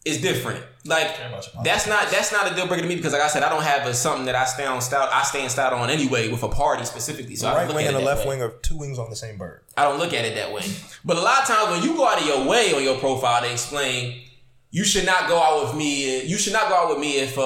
is 0.05 0.21
different. 0.21 0.65
Like 0.87 1.15
Care 1.17 1.29
about 1.29 1.45
your 1.45 1.53
politics. 1.53 1.65
that's 1.65 1.87
not 1.87 2.11
that's 2.11 2.33
not 2.33 2.51
a 2.51 2.55
deal 2.55 2.67
breaker 2.67 2.83
to 2.83 2.89
me 2.89 2.97
because, 2.97 3.13
like 3.13 3.21
I 3.21 3.29
said, 3.29 3.43
I 3.43 3.51
don't 3.51 3.63
have 3.63 3.87
a, 3.87 3.93
something 3.93 4.25
that 4.27 4.35
I 4.35 4.45
stand 4.47 4.83
stout. 4.83 5.11
I 5.13 5.23
stand 5.25 5.51
stout 5.51 5.73
on 5.75 5.91
anyway 5.91 6.31
with 6.33 6.43
a 6.43 6.49
party 6.49 6.85
specifically. 6.87 7.37
So 7.37 7.51
The 7.51 7.55
right 7.57 7.67
look 7.67 7.77
wing 7.77 7.87
and 7.87 7.95
the 7.97 8.01
left 8.01 8.23
way. 8.27 8.39
wing 8.39 8.43
are 8.43 8.51
two 8.63 8.79
wings 8.79 8.99
on 8.99 9.11
the 9.11 9.17
same 9.17 9.37
bird. 9.37 9.61
I 9.77 9.85
don't 9.85 9.99
look 9.99 10.15
at 10.15 10.25
it 10.25 10.35
that 10.37 10.53
way. 10.53 10.63
But 11.05 11.19
a 11.19 11.21
lot 11.21 11.43
of 11.43 11.49
times 11.49 11.71
when 11.73 11.83
you 11.83 11.97
go 11.97 12.07
out 12.09 12.19
of 12.21 12.27
your 12.27 12.47
way 12.49 12.73
on 12.75 12.83
your 12.83 12.97
profile 12.99 13.43
to 13.43 13.53
explain, 13.53 14.23
you 14.71 14.85
should 14.85 15.05
not 15.05 15.29
go 15.29 15.39
out 15.39 15.65
with 15.67 15.77
me. 15.77 16.25
You 16.25 16.39
should 16.39 16.55
not 16.55 16.69
go 16.71 16.77
out 16.77 16.89
with 16.91 16.99
me 16.99 17.19
if 17.19 17.37
uh, 17.37 17.43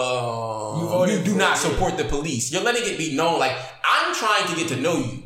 you, 0.78 0.86
voted 0.86 1.24
do 1.24 1.34
not 1.34 1.58
support 1.58 1.96
the 1.96 2.04
police. 2.04 2.52
You're 2.52 2.62
letting 2.62 2.82
it 2.84 2.96
be 2.98 3.16
known. 3.16 3.40
Like 3.40 3.56
I'm 3.84 4.14
trying 4.14 4.46
to 4.46 4.54
get 4.54 4.68
to 4.68 4.76
know 4.76 4.98
you. 4.98 5.22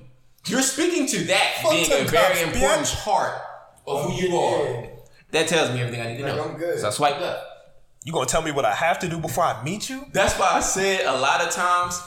You're 0.46 0.62
speaking 0.62 1.06
to 1.08 1.18
that 1.24 1.58
Fuck 1.62 1.72
being 1.72 1.92
a 1.92 2.04
very 2.08 2.40
important 2.40 2.86
bitch. 2.86 3.04
part 3.04 3.34
of 3.86 4.04
who 4.04 4.12
you 4.14 4.34
are. 4.34 4.88
That 5.30 5.48
tells 5.48 5.72
me 5.72 5.80
everything 5.80 6.00
I 6.00 6.12
need 6.12 6.18
to 6.18 6.24
Like, 6.24 6.36
know. 6.36 6.44
I'm 6.44 6.56
good. 6.56 6.78
So 6.78 6.88
I 6.88 6.90
swipe 6.90 7.20
left. 7.20 7.44
You 8.04 8.12
gonna 8.12 8.26
tell 8.26 8.42
me 8.42 8.52
what 8.52 8.64
I 8.64 8.74
have 8.74 8.98
to 9.00 9.08
do 9.08 9.18
before 9.18 9.44
I 9.44 9.62
meet 9.62 9.90
you? 9.90 10.06
That's 10.12 10.38
why 10.38 10.48
I 10.52 10.60
said 10.60 11.04
a 11.04 11.18
lot 11.18 11.42
of 11.42 11.50
times 11.50 12.00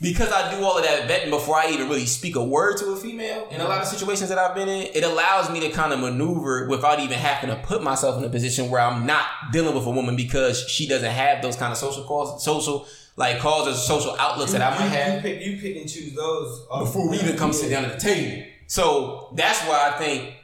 because 0.00 0.30
I 0.32 0.56
do 0.56 0.64
all 0.64 0.78
of 0.78 0.84
that 0.84 1.08
vetting 1.08 1.30
before 1.30 1.56
I 1.56 1.70
even 1.70 1.88
really 1.88 2.06
speak 2.06 2.36
a 2.36 2.44
word 2.44 2.76
to 2.78 2.86
a 2.92 2.96
female 2.96 3.48
in 3.50 3.60
a 3.60 3.64
lot 3.64 3.82
of 3.82 3.88
situations 3.88 4.28
that 4.30 4.38
I've 4.38 4.54
been 4.54 4.68
in, 4.68 4.88
it 4.94 5.02
allows 5.02 5.50
me 5.50 5.60
to 5.60 5.70
kind 5.70 5.92
of 5.92 5.98
maneuver 5.98 6.68
without 6.68 7.00
even 7.00 7.18
having 7.18 7.50
to 7.50 7.56
put 7.56 7.82
myself 7.82 8.16
in 8.16 8.24
a 8.24 8.28
position 8.28 8.70
where 8.70 8.80
I'm 8.80 9.06
not 9.06 9.26
dealing 9.52 9.74
with 9.74 9.86
a 9.86 9.90
woman 9.90 10.14
because 10.14 10.68
she 10.68 10.86
doesn't 10.86 11.10
have 11.10 11.42
those 11.42 11.56
kind 11.56 11.72
of 11.72 11.78
social 11.78 12.04
calls, 12.04 12.44
social 12.44 12.86
like 13.16 13.40
calls 13.40 13.66
or 13.66 13.74
social 13.74 14.14
outlets 14.20 14.52
that 14.52 14.62
I 14.62 14.70
might 14.78 14.84
you, 14.84 14.90
have 14.90 15.14
You 15.16 15.20
pick, 15.20 15.44
you 15.44 15.60
pick 15.60 15.76
and 15.76 15.90
choose 15.90 16.14
those 16.14 16.66
uh, 16.70 16.78
before 16.80 17.10
we 17.10 17.18
even 17.18 17.36
come 17.36 17.52
sit 17.52 17.68
down 17.70 17.84
at 17.84 17.92
the 17.92 18.00
table. 18.00 18.46
So 18.68 19.32
that's 19.34 19.60
why 19.62 19.92
I 19.92 19.98
think 19.98 20.34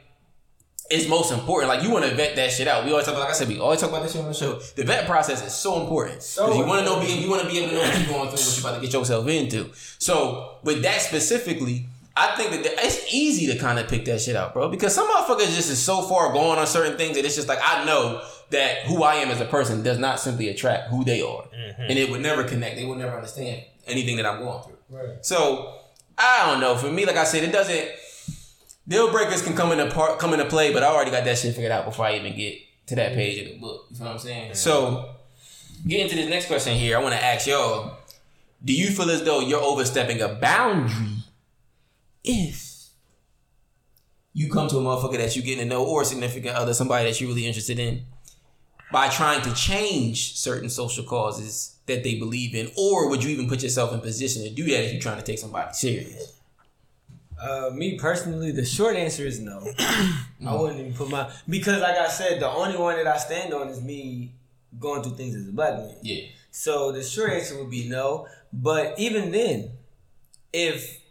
it's 0.89 1.07
most 1.09 1.31
important. 1.31 1.69
Like 1.69 1.83
you 1.83 1.91
want 1.91 2.05
to 2.05 2.13
vet 2.15 2.35
that 2.35 2.51
shit 2.51 2.67
out. 2.67 2.85
We 2.85 2.91
always 2.91 3.05
talk 3.05 3.15
about, 3.15 3.25
like 3.25 3.31
I 3.31 3.37
said, 3.37 3.47
we 3.47 3.59
always 3.59 3.79
talk 3.79 3.89
about 3.89 4.03
this 4.03 4.13
shit 4.13 4.21
on 4.21 4.27
the 4.27 4.33
show. 4.33 4.59
The 4.75 4.83
vet 4.83 5.07
process 5.07 5.45
is 5.45 5.53
so 5.53 5.81
important 5.81 6.21
So 6.21 6.45
because 6.45 6.59
you 6.59 6.65
want 6.65 6.79
to 6.79 6.85
know, 6.85 7.01
you 7.01 7.29
want 7.29 7.41
to 7.41 7.47
be 7.47 7.57
able 7.57 7.69
to 7.69 7.75
know 7.75 7.81
what 7.81 7.99
you're 7.99 8.07
going 8.07 8.29
through, 8.29 8.37
what 8.37 8.57
you're 8.57 8.69
about 8.69 8.75
to 8.75 8.81
get 8.81 8.93
yourself 8.93 9.27
into. 9.27 9.71
So 9.97 10.57
with 10.63 10.83
that 10.83 11.01
specifically, 11.01 11.87
I 12.17 12.35
think 12.37 12.51
that 12.51 12.73
it's 12.77 13.13
easy 13.13 13.51
to 13.51 13.59
kind 13.59 13.77
of 13.77 13.87
pick 13.87 14.05
that 14.05 14.21
shit 14.21 14.35
out, 14.35 14.53
bro. 14.53 14.69
Because 14.69 14.95
some 14.95 15.09
motherfuckers 15.09 15.53
just 15.55 15.69
is 15.69 15.81
so 15.81 16.01
far 16.03 16.31
gone 16.31 16.57
on 16.57 16.67
certain 16.67 16.97
things 16.97 17.17
that 17.17 17.25
it's 17.25 17.35
just 17.35 17.47
like 17.47 17.59
I 17.61 17.83
know 17.85 18.21
that 18.51 18.83
who 18.85 19.03
I 19.03 19.15
am 19.15 19.29
as 19.29 19.41
a 19.41 19.45
person 19.45 19.83
does 19.83 19.97
not 19.97 20.19
simply 20.19 20.47
attract 20.49 20.89
who 20.89 21.03
they 21.03 21.21
are, 21.21 21.43
mm-hmm. 21.43 21.81
and 21.81 21.99
it 21.99 22.09
would 22.09 22.21
never 22.21 22.43
connect. 22.43 22.77
They 22.77 22.85
would 22.85 22.99
never 22.99 23.15
understand 23.15 23.63
anything 23.85 24.17
that 24.17 24.25
I'm 24.25 24.39
going 24.39 24.63
through. 24.63 24.77
Right. 24.89 25.25
So 25.25 25.79
I 26.17 26.49
don't 26.49 26.61
know. 26.61 26.77
For 26.77 26.89
me, 26.89 27.05
like 27.05 27.17
I 27.17 27.25
said, 27.25 27.43
it 27.43 27.51
doesn't. 27.51 27.89
Deal 28.87 29.11
breakers 29.11 29.41
can 29.41 29.55
come 29.55 29.71
into 29.71 29.93
part, 29.93 30.19
come 30.19 30.33
into 30.33 30.45
play, 30.45 30.71
but 30.71 30.83
I 30.83 30.87
already 30.87 31.11
got 31.11 31.25
that 31.25 31.37
shit 31.37 31.55
figured 31.55 31.71
out 31.71 31.85
before 31.85 32.05
I 32.05 32.15
even 32.15 32.35
get 32.35 32.59
to 32.87 32.95
that 32.95 33.13
mm. 33.13 33.15
page 33.15 33.39
of 33.39 33.53
the 33.53 33.59
book. 33.59 33.87
You 33.91 33.99
know 33.99 34.05
what 34.05 34.11
I'm 34.13 34.19
saying? 34.19 34.53
So, 34.53 35.15
getting 35.87 36.09
to 36.09 36.15
this 36.15 36.29
next 36.29 36.47
question 36.47 36.77
here, 36.77 36.97
I 36.97 37.01
want 37.01 37.15
to 37.15 37.23
ask 37.23 37.47
y'all: 37.47 37.97
Do 38.63 38.73
you 38.73 38.91
feel 38.91 39.09
as 39.09 39.23
though 39.23 39.39
you're 39.39 39.61
overstepping 39.61 40.21
a 40.21 40.29
boundary 40.29 41.23
if 42.23 42.89
you 44.33 44.51
come 44.51 44.67
to 44.67 44.77
a 44.77 44.81
motherfucker 44.81 45.17
that 45.17 45.35
you 45.35 45.41
getting 45.41 45.63
to 45.63 45.65
know 45.65 45.83
or 45.83 46.01
a 46.01 46.05
significant 46.05 46.55
other, 46.55 46.73
somebody 46.73 47.09
that 47.09 47.19
you're 47.19 47.29
really 47.29 47.47
interested 47.47 47.79
in, 47.79 48.05
by 48.91 49.09
trying 49.09 49.41
to 49.41 49.53
change 49.53 50.35
certain 50.35 50.69
social 50.69 51.05
causes 51.05 51.77
that 51.87 52.03
they 52.03 52.19
believe 52.19 52.53
in, 52.53 52.69
or 52.77 53.09
would 53.09 53.23
you 53.23 53.29
even 53.29 53.47
put 53.47 53.63
yourself 53.63 53.93
in 53.93 53.99
position 54.01 54.43
to 54.43 54.49
do 54.49 54.63
that 54.65 54.85
if 54.85 54.91
you're 54.91 55.01
trying 55.01 55.17
to 55.17 55.23
take 55.23 55.39
somebody 55.39 55.73
serious? 55.73 56.34
Uh, 57.41 57.69
me 57.73 57.97
personally, 57.97 58.51
the 58.51 58.65
short 58.65 58.95
answer 58.95 59.25
is 59.25 59.39
no. 59.39 59.59
I 59.79 60.55
wouldn't 60.55 60.79
even 60.79 60.93
put 60.93 61.09
my 61.09 61.29
because, 61.49 61.81
like 61.81 61.97
I 61.97 62.07
said, 62.07 62.39
the 62.39 62.49
only 62.49 62.77
one 62.77 62.95
that 62.95 63.07
I 63.07 63.17
stand 63.17 63.53
on 63.53 63.67
is 63.67 63.81
me 63.81 64.33
going 64.79 65.03
through 65.03 65.15
things 65.15 65.35
as 65.35 65.47
a 65.47 65.51
black 65.51 65.77
man. 65.77 65.95
Yeah. 66.01 66.23
So 66.51 66.91
the 66.91 67.03
short 67.03 67.31
answer 67.31 67.57
would 67.57 67.69
be 67.69 67.89
no. 67.89 68.27
But 68.53 68.97
even 68.97 69.31
then, 69.31 69.71
if 70.53 71.01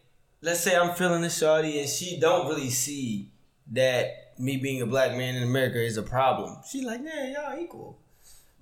let's 0.40 0.60
say 0.60 0.76
I'm 0.76 0.94
feeling 0.94 1.22
this 1.22 1.40
shawty 1.40 1.80
and 1.80 1.88
she 1.88 2.18
don't 2.18 2.48
really 2.48 2.70
see 2.70 3.30
that 3.72 4.34
me 4.38 4.56
being 4.56 4.82
a 4.82 4.86
black 4.86 5.12
man 5.16 5.36
in 5.36 5.42
America 5.42 5.80
is 5.80 5.96
a 5.96 6.02
problem. 6.02 6.56
She 6.70 6.82
like, 6.82 7.00
yeah, 7.02 7.32
y'all 7.32 7.58
equal. 7.58 7.98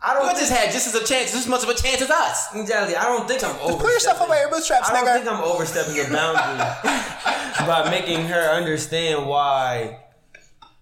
I 0.04 0.14
don't 0.14 0.26
You 0.26 0.38
just 0.40 0.52
had 0.52 0.72
just 0.72 0.88
as 0.88 0.94
a 0.94 1.04
chance, 1.04 1.30
just 1.30 1.44
as 1.44 1.48
much 1.48 1.62
of 1.62 1.68
a 1.68 1.74
chance 1.74 2.02
as 2.02 2.10
us. 2.10 2.54
Exactly. 2.54 2.96
I 2.96 3.04
don't 3.04 3.28
think 3.28 3.44
I'm 3.44 3.56
over. 3.60 3.78
Put 3.82 3.92
yourself 3.92 4.20
away 4.20 4.40
your 4.40 4.50
bootstraps, 4.50 4.90
I 4.90 5.04
don't 5.04 5.22
think 5.22 5.32
I'm 5.32 5.44
overstepping 5.44 5.94
the 5.94 6.10
boundary 6.10 7.66
by 7.66 7.88
making 7.88 8.26
her 8.26 8.50
understand 8.50 9.26
why 9.26 10.00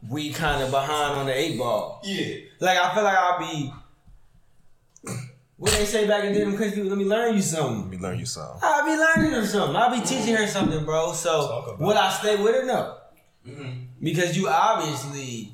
we 0.09 0.33
kind 0.33 0.62
of 0.62 0.70
behind 0.70 1.18
on 1.18 1.26
the 1.26 1.37
eight 1.37 1.59
ball. 1.59 2.00
Yeah. 2.02 2.37
Like 2.61 2.78
I 2.78 2.94
feel 2.94 3.04
like 3.04 3.16
I'll 3.16 3.38
be. 3.38 3.72
What 5.59 5.72
they 5.72 5.85
say 5.85 6.09
back 6.09 6.24
in 6.24 6.33
the 6.33 6.38
day, 6.38 6.44
them 6.46 6.56
country 6.56 6.76
people, 6.76 6.88
let 6.88 6.96
me 6.96 7.04
learn 7.04 7.35
you 7.35 7.42
something. 7.42 7.83
Let 7.83 7.90
me 7.90 7.98
learn 7.98 8.18
you 8.18 8.24
something. 8.24 8.61
I'll 8.62 8.83
be 8.87 8.96
learning 8.96 9.33
her 9.33 9.44
something. 9.44 9.76
I'll 9.76 9.90
be 9.90 10.00
teaching 10.00 10.35
her 10.35 10.46
something, 10.46 10.87
bro. 10.87 11.12
So 11.12 11.44
about 11.44 11.78
would 11.78 11.96
I 11.96 12.11
stay 12.11 12.42
with 12.42 12.54
her? 12.54 12.64
No. 12.64 12.96
Mm-hmm. 13.46 13.85
Because 14.00 14.38
you 14.38 14.48
obviously 14.48 15.52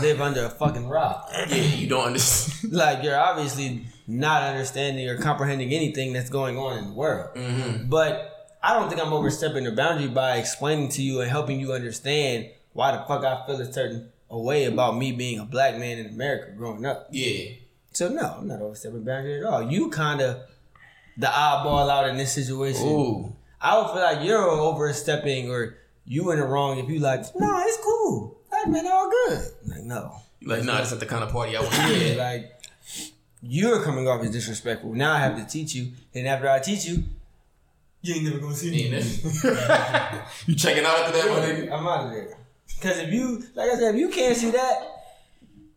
live 0.00 0.20
under 0.20 0.44
a 0.44 0.50
fucking 0.50 0.88
rock. 0.88 1.30
Yeah, 1.32 1.54
you 1.54 1.88
don't 1.88 2.06
understand. 2.08 2.72
Like 2.72 3.02
you're 3.02 3.18
obviously 3.18 3.84
not 4.06 4.42
understanding 4.42 5.08
or 5.08 5.18
comprehending 5.18 5.72
anything 5.72 6.12
that's 6.12 6.30
going 6.30 6.56
on 6.56 6.78
in 6.78 6.86
the 6.88 6.92
world. 6.92 7.34
Mm-hmm. 7.34 7.88
But 7.88 8.56
I 8.62 8.74
don't 8.74 8.88
think 8.88 9.00
I'm 9.00 9.12
overstepping 9.12 9.64
the 9.64 9.72
boundary 9.72 10.08
by 10.08 10.36
explaining 10.36 10.88
to 10.90 11.02
you 11.02 11.20
and 11.20 11.30
helping 11.30 11.60
you 11.60 11.72
understand 11.72 12.48
why 12.72 12.92
the 12.92 13.04
fuck 13.06 13.24
I 13.24 13.44
feel 13.46 13.60
a 13.60 13.72
certain 13.72 14.10
way 14.30 14.64
about 14.64 14.96
me 14.96 15.12
being 15.12 15.38
a 15.38 15.44
black 15.44 15.76
man 15.78 15.98
in 15.98 16.06
America 16.06 16.52
growing 16.56 16.86
up. 16.86 17.08
Yeah. 17.10 17.54
So 17.92 18.08
no, 18.08 18.36
I'm 18.38 18.48
not 18.48 18.62
overstepping 18.62 19.00
the 19.00 19.10
boundary 19.10 19.38
at 19.38 19.44
all. 19.44 19.70
You 19.70 19.90
kind 19.90 20.20
of 20.20 20.40
the 21.16 21.26
oddball 21.26 21.90
out 21.90 22.08
in 22.08 22.16
this 22.16 22.32
situation. 22.32 22.88
Ooh. 22.88 23.36
I 23.60 23.78
would 23.78 23.92
feel 23.92 24.02
like 24.02 24.26
you're 24.26 24.48
overstepping 24.48 25.50
or 25.50 25.76
you 26.04 26.30
in 26.30 26.40
the 26.40 26.46
wrong 26.46 26.78
if 26.78 26.88
you 26.88 26.98
like, 26.98 27.24
no, 27.36 27.62
it's 27.64 27.78
cool. 27.82 28.38
Black 28.64 28.84
men 28.84 28.92
all 28.92 29.10
good. 29.10 29.40
Like 29.66 29.82
no. 29.84 30.16
You 30.40 30.48
like, 30.48 30.64
nah, 30.64 30.78
that's 30.78 30.90
not 30.90 31.00
the 31.00 31.06
kind 31.06 31.22
of 31.22 31.30
party 31.30 31.56
I 31.56 31.60
want 31.60 31.74
to 31.74 31.88
be 31.88 32.10
at. 32.10 32.18
like 32.18 32.52
you're 33.42 33.82
coming 33.82 34.06
off 34.06 34.22
as 34.22 34.30
disrespectful. 34.30 34.94
Now 34.94 35.12
I 35.12 35.18
have 35.18 35.36
to 35.36 35.44
teach 35.44 35.74
you, 35.74 35.92
and 36.14 36.26
after 36.28 36.48
I 36.48 36.60
teach 36.60 36.84
you, 36.86 37.02
you 38.02 38.14
ain't 38.14 38.24
never 38.24 38.38
gonna 38.38 38.54
see 38.54 38.70
me. 38.70 38.82
you 40.46 40.54
checking 40.54 40.84
out 40.84 40.98
after 40.98 41.18
that, 41.18 41.26
my 41.28 41.46
nigga? 41.46 41.72
I'm 41.72 41.86
out 41.86 42.06
of 42.06 42.12
there. 42.12 42.36
Cause 42.80 42.98
if 42.98 43.12
you, 43.12 43.44
like 43.54 43.70
I 43.70 43.74
said, 43.74 43.94
if 43.94 44.00
you 44.00 44.08
can't 44.08 44.36
see 44.36 44.50
that, 44.50 44.80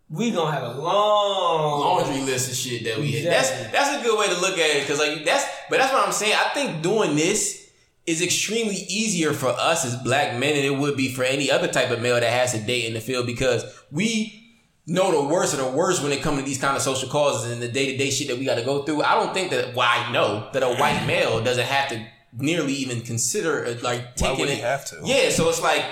we 0.10 0.32
gonna 0.32 0.52
have 0.52 0.76
a 0.76 0.80
long. 0.80 1.80
laundry 1.80 2.22
list 2.22 2.52
of 2.52 2.56
shit 2.56 2.84
that 2.84 2.98
we. 2.98 3.18
Exactly. 3.18 3.30
That's 3.30 3.72
that's 3.72 4.02
a 4.02 4.04
good 4.04 4.18
way 4.18 4.28
to 4.28 4.42
look 4.42 4.58
at 4.58 4.76
it 4.76 4.82
because 4.82 5.00
like 5.00 5.26
that's 5.26 5.46
but 5.70 5.80
that's 5.80 5.92
what 5.92 6.06
I'm 6.06 6.14
saying. 6.14 6.36
I 6.36 6.50
think 6.54 6.82
doing 6.82 7.16
this 7.16 7.65
is 8.08 8.22
extremely 8.22 8.76
easier 8.88 9.34
for 9.34 9.48
us 9.48 9.84
as 9.86 9.96
black 10.04 10.38
men 10.40 10.56
than 10.56 10.64
it 10.66 10.78
would 10.78 10.96
be 10.96 11.12
for 11.14 11.24
any 11.24 11.50
other 11.50 11.68
type 11.68 11.90
of 11.90 12.02
male 12.02 12.16
that 12.20 12.24
has 12.32 12.52
to 12.54 12.60
date 12.60 12.86
in 12.86 12.94
the 12.94 13.02
field 13.02 13.26
because 13.26 13.64
we 13.92 14.42
know 14.88 15.12
the 15.24 15.28
worst 15.34 15.54
of 15.54 15.60
the 15.60 15.72
worst 15.72 16.04
when 16.04 16.12
it 16.12 16.22
comes 16.22 16.38
to 16.38 16.46
these 16.46 16.60
kind 16.60 16.76
of 16.78 16.82
social 16.84 17.10
causes 17.10 17.52
and 17.52 17.62
the 17.62 17.68
day 17.68 17.92
to 17.92 17.98
day 17.98 18.12
shit 18.12 18.28
that 18.28 18.38
we 18.38 18.46
got 18.46 18.56
to 18.56 18.64
go 18.64 18.84
through. 18.84 19.02
I 19.02 19.16
don't 19.16 19.34
think 19.34 19.50
that 19.52 19.74
well, 19.76 19.88
I 19.90 20.12
know 20.12 20.50
that 20.54 20.62
a 20.62 20.76
white 20.76 21.06
male 21.08 21.44
doesn't 21.44 21.66
have 21.66 21.90
to 21.90 22.06
nearly 22.38 22.74
even 22.74 23.02
consider 23.02 23.64
it, 23.64 23.82
like 23.82 24.02
Why 24.02 24.12
taking 24.16 24.40
would 24.42 24.50
it. 24.50 24.60
have 24.60 24.86
to? 24.86 25.02
Yeah, 25.04 25.30
so 25.30 25.50
it's 25.50 25.62
like 25.62 25.84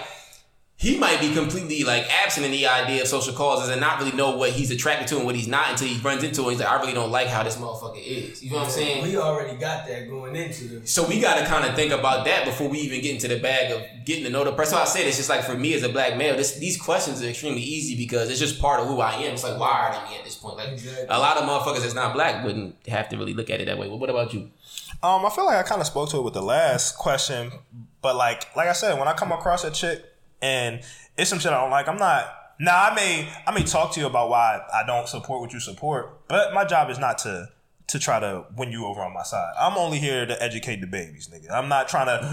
he 0.84 0.98
might 0.98 1.22
be 1.22 1.34
completely 1.34 1.86
like 1.86 2.06
absent 2.12 2.46
in 2.46 2.52
the 2.52 2.68
idea 2.68 3.02
of 3.02 3.08
social 3.08 3.34
causes 3.34 3.70
and 3.70 3.80
not 3.80 4.00
really 4.00 4.12
know 4.12 4.36
what 4.36 4.50
he's 4.50 4.70
attracted 4.70 5.08
to 5.08 5.16
and 5.16 5.26
what 5.26 5.34
he's 5.34 5.48
not 5.48 5.70
until 5.70 5.88
he 5.88 5.98
runs 6.02 6.24
into 6.24 6.46
it. 6.46 6.50
He's 6.52 6.60
like, 6.60 6.68
I 6.68 6.78
really 6.82 6.94
don't 6.94 7.10
like 7.10 7.28
how 7.28 7.42
this 7.42 7.56
motherfucker 7.56 8.04
is. 8.06 8.44
You 8.44 8.52
know 8.52 8.58
what 8.58 8.66
I'm 8.66 8.70
saying? 8.72 9.02
We 9.04 9.16
already 9.16 9.58
got 9.58 9.88
that 9.88 10.10
going 10.10 10.36
into 10.36 10.66
the. 10.66 10.86
So 10.86 11.08
we 11.08 11.22
got 11.22 11.40
to 11.40 11.46
kind 11.46 11.64
of 11.64 11.74
think 11.76 11.94
about 11.94 12.26
that 12.26 12.44
before 12.44 12.68
we 12.68 12.80
even 12.80 13.00
get 13.00 13.16
into 13.16 13.30
the 13.30 13.40
bag 13.40 13.72
of 13.72 14.06
getting 14.06 14.26
to 14.26 14.30
know 14.30 14.44
the 14.44 14.52
person. 14.52 14.74
So 14.74 14.82
I 14.82 14.84
said 14.84 15.08
it's 15.08 15.16
just 15.16 15.30
like 15.30 15.46
for 15.46 15.56
me 15.56 15.74
as 15.74 15.84
a 15.84 15.90
black 15.90 16.18
male, 16.18 16.36
this, 16.36 16.56
these 16.56 16.76
questions 16.76 17.24
are 17.24 17.28
extremely 17.30 17.62
easy 17.62 17.96
because 17.96 18.30
it's 18.30 18.42
just 18.42 18.60
part 18.60 18.82
of 18.82 18.88
who 18.88 19.00
I 19.00 19.14
am. 19.14 19.36
It's 19.36 19.44
like 19.46 19.58
wired 19.58 19.96
in 20.04 20.10
me 20.12 20.18
at 20.18 20.26
this 20.26 20.36
point. 20.36 20.58
Like 20.58 20.68
Exactly. 20.68 21.06
a 21.08 21.18
lot 21.18 21.38
of 21.38 21.44
motherfuckers 21.48 21.84
that's 21.84 21.94
not 21.94 22.14
black 22.14 22.44
wouldn't 22.44 22.76
have 22.90 23.08
to 23.08 23.16
really 23.18 23.34
look 23.34 23.50
at 23.50 23.62
it 23.62 23.66
that 23.68 23.78
way. 23.78 23.88
But 23.88 23.98
what 24.02 24.10
about 24.10 24.34
you? 24.34 24.52
Um, 25.02 25.26
I 25.26 25.30
feel 25.30 25.46
like 25.46 25.58
I 25.58 25.64
kind 25.64 25.80
of 25.80 25.88
spoke 25.88 26.10
to 26.10 26.18
it 26.18 26.24
with 26.24 26.34
the 26.34 26.42
last 26.42 26.98
question, 26.98 27.54
but 28.02 28.18
like, 28.18 28.54
like 28.58 28.68
I 28.68 28.74
said, 28.74 29.00
when 29.00 29.08
I 29.08 29.14
come 29.14 29.32
across 29.32 29.64
a 29.64 29.72
chick 29.72 30.04
and 30.44 30.82
it's 31.18 31.30
some 31.30 31.40
shit 31.40 31.52
I 31.52 31.60
don't 31.62 31.72
like, 31.72 31.88
I'm 31.88 31.98
not. 31.98 32.28
Now 32.60 32.92
I 32.92 32.94
may 32.94 33.28
I 33.48 33.52
may 33.52 33.64
talk 33.64 33.94
to 33.94 34.00
you 34.00 34.06
about 34.06 34.30
why 34.30 34.62
I 34.72 34.86
don't 34.86 35.08
support 35.08 35.42
what 35.42 35.54
you 35.54 35.60
support, 35.60 36.28
but 36.28 36.54
my 36.54 36.66
job 36.66 36.92
is 36.92 37.00
not 37.00 37.18
to 37.20 37.50
to 37.88 38.00
try 38.00 38.20
to 38.20 38.46
win 38.56 38.72
you 38.72 38.86
over 38.86 39.02
on 39.02 39.14
my 39.14 39.24
side. 39.24 39.54
I'm 39.60 39.78
only 39.78 40.00
here 40.00 40.26
to 40.26 40.42
educate 40.42 40.80
the 40.80 40.88
babies, 40.88 41.30
nigga. 41.34 41.52
I'm 41.52 41.68
not 41.68 41.88
trying 41.88 42.08
to. 42.08 42.26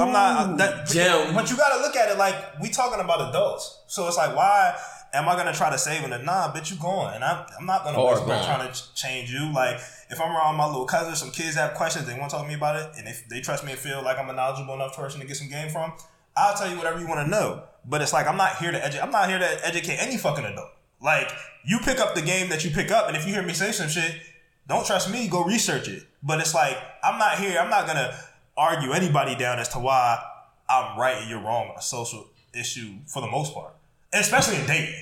I'm 0.00 0.12
not. 0.12 0.56
That, 0.58 0.86
Gem. 0.88 1.34
But 1.34 1.50
you 1.50 1.56
got 1.56 1.76
to 1.76 1.82
look 1.82 1.96
at 1.96 2.10
it 2.10 2.16
like 2.16 2.60
we 2.60 2.70
talking 2.70 3.00
about 3.00 3.28
adults. 3.28 3.82
So 3.88 4.06
it's 4.08 4.16
like, 4.16 4.34
why 4.34 4.76
am 5.12 5.28
I 5.28 5.36
gonna 5.36 5.52
try 5.52 5.70
to 5.70 5.78
save 5.78 6.08
them? 6.08 6.24
Nah, 6.24 6.52
bitch, 6.52 6.70
you 6.70 6.76
going, 6.78 7.14
and 7.14 7.24
I'm, 7.24 7.46
I'm 7.58 7.66
not 7.66 7.84
gonna 7.84 8.02
waste 8.02 8.26
my 8.26 8.42
trying 8.44 8.66
to 8.66 8.72
ch- 8.72 8.94
change 8.94 9.32
you. 9.32 9.52
Like 9.52 9.76
if 10.10 10.20
I'm 10.20 10.34
around 10.34 10.56
my 10.56 10.66
little 10.66 10.86
cousins, 10.86 11.18
some 11.18 11.30
kids 11.30 11.56
have 11.56 11.74
questions, 11.74 12.06
they 12.06 12.18
want 12.18 12.30
to 12.30 12.36
talk 12.36 12.44
to 12.44 12.48
me 12.48 12.54
about 12.54 12.76
it, 12.76 12.90
and 12.98 13.08
if 13.08 13.28
they 13.28 13.40
trust 13.40 13.64
me 13.64 13.72
and 13.72 13.80
feel 13.80 14.02
like 14.02 14.18
I'm 14.18 14.30
a 14.30 14.32
knowledgeable 14.32 14.74
enough 14.74 14.96
person 14.96 15.20
to 15.20 15.26
get 15.26 15.36
some 15.36 15.48
game 15.48 15.70
from, 15.70 15.92
I'll 16.36 16.56
tell 16.56 16.70
you 16.70 16.76
whatever 16.76 17.00
you 17.00 17.06
want 17.06 17.24
to 17.24 17.30
know. 17.30 17.62
But 17.84 18.02
it's 18.02 18.12
like 18.12 18.26
I'm 18.26 18.36
not 18.36 18.56
here 18.56 18.72
to 18.72 18.78
edu- 18.78 19.02
I'm 19.02 19.10
not 19.10 19.28
here 19.28 19.38
to 19.38 19.66
educate 19.66 19.96
any 19.96 20.16
fucking 20.16 20.44
adult. 20.44 20.70
Like 21.00 21.30
you 21.64 21.78
pick 21.78 21.98
up 22.00 22.14
the 22.14 22.22
game 22.22 22.48
that 22.50 22.64
you 22.64 22.70
pick 22.70 22.90
up, 22.90 23.08
and 23.08 23.16
if 23.16 23.26
you 23.26 23.32
hear 23.32 23.42
me 23.42 23.52
say 23.52 23.72
some 23.72 23.88
shit, 23.88 24.16
don't 24.68 24.84
trust 24.84 25.10
me. 25.10 25.28
Go 25.28 25.44
research 25.44 25.88
it. 25.88 26.02
But 26.22 26.40
it's 26.40 26.54
like 26.54 26.76
I'm 27.04 27.18
not 27.18 27.38
here. 27.38 27.58
I'm 27.60 27.70
not 27.70 27.86
gonna 27.86 28.16
argue 28.56 28.92
anybody 28.92 29.36
down 29.36 29.58
as 29.58 29.68
to 29.68 29.78
why 29.78 30.20
I'm 30.68 30.98
right 30.98 31.16
and 31.20 31.30
you're 31.30 31.40
wrong 31.40 31.68
on 31.68 31.76
a 31.76 31.82
social 31.82 32.26
issue 32.54 32.94
for 33.06 33.20
the 33.20 33.28
most 33.28 33.54
part, 33.54 33.74
especially 34.12 34.56
in 34.56 34.66
dating. 34.66 34.94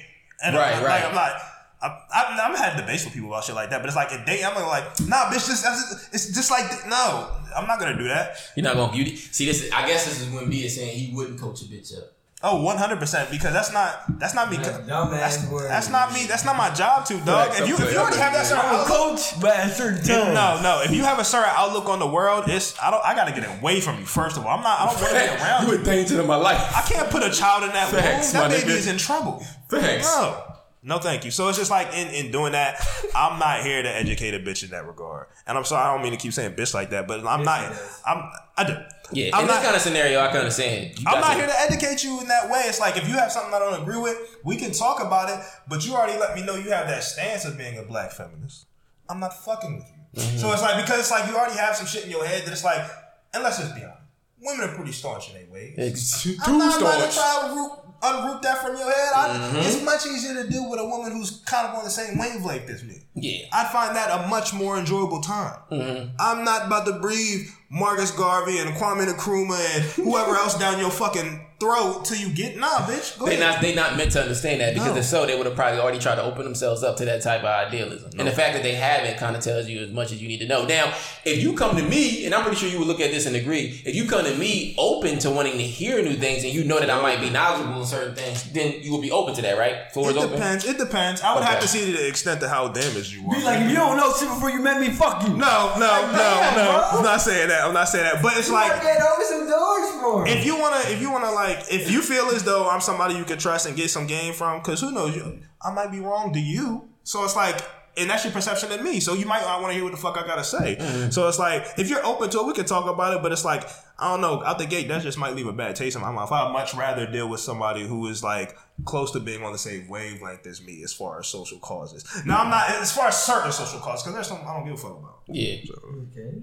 And 0.44 0.56
Right, 0.56 0.74
I'm, 0.74 0.84
right. 0.84 1.00
Like, 1.00 1.08
I'm 1.08 1.14
not. 1.14 1.40
I'm, 1.84 1.92
I'm, 2.14 2.40
I'm 2.52 2.56
had 2.56 2.76
debates 2.76 3.04
with 3.04 3.12
people 3.14 3.28
about 3.28 3.44
shit 3.44 3.54
like 3.54 3.70
that, 3.70 3.80
but 3.80 3.86
it's 3.86 3.96
like 3.96 4.10
in 4.12 4.24
dating, 4.24 4.46
I'm 4.46 4.54
like, 4.66 4.84
nah, 5.06 5.26
bitch, 5.30 5.46
this, 5.46 5.62
that's, 5.62 6.08
it's 6.12 6.26
just 6.34 6.50
like, 6.50 6.64
no, 6.88 7.30
I'm 7.56 7.66
not 7.66 7.78
gonna 7.78 7.96
do 7.98 8.04
that. 8.08 8.36
You're 8.56 8.64
not 8.64 8.76
gonna 8.76 8.96
you 8.96 9.14
see 9.16 9.44
this. 9.46 9.70
I 9.72 9.86
guess 9.86 10.06
this 10.06 10.20
is 10.22 10.30
when 10.30 10.48
B 10.48 10.64
is 10.64 10.76
saying 10.76 10.96
he 10.98 11.14
wouldn't 11.14 11.38
coach 11.40 11.62
a 11.62 11.66
bitch 11.66 11.96
up. 11.96 12.10
Oh, 12.46 12.62
100 12.62 12.98
percent 12.98 13.30
because 13.30 13.54
that's 13.54 13.72
not 13.72 14.18
that's 14.18 14.34
not 14.34 14.50
me. 14.50 14.58
That's 14.58 14.68
dumbass 14.86 15.10
That's, 15.10 15.46
that's 15.68 15.88
not 15.90 16.12
me. 16.12 16.26
That's 16.26 16.44
not 16.44 16.56
my 16.58 16.68
job 16.74 17.06
to 17.06 17.16
dog. 17.24 17.52
If 17.54 17.66
you 17.66 17.74
if 17.74 17.90
you 17.92 17.98
already 17.98 18.18
have 18.18 18.34
that 18.34 18.44
certain 18.44 18.66
I'm 18.66 18.74
outlook, 18.80 19.16
coach, 19.16 19.40
but 19.40 19.56
at 19.56 19.70
certain 19.70 19.96
times. 19.96 20.34
no, 20.34 20.60
no. 20.62 20.82
If 20.84 20.90
you 20.90 21.04
have 21.04 21.18
a 21.18 21.24
certain 21.24 21.48
outlook 21.56 21.88
on 21.88 22.00
the 22.00 22.06
world, 22.06 22.44
it's 22.48 22.78
I 22.82 22.90
don't. 22.90 23.02
I 23.02 23.14
gotta 23.14 23.32
get 23.32 23.48
away 23.60 23.80
from 23.80 23.98
you 23.98 24.04
first 24.04 24.36
of 24.36 24.44
all. 24.44 24.58
I'm 24.58 24.62
not. 24.62 24.78
I 24.78 24.84
don't 24.92 25.00
want 25.00 25.08
to 25.08 25.36
be 25.36 25.42
around 25.42 25.68
you. 25.78 25.84
danger 25.84 26.16
to 26.18 26.22
my 26.24 26.36
life. 26.36 26.60
I 26.76 26.82
can't 26.82 27.08
put 27.08 27.22
a 27.22 27.30
child 27.30 27.62
in 27.64 27.70
that 27.70 27.88
Facts, 27.88 28.34
womb. 28.34 28.42
my 28.42 28.48
That 28.48 28.60
baby 28.60 28.72
nigga. 28.72 28.76
is 28.76 28.86
in 28.88 28.98
trouble. 28.98 29.42
Facts. 29.70 30.04
No. 30.14 30.44
No, 30.86 30.98
thank 30.98 31.24
you. 31.24 31.30
So 31.30 31.48
it's 31.48 31.56
just 31.56 31.70
like 31.70 31.88
in, 31.94 32.08
in 32.08 32.30
doing 32.30 32.52
that, 32.52 32.78
I'm 33.16 33.38
not 33.38 33.62
here 33.62 33.82
to 33.82 33.88
educate 33.88 34.34
a 34.34 34.38
bitch 34.38 34.62
in 34.64 34.70
that 34.70 34.86
regard. 34.86 35.28
And 35.46 35.56
I'm 35.56 35.64
sorry, 35.64 35.82
I 35.82 35.94
don't 35.94 36.02
mean 36.02 36.12
to 36.12 36.18
keep 36.18 36.34
saying 36.34 36.52
bitch 36.52 36.74
like 36.74 36.90
that, 36.90 37.08
but 37.08 37.26
I'm 37.26 37.42
not. 37.42 37.72
I'm. 38.06 38.30
I 38.56 38.64
do. 38.64 38.76
Yeah, 39.10 39.30
I'm 39.34 39.42
in 39.42 39.46
not. 39.46 39.54
this 39.54 39.64
kind 39.64 39.76
of 39.76 39.82
scenario, 39.82 40.20
I 40.20 40.28
can 40.28 40.38
understand. 40.38 40.98
You 40.98 41.04
I'm 41.08 41.20
not 41.20 41.28
to- 41.32 41.34
here 41.38 41.46
to 41.46 41.60
educate 41.60 42.04
you 42.04 42.20
in 42.20 42.28
that 42.28 42.50
way. 42.50 42.64
It's 42.66 42.80
like 42.80 42.98
if 42.98 43.08
you 43.08 43.14
have 43.14 43.32
something 43.32 43.52
I 43.54 43.58
don't 43.58 43.80
agree 43.80 43.98
with, 43.98 44.36
we 44.44 44.56
can 44.56 44.72
talk 44.72 45.02
about 45.02 45.30
it. 45.30 45.42
But 45.68 45.86
you 45.86 45.94
already 45.94 46.18
let 46.18 46.34
me 46.36 46.44
know 46.44 46.54
you 46.56 46.70
have 46.70 46.86
that 46.88 47.02
stance 47.02 47.46
of 47.46 47.56
being 47.56 47.78
a 47.78 47.82
black 47.82 48.12
feminist. 48.12 48.66
I'm 49.08 49.20
not 49.20 49.32
fucking 49.44 49.76
with 49.76 49.86
you. 49.86 50.22
Mm-hmm. 50.22 50.36
So 50.38 50.52
it's 50.52 50.62
like 50.62 50.84
because 50.84 51.00
it's 51.00 51.10
like 51.10 51.28
you 51.28 51.36
already 51.36 51.56
have 51.56 51.74
some 51.76 51.86
shit 51.86 52.04
in 52.04 52.10
your 52.10 52.24
head 52.26 52.44
that 52.44 52.52
it's 52.52 52.64
like, 52.64 52.86
and 53.32 53.42
let's 53.42 53.58
just 53.58 53.74
be 53.74 53.82
honest, 53.82 53.98
women 54.40 54.68
are 54.68 54.74
pretty 54.76 54.92
staunch 54.92 55.30
in 55.30 55.34
their 55.36 55.50
ways. 55.52 55.74
It's 55.76 56.22
too 56.22 56.36
I'm 56.44 56.58
not 56.58 56.80
about 56.80 57.04
to 57.04 57.10
staunch. 57.10 57.14
try 57.14 57.48
to 57.48 57.54
root, 57.54 57.70
unroot 58.04 58.42
that 58.42 58.58
from 58.58 58.76
your 58.76 58.90
head. 58.90 59.12
I, 59.16 59.24
Mm-hmm. 59.34 59.56
It's 59.58 59.82
much 59.84 60.06
easier 60.06 60.42
to 60.42 60.48
do 60.48 60.68
with 60.68 60.78
a 60.80 60.84
woman 60.86 61.12
who's 61.12 61.42
kind 61.46 61.66
of 61.68 61.74
on 61.74 61.84
the 61.84 61.90
same 61.90 62.18
wavelength 62.18 62.68
as 62.70 62.84
me. 62.84 63.02
Yeah. 63.14 63.46
I'd 63.52 63.70
find 63.72 63.96
that 63.96 64.24
a 64.24 64.28
much 64.28 64.52
more 64.54 64.78
enjoyable 64.78 65.20
time. 65.20 65.58
Mm-hmm. 65.70 66.14
I'm 66.18 66.44
not 66.44 66.66
about 66.66 66.86
to 66.86 66.92
breathe 67.00 67.48
Marcus 67.70 68.10
Garvey 68.10 68.58
and 68.58 68.70
Kwame 68.76 69.06
Nkrumah 69.06 69.76
and 69.76 69.84
whoever 69.84 70.36
else 70.36 70.58
down 70.58 70.78
your 70.78 70.90
fucking 70.90 71.44
throat 71.64 72.05
till 72.05 72.16
you 72.18 72.29
get 72.29 72.57
nah, 72.59 72.68
bitch. 72.87 73.18
Go 73.18 73.27
They 73.27 73.37
ahead. 73.37 73.53
not 73.55 73.62
they 73.62 73.74
not 73.74 73.96
meant 73.96 74.12
to 74.12 74.20
understand 74.22 74.61
that 74.61 74.74
because 74.74 74.90
No. 74.92 74.96
if 74.96 75.05
so, 75.05 75.27
they 75.27 75.37
would 75.37 75.46
have 75.46 75.55
probably 75.57 75.81
already 75.81 75.98
tried 75.98 76.16
to 76.16 76.22
open 76.22 76.44
themselves 76.44 76.83
up 76.83 76.96
to 76.98 77.05
that 77.07 77.22
type 77.22 77.40
of 77.40 77.46
idealism. 77.46 78.11
And 78.18 78.29
the 78.29 78.33
fact 78.33 78.55
that 78.55 78.62
they 78.62 78.74
haven't 78.74 79.16
kind 79.18 79.35
of 79.37 79.42
tells 79.42 79.66
you 79.68 79.81
as 79.81 79.90
much 79.90 80.12
as 80.12 80.20
you 80.22 80.29
need 80.29 80.38
to 80.38 80.46
know. 80.46 80.64
Now, 80.66 80.92
if 81.24 81.42
you 81.42 81.55
come 81.55 81.77
to 81.77 81.83
me, 81.83 82.24
and 82.27 82.35
I'm 82.35 82.42
pretty 82.42 82.57
sure 82.59 82.68
you 82.68 82.79
would 82.79 82.88
look 82.88 83.00
at 83.00 83.11
this 83.11 83.27
and 83.27 83.35
agree, 83.37 83.81
if 83.85 83.94
you 83.94 84.07
come 84.07 84.24
to 84.24 84.35
me 84.37 84.74
open 84.79 85.18
to 85.20 85.31
wanting 85.31 85.53
to 85.59 85.62
hear 85.64 86.03
new 86.03 86.14
things 86.14 86.44
and 86.44 86.53
you 86.53 86.64
know 86.64 86.79
that 86.79 86.90
I 86.90 87.00
might 87.00 87.20
be 87.20 87.31
knowledgeable 87.31 87.81
in 87.81 87.87
certain 87.87 88.14
things, 88.14 88.44
then 88.52 88.75
you 88.83 88.92
will 88.92 89.00
be 89.00 89.10
open 89.10 89.35
to 89.37 89.42
that, 89.42 89.56
right? 89.58 89.90
Floor 89.92 90.10
is 90.10 90.17
it 90.17 90.19
open. 90.21 90.33
depends. 90.33 90.65
It 90.67 90.79
depends. 90.79 91.23
I 91.23 91.35
would 91.35 91.42
Okay. 91.42 91.50
have 91.52 91.60
to 91.60 91.69
see 91.69 91.92
the 91.92 92.06
extent 92.06 92.42
of 92.42 92.50
how 92.50 92.69
damaged 92.69 93.12
you 93.12 93.27
are. 93.29 93.35
Be 93.35 93.42
like, 93.42 93.60
if 93.62 93.71
you 93.71 93.77
don't 93.77 93.96
know 93.96 94.12
shit 94.19 94.29
before 94.29 94.50
you 94.50 94.60
met 94.60 94.81
me, 94.81 94.90
fuck 94.90 95.23
you. 95.23 95.31
no, 95.31 95.73
no, 95.79 95.79
no, 95.79 96.12
damn, 96.12 96.56
no. 96.56 96.65
bro. 96.65 96.98
I'm 96.98 97.04
not 97.04 97.21
saying 97.21 97.48
that. 97.48 97.65
I'm 97.65 97.73
not 97.75 97.88
saying 97.88 98.04
that. 98.04 98.23
But 98.23 98.37
it's 98.37 98.48
You 98.48 98.54
like 98.54 98.83
get 98.83 99.00
over 99.00 99.23
some 99.25 99.48
doors 99.48 99.90
for 100.00 100.27
if 100.29 100.44
you 100.44 100.58
wanna, 100.58 100.81
if 100.88 101.00
you 101.00 101.10
wanna, 101.10 101.31
like, 101.31 101.54
if 101.71 101.90
you 101.90 102.02
feel 102.02 102.27
as 102.31 102.44
though 102.44 102.69
I'm 102.69 102.81
somebody 102.81 103.15
you 103.15 103.25
can 103.25 103.38
trust 103.38 103.67
and 103.67 103.77
get 103.77 103.90
some 103.90 104.07
game 104.07 104.33
from, 104.33 104.61
because 104.61 104.81
who 104.81 104.92
knows, 104.92 105.17
you, 105.17 105.40
I 105.63 105.73
might 105.73 105.90
be 105.90 106.00
wrong 106.00 106.33
to 106.33 106.40
you. 106.40 106.88
So 107.02 107.25
it's 107.25 107.37
like 107.37 107.61
and 107.96 108.11
that's 108.11 108.25
your 108.25 108.33
perception 108.33 108.73
of 108.73 108.83
me. 108.83 109.00
So 109.00 109.15
you 109.15 109.27
might 109.27 109.42
not 109.42 109.61
want 109.61 109.71
to 109.71 109.75
hear 109.75 109.85
what 109.85 109.92
the 109.92 109.98
fuck 109.98 110.17
I 110.17 110.27
gotta 110.27 110.44
say. 110.44 110.77
Mm-hmm. 110.77 111.11
So 111.11 111.29
it's 111.29 111.38
like 111.38 111.67
if 111.79 111.88
you're 111.88 112.05
open 112.05 112.31
to 112.31 112.40
it, 112.40 112.46
we 112.46 112.52
can 112.52 112.65
talk 112.65 112.87
about 112.87 113.15
it. 113.15 113.23
But 113.23 113.33
it's 113.33 113.44
like 113.44 113.69
I 113.98 114.11
don't 114.11 114.21
know, 114.21 114.42
out 114.44 114.59
the 114.59 114.67
gate, 114.67 114.88
that 114.88 115.02
just 115.02 115.19
might 115.19 115.35
leave 115.35 115.46
a 115.46 115.52
bad 115.52 115.77
taste 115.77 115.96
in 115.96 116.02
my 116.02 116.11
mouth. 116.11 116.31
I'd 116.33 116.52
much 116.52 116.75
rather 116.75 117.11
deal 117.11 117.29
with 117.29 117.40
somebody 117.40 117.87
who 117.87 118.09
is 118.09 118.23
like 118.25 118.57
close 118.85 119.13
to 119.13 119.21
being 119.21 119.42
on 119.44 119.52
the 119.52 119.59
same 119.59 119.88
wavelength 119.88 120.46
as 120.46 120.63
me 120.63 120.83
as 120.83 120.92
far 120.92 121.21
as 121.21 121.29
social 121.29 121.59
causes. 121.59 122.05
Now 122.27 122.42
I'm 122.42 122.50
not 122.50 122.71
as 122.71 122.92
far 122.92 123.09
as 123.09 123.23
certain 123.23 123.52
social 123.52 123.81
causes 123.81 124.02
because 124.02 124.15
there's 124.15 124.27
some 124.27 124.46
I 124.46 124.55
don't 124.55 124.65
give 124.65 124.75
a 124.75 124.77
fuck 124.77 124.98
about. 124.98 125.21
Yeah. 125.29 125.55
Okay. 125.55 126.27
Okay. 126.27 126.38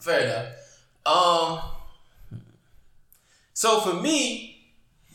Fair 0.00 0.20
enough. 0.20 0.46
Um. 1.06 1.60
So 3.54 3.80
for 3.80 3.94
me, 3.94 4.72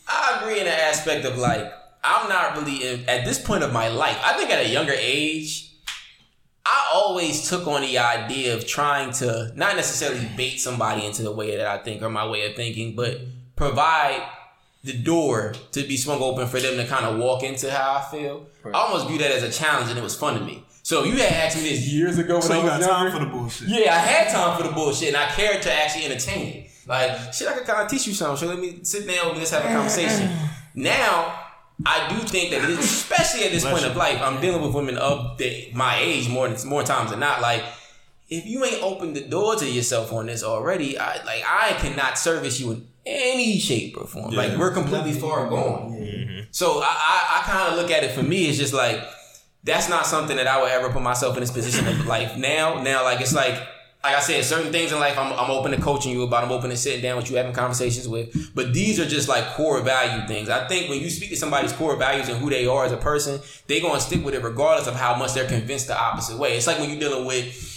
I 0.07 0.39
agree 0.41 0.59
in 0.59 0.65
the 0.65 0.73
aspect 0.83 1.25
of 1.25 1.37
like 1.37 1.71
I'm 2.03 2.29
not 2.29 2.55
really 2.57 2.87
in, 2.87 3.09
at 3.09 3.25
this 3.25 3.39
point 3.39 3.63
of 3.63 3.73
my 3.73 3.89
life. 3.89 4.17
I 4.23 4.33
think 4.37 4.49
at 4.49 4.65
a 4.65 4.69
younger 4.69 4.93
age, 4.95 5.71
I 6.65 6.89
always 6.93 7.49
took 7.49 7.67
on 7.67 7.81
the 7.81 7.97
idea 7.97 8.55
of 8.55 8.65
trying 8.67 9.11
to 9.13 9.51
not 9.55 9.75
necessarily 9.75 10.29
bait 10.37 10.57
somebody 10.57 11.05
into 11.05 11.23
the 11.23 11.31
way 11.31 11.55
that 11.57 11.65
I 11.67 11.77
think 11.79 12.01
or 12.01 12.09
my 12.09 12.27
way 12.27 12.45
of 12.49 12.55
thinking, 12.55 12.95
but 12.95 13.19
provide 13.55 14.21
the 14.83 14.93
door 14.93 15.53
to 15.71 15.83
be 15.83 15.97
swung 15.97 16.21
open 16.21 16.47
for 16.47 16.59
them 16.59 16.77
to 16.77 16.85
kind 16.85 17.05
of 17.05 17.19
walk 17.19 17.43
into 17.43 17.69
how 17.71 17.95
I 17.95 18.11
feel. 18.11 18.45
I 18.65 18.71
almost 18.71 19.07
view 19.07 19.17
that 19.17 19.31
as 19.31 19.43
a 19.43 19.51
challenge, 19.51 19.89
and 19.89 19.97
it 19.99 20.03
was 20.03 20.15
fun 20.15 20.39
to 20.39 20.45
me. 20.45 20.63
So 20.83 21.03
you 21.03 21.13
had 21.17 21.31
asked 21.33 21.57
me 21.57 21.63
this 21.63 21.87
years 21.91 22.17
ago 22.17 22.35
when 22.35 22.41
So 22.43 22.53
I 22.53 22.57
you 22.57 22.63
was 22.63 22.71
got 22.71 22.81
younger, 22.81 23.09
time 23.09 23.11
for 23.19 23.25
the 23.25 23.31
bullshit. 23.31 23.67
yeah, 23.67 23.93
I 23.93 23.97
had 23.97 24.31
time 24.31 24.57
for 24.57 24.65
the 24.67 24.73
bullshit, 24.73 25.09
and 25.09 25.17
I 25.17 25.27
cared 25.31 25.61
to 25.63 25.73
actually 25.73 26.05
entertain 26.05 26.47
it. 26.47 26.71
Like, 26.87 27.33
shit, 27.33 27.47
I 27.47 27.53
could 27.53 27.67
kind 27.67 27.83
of 27.83 27.89
teach 27.89 28.07
you 28.07 28.13
something. 28.13 28.37
So 28.37 28.53
let 28.53 28.59
me 28.59 28.79
sit 28.83 29.07
down 29.07 29.31
and 29.31 29.37
let's 29.37 29.51
have 29.51 29.65
a 29.65 29.69
uh, 29.69 29.73
conversation. 29.73 30.27
Uh. 30.27 30.47
Now, 30.75 31.43
I 31.85 32.07
do 32.09 32.15
think 32.27 32.51
that, 32.51 32.63
it 32.63 32.69
is, 32.69 32.79
especially 32.79 33.43
at 33.43 33.51
this 33.51 33.65
point 33.65 33.85
of 33.85 33.95
life, 33.95 34.19
I'm 34.21 34.41
dealing 34.41 34.61
with 34.61 34.73
women 34.73 34.97
of 34.97 35.37
the, 35.37 35.69
my 35.73 35.97
age 35.99 36.29
more 36.29 36.47
than 36.47 36.67
more 36.67 36.83
times 36.83 37.11
than 37.11 37.19
not. 37.19 37.41
Like, 37.41 37.63
if 38.29 38.45
you 38.45 38.63
ain't 38.65 38.81
opened 38.83 39.15
the 39.15 39.21
door 39.21 39.55
to 39.55 39.69
yourself 39.69 40.11
on 40.11 40.25
this 40.25 40.43
already, 40.43 40.97
I 40.97 41.23
like 41.23 41.43
I 41.45 41.73
cannot 41.79 42.17
service 42.17 42.59
you 42.59 42.71
in 42.71 42.87
any 43.05 43.57
shape 43.59 43.95
or 43.97 44.05
form. 44.05 44.31
Like, 44.31 44.57
we're 44.57 44.73
completely 44.73 45.13
far 45.13 45.49
gone. 45.49 45.91
Mm-hmm. 45.91 46.39
So 46.51 46.81
I, 46.81 46.85
I, 46.85 47.39
I 47.39 47.43
kind 47.45 47.71
of 47.71 47.79
look 47.79 47.91
at 47.91 48.03
it 48.03 48.11
for 48.11 48.23
me. 48.23 48.47
It's 48.47 48.57
just 48.57 48.73
like 48.73 49.01
that's 49.63 49.87
not 49.87 50.05
something 50.05 50.35
that 50.37 50.47
I 50.47 50.61
would 50.61 50.71
ever 50.71 50.89
put 50.89 51.01
myself 51.01 51.35
in 51.35 51.41
this 51.41 51.51
position 51.51 51.87
of 51.87 52.05
life 52.05 52.37
now. 52.37 52.81
Now, 52.81 53.03
like 53.03 53.21
it's 53.21 53.33
like 53.33 53.61
like 54.07 54.15
I 54.15 54.19
said, 54.21 54.45
certain 54.45 54.71
things 54.71 54.93
in 54.93 54.99
life 54.99 55.17
I'm, 55.17 55.33
I'm 55.33 55.51
open 55.51 55.71
to 55.71 55.81
coaching 55.81 56.13
you 56.13 56.23
about. 56.23 56.45
I'm 56.45 56.51
open 56.51 56.69
to 56.69 56.77
sitting 56.77 57.01
down 57.01 57.17
with 57.17 57.29
you, 57.29 57.35
having 57.35 57.51
conversations 57.51 58.07
with. 58.07 58.55
But 58.55 58.73
these 58.73 59.01
are 59.01 59.05
just 59.05 59.27
like 59.27 59.45
core 59.47 59.81
value 59.81 60.25
things. 60.27 60.47
I 60.47 60.65
think 60.69 60.89
when 60.89 61.01
you 61.01 61.09
speak 61.09 61.29
to 61.31 61.35
somebody's 61.35 61.73
core 61.73 61.97
values 61.97 62.29
and 62.29 62.37
who 62.37 62.49
they 62.49 62.65
are 62.67 62.85
as 62.85 62.93
a 62.93 62.97
person, 62.97 63.41
they're 63.67 63.81
gonna 63.81 63.99
stick 63.99 64.23
with 64.23 64.33
it 64.33 64.43
regardless 64.43 64.87
of 64.87 64.95
how 64.95 65.17
much 65.17 65.33
they're 65.33 65.47
convinced 65.47 65.87
the 65.87 65.99
opposite 65.99 66.37
way. 66.37 66.55
It's 66.55 66.67
like 66.67 66.79
when 66.79 66.89
you're 66.89 66.99
dealing 66.99 67.25
with. 67.25 67.73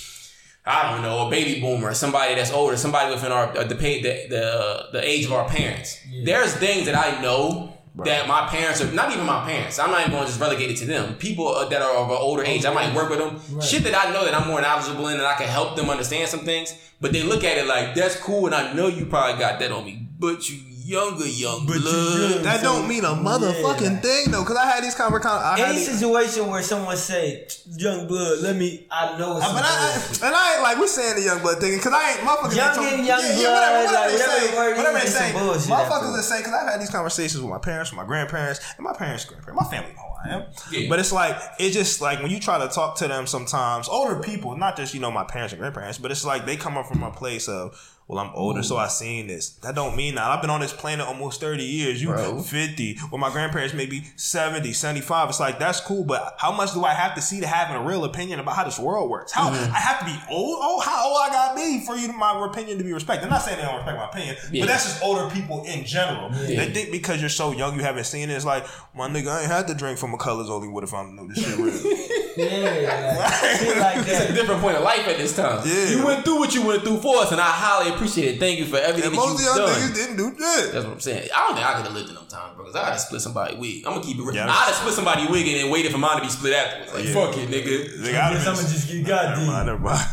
I 0.67 0.93
don't 0.93 1.01
know, 1.03 1.27
a 1.27 1.31
baby 1.31 1.59
boomer, 1.59 1.95
somebody 1.95 2.35
that's 2.35 2.53
older, 2.53 2.77
somebody 2.77 3.13
within 3.13 3.33
our 3.33 3.51
the 3.65 3.75
the, 3.75 4.27
the 4.29 4.89
the 4.93 5.03
age 5.03 5.25
of 5.25 5.33
our 5.33 5.49
parents. 5.49 5.99
There's 6.23 6.55
things 6.55 6.85
that 6.85 6.95
I 6.95 7.21
know 7.23 7.80
that 7.97 8.29
my 8.29 8.47
parents 8.47 8.81
are 8.81 8.91
not 8.93 9.13
even 9.13 9.27
my 9.27 9.45
parents. 9.45 9.79
I'm 9.79 9.91
not 9.91 10.01
even 10.01 10.13
going 10.13 10.25
to 10.25 10.29
just 10.29 10.41
relegate 10.41 10.71
it 10.71 10.77
to 10.79 10.87
them. 10.87 11.15
People 11.17 11.49
uh, 11.49 11.69
that 11.69 11.83
are 11.83 11.97
of 11.97 12.11
an 12.11 12.17
older 12.19 12.45
age, 12.45 12.65
I 12.65 12.73
might 12.73 12.95
work 12.95 13.11
with 13.11 13.19
them. 13.19 13.61
Shit 13.61 13.83
that 13.85 13.95
I 13.95 14.13
know 14.13 14.25
that 14.25 14.35
I'm 14.35 14.49
more 14.49 14.61
knowledgeable 14.61 15.09
in 15.09 15.15
and 15.17 15.27
I 15.27 15.35
can 15.35 15.49
help 15.49 15.77
them 15.77 15.91
understand 15.91 16.29
some 16.29 16.41
things. 16.41 16.75
But 17.01 17.13
they 17.13 17.23
look 17.23 17.45
at 17.45 17.59
it 17.59 17.67
like 17.67 17.95
that's 17.95 18.17
cool, 18.17 18.47
and 18.47 18.55
I 18.55 18.73
know 18.75 18.87
you 18.87 19.07
probably 19.07 19.39
got 19.41 19.59
that 19.61 19.73
on 19.73 19.85
me, 19.85 20.07
but 20.19 20.49
you 20.49 20.59
younger, 20.91 21.27
young 21.27 21.67
But 21.67 21.77
you 21.77 21.83
blood. 21.83 22.43
That 22.43 22.63
don't 22.63 22.89
mean 22.89 23.05
a 23.05 23.15
motherfucking 23.15 24.03
thing 24.03 24.31
though, 24.31 24.43
because 24.43 24.57
I 24.57 24.67
had 24.67 24.83
these 24.83 24.95
conversations. 24.95 25.43
I 25.43 25.61
Any 25.61 25.79
these, 25.79 25.99
situation 25.99 26.49
where 26.49 26.63
someone 26.63 26.97
say, 26.97 27.47
"Young 27.77 28.07
blood," 28.07 28.41
let 28.41 28.57
me. 28.57 28.87
I 28.91 29.17
know 29.19 29.37
it's. 29.39 29.47
But 29.47 29.63
I, 29.65 29.69
I, 29.69 30.27
and 30.27 30.35
I 30.35 30.55
ain't 30.55 30.63
like 30.63 30.79
we 30.79 30.87
saying 30.87 31.17
the 31.17 31.23
young 31.23 31.41
blood 31.43 31.61
thing 31.61 31.77
because 31.77 31.93
I 31.93 32.11
ain't 32.13 32.21
motherfuckers. 32.21 32.57
Young 32.57 32.67
that 32.67 32.75
told- 32.75 32.93
and 32.93 33.07
young 33.07 33.21
blood, 33.21 33.85
like, 33.95 34.11
they 34.11 34.19
say, 34.19 34.57
word 34.57 34.77
whatever 34.77 34.99
they 34.99 35.07
say, 35.07 35.33
motherfuckers 35.33 35.71
afterwards. 35.71 36.17
that 36.17 36.23
say 36.25 36.39
because 36.39 36.53
I've 36.55 36.69
had 36.73 36.81
these 36.81 36.91
conversations 36.91 37.41
with 37.41 37.51
my 37.51 37.59
parents, 37.59 37.91
with 37.93 37.97
my 37.97 38.05
grandparents, 38.07 38.61
and 38.77 38.85
my 38.85 38.93
parents' 38.93 39.25
grandparents, 39.25 39.63
my 39.63 39.71
family 39.71 39.93
know 39.95 40.03
who 40.03 40.31
I 40.31 40.35
am. 40.35 40.45
Yeah. 40.73 40.89
But 40.89 40.99
it's 40.99 41.13
like 41.13 41.37
it's 41.59 41.75
just 41.75 42.01
like 42.01 42.21
when 42.21 42.31
you 42.31 42.41
try 42.41 42.59
to 42.59 42.69
talk 42.69 42.97
to 42.97 43.09
them 43.09 43.27
sometimes, 43.27 43.89
older 43.89 44.21
people, 44.21 44.57
not 44.57 44.77
just 44.77 44.93
you 44.95 45.01
know 45.01 45.11
my 45.11 45.25
parents 45.25 45.53
and 45.53 45.61
grandparents, 45.61 45.99
but 45.99 46.11
it's 46.11 46.25
like 46.25 46.47
they 46.47 46.57
come 46.57 46.77
up 46.77 46.87
from 46.87 47.03
a 47.03 47.11
place 47.13 47.49
of. 47.49 47.97
Well, 48.11 48.19
I'm 48.19 48.33
older, 48.35 48.65
so 48.65 48.77
I 48.77 48.89
seen 48.89 49.29
this. 49.29 49.51
That 49.63 49.77
don't 49.77 49.97
mean 49.97 50.17
that. 50.17 50.25
I've 50.25 50.41
been 50.41 50.51
on 50.51 50.61
this 50.61 50.73
planet 50.73 51.07
almost 51.07 51.41
30 51.41 51.63
years. 51.63 52.03
You 52.03 52.09
Bro. 52.09 52.43
50. 52.43 52.99
Well, 53.13 53.19
my 53.21 53.31
grandparents 53.31 53.73
maybe 53.73 54.03
70, 54.17 54.73
75. 54.73 55.29
It's 55.29 55.39
like, 55.39 55.61
that's 55.61 55.81
cool, 55.81 56.03
but 56.03 56.35
how 56.37 56.51
much 56.51 56.75
do 56.75 56.85
I 56.85 56.93
have 56.93 57.15
to 57.15 57.23
see 57.23 57.39
to 57.41 57.47
have 57.47 57.71
a 57.73 57.85
real 57.87 58.05
opinion 58.05 58.41
about 58.41 58.57
how 58.57 58.65
this 58.65 58.81
world 58.81 59.09
works? 59.09 59.31
How 59.31 59.51
Mm-hmm. 59.51 59.73
I 59.73 59.79
have 59.79 60.01
to 60.01 60.05
be 60.07 60.17
old? 60.29 60.59
Oh, 60.61 60.81
how 60.81 61.07
old 61.09 61.19
I 61.23 61.29
gotta 61.33 61.55
be 61.57 61.85
for 61.87 61.95
you 61.95 62.09
to, 62.09 62.13
my 62.13 62.45
opinion 62.45 62.79
to 62.79 62.85
be 62.85 62.93
respected? 62.93 63.27
I'm 63.27 63.31
not 63.31 63.43
saying 63.43 63.59
they 63.59 63.65
don't 63.65 63.77
respect 63.77 63.97
my 63.97 64.09
opinion, 64.09 64.37
Yeah. 64.51 64.63
but 64.63 64.69
that's 64.73 64.85
just 64.87 65.03
older 65.05 65.33
people 65.33 65.63
in 65.65 65.85
general. 65.85 66.31
They 66.31 66.69
think 66.73 66.91
because 66.91 67.21
you're 67.21 67.31
so 67.31 67.53
young, 67.53 67.77
you 67.77 67.83
haven't 67.83 68.05
seen 68.05 68.29
it. 68.29 68.35
It's 68.35 68.45
like, 68.45 68.67
my 68.93 69.09
nigga, 69.09 69.29
I 69.29 69.43
ain't 69.43 69.51
had 69.53 69.69
to 69.69 69.75
drink 69.75 69.99
from 69.99 70.15
a 70.15 70.19
colors 70.19 70.51
only 70.51 70.67
would 70.69 70.83
if 70.83 70.93
I 70.95 71.05
knew 71.09 71.29
this 71.29 71.39
shit 71.45 71.57
real. 71.59 71.97
Yeah, 72.37 73.17
like, 73.19 73.59
shit 73.59 73.77
like 73.79 73.97
It's 74.07 74.31
a 74.31 74.33
different 74.33 74.61
point 74.61 74.77
of 74.77 74.83
life 74.83 75.07
at 75.09 75.17
this 75.19 75.35
time. 75.37 75.63
Yeah. 75.67 75.89
You 75.89 76.05
went 76.07 76.25
through 76.25 76.39
what 76.39 76.55
you 76.55 76.67
went 76.67 76.83
through 76.85 76.99
for 77.01 77.19
us, 77.23 77.33
and 77.33 77.41
I 77.41 77.45
highly 77.51 77.91
appreciate 77.93 78.35
it. 78.37 78.39
Thank 78.41 78.59
you 78.59 78.67
for 78.67 78.77
everything 78.77 79.11
and 79.11 79.13
that 79.13 79.17
most 79.17 79.35
of 79.35 79.41
you've 79.47 79.57
y'all 79.57 79.67
done. 79.67 79.81
niggas 79.81 79.95
didn't 79.95 80.17
do 80.17 80.31
shit. 80.31 80.73
That's 80.73 80.85
what 80.85 80.93
I'm 80.95 81.01
saying. 81.01 81.29
I 81.35 81.47
don't 81.47 81.55
think 81.57 81.67
I 81.67 81.75
could 81.77 81.87
have 81.87 81.95
lived 81.95 82.09
in 82.09 82.15
them 82.15 82.27
times, 82.27 82.55
bro. 82.57 82.65
Because 82.65 82.77
I'd 82.81 82.91
have 82.91 83.01
split 83.01 83.21
somebody 83.21 83.57
wig. 83.57 83.85
I'm 83.87 83.95
gonna 83.95 84.05
keep 84.05 84.19
it 84.19 84.23
real. 84.23 84.35
Yeah, 84.35 84.45
I'd 84.45 84.49
that's- 84.49 84.67
have 84.69 84.77
split 84.77 84.95
somebody 84.95 85.27
wig 85.29 85.47
and 85.49 85.57
then 85.61 85.71
waited 85.71 85.93
for 85.93 85.99
mine 85.99 86.17
to 86.17 86.23
be 86.23 86.29
split 86.31 86.55
afterwards. 86.55 86.95
Like 86.95 87.05
Yeah. 87.07 87.15
fuck 87.15 87.37
it, 87.37 87.49
nigga. 87.51 87.99
Nigga, 87.99 88.21
I'd 88.21 88.33
Guess 88.35 88.45
have 88.45 88.59
I'ma 88.59 88.69
just 88.69 88.89
get 88.89 89.07
God 89.07 89.31
Never 89.39 89.47
mind, 89.51 89.67
never 89.67 89.79
mind. 89.81 90.07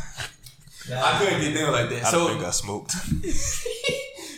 I 0.95 1.19
couldn't 1.19 1.41
get 1.41 1.53
down 1.53 1.71
like 1.73 1.89
that. 1.89 2.05
I'd 2.05 2.11
So 2.11 2.19
have 2.19 2.29
been 2.29 2.41
got 2.41 2.55
smoked. 2.55 2.95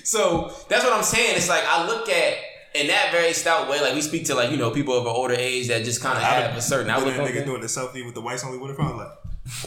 So 0.03 0.51
that's 0.67 0.83
what 0.83 0.93
I'm 0.93 1.03
saying. 1.03 1.35
It's 1.37 1.49
like 1.49 1.63
I 1.67 1.85
look 1.85 2.09
at 2.09 2.33
in 2.75 2.87
that 2.87 3.11
very 3.11 3.33
stout 3.33 3.69
way, 3.69 3.81
like 3.81 3.93
we 3.93 4.01
speak 4.01 4.25
to 4.25 4.35
like 4.35 4.51
you 4.51 4.57
know 4.57 4.71
people 4.71 4.95
of 4.95 5.05
an 5.05 5.11
older 5.11 5.33
age 5.33 5.67
that 5.67 5.83
just 5.83 6.01
kind 6.01 6.17
of 6.17 6.23
have 6.23 6.55
a 6.55 6.61
certain 6.61 6.89
outlook 6.89 7.15
nigga 7.15 7.33
things. 7.33 7.45
doing 7.45 7.61
the 7.61 7.67
selfie 7.67 8.05
with 8.05 8.15
the 8.15 8.21
whites 8.21 8.43
only 8.43 8.65
have 8.67 8.77
found 8.77 8.97
like. 8.97 9.11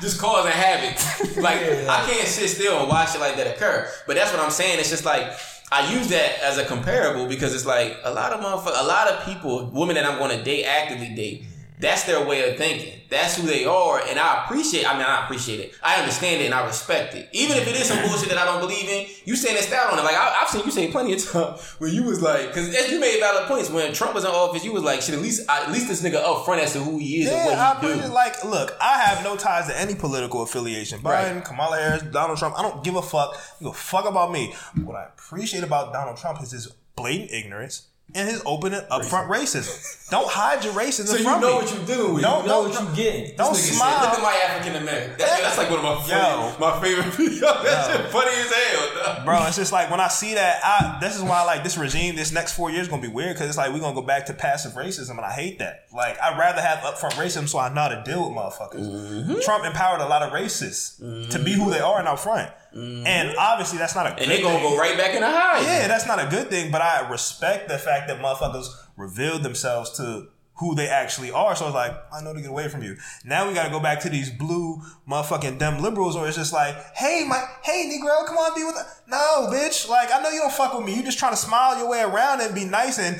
just 0.00 0.18
causing 0.18 0.52
havoc. 0.52 1.36
like 1.42 1.58
I 1.58 2.06
can't 2.10 2.26
sit 2.26 2.48
still 2.48 2.80
and 2.80 2.88
watch 2.88 3.14
it 3.14 3.20
like 3.20 3.36
that 3.36 3.56
occur. 3.56 3.88
But 4.06 4.16
that's 4.16 4.32
what 4.32 4.40
I'm 4.40 4.50
saying. 4.50 4.78
It's 4.78 4.90
just 4.90 5.04
like 5.04 5.30
I 5.72 5.92
use 5.92 6.08
that 6.08 6.40
as 6.42 6.58
a 6.58 6.64
comparable 6.64 7.26
because 7.26 7.54
it's 7.54 7.66
like 7.66 7.96
a 8.02 8.12
lot 8.12 8.32
of 8.32 8.40
motherfuckers, 8.40 8.82
a 8.82 8.86
lot 8.86 9.08
of 9.08 9.24
people, 9.24 9.70
women 9.70 9.94
that 9.94 10.04
I'm 10.04 10.18
going 10.18 10.36
to 10.36 10.42
date, 10.42 10.64
actively 10.64 11.14
date. 11.14 11.44
That's 11.80 12.04
their 12.04 12.24
way 12.26 12.48
of 12.50 12.58
thinking. 12.58 13.00
That's 13.08 13.36
who 13.36 13.46
they 13.46 13.64
are, 13.64 14.00
and 14.06 14.18
I 14.20 14.44
appreciate. 14.44 14.86
I 14.86 14.92
mean, 14.96 15.02
I 15.06 15.24
appreciate 15.24 15.58
it. 15.60 15.74
I 15.82 15.96
understand 15.96 16.42
it, 16.42 16.44
and 16.44 16.54
I 16.54 16.64
respect 16.64 17.14
it. 17.14 17.28
Even 17.32 17.56
if 17.56 17.66
it 17.66 17.74
is 17.74 17.86
some 17.88 17.98
bullshit 18.06 18.28
that 18.28 18.38
I 18.38 18.44
don't 18.44 18.60
believe 18.60 18.88
in, 18.88 19.06
you 19.24 19.34
saying 19.34 19.56
stand 19.56 19.66
stout 19.66 19.92
on 19.92 19.98
it. 19.98 20.02
Like 20.02 20.14
I, 20.14 20.42
I've 20.42 20.48
seen 20.48 20.62
you 20.64 20.70
say 20.70 20.92
plenty 20.92 21.14
of 21.14 21.24
times 21.32 21.60
where 21.78 21.90
you 21.90 22.04
was 22.04 22.20
like, 22.22 22.48
because 22.48 22.72
as 22.74 22.90
you 22.92 23.00
made 23.00 23.18
valid 23.18 23.48
points 23.48 23.68
when 23.70 23.92
Trump 23.94 24.14
was 24.14 24.24
in 24.24 24.30
office. 24.30 24.64
You 24.64 24.72
was 24.72 24.82
like, 24.84 25.00
shit. 25.02 25.14
At 25.14 25.22
least, 25.22 25.48
at 25.48 25.72
least 25.72 25.88
this 25.88 26.02
nigga 26.02 26.16
up 26.22 26.44
front 26.44 26.60
as 26.62 26.74
to 26.74 26.80
who 26.80 26.98
he 26.98 27.22
is 27.22 27.28
and 27.28 27.36
Yeah, 27.36 27.46
what 27.46 27.58
I 27.58 27.74
he 27.74 27.80
do. 27.80 27.86
appreciate. 27.92 28.12
Like, 28.12 28.44
look, 28.44 28.76
I 28.80 28.98
have 29.00 29.24
no 29.24 29.36
ties 29.36 29.66
to 29.68 29.80
any 29.80 29.94
political 29.94 30.42
affiliation. 30.42 31.00
Biden, 31.00 31.34
Right. 31.36 31.44
Kamala 31.44 31.78
Harris, 31.78 32.02
Donald 32.02 32.38
Trump. 32.38 32.56
I 32.58 32.62
don't 32.62 32.84
give 32.84 32.94
a 32.94 33.02
fuck. 33.02 33.36
You 33.58 33.70
a 33.70 33.72
fuck 33.72 34.04
about 34.04 34.30
me. 34.30 34.54
What 34.84 34.96
I 34.96 35.04
appreciate 35.06 35.64
about 35.64 35.92
Donald 35.92 36.18
Trump 36.18 36.42
is 36.42 36.50
his 36.52 36.68
blatant 36.94 37.32
ignorance 37.32 37.88
and 38.14 38.28
his 38.28 38.42
open 38.46 38.74
and 38.74 38.86
upfront 38.88 39.28
racism. 39.28 39.96
Don't 40.10 40.28
hide 40.28 40.64
your 40.64 40.72
racism 40.74 41.06
So 41.06 41.16
you 41.16 41.22
from 41.22 41.40
know 41.40 41.48
me. 41.48 41.54
what 41.64 41.74
you're 41.74 41.84
dealing 41.86 42.14
with. 42.14 42.22
Don't 42.24 42.42
You 42.42 42.48
know 42.48 42.62
don't 42.68 42.70
what 42.74 42.82
you're 42.82 42.96
getting. 42.96 43.36
Don't 43.36 43.54
smile. 43.54 44.00
Said, 44.00 44.08
Look 44.10 44.18
at 44.18 44.22
my 44.22 44.34
African 44.44 44.82
American. 44.82 45.14
That's, 45.18 45.40
that's 45.40 45.58
like 45.58 45.70
one 45.70 45.78
of 45.78 45.84
my 45.84 46.02
favorite, 46.02 46.58
my 46.58 46.80
favorite 46.80 47.06
videos. 47.14 47.62
That 47.64 47.96
shit 47.96 48.06
funny 48.10 48.30
as 48.32 48.52
hell. 48.52 49.14
dog. 49.14 49.24
Bro, 49.24 49.46
it's 49.46 49.56
just 49.56 49.72
like 49.72 49.88
when 49.90 50.00
I 50.00 50.08
see 50.08 50.34
that, 50.34 50.60
I 50.64 50.98
this 51.00 51.14
is 51.16 51.22
why 51.22 51.44
like 51.44 51.62
this 51.62 51.78
regime, 51.78 52.16
this 52.16 52.32
next 52.32 52.54
four 52.54 52.70
years 52.72 52.88
gonna 52.88 53.02
be 53.02 53.08
weird 53.08 53.34
because 53.34 53.48
it's 53.48 53.56
like 53.58 53.72
we're 53.72 53.78
gonna 53.80 53.94
go 53.94 54.02
back 54.02 54.26
to 54.26 54.34
passive 54.34 54.72
racism, 54.72 55.10
and 55.10 55.20
I 55.20 55.30
hate 55.32 55.60
that. 55.60 55.84
Like 55.94 56.20
I'd 56.20 56.36
rather 56.38 56.60
have 56.60 56.78
upfront 56.80 57.12
racism 57.12 57.48
so 57.48 57.58
I 57.60 57.72
know 57.72 57.82
how 57.82 57.88
to 57.88 58.02
deal 58.04 58.28
with 58.28 58.36
motherfuckers. 58.36 58.80
Mm-hmm. 58.90 59.40
Trump 59.42 59.64
empowered 59.64 60.00
a 60.00 60.08
lot 60.08 60.22
of 60.22 60.32
racists 60.32 61.30
to 61.30 61.38
be 61.38 61.52
who 61.52 61.70
they 61.70 61.80
are 61.80 61.98
and 62.00 62.08
out 62.08 62.18
front, 62.20 62.50
and 62.72 63.36
obviously 63.36 63.78
that's 63.78 63.94
not 63.94 64.06
a 64.06 64.10
good 64.10 64.20
Mm-hmm. 64.20 64.30
And 64.30 64.38
they 64.38 64.42
gonna 64.42 64.58
thing. 64.58 64.70
go 64.70 64.78
right 64.78 64.96
back 64.96 65.14
in 65.14 65.20
the 65.20 65.30
high. 65.30 65.60
Yeah, 65.62 65.88
that's 65.88 66.06
not 66.06 66.18
a 66.18 66.28
good 66.28 66.48
thing, 66.50 66.70
but 66.70 66.82
I 66.82 67.08
respect 67.08 67.68
the 67.68 67.78
fact 67.78 68.08
that 68.08 68.20
motherfuckers 68.20 68.68
revealed 68.96 69.42
themselves 69.42 69.96
to 69.96 70.28
who 70.60 70.74
they 70.74 70.88
actually 70.88 71.30
are. 71.30 71.56
So 71.56 71.64
I 71.64 71.68
was 71.68 71.74
like, 71.74 71.96
I 72.12 72.20
know 72.22 72.34
to 72.34 72.40
get 72.40 72.50
away 72.50 72.68
from 72.68 72.82
you. 72.82 72.96
Now 73.24 73.48
we 73.48 73.54
gotta 73.54 73.70
go 73.70 73.80
back 73.80 74.00
to 74.00 74.10
these 74.10 74.30
blue 74.30 74.82
motherfucking 75.08 75.58
dumb 75.58 75.80
liberals 75.80 76.16
or 76.16 76.28
it's 76.28 76.36
just 76.36 76.52
like, 76.52 76.76
hey, 76.94 77.24
my 77.26 77.42
hey 77.62 77.90
Negro, 77.90 78.26
come 78.26 78.36
on, 78.36 78.54
be 78.54 78.64
with 78.64 78.76
us. 78.76 79.00
No, 79.08 79.48
bitch. 79.50 79.88
Like, 79.88 80.12
I 80.12 80.22
know 80.22 80.28
you 80.28 80.40
don't 80.40 80.52
fuck 80.52 80.74
with 80.74 80.84
me. 80.84 80.94
You 80.94 81.02
just 81.02 81.18
trying 81.18 81.32
to 81.32 81.38
smile 81.38 81.78
your 81.78 81.88
way 81.88 82.02
around 82.02 82.42
and 82.42 82.54
be 82.54 82.66
nice 82.66 82.98
and 82.98 83.18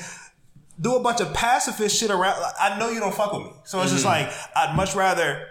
do 0.79 0.95
a 0.95 0.99
bunch 0.99 1.19
of 1.19 1.33
pacifist 1.33 1.99
shit 1.99 2.11
around. 2.11 2.41
I 2.59 2.77
know 2.77 2.89
you 2.89 2.99
don't 2.99 3.13
fuck 3.13 3.33
with 3.33 3.43
me. 3.43 3.51
So 3.65 3.81
it's 3.81 3.91
just 3.91 4.05
like, 4.05 4.31
I'd 4.55 4.75
much 4.75 4.95
rather 4.95 5.47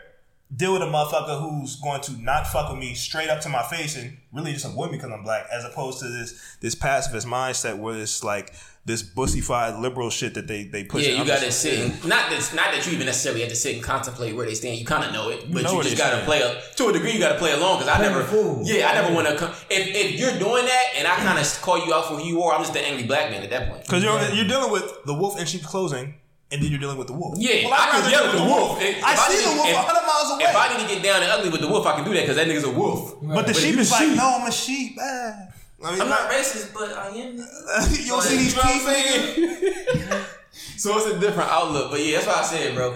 deal 0.54 0.72
with 0.72 0.82
a 0.82 0.86
motherfucker 0.86 1.40
who's 1.40 1.76
going 1.76 2.00
to 2.02 2.12
not 2.20 2.46
fuck 2.46 2.70
with 2.70 2.78
me 2.78 2.94
straight 2.94 3.28
up 3.28 3.40
to 3.42 3.48
my 3.48 3.62
face 3.62 3.96
and 3.96 4.16
really 4.32 4.52
just 4.52 4.64
avoid 4.64 4.90
me 4.90 4.96
because 4.96 5.12
I'm 5.12 5.22
black, 5.22 5.46
as 5.52 5.64
opposed 5.64 6.00
to 6.00 6.08
this 6.08 6.56
this 6.60 6.74
pacifist 6.74 7.26
mindset 7.26 7.78
where 7.78 7.96
it's 7.96 8.24
like 8.24 8.52
this 8.84 9.02
bussified 9.02 9.78
liberal 9.80 10.10
shit 10.10 10.34
that 10.34 10.48
they 10.48 10.64
they 10.64 10.84
push. 10.84 11.06
Yeah, 11.06 11.20
you 11.20 11.24
got 11.24 11.40
to 11.40 11.52
sit. 11.52 11.78
And, 11.78 12.08
not 12.08 12.30
that 12.30 12.52
not 12.54 12.72
that 12.72 12.86
you 12.86 12.92
even 12.92 13.06
necessarily 13.06 13.42
have 13.42 13.50
to 13.50 13.56
sit 13.56 13.74
and 13.74 13.84
contemplate 13.84 14.34
where 14.34 14.46
they 14.46 14.54
stand. 14.54 14.78
You 14.78 14.86
kind 14.86 15.04
of 15.04 15.12
know 15.12 15.28
it, 15.28 15.52
but 15.52 15.62
know 15.62 15.76
you, 15.76 15.82
just 15.82 15.98
got 15.98 16.10
to 16.10 16.22
stand. 16.22 16.26
play 16.26 16.40
a, 16.40 16.60
to 16.76 16.88
a 16.88 16.92
degree. 16.92 17.12
You 17.12 17.18
got 17.20 17.32
to 17.32 17.38
play 17.38 17.52
along 17.52 17.80
because 17.80 17.94
I 17.94 18.00
never. 18.00 18.24
fool. 18.24 18.62
Yeah, 18.64 18.88
I 18.88 18.94
never 18.94 19.14
want 19.14 19.28
to. 19.28 19.36
come 19.36 19.50
If 19.68 19.86
if 19.94 20.18
you're 20.18 20.38
doing 20.38 20.64
that 20.64 20.84
and 20.96 21.06
I 21.06 21.16
kind 21.16 21.38
of 21.38 21.62
call 21.62 21.84
you 21.84 21.94
out 21.94 22.06
for 22.06 22.16
who 22.16 22.24
you 22.24 22.42
are, 22.42 22.54
I'm 22.54 22.60
just 22.62 22.72
the 22.72 22.80
angry 22.80 23.06
black 23.06 23.30
man 23.30 23.42
at 23.42 23.50
that 23.50 23.68
point. 23.70 23.84
because 23.84 24.02
you're 24.02 24.20
you're 24.30 24.48
dealing 24.48 24.72
with 24.72 25.04
the 25.04 25.14
wolf 25.14 25.38
in 25.38 25.46
sheep's 25.46 25.66
clothing, 25.66 26.14
and 26.52 26.62
then 26.62 26.70
you're 26.70 26.80
dealing 26.80 26.98
with 26.98 27.06
the 27.06 27.12
wolf. 27.12 27.38
Yeah, 27.38 27.64
Well, 27.64 27.74
I'd 27.74 27.88
I 27.88 28.00
can 28.00 28.10
yell 28.10 28.22
deal 28.22 28.30
at 28.30 28.36
the 28.36 28.42
with 28.42 28.50
wolf. 28.52 28.82
If- 28.82 29.04
I 29.04 29.12
if 29.12 29.18
see 29.20 29.44
the 29.48 29.54
wolf 29.56 29.68
if- 29.68 29.76
100 29.76 30.06
miles 30.06 30.30
away. 30.34 30.44
If 30.50 30.56
I 30.56 30.76
need 30.76 30.88
to 30.88 30.94
get 30.94 31.02
down 31.02 31.22
and 31.22 31.30
ugly 31.30 31.50
with 31.50 31.60
the 31.60 31.68
wolf, 31.68 31.86
I 31.86 31.94
can 31.96 32.04
do 32.04 32.12
that 32.14 32.20
because 32.22 32.36
that 32.36 32.46
nigga's 32.48 32.64
a 32.64 32.70
wolf. 32.70 33.14
but 33.22 33.46
the 33.46 33.52
But 33.52 33.56
sheep 33.56 33.74
you 33.74 33.80
is 33.80 33.90
like, 33.90 34.02
sheep. 34.08 34.16
no, 34.16 34.38
I'm 34.40 34.48
a 34.48 34.52
sheep. 34.52 34.96
Ah. 35.00 35.32
I 35.82 35.92
mean, 35.92 36.00
I'm 36.02 36.08
not 36.10 36.28
racist, 36.30 36.74
but 36.74 36.92
I 36.92 37.08
am. 37.08 37.36
you 37.90 38.06
don't 38.08 38.22
see 38.22 38.36
these 38.36 38.54
You 38.54 38.62
know 38.62 38.68
what 38.68 38.86
I'm 38.88 38.94
teeth, 38.94 39.36
saying? 39.38 40.24
so 40.76 40.98
it's 40.98 41.06
a 41.06 41.18
different 41.20 41.48
outlook, 41.50 41.90
but 41.90 42.00
yeah, 42.04 42.16
that's 42.20 42.26
what 42.26 42.36
I 42.36 42.42
said, 42.44 42.74
bro. 42.74 42.94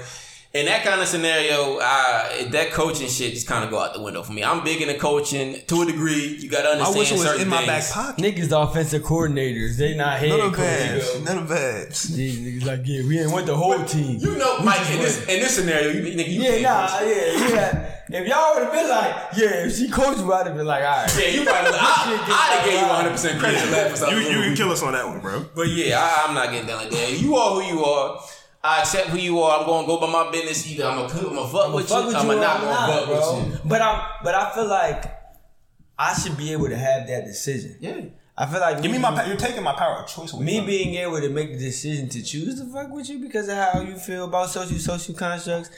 In 0.54 0.66
that 0.66 0.84
kind 0.84 1.00
of 1.00 1.08
scenario, 1.08 1.80
I, 1.80 2.46
that 2.52 2.70
coaching 2.70 3.08
shit 3.08 3.34
just 3.34 3.48
kind 3.48 3.64
of 3.64 3.70
go 3.72 3.80
out 3.80 3.92
the 3.92 4.00
window 4.00 4.22
for 4.22 4.32
me. 4.32 4.44
I'm 4.44 4.62
big 4.62 4.80
into 4.80 4.94
coaching 4.96 5.60
to 5.66 5.82
a 5.82 5.84
degree. 5.86 6.36
You 6.38 6.48
got 6.48 6.62
to 6.62 6.68
understand. 6.68 6.80
I 6.80 6.86
understand 6.86 6.96
wish 6.96 7.10
it 7.10 7.14
was 7.14 7.22
certain 7.24 7.42
in 7.42 7.48
my 7.48 7.66
back 7.66 7.82
things. 7.82 7.90
pocket. 7.90 8.22
Niggas 8.22 8.48
the 8.50 8.58
offensive 8.60 9.02
coordinators. 9.02 9.76
They 9.76 9.96
not 9.96 10.16
head 10.20 10.28
None 10.28 10.40
of 10.42 10.52
coaches. 10.54 11.10
babs. 11.10 11.24
None 11.24 11.38
of 11.38 11.48
babs. 11.48 12.02
These 12.14 12.38
niggas 12.38 12.66
like, 12.68 12.80
yeah, 12.84 13.02
we 13.02 13.18
ain't 13.18 13.32
want 13.32 13.46
the 13.46 13.56
whole 13.56 13.82
team. 13.84 14.18
You 14.20 14.36
know, 14.36 14.60
Mike, 14.60 14.88
in 14.92 14.98
this, 15.00 15.18
in 15.22 15.40
this 15.40 15.56
scenario, 15.56 15.90
you, 15.90 16.02
nigga, 16.16 16.28
you 16.28 16.42
Yeah, 16.42 16.60
nah, 16.62 16.86
coach. 16.86 17.02
yeah, 17.08 17.48
yeah. 17.48 17.90
If 18.20 18.28
y'all 18.28 18.54
would 18.54 18.62
have 18.62 18.72
been 18.72 18.88
like, 18.88 19.14
yeah, 19.36 19.66
if 19.66 19.76
she 19.76 19.88
coached 19.90 20.20
you, 20.20 20.32
I'd 20.32 20.46
have 20.46 20.56
been 20.56 20.66
like, 20.66 20.84
all 20.84 20.98
right. 21.02 21.18
Yeah, 21.20 21.28
you 21.34 21.44
probably. 21.44 21.72
I, 21.74 22.20
I'd 22.30 22.56
have 22.58 22.64
gave 22.64 22.80
you 22.80 22.86
100 22.86 23.10
percent 23.10 23.40
credit 23.40 23.58
for 23.58 23.70
that 23.72 23.90
You, 23.90 23.96
something. 23.96 24.18
you 24.22 24.40
can 24.40 24.54
kill 24.54 24.70
us 24.70 24.84
on 24.84 24.92
that 24.92 25.04
one, 25.08 25.18
bro. 25.18 25.46
But 25.52 25.66
yeah, 25.66 25.98
I, 25.98 26.28
I'm 26.28 26.34
not 26.36 26.52
getting 26.52 26.68
down 26.68 26.76
like 26.78 26.90
that. 26.90 27.18
You 27.20 27.34
are 27.34 27.54
who 27.60 27.62
you 27.76 27.84
are. 27.84 28.20
I 28.64 28.80
accept 28.80 29.08
who 29.10 29.18
you 29.18 29.40
are. 29.40 29.60
I'm 29.60 29.66
gonna 29.66 29.86
go 29.86 30.00
by 30.00 30.10
my 30.10 30.30
business. 30.30 30.66
Either 30.70 30.86
I'm 30.86 31.06
gonna, 31.06 31.18
I'm 31.28 31.34
gonna 31.36 31.48
fuck 31.48 31.74
with 31.74 31.88
Fuck 31.88 32.00
you. 32.00 32.06
with 32.08 32.16
I'm 32.16 32.26
you 32.26 32.32
gonna 32.34 32.40
or 32.40 32.44
not 32.44 32.56
I'm 32.56 32.62
gonna 32.64 32.96
fuck 32.96 33.06
bro. 33.06 33.38
with 33.44 33.52
you. 33.52 33.60
But 33.68 33.82
I'm, 33.82 34.02
but 34.24 34.34
I 34.34 34.54
feel 34.54 34.66
like 34.66 35.04
I 35.98 36.14
should 36.14 36.36
be 36.38 36.50
able 36.52 36.68
to 36.68 36.76
have 36.76 37.06
that 37.06 37.24
decision. 37.26 37.76
Yeah. 37.80 38.00
I 38.36 38.46
feel 38.46 38.60
like 38.60 38.82
Give 38.82 38.90
me 38.90 38.98
my. 38.98 39.10
pa- 39.14 39.26
You're 39.28 39.36
taking 39.36 39.62
my 39.62 39.74
power 39.74 39.98
of 39.98 40.08
choice 40.08 40.32
away. 40.32 40.44
me 40.44 40.56
from 40.58 40.66
being 40.66 40.94
able 40.96 41.20
to 41.20 41.28
make 41.28 41.52
the 41.52 41.58
decision 41.58 42.08
to 42.08 42.22
choose 42.22 42.58
to 42.58 42.66
fuck 42.72 42.90
with 42.90 43.08
you 43.10 43.18
because 43.20 43.48
of 43.48 43.56
how 43.56 43.80
you 43.80 43.96
feel 43.96 44.24
about 44.24 44.48
social 44.50 44.78
social 44.78 45.14
constructs 45.14 45.70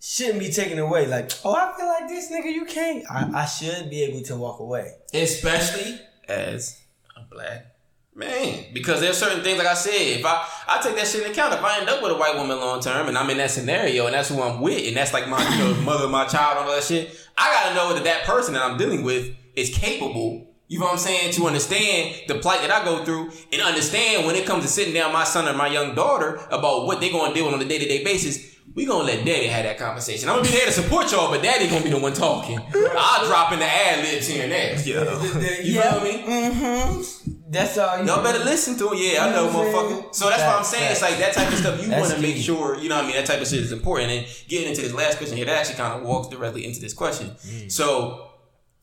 shouldn't 0.00 0.38
be 0.38 0.50
taken 0.52 0.78
away. 0.78 1.06
Like, 1.06 1.30
oh, 1.44 1.54
I 1.54 1.74
feel 1.76 1.86
like 1.86 2.08
this 2.08 2.30
nigga, 2.30 2.52
you 2.52 2.66
can't. 2.66 3.04
I, 3.10 3.42
I 3.42 3.46
should 3.46 3.90
be 3.90 4.02
able 4.02 4.20
to 4.26 4.36
walk 4.36 4.60
away. 4.60 4.92
especially 5.14 5.98
as 6.28 6.78
a 7.16 7.22
black 7.34 7.74
man. 8.16 8.64
Because 8.72 9.00
there's 9.00 9.18
certain 9.18 9.44
things, 9.44 9.58
like 9.58 9.66
I 9.66 9.74
said, 9.74 10.18
if 10.18 10.24
I 10.24 10.48
I 10.66 10.80
take 10.80 10.96
that 10.96 11.06
shit 11.06 11.20
into 11.20 11.32
account. 11.32 11.54
If 11.54 11.62
I 11.62 11.78
end 11.78 11.88
up 11.88 12.02
with 12.02 12.12
a 12.12 12.16
white 12.16 12.34
woman 12.34 12.58
long 12.58 12.80
term 12.80 13.08
and 13.08 13.16
I'm 13.16 13.30
in 13.30 13.36
that 13.38 13.50
scenario 13.50 14.06
and 14.06 14.14
that's 14.14 14.30
who 14.30 14.42
I'm 14.42 14.60
with 14.60 14.88
and 14.88 14.96
that's 14.96 15.12
like 15.12 15.28
my 15.28 15.42
you 15.48 15.58
know 15.58 15.80
mother 15.82 16.08
my 16.08 16.26
child 16.26 16.58
and 16.58 16.68
all 16.68 16.74
that 16.74 16.82
shit, 16.82 17.16
I 17.36 17.52
gotta 17.52 17.74
know 17.74 17.94
that 17.94 18.04
that 18.04 18.24
person 18.24 18.54
that 18.54 18.62
I'm 18.62 18.78
dealing 18.78 19.02
with 19.04 19.34
is 19.54 19.76
capable. 19.76 20.54
You 20.68 20.80
know 20.80 20.86
what 20.86 20.94
I'm 20.94 20.98
saying? 20.98 21.32
To 21.34 21.46
understand 21.46 22.22
the 22.26 22.36
plight 22.36 22.60
that 22.62 22.72
I 22.72 22.84
go 22.84 23.04
through 23.04 23.30
and 23.52 23.62
understand 23.62 24.26
when 24.26 24.34
it 24.34 24.46
comes 24.46 24.64
to 24.64 24.68
sitting 24.68 24.94
down 24.94 25.12
my 25.12 25.22
son 25.22 25.46
or 25.46 25.56
my 25.56 25.68
young 25.68 25.94
daughter 25.94 26.40
about 26.50 26.86
what 26.86 27.00
they're 27.00 27.12
gonna 27.12 27.32
deal 27.32 27.46
with 27.46 27.54
on 27.54 27.62
a 27.62 27.64
day 27.64 27.78
to 27.78 27.86
day 27.86 28.02
basis. 28.02 28.55
We 28.74 28.84
gonna 28.84 29.04
let 29.04 29.24
daddy 29.24 29.46
have 29.46 29.64
that 29.64 29.78
conversation. 29.78 30.28
I'm 30.28 30.36
gonna 30.36 30.48
be 30.48 30.54
there 30.54 30.66
to 30.66 30.72
support 30.72 31.10
y'all, 31.10 31.30
but 31.30 31.42
daddy 31.42 31.66
gonna 31.66 31.82
be 31.82 31.90
the 31.90 31.98
one 31.98 32.12
talking. 32.12 32.58
I'll 32.58 33.26
drop 33.26 33.52
in 33.52 33.58
the 33.58 33.64
ad 33.64 34.04
libs 34.04 34.26
here 34.26 34.42
and 34.42 34.52
there. 34.52 34.74
Yeah. 34.80 35.22
You 35.62 35.80
feel 35.80 36.00
me? 36.02 36.22
Mm-hmm. 36.22 37.32
That's 37.48 37.78
all. 37.78 38.00
You 38.00 38.06
Y'all 38.06 38.22
better 38.22 38.44
listen 38.44 38.76
to 38.78 38.92
it. 38.92 38.98
Yeah, 38.98 39.24
I 39.24 39.30
know, 39.32 39.44
You 39.44 39.50
I'm 39.50 39.54
motherfucker. 39.54 40.14
So 40.14 40.28
that's 40.28 40.42
what 40.42 40.50
I'm 40.50 40.58
Facts, 40.58 40.68
saying. 40.68 40.92
It's 40.92 41.02
like 41.02 41.16
that 41.18 41.32
type 41.32 41.50
of 41.50 41.58
stuff 41.58 41.82
you 41.82 41.90
want 41.90 42.12
to 42.12 42.20
make 42.20 42.36
sure, 42.36 42.76
you 42.76 42.88
know 42.88 42.96
what 42.96 43.04
I 43.04 43.06
mean? 43.06 43.16
That 43.16 43.26
type 43.26 43.40
of 43.40 43.46
shit 43.46 43.60
is 43.60 43.72
important. 43.72 44.10
And 44.10 44.26
getting 44.48 44.68
into 44.68 44.82
this 44.82 44.92
last 44.92 45.18
question 45.18 45.36
here, 45.36 45.46
that 45.46 45.56
actually 45.56 45.76
kind 45.76 45.94
of 45.98 46.06
walks 46.06 46.28
directly 46.28 46.66
into 46.66 46.80
this 46.80 46.92
question. 46.92 47.28
Mm. 47.30 47.70
So, 47.70 48.30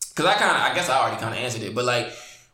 because 0.09 0.25
I 0.25 0.35
kind 0.35 0.51
of, 0.51 0.61
I 0.61 0.73
guess 0.73 0.89
I 0.89 0.97
already 0.97 1.19
kind 1.19 1.33
of 1.33 1.39
answered 1.39 1.61
it, 1.63 1.75
but 1.75 1.85
like, 1.85 2.07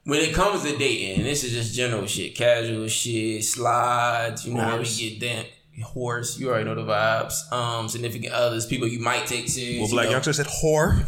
when 0.06 0.20
it 0.20 0.34
comes 0.34 0.64
to 0.64 0.76
dating, 0.78 1.18
and 1.18 1.26
this 1.26 1.44
is 1.44 1.52
just 1.52 1.76
general 1.76 2.08
shit, 2.08 2.34
casual 2.34 2.88
shit, 2.88 3.44
slides, 3.44 4.48
you 4.48 4.54
know 4.56 4.62
how 4.62 4.78
we 4.78 4.86
get 4.86 5.20
down. 5.20 5.46
Horse, 5.82 6.40
you 6.40 6.50
already 6.50 6.66
know 6.66 6.76
the 6.76 6.84
vibes. 6.84 7.52
Um, 7.52 7.90
significant 7.90 8.34
others, 8.34 8.66
people 8.66 8.88
you 8.88 9.00
might 9.00 9.26
take 9.26 9.50
serious. 9.50 9.80
Well, 9.80 9.88
you 9.88 9.94
black 9.94 10.06
know. 10.06 10.12
youngster 10.12 10.34
said 10.34 10.48
whore. 10.48 11.04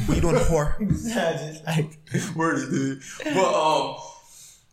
what 0.08 0.14
you 0.14 0.20
doing, 0.20 0.36
whore? 0.36 0.78
just 0.88 1.66
like 1.66 2.36
Word 2.36 2.70
dude. 2.70 3.02
But 3.24 3.54
um, 3.54 3.96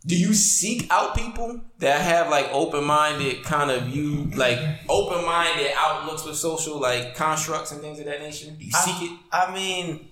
do 0.05 0.17
you 0.17 0.33
seek 0.33 0.87
out 0.89 1.15
people 1.15 1.61
that 1.79 2.01
have 2.01 2.29
like 2.29 2.49
open 2.51 2.85
minded 2.85 3.43
kind 3.43 3.69
of 3.69 3.83
view, 3.83 4.31
like 4.35 4.59
open 4.87 5.25
minded 5.25 5.71
outlooks 5.75 6.25
with 6.25 6.37
social 6.37 6.79
like 6.79 7.15
constructs 7.15 7.71
and 7.71 7.81
things 7.81 7.99
of 7.99 8.05
that 8.05 8.21
nature? 8.21 8.49
Do 8.51 8.63
you 8.63 8.71
seek 8.71 9.11
it? 9.11 9.19
I 9.31 9.53
mean, 9.53 10.07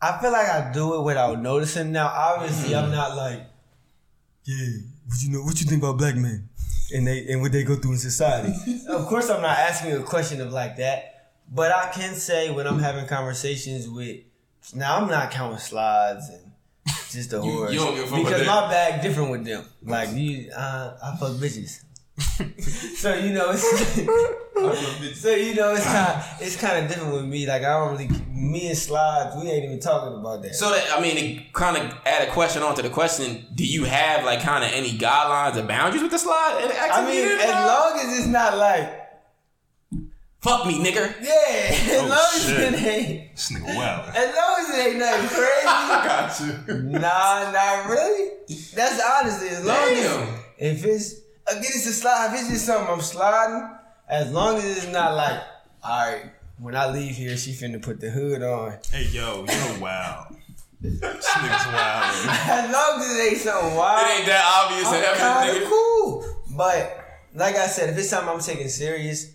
I 0.00 0.18
feel 0.20 0.30
like 0.30 0.48
I 0.48 0.70
do 0.72 0.94
it 0.94 1.02
without 1.02 1.40
noticing. 1.40 1.90
Now, 1.92 2.06
obviously, 2.06 2.76
I'm 2.76 2.90
not 2.90 3.16
like, 3.16 3.40
yeah, 4.44 4.66
what 5.06 5.22
you 5.22 5.30
know? 5.32 5.42
What 5.42 5.60
you 5.60 5.66
think 5.66 5.82
about 5.82 5.98
black 5.98 6.14
men 6.14 6.48
and 6.94 7.06
they 7.06 7.26
and 7.28 7.40
what 7.42 7.52
they 7.52 7.64
go 7.64 7.76
through 7.76 7.92
in 7.92 7.98
society? 7.98 8.52
of 8.88 9.06
course, 9.06 9.28
I'm 9.30 9.42
not 9.42 9.58
asking 9.58 9.90
you 9.90 10.00
a 10.00 10.02
question 10.02 10.40
of 10.40 10.52
like 10.52 10.76
that, 10.76 11.32
but 11.52 11.72
I 11.72 11.90
can 11.92 12.14
say 12.14 12.50
when 12.50 12.66
I'm 12.66 12.78
having 12.78 13.06
conversations 13.06 13.88
with. 13.88 14.20
Now, 14.74 14.96
I'm 14.96 15.08
not 15.08 15.30
counting 15.30 15.58
slides 15.58 16.28
and 16.28 16.52
just 17.10 17.30
the 17.30 17.40
You- 17.42 17.52
horse 17.52 17.72
you 17.72 17.78
don't 17.78 17.94
give 17.94 18.04
a 18.04 18.06
fuck 18.08 18.24
because 18.24 18.46
my 18.46 18.68
bag 18.68 19.00
different 19.02 19.30
with 19.30 19.44
them. 19.44 19.64
Like 19.82 20.10
you, 20.12 20.50
uh, 20.50 20.96
I 21.02 21.16
fuck 21.16 21.32
bitches. 21.32 21.84
so 22.96 23.14
you 23.14 23.32
know 23.34 23.50
it's 23.50 25.20
so 25.20 25.34
you 25.34 25.54
know 25.54 25.74
it's 25.74 25.84
kind 25.84 26.24
it's 26.40 26.56
kind 26.56 26.82
of 26.84 26.88
different 26.90 27.12
with 27.14 27.26
me. 27.26 27.46
Like 27.46 27.62
I 27.62 27.78
don't 27.78 27.92
really 27.92 28.08
me 28.30 28.68
and 28.68 28.76
slides 28.78 29.36
we 29.36 29.50
ain't 29.50 29.64
even 29.66 29.80
talking 29.80 30.18
about 30.18 30.42
that. 30.42 30.54
So 30.54 30.70
that 30.70 30.96
I 30.96 31.00
mean, 31.00 31.16
to 31.16 31.42
kind 31.52 31.76
of 31.76 31.94
add 32.06 32.26
a 32.26 32.30
question 32.32 32.62
onto 32.62 32.80
the 32.80 32.88
question: 32.90 33.44
Do 33.54 33.66
you 33.66 33.84
have 33.84 34.24
like 34.24 34.40
kind 34.40 34.64
of 34.64 34.70
any 34.72 34.90
guidelines 34.96 35.56
or 35.56 35.66
boundaries 35.66 36.02
with 36.02 36.10
the 36.10 36.18
slide? 36.18 36.60
And 36.62 36.72
I 36.72 36.88
activity 36.88 37.16
mean, 37.22 37.32
in 37.32 37.38
as 37.38 37.50
it? 37.50 37.52
long 37.52 37.98
as 38.00 38.18
it's 38.18 38.26
not 38.28 38.56
like 38.56 39.02
fuck 40.40 40.66
me, 40.66 40.74
nigga. 40.82 41.14
yeah, 41.20 41.28
as 41.70 42.02
Oh, 42.02 42.06
long 42.08 42.18
as 42.34 42.46
shit. 42.46 42.72
it 42.74 42.86
ain't 42.86 43.34
This 43.36 43.50
nigga 43.52 43.76
wow. 43.76 44.10
as 44.14 44.34
long 44.36 44.56
as 44.60 44.70
it 44.78 44.86
ain't 44.86 44.98
nothing 44.98 45.28
crazy. 45.28 45.66
got 45.66 46.40
you. 46.40 46.82
nah, 46.98 47.50
not 47.52 47.90
really. 47.90 48.30
That's 48.74 49.02
honestly 49.20 49.48
as 49.48 49.64
long 49.66 49.76
Damn. 49.76 50.28
as 50.28 50.28
if 50.58 50.84
it's 50.86 51.14
again 51.48 51.64
it's 51.64 51.86
a 51.86 51.92
slide. 51.92 52.32
If 52.34 52.40
it's 52.40 52.50
just 52.50 52.66
something 52.66 52.92
I'm 52.92 53.00
sliding, 53.00 53.70
as 54.08 54.30
long 54.32 54.56
as 54.56 54.64
it's 54.64 54.92
not 54.92 55.14
like 55.14 55.40
all 55.82 56.12
right. 56.12 56.32
When 56.58 56.74
I 56.74 56.90
leave 56.90 57.14
here, 57.16 57.36
she 57.36 57.52
finna 57.52 57.82
put 57.82 58.00
the 58.00 58.10
hood 58.10 58.42
on. 58.42 58.78
Hey 58.90 59.04
yo, 59.12 59.44
you're 59.46 59.80
wow. 59.80 60.26
This 60.80 61.00
nigga's 61.00 61.66
wow. 61.66 62.10
As 62.48 62.72
long 62.72 63.00
as 63.00 63.16
it 63.16 63.32
ain't 63.32 63.40
something 63.40 63.74
wild. 63.76 64.06
It 64.06 64.18
ain't 64.18 64.26
that 64.26 64.64
obvious 64.64 64.88
I'm 64.88 65.16
kind 65.18 65.48
everything. 65.50 65.64
of 65.64 65.68
cool. 65.70 66.36
But 66.56 67.04
like 67.34 67.56
I 67.56 67.66
said, 67.66 67.90
if 67.90 67.98
it's 67.98 68.08
something 68.08 68.28
I'm 68.32 68.40
taking 68.40 68.68
serious, 68.68 69.32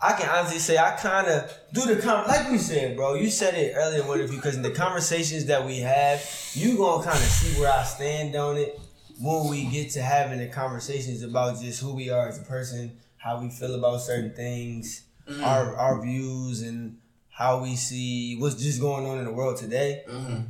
I 0.00 0.14
can 0.14 0.28
honestly 0.30 0.58
say 0.58 0.78
I 0.78 0.96
kind 0.96 1.28
of 1.28 1.54
do 1.72 1.82
the 1.94 2.00
com 2.00 2.26
like 2.26 2.50
you 2.50 2.58
said, 2.58 2.96
bro. 2.96 3.14
You 3.14 3.30
said 3.30 3.54
it 3.54 3.74
earlier 3.76 4.00
in 4.00 4.08
one 4.08 4.20
of 4.20 4.30
you 4.30 4.36
because 4.36 4.56
in 4.56 4.62
the 4.62 4.70
conversations 4.70 5.44
that 5.46 5.64
we 5.64 5.78
have, 5.80 6.24
you 6.54 6.78
gonna 6.78 7.04
kind 7.04 7.16
of 7.18 7.22
see 7.22 7.60
where 7.60 7.70
I 7.70 7.82
stand 7.84 8.34
on 8.34 8.56
it 8.56 8.80
when 9.22 9.48
we 9.48 9.64
get 9.66 9.90
to 9.92 10.02
having 10.02 10.38
the 10.38 10.48
conversations 10.48 11.22
about 11.22 11.60
just 11.60 11.80
who 11.80 11.94
we 11.94 12.10
are 12.10 12.28
as 12.28 12.38
a 12.38 12.42
person, 12.44 12.98
how 13.18 13.40
we 13.40 13.48
feel 13.50 13.74
about 13.74 14.00
certain 14.00 14.34
things, 14.34 15.04
our 15.42 15.76
our 15.76 16.02
views, 16.02 16.62
and 16.62 16.98
how 17.30 17.62
we 17.62 17.76
see 17.76 18.36
what's 18.38 18.56
just 18.56 18.80
going 18.80 19.06
on 19.06 19.18
in 19.18 19.24
the 19.24 19.32
world 19.32 19.56
today 19.56 20.02
Mhm. 20.08 20.46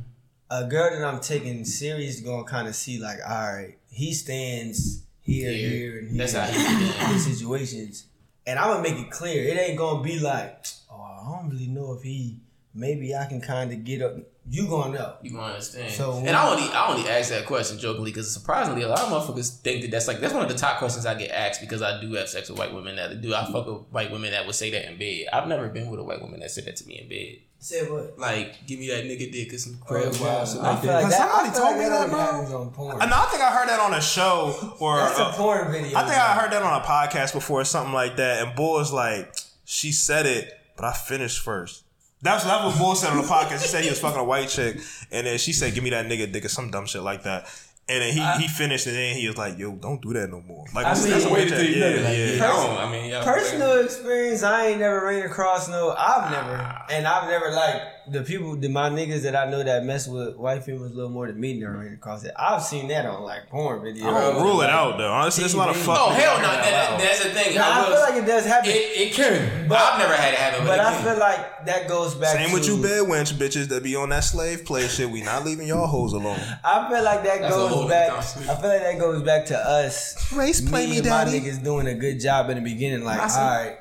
a 0.49 0.65
girl 0.67 0.89
that 0.91 1.03
I'm 1.03 1.19
taking 1.21 1.63
serious 1.65 2.19
gonna 2.19 2.43
kind 2.43 2.67
of 2.67 2.75
see 2.75 2.99
like, 2.99 3.19
all 3.27 3.53
right, 3.53 3.77
he 3.89 4.13
stands 4.13 5.03
here, 5.21 5.51
Yeah, 5.51 5.67
here, 5.67 5.99
and 5.99 6.09
here 6.09 6.17
that's 6.17 6.33
how 6.33 6.45
he 6.45 7.13
in 7.13 7.19
situations, 7.19 8.05
and 8.45 8.59
I'm 8.59 8.69
gonna 8.69 8.83
make 8.83 8.97
it 8.99 9.11
clear. 9.11 9.43
It 9.47 9.57
ain't 9.57 9.77
gonna 9.77 10.03
be 10.03 10.19
like, 10.19 10.65
oh, 10.91 11.01
I 11.01 11.37
don't 11.41 11.49
really 11.49 11.67
know 11.67 11.93
if 11.93 12.01
he. 12.03 12.39
Maybe 12.75 13.15
I 13.15 13.25
can 13.25 13.39
kind 13.41 13.71
of 13.71 13.83
get 13.83 14.01
up. 14.01 14.15
You 14.49 14.67
gonna 14.67 14.93
know. 14.97 15.13
You 15.21 15.31
gonna 15.31 15.53
understand? 15.53 15.91
So- 15.91 16.17
and 16.17 16.29
I 16.35 16.49
only 16.51 16.63
I 16.73 16.87
only 16.93 17.07
ask 17.09 17.29
that 17.29 17.45
question 17.45 17.77
jokingly 17.79 18.11
because 18.11 18.33
surprisingly 18.33 18.81
a 18.81 18.87
lot 18.89 18.99
of 18.99 19.07
motherfuckers 19.09 19.57
think 19.61 19.83
that 19.83 19.91
that's 19.91 20.07
like 20.07 20.19
that's 20.19 20.33
one 20.33 20.43
of 20.43 20.49
the 20.49 20.57
top 20.57 20.79
questions 20.79 21.05
I 21.05 21.13
get 21.15 21.31
asked 21.31 21.61
because 21.61 21.81
I 21.81 22.01
do 22.01 22.11
have 22.15 22.27
sex 22.27 22.49
with 22.49 22.59
white 22.59 22.73
women 22.73 22.95
that 22.97 23.21
do 23.21 23.33
I 23.33 23.45
fuck 23.51 23.67
with 23.67 23.83
white 23.91 24.11
women 24.11 24.31
that 24.31 24.45
would 24.45 24.55
say 24.55 24.69
that 24.71 24.85
in 24.91 24.97
bed. 24.97 25.27
I've 25.31 25.47
never 25.47 25.69
been 25.69 25.89
with 25.89 25.99
a 25.99 26.03
white 26.03 26.21
woman 26.21 26.41
that 26.41 26.51
said 26.51 26.65
that 26.65 26.75
to 26.77 26.85
me 26.87 26.99
in 26.99 27.07
bed. 27.07 27.37
Say 27.59 27.89
what? 27.89 28.19
Like, 28.19 28.67
give 28.67 28.77
me 28.79 28.89
that 28.89 29.05
nigga 29.05 29.31
dick 29.31 29.53
or 29.53 29.57
some 29.57 29.77
crab 29.77 30.11
Oh, 30.19 30.23
wow, 30.25 30.43
something 30.43 30.65
like 30.89 31.03
like 31.03 31.09
that. 31.11 31.17
Somebody 31.17 31.47
I 31.49 31.51
feel 31.53 31.61
told 31.61 31.71
like 31.71 31.77
me 31.77 31.89
that, 31.89 32.01
only 32.01 32.09
bro. 32.09 32.19
happens 32.19 32.53
on 32.53 32.69
porn. 32.71 33.01
And 33.01 33.13
I 33.13 33.25
think 33.27 33.41
I 33.41 33.51
heard 33.51 33.69
that 33.69 33.79
on 33.79 33.93
a 33.93 34.01
show 34.01 34.75
or 34.81 34.97
That's 34.97 35.17
uh, 35.17 35.31
a 35.31 35.37
porn 35.37 35.71
video. 35.71 35.97
I 35.97 36.01
think 36.03 36.17
I 36.19 36.33
heard 36.35 36.51
that 36.51 36.61
on 36.61 36.81
a 36.81 36.83
podcast 36.83 37.31
before 37.31 37.61
or 37.61 37.63
something 37.63 37.93
like 37.93 38.17
that. 38.17 38.45
And 38.45 38.53
Bull 38.57 38.73
was 38.73 38.91
like, 38.91 39.33
she 39.63 39.93
said 39.93 40.25
it, 40.25 40.51
but 40.75 40.83
I 40.83 40.91
finished 40.91 41.39
first. 41.39 41.82
That's 42.23 42.45
that's 42.45 42.63
what 42.63 42.77
Bull 42.77 42.95
said 42.95 43.11
on 43.11 43.17
the 43.17 43.23
podcast. 43.27 43.61
He 43.61 43.67
said 43.67 43.83
he 43.83 43.89
was 43.89 43.99
fucking 43.99 44.19
a 44.19 44.23
white 44.23 44.47
chick, 44.49 44.77
and 45.11 45.27
then 45.27 45.37
she 45.37 45.53
said, 45.53 45.73
"Give 45.75 45.83
me 45.83 45.89
that 45.91 46.05
nigga 46.07 46.31
dick" 46.31 46.45
or 46.45 46.49
some 46.49 46.71
dumb 46.71 46.85
shit 46.85 47.01
like 47.03 47.23
that. 47.23 47.47
And 47.89 48.01
then 48.01 48.13
he, 48.13 48.43
he 48.43 48.47
finished 48.47 48.87
it 48.87 48.91
and 48.91 48.99
then 48.99 49.15
he 49.17 49.27
was 49.27 49.37
like, 49.37 49.57
"Yo, 49.59 49.73
don't 49.73 50.01
do 50.01 50.13
that 50.13 50.29
no 50.29 50.39
more." 50.39 50.65
Like 50.73 50.85
I 50.85 50.89
that's, 50.93 51.03
mean- 51.03 51.11
that's 51.11 51.25
Wait 51.25 51.31
what 51.31 51.41
until 51.41 51.63
you 51.63 51.75
yeah, 51.75 51.89
know, 51.89 51.95
like, 52.01 52.17
yeah. 52.17 52.25
yeah, 52.35 52.77
I 52.79 52.85
I 52.85 52.91
mean, 52.91 53.09
yeah. 53.09 53.23
Personal 53.25 53.83
experience, 53.83 54.41
I 54.41 54.67
ain't 54.67 54.79
never 54.79 55.05
ran 55.05 55.25
across 55.25 55.67
no. 55.67 55.91
I've 55.91 56.31
never, 56.31 56.55
and 56.89 57.05
I've 57.05 57.27
never 57.29 57.51
like 57.51 57.81
the 58.09 58.21
people, 58.21 58.55
the 58.55 58.67
my 58.67 58.89
niggas 58.89 59.21
that 59.23 59.35
I 59.35 59.49
know 59.49 59.63
that 59.63 59.85
mess 59.85 60.07
with 60.07 60.35
white 60.35 60.63
females 60.63 60.91
a 60.91 60.93
little 60.95 61.09
more 61.09 61.27
than 61.27 61.39
me 61.39 61.59
never 61.59 61.77
ran 61.77 61.93
across 61.93 62.23
it. 62.23 62.33
I've 62.37 62.61
seen 62.63 62.87
that 62.89 63.05
on 63.05 63.23
like 63.23 63.47
porn 63.49 63.81
videos. 63.81 64.03
I 64.03 64.21
don't 64.21 64.43
rule 64.43 64.61
it 64.61 64.69
out 64.69 64.97
though. 64.97 65.11
Honestly, 65.11 65.41
there's 65.41 65.53
a 65.53 65.57
lot 65.57 65.69
of 65.69 65.77
fuck. 65.77 65.97
Oh 65.99 66.09
hell 66.09 66.37
no! 66.37 66.43
That, 66.47 66.63
that 66.63 66.71
that- 66.71 66.99
that's 66.99 67.23
the 67.23 67.29
thing. 67.29 67.55
Nah, 67.55 67.61
I, 67.63 67.81
I, 67.81 67.85
feel 67.87 67.99
like 68.01 68.23
it 68.23 68.25
does 68.27 68.45
happen, 68.45 68.69
it, 68.71 68.73
it 68.75 69.13
can. 69.13 69.67
But- 69.67 69.77
I've 69.79 69.99
never 69.99 70.15
had 70.15 70.33
it 70.33 70.39
happen, 70.39 70.59
but, 70.65 70.77
but 70.77 70.79
it 70.79 70.85
I 70.85 70.93
can. 70.93 71.03
feel 71.03 71.19
like 71.19 71.65
that 71.65 71.87
goes 71.87 72.15
back. 72.15 72.35
Same 72.35 72.49
to, 72.49 72.53
with 72.53 72.67
you 72.67 72.81
bed 72.81 73.03
wench 73.07 73.33
bitches 73.33 73.67
that 73.69 73.83
be 73.83 73.95
on 73.95 74.09
that 74.09 74.23
slave 74.23 74.65
play 74.65 74.87
shit. 74.87 75.09
We 75.09 75.21
not 75.21 75.45
leaving 75.45 75.67
y'all 75.67 75.87
hoes 75.87 76.13
alone. 76.13 76.39
I 76.63 76.89
feel 76.89 77.03
like 77.03 77.23
that 77.23 77.41
That's 77.41 77.55
goes 77.55 77.89
back. 77.89 78.09
conversation. 78.09 78.49
I 78.49 78.55
feel 78.61 78.69
like 78.69 78.81
that 78.81 78.99
goes 78.99 79.21
back 79.23 79.45
to 79.47 79.57
us. 79.57 80.31
Race 80.33 80.61
play 80.61 80.87
me, 80.87 80.97
and 80.97 81.05
daddy. 81.05 81.31
my 81.31 81.37
niggas 81.37 81.63
doing 81.63 81.87
a 81.87 81.93
good 81.95 82.19
job 82.19 82.49
in 82.49 82.55
the 82.57 82.63
beginning. 82.63 83.03
Like, 83.03 83.21
all 83.21 83.29
see. 83.29 83.39
right, 83.39 83.77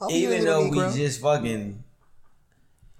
I'll 0.00 0.08
be 0.08 0.24
a 0.24 0.30
even 0.30 0.44
though 0.44 0.68
we 0.68 0.76
just 0.94 1.20
fucking, 1.20 1.82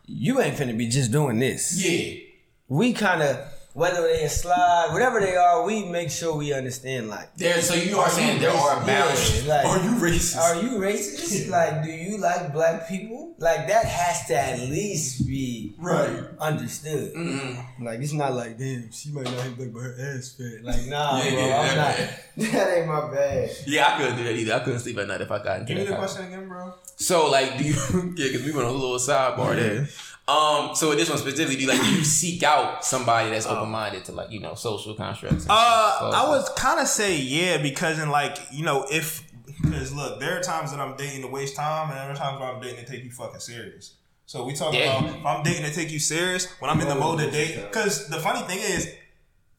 you 0.06 0.40
ain't 0.40 0.56
finna 0.56 0.76
be 0.76 0.88
just 0.88 1.10
doing 1.12 1.38
this. 1.38 1.84
yeah. 1.84 2.22
we 2.68 2.92
kind 2.92 3.22
of 3.22 3.38
whether 3.76 4.00
they 4.08 4.24
a 4.24 4.28
slide, 4.28 4.88
whatever 4.90 5.20
they 5.20 5.36
are, 5.36 5.62
we 5.62 5.84
make 5.84 6.10
sure 6.10 6.34
we 6.34 6.54
understand. 6.54 7.08
Like, 7.08 7.34
There, 7.36 7.60
so 7.60 7.74
you 7.74 7.98
are 7.98 8.06
Are 8.06 8.10
saying 8.10 8.36
you 8.40 8.48
there 8.48 8.50
are 8.50 8.76
racist? 8.80 8.86
boundaries. 8.86 9.44
Yeah, 9.46 9.54
like- 9.54 9.66
are 9.66 9.84
you 9.84 9.90
racist? 10.00 10.36
are 10.38 10.62
you 10.62 10.70
racist? 10.80 11.50
like, 11.50 11.84
do 11.84 11.90
you 11.90 12.16
like 12.16 12.54
black 12.54 12.88
people? 12.88 13.34
Like, 13.36 13.68
that 13.68 13.84
has 13.84 14.26
to 14.28 14.34
at 14.34 14.58
least 14.60 15.26
be 15.26 15.74
right. 15.78 16.24
understood. 16.40 17.12
Mm-hmm. 17.12 17.84
Like, 17.84 18.00
it's 18.00 18.14
not 18.14 18.32
like, 18.32 18.56
damn, 18.56 18.90
she 18.90 19.12
might 19.12 19.24
not 19.24 19.34
have 19.44 19.56
black, 19.58 19.72
but 19.74 19.80
her 19.80 19.94
ass 20.16 20.34
fat. 20.38 20.64
Like, 20.64 20.86
nah, 20.86 21.18
Yeah, 21.22 21.30
bro, 21.30 21.46
yeah, 21.46 21.60
I'm 21.60 21.76
that 21.76 22.00
not. 22.00 22.18
That 22.52 22.78
ain't 22.78 22.86
my 22.86 23.10
bag. 23.12 23.50
Yeah, 23.66 23.92
I 23.92 23.98
couldn't 23.98 24.16
do 24.16 24.24
that 24.24 24.32
either. 24.36 24.54
I 24.54 24.60
couldn't 24.60 24.80
sleep 24.80 24.96
at 24.98 25.06
night 25.06 25.20
if 25.20 25.30
I 25.30 25.42
got 25.44 25.60
into 25.60 25.74
Give 25.74 25.82
me 25.84 25.88
the 25.90 25.96
question 25.96 26.24
again, 26.26 26.48
bro. 26.48 26.72
So 26.96 27.30
like, 27.30 27.58
do 27.58 27.64
you? 27.64 27.74
Yeah, 28.16 28.28
because 28.28 28.42
we 28.44 28.52
went 28.52 28.66
on 28.68 28.72
a 28.74 28.76
little 28.78 28.96
sidebar 28.96 29.54
there. 29.54 29.86
Um, 30.28 30.74
so 30.74 30.88
with 30.88 30.98
this 30.98 31.08
one 31.08 31.18
specifically, 31.18 31.54
do 31.54 31.62
you 31.62 31.68
like 31.68 31.80
do 31.80 31.86
you 31.94 32.02
seek 32.20 32.42
out 32.42 32.84
somebody 32.84 33.30
that's 33.30 33.46
open 33.46 33.68
minded 33.70 34.04
to 34.06 34.12
like 34.12 34.30
you 34.32 34.40
know 34.40 34.54
social 34.54 34.94
constructs? 34.94 35.46
Uh, 35.48 35.96
stuff? 35.96 36.14
I 36.14 36.28
would 36.28 36.44
kind 36.56 36.80
of 36.80 36.88
say 36.88 37.16
yeah 37.18 37.58
because 37.58 37.98
in 38.00 38.10
like 38.10 38.36
you 38.50 38.64
know 38.64 38.86
if 38.90 39.22
because 39.62 39.94
look 39.94 40.18
there 40.18 40.36
are 40.36 40.42
times 40.42 40.72
that 40.72 40.80
I'm 40.80 40.96
dating 40.96 41.22
to 41.22 41.28
waste 41.28 41.54
time 41.54 41.90
and 41.90 41.98
there 41.98 42.10
are 42.10 42.14
times 42.16 42.40
where 42.40 42.48
I'm 42.52 42.60
dating 42.60 42.84
to 42.84 42.90
take 42.90 43.04
you 43.04 43.10
fucking 43.10 43.38
serious. 43.40 43.94
So 44.26 44.44
we 44.44 44.54
talk 44.54 44.74
Yeah. 44.74 44.98
about 44.98 45.16
if 45.16 45.24
I'm 45.24 45.42
dating 45.44 45.64
to 45.64 45.72
take 45.72 45.92
you 45.92 46.00
serious 46.00 46.46
when 46.58 46.70
I'm 46.70 46.80
in 46.80 46.88
the 46.88 46.96
mode 46.96 47.20
to 47.20 47.30
date 47.30 47.54
because 47.62 48.08
the 48.08 48.18
funny 48.18 48.40
thing 48.48 48.58
is, 48.58 48.92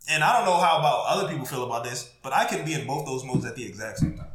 and 0.09 0.21
I 0.21 0.37
don't 0.37 0.45
know 0.45 0.57
how 0.57 0.79
about 0.79 1.05
other 1.07 1.29
people 1.29 1.45
feel 1.45 1.63
about 1.65 1.85
this, 1.85 2.11
but 2.21 2.33
I 2.33 2.43
can 2.43 2.65
be 2.65 2.73
in 2.73 2.85
both 2.85 3.05
those 3.05 3.23
modes 3.23 3.45
at 3.45 3.55
the 3.55 3.65
exact 3.65 3.99
same 3.99 4.17
time. 4.17 4.27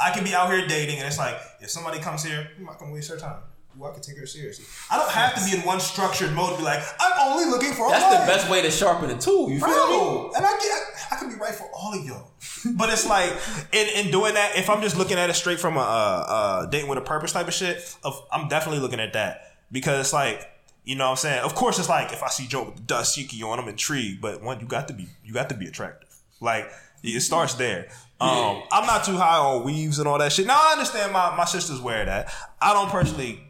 I 0.00 0.12
can 0.12 0.22
be 0.22 0.32
out 0.32 0.48
here 0.52 0.64
dating, 0.68 0.98
and 0.98 1.06
it's 1.08 1.18
like 1.18 1.34
if 1.60 1.68
somebody 1.70 1.98
comes 1.98 2.22
here, 2.22 2.48
I'm 2.56 2.64
not 2.64 2.78
gonna 2.78 2.92
waste 2.92 3.08
their 3.08 3.18
time. 3.18 3.38
I 3.82 3.92
can 3.92 4.02
take 4.02 4.18
her 4.18 4.26
seriously. 4.26 4.64
I 4.90 4.98
don't 4.98 5.10
have 5.10 5.34
to 5.34 5.44
be 5.44 5.56
in 5.56 5.66
one 5.66 5.80
structured 5.80 6.32
mode 6.32 6.52
to 6.52 6.58
be 6.58 6.62
like, 6.62 6.82
I'm 7.00 7.30
only 7.30 7.46
looking 7.50 7.72
for 7.72 7.88
a 7.88 7.90
That's 7.90 8.20
the 8.20 8.26
best 8.26 8.50
way 8.50 8.62
to 8.62 8.70
sharpen 8.70 9.10
a 9.10 9.18
tool. 9.18 9.50
You 9.50 9.60
feel 9.60 9.68
me? 9.68 10.30
And 10.36 10.46
I 10.46 10.52
get, 10.58 10.82
I 11.12 11.16
could 11.16 11.28
be 11.30 11.36
right 11.36 11.54
for 11.54 11.68
all 11.74 11.92
of 11.92 12.04
y'all, 12.04 12.30
but 12.76 12.90
it's 12.90 13.06
like 13.06 13.32
in, 13.72 14.06
in 14.06 14.10
doing 14.10 14.34
that, 14.34 14.56
if 14.56 14.70
I'm 14.70 14.82
just 14.82 14.96
looking 14.96 15.18
at 15.18 15.28
it 15.30 15.34
straight 15.34 15.58
from 15.58 15.76
a, 15.76 15.80
uh 15.80 15.82
uh 15.82 16.66
dating 16.66 16.88
with 16.88 16.98
a 16.98 17.02
purpose 17.02 17.32
type 17.32 17.48
of 17.48 17.54
shit, 17.54 17.96
of, 18.04 18.20
I'm 18.30 18.48
definitely 18.48 18.80
looking 18.80 19.00
at 19.00 19.12
that 19.14 19.56
because 19.72 20.00
it's 20.00 20.12
like, 20.12 20.48
you 20.84 20.94
know 20.96 21.04
what 21.04 21.10
I'm 21.12 21.16
saying. 21.16 21.40
Of 21.42 21.54
course, 21.54 21.78
it's 21.78 21.88
like 21.88 22.12
if 22.12 22.22
I 22.22 22.28
see 22.28 22.46
Joe 22.46 22.64
with 22.64 22.76
the 22.76 22.82
dust 22.82 23.18
dashiki 23.18 23.42
on, 23.42 23.58
I'm 23.58 23.68
intrigued, 23.68 24.20
but 24.20 24.42
one, 24.42 24.60
you 24.60 24.66
got 24.66 24.88
to 24.88 24.94
be, 24.94 25.08
you 25.24 25.32
got 25.32 25.48
to 25.48 25.54
be 25.54 25.66
attractive. 25.66 26.14
Like 26.40 26.70
it 27.02 27.20
starts 27.20 27.54
there. 27.54 27.88
Um, 28.20 28.62
I'm 28.70 28.86
not 28.86 29.04
too 29.04 29.16
high 29.16 29.38
on 29.38 29.64
weaves 29.64 29.98
and 29.98 30.06
all 30.08 30.18
that 30.18 30.32
shit. 30.32 30.46
Now 30.46 30.56
I 30.58 30.72
understand 30.72 31.12
my 31.12 31.36
my 31.36 31.44
sisters 31.44 31.80
wear 31.80 32.04
that. 32.04 32.32
I 32.60 32.72
don't 32.72 32.88
personally. 32.90 33.42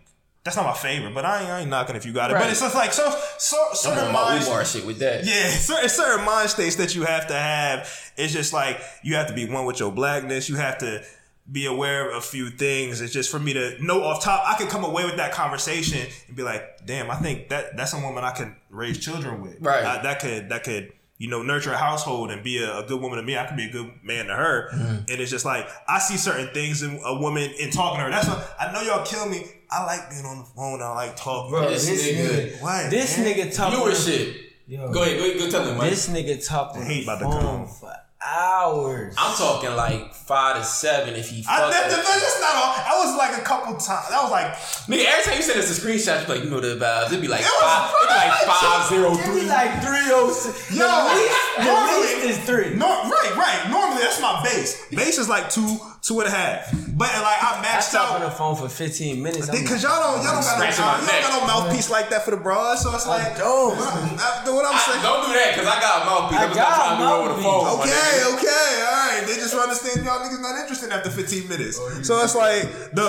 That's 0.45 0.57
not 0.59 0.67
my 0.67 0.75
favorite, 0.75 1.15
but 1.15 1.25
I 1.25 1.41
ain't, 1.41 1.51
I 1.51 1.61
ain't 1.61 1.71
knocking 1.71 1.97
if 1.97 2.05
you 2.05 2.13
got 2.13 2.31
it. 2.31 2.35
But 2.35 2.51
it's 2.51 2.61
just 2.61 2.75
like 2.75 2.93
so, 2.93 3.09
so 3.39 3.57
certain 3.73 4.05
on 4.09 4.13
my 4.13 4.31
minds- 4.31 4.47
Umar 4.47 4.65
shit 4.67 4.85
with 4.85 4.99
that. 4.99 5.25
yeah, 5.25 5.49
certain, 5.49 5.89
certain 5.89 6.25
mind 6.27 6.51
states 6.51 6.77
that 6.77 6.95
you 6.95 7.05
have 7.05 7.27
to 7.29 7.35
have. 7.35 7.89
It's 8.19 8.33
just 8.33 8.53
like 8.53 8.79
you 9.03 9.15
have 9.15 9.27
to 9.29 9.35
be 9.35 9.49
one 9.49 9.65
with 9.65 9.81
your 9.81 9.91
blackness. 9.91 10.49
You 10.51 10.57
have 10.57 10.77
to 10.79 11.03
be 11.51 11.65
aware 11.67 12.11
of 12.11 12.17
a 12.17 12.21
few 12.21 12.51
things. 12.51 13.01
It's 13.01 13.13
just 13.13 13.31
for 13.31 13.39
me 13.39 13.55
to 13.55 13.83
know 13.83 14.03
off 14.03 14.23
top. 14.23 14.43
I 14.47 14.55
can 14.57 14.67
come 14.69 14.85
away 14.85 15.05
with 15.07 15.17
that 15.17 15.33
conversation 15.33 16.07
and 16.29 16.37
be 16.37 16.43
like, 16.43 16.85
"Damn, 16.87 17.11
I 17.11 17.17
think 17.17 17.49
that 17.49 17.77
that's 17.77 17.95
a 17.95 17.99
woman 18.01 18.23
I 18.23 18.33
can 18.33 18.55
raise 18.71 18.99
children 18.99 19.41
with. 19.41 19.57
Right. 19.61 19.83
I- 19.85 20.03
that 20.03 20.21
could 20.21 20.51
that 20.51 20.63
could." 20.65 20.93
You 21.17 21.31
know, 21.31 21.43
nurture 21.43 21.71
a 21.73 21.77
household 21.77 22.33
and 22.33 22.43
be 22.43 22.59
a, 22.59 22.79
a 22.81 22.87
good 22.87 23.01
woman 23.01 23.19
to 23.19 23.23
me. 23.25 23.39
I 23.39 23.47
can 23.47 23.57
be 23.57 23.67
a 23.67 23.71
good 23.71 23.89
man 24.03 24.27
to 24.27 24.35
her. 24.35 24.69
Mm-hmm. 24.75 24.95
And 25.09 25.21
it's 25.21 25.31
just 25.31 25.45
like 25.45 25.69
I 25.87 26.01
see 26.01 26.17
certain 26.17 26.49
things 26.53 26.83
in 26.83 27.01
a 27.05 27.19
woman 27.19 27.53
in 27.59 27.71
talking 27.71 27.99
to 28.01 28.05
her. 28.07 28.11
That's 28.11 28.27
what 28.29 28.55
I 28.61 28.73
know. 28.73 28.83
Y'all 28.83 29.07
kill 29.07 29.29
me. 29.29 29.47
I 29.75 29.85
like 29.85 30.11
being 30.11 30.25
on 30.25 30.39
the 30.39 30.45
phone. 30.45 30.81
I 30.83 30.91
like 30.95 31.17
talking. 31.17 31.51
Bro, 31.51 31.69
This 31.71 31.87
this, 31.89 32.07
nigga- 32.07 32.29
nigga, 32.59 32.63
What, 32.63 32.91
this 32.91 33.19
man? 33.19 33.27
nigga 33.27 33.55
talking. 33.55 33.79
You 33.81 33.87
and 33.87 33.97
shit. 33.97 34.37
Yo, 34.67 34.91
Go 34.93 35.03
ahead, 35.03 35.19
go, 35.19 35.25
ahead, 35.25 35.39
go 35.39 35.51
tell 35.51 35.65
them, 35.65 35.77
Mike. 35.79 35.91
This 35.91 36.09
nigga 36.09 36.47
talking 36.47 36.83
on 36.83 36.87
I 36.89 36.91
hate 36.91 37.05
the 37.07 37.13
about 37.13 37.19
to 37.19 37.25
phone 37.43 37.67
come. 37.67 37.67
for 37.67 37.93
hours. 38.25 39.15
I'm 39.19 39.37
talking 39.37 39.75
like 39.77 40.15
five 40.15 40.57
to 40.57 40.65
seven 40.65 41.15
if 41.15 41.29
he 41.29 41.45
I, 41.49 41.61
that, 41.69 41.91
that- 41.91 41.91
that's 41.91 42.41
not 42.41 42.55
all. 42.57 42.75
That 42.77 42.95
was 43.05 43.17
like 43.19 43.39
a 43.39 43.45
couple 43.45 43.73
times. 43.77 44.09
That 44.09 44.23
was 44.23 44.31
like 44.31 44.53
Nigga, 44.89 45.05
every 45.07 45.25
time 45.25 45.37
you 45.37 45.43
send 45.43 45.59
us 45.61 45.69
a 45.69 45.81
screenshot, 45.81 46.21
you 46.21 46.27
be 46.27 46.33
like, 46.33 46.45
you 46.45 46.51
know 46.51 46.61
the 46.61 46.77
vibes. 46.83 47.07
It'd 47.09 47.21
be 47.21 47.29
like 47.29 47.41
It 47.43 47.45
was 47.45 47.63
five, 47.63 47.93
it'd 47.93 48.09
be 48.09 48.15
like 48.15 48.33
five 48.49 48.89
zero 48.89 49.11
Give 49.15 49.25
three. 49.27 49.35
me 49.43 49.49
like 49.49 49.71
three 49.83 50.09
oh 50.17 50.31
six. 50.33 50.71
Yo, 50.73 50.87
the 50.89 51.15
least, 51.15 51.39
the 51.59 51.65
normally- 51.65 52.01
least 52.01 52.25
is 52.25 52.39
three. 52.47 52.75
No, 52.77 52.87
right, 53.11 53.37
right. 53.37 53.67
Normally 53.71 54.01
that's 54.03 54.21
my 54.23 54.41
base. 54.43 54.87
Base 54.89 55.19
is 55.19 55.29
like 55.29 55.51
two, 55.51 55.77
two 56.05 56.21
and 56.21 56.29
a 56.29 56.31
half. 56.31 56.69
But 56.93 57.09
like 57.17 57.41
I 57.43 57.59
I 57.59 57.65
maxed 57.65 57.89
stopped 57.97 58.13
on 58.13 58.21
the 58.21 58.31
phone 58.31 58.55
for 58.57 58.69
15 58.69 59.23
minutes. 59.23 59.49
Because 59.49 59.83
y'all 59.83 59.97
don't, 59.99 60.23
y'all 60.23 60.37
don't 60.37 60.45
got, 60.45 60.61
no, 60.61 60.65
y'all 60.69 61.01
don't 61.01 61.09
got 61.09 61.33
no 61.41 61.47
mouthpiece 61.49 61.89
like 61.91 62.11
that 62.11 62.25
for 62.25 62.31
the 62.31 62.37
bras. 62.37 62.83
So 62.85 62.95
it's 62.95 63.07
like, 63.09 63.37
don't. 63.39 63.75
What, 63.77 63.89
I'm- 63.89 64.19
I- 64.21 64.51
what 64.53 64.65
I'm 64.67 64.77
I, 64.77 64.79
saying. 64.85 65.03
don't 65.03 65.25
do 65.27 65.33
that 65.33 65.49
because 65.57 65.67
I 65.67 65.81
got 65.81 66.03
a 66.03 66.05
mouthpiece. 66.05 66.39
I 66.39 66.45
I'm 66.45 66.55
got 66.55 66.69
not 66.69 66.77
trying 66.77 66.99
to 66.99 67.05
a 67.05 67.09
do 67.09 67.09
it 67.09 67.19
over 67.19 67.29
the 67.35 67.43
phone. 67.43 67.65
my 67.65 67.83
Okay, 67.83 68.15
okay, 68.37 68.71
all 68.85 68.93
right. 69.09 69.23
They 69.27 69.35
just 69.41 69.55
want 69.57 69.73
to 69.73 69.73
understand 69.73 70.05
y'all 70.05 70.21
niggas 70.21 70.43
not 70.45 70.61
interested 70.61 70.93
after 70.93 71.11
15 71.11 71.49
minutes. 71.49 71.79
Oh, 71.81 72.03
so 72.03 72.21
it's 72.23 72.37
like 72.37 72.63
the 72.93 73.09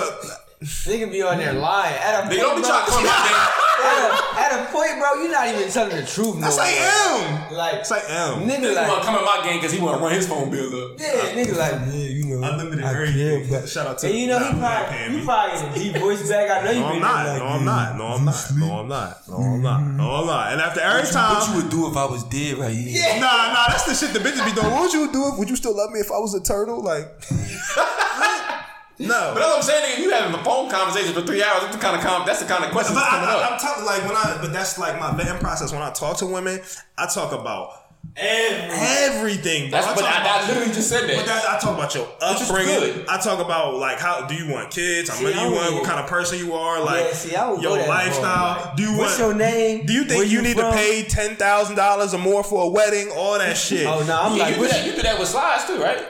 Nigga 0.62 1.12
be 1.12 1.22
on 1.22 1.36
there 1.38 1.52
lying. 1.52 1.94
At 1.96 2.24
a 2.24 2.28
Nigga, 2.28 2.28
point, 2.28 2.40
don't 2.40 2.56
be 2.56 2.62
trying 2.68 2.84
to 2.86 2.90
come 2.90 3.04
my 3.04 3.12
at, 3.86 4.08
a, 4.08 4.40
at 4.40 4.52
a 4.68 4.72
point, 4.72 4.98
bro, 4.98 5.20
you're 5.22 5.30
not 5.30 5.46
even 5.48 5.68
telling 5.70 5.94
the 5.94 6.06
truth. 6.06 6.40
that's 6.40 6.56
no 6.56 6.62
like 6.62 6.74
more. 6.80 7.48
M. 7.52 7.52
Like, 7.52 7.74
It's 7.84 7.90
like 7.90 8.04
M. 8.08 8.48
nigga, 8.48 8.72
Nigga 8.72 8.74
want 8.74 8.88
like, 8.88 8.98
to 9.00 9.04
come 9.04 9.18
in 9.20 9.24
my 9.26 9.40
game 9.44 9.58
because 9.58 9.72
he 9.72 9.80
want 9.80 9.98
to 9.98 10.02
run 10.02 10.14
his 10.14 10.26
phone 10.26 10.48
bill 10.50 10.72
up. 10.92 10.98
yeah, 10.98 11.36
nigga, 11.36 11.56
like, 11.58 11.92
yeah, 11.92 12.08
you 12.08 12.24
know, 12.24 12.48
Unlimited 12.48 12.84
I 12.84 12.90
everything. 12.94 13.48
care, 13.48 13.60
but 13.60 13.68
Shout 13.68 13.86
out 13.86 13.98
to 13.98 14.06
and 14.08 14.16
you 14.16 14.26
know, 14.28 14.38
Nah, 14.38 14.48
he 14.48 14.58
probably, 14.58 14.96
paying 14.96 15.10
he 15.12 15.18
me. 15.18 15.24
probably 15.24 15.58
in 15.60 15.64
a 15.66 15.74
deep 15.92 15.96
voice 16.02 16.28
back. 16.28 16.50
I 16.50 16.64
know 16.64 16.70
you 16.72 16.80
No, 16.80 16.86
I'm 16.86 16.92
been 16.94 17.02
not. 17.02 17.26
like, 17.26 17.38
No, 17.38 17.46
I'm 17.46 17.64
not. 17.64 17.96
No, 17.98 18.04
I'm 18.06 18.24
not. 18.24 18.50
No, 18.56 18.78
I'm 18.80 18.88
not. 18.88 19.28
No, 19.28 19.36
I'm 19.36 19.62
not. 19.62 19.80
No, 19.84 20.10
I'm 20.10 20.26
not. 20.26 20.52
And 20.52 20.60
after 20.62 20.80
every 20.80 21.10
time, 21.12 21.34
What 21.36 21.48
you 21.50 21.54
would 21.62 21.70
do 21.70 21.86
if 21.90 21.96
I 21.98 22.06
was 22.06 22.24
dead 22.24 22.56
right 22.56 22.74
here? 22.74 23.20
Nah, 23.20 23.52
nah, 23.52 23.68
that's 23.68 23.84
the 23.84 23.94
shit 23.94 24.14
the 24.16 24.20
bitches 24.26 24.42
be 24.44 24.52
doing. 24.58 24.72
What 24.72 24.80
would 24.88 24.92
you 24.94 25.12
do? 25.12 25.28
If, 25.32 25.38
would 25.38 25.50
you 25.50 25.56
still 25.56 25.76
love 25.76 25.90
me 25.92 26.00
if 26.00 26.10
I 26.10 26.18
was 26.18 26.32
a 26.34 26.40
turtle? 26.42 26.80
Like, 26.82 27.12
No, 28.98 29.08
but 29.34 29.40
no. 29.40 29.40
that's 29.40 29.68
what 29.68 29.76
I'm 29.76 29.82
saying, 29.84 29.96
nigga. 29.98 30.02
You 30.02 30.10
having 30.10 30.40
a 30.40 30.42
phone 30.44 30.70
conversation 30.70 31.12
for 31.12 31.20
three 31.22 31.42
hours. 31.42 31.62
That's 31.62 31.76
the 31.76 31.82
kind 31.82 31.96
of 31.96 32.02
com- 32.02 32.24
That's 32.26 32.40
the 32.40 32.46
kind 32.46 32.64
of 32.64 32.70
But 32.70 32.72
questions 32.72 32.96
that's 32.98 33.10
coming 33.10 33.28
I, 33.28 33.32
up. 33.34 33.52
am 33.52 33.58
talking 33.58 33.84
like 33.84 34.02
when 34.06 34.16
I, 34.16 34.38
but 34.40 34.52
that's 34.52 34.78
like 34.78 34.98
my 34.98 35.10
vetting 35.10 35.40
process. 35.40 35.72
When 35.72 35.82
I 35.82 35.90
talk 35.92 36.16
to 36.18 36.26
women, 36.26 36.60
I 36.96 37.06
talk 37.06 37.32
about 37.32 37.82
everything. 38.16 39.70
Bro. 39.70 39.80
That's 39.80 39.86
I 39.86 39.94
but 39.94 40.00
talk 40.00 40.10
I, 40.16 40.20
about- 40.22 40.40
I 40.44 40.48
literally 40.48 40.72
just 40.72 40.88
said 40.88 41.00
But 41.02 41.16
that. 41.16 41.26
that, 41.26 41.44
I 41.50 41.58
talk 41.58 41.76
about 41.76 41.94
your 41.94 42.04
Which 42.04 42.40
is 42.40 42.48
upbringing. 42.50 42.74
good. 42.80 43.06
I 43.08 43.18
talk 43.20 43.38
about 43.44 43.74
like 43.74 43.98
how 43.98 44.26
do 44.26 44.34
you 44.34 44.50
want 44.52 44.70
kids? 44.70 45.08
How 45.10 45.16
See, 45.16 45.24
many 45.24 45.36
I 45.38 45.44
you 45.44 45.50
would- 45.50 45.56
want? 45.58 45.74
What 45.74 45.84
kind 45.84 46.00
of 46.00 46.06
person 46.06 46.38
you 46.38 46.54
are? 46.54 46.82
Like 46.82 47.04
Yeah, 47.06 47.12
see, 47.12 47.36
I 47.36 47.50
would 47.50 47.62
go 47.62 47.74
your 47.74 47.78
that 47.84 47.88
lifestyle. 47.88 48.54
hard. 48.54 48.76
do 48.76 48.82
you 48.82 48.96
What's 48.96 49.18
want? 49.18 49.38
your 49.38 49.46
name? 49.46 49.86
Do 49.86 49.92
you 49.92 50.04
think 50.04 50.24
you, 50.26 50.38
you 50.38 50.42
need 50.42 50.56
from? 50.56 50.70
to 50.72 50.76
pay 50.76 51.02
ten 51.02 51.36
thousand 51.36 51.76
dollars 51.76 52.14
or 52.14 52.18
more 52.18 52.42
for 52.44 52.64
a 52.64 52.68
wedding? 52.68 53.10
All 53.14 53.38
that 53.38 53.56
shit. 53.58 53.86
Oh 53.86 54.02
no, 54.06 54.20
I'm 54.22 54.36
Yeah, 54.36 54.42
like, 54.44 54.56
you, 54.56 54.62
do 54.62 54.68
that, 54.68 54.86
you 54.86 54.92
do 54.92 55.02
that 55.02 55.18
with 55.18 55.28
slides 55.28 55.66
too, 55.66 55.80
right? 55.82 56.02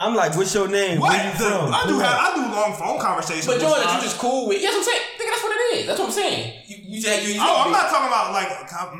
No. 0.00 0.06
I'm 0.06 0.14
like, 0.14 0.36
what's 0.36 0.54
your 0.54 0.68
name? 0.68 1.00
What? 1.00 1.12
Where 1.12 1.24
you 1.26 1.32
The- 1.32 1.44
from? 1.44 1.74
I 1.74 1.84
do 1.86 1.98
have? 1.98 2.18
I 2.18 2.34
do 2.34 2.42
long 2.54 2.72
phone 2.74 3.00
conversations. 3.00 3.46
But 3.46 3.56
with 3.56 3.62
Jordan, 3.62 3.86
that 3.86 3.96
you 3.96 4.02
just 4.02 4.18
cool 4.18 4.48
with. 4.48 4.62
Yeah, 4.62 4.70
that's 4.70 4.78
I'm 4.78 4.84
saying. 4.84 5.02
Nigga, 5.18 5.30
that's 5.30 5.42
what 5.42 5.52
it 5.52 5.76
is. 5.78 5.86
That's 5.86 5.98
what 5.98 6.06
I'm 6.06 6.12
saying. 6.12 6.62
You, 6.66 6.76
you 6.88 7.00
just 7.02 7.22
you. 7.26 7.34
you 7.34 7.40
Oh, 7.42 7.62
I'm 7.66 7.72
not 7.72 7.90
talking 7.90 8.06
about 8.08 8.32
like 8.32 8.48